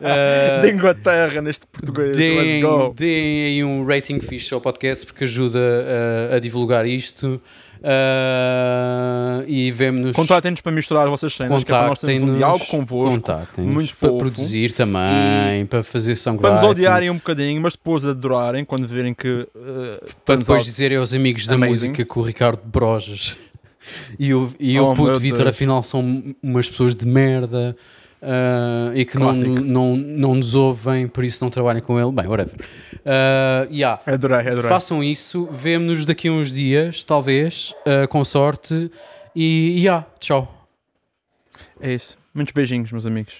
Uh, 0.00 0.60
De 0.62 0.70
Inglaterra, 0.72 1.42
neste 1.42 1.66
português. 1.66 2.16
Let's 2.16 2.18
deem, 2.18 2.62
go. 2.62 2.94
deem 2.96 3.44
aí 3.44 3.64
um 3.64 3.84
rating 3.84 4.18
fixe 4.20 4.54
ao 4.54 4.60
podcast 4.60 5.04
porque 5.04 5.24
ajuda 5.24 5.58
uh, 5.58 6.34
a 6.36 6.38
divulgar 6.38 6.86
isto. 6.86 7.40
Uh, 7.82 9.44
e 9.46 9.70
vemo-nos. 9.70 10.14
Contratem-nos 10.14 10.60
para 10.60 10.72
misturar 10.72 11.04
as 11.04 11.10
vossas 11.10 11.34
cenas, 11.34 11.64
que 11.64 11.72
é 11.72 11.76
para 11.78 11.88
nós 11.88 11.98
termos 11.98 12.30
um 12.30 12.32
diálogo 12.34 12.66
convosco. 12.66 13.22
muito 13.58 13.96
para 13.96 14.08
fofo. 14.08 14.18
produzir 14.18 14.72
também, 14.72 15.64
para 15.66 15.82
fazer 15.82 16.14
Para 16.14 16.32
nos 16.32 16.60
songwriting. 16.60 16.66
odiarem 16.66 17.10
um 17.10 17.14
bocadinho, 17.14 17.60
mas 17.60 17.72
depois 17.74 18.04
adorarem 18.04 18.64
quando 18.66 18.86
virem 18.86 19.14
que. 19.14 19.28
Uh, 19.28 19.48
Para 20.24 20.36
depois 20.36 20.64
dizerem 20.64 20.98
aos 20.98 21.14
amigos 21.14 21.46
da 21.46 21.54
amazing. 21.54 21.88
música 21.88 22.04
que 22.04 22.18
o 22.18 22.22
Ricardo 22.22 22.60
Brojas 22.64 23.36
e 24.18 24.34
o, 24.34 24.50
e 24.58 24.78
Oh, 24.78 24.92
o 24.92 24.94
puto 24.94 25.18
Vitor 25.18 25.46
afinal 25.46 25.82
são 25.82 26.34
umas 26.42 26.68
pessoas 26.68 26.94
de 26.94 27.06
merda 27.06 27.76
ah, 28.22 28.92
e 28.94 29.04
que 29.04 29.16
não, 29.18 29.26
Clássico. 29.26 29.50
não, 29.50 29.96
não 29.96 30.34
nos 30.34 30.54
ouvem, 30.54 31.08
por 31.08 31.24
isso 31.24 31.42
não 31.42 31.50
trabalhem 31.50 31.82
com 31.82 31.98
ele. 31.98 32.12
Bem, 32.12 32.26
whatever. 32.26 32.54
Ah, 33.04 33.66
yeah. 33.70 34.00
Adorei, 34.06 34.48
adorei. 34.48 34.68
Façam 34.68 35.02
isso, 35.02 35.48
vemo-nos 35.50 36.04
daqui 36.04 36.28
a 36.28 36.32
uns 36.32 36.52
dias, 36.52 37.02
talvez, 37.04 37.74
ah, 37.86 38.06
com 38.06 38.24
sorte. 38.24 38.90
E 39.34 39.80
yeah, 39.80 40.06
tchau. 40.18 40.68
É 41.80 41.92
isso. 41.92 42.18
Muitos 42.34 42.52
beijinhos, 42.52 42.92
meus 42.92 43.06
amigos. 43.06 43.34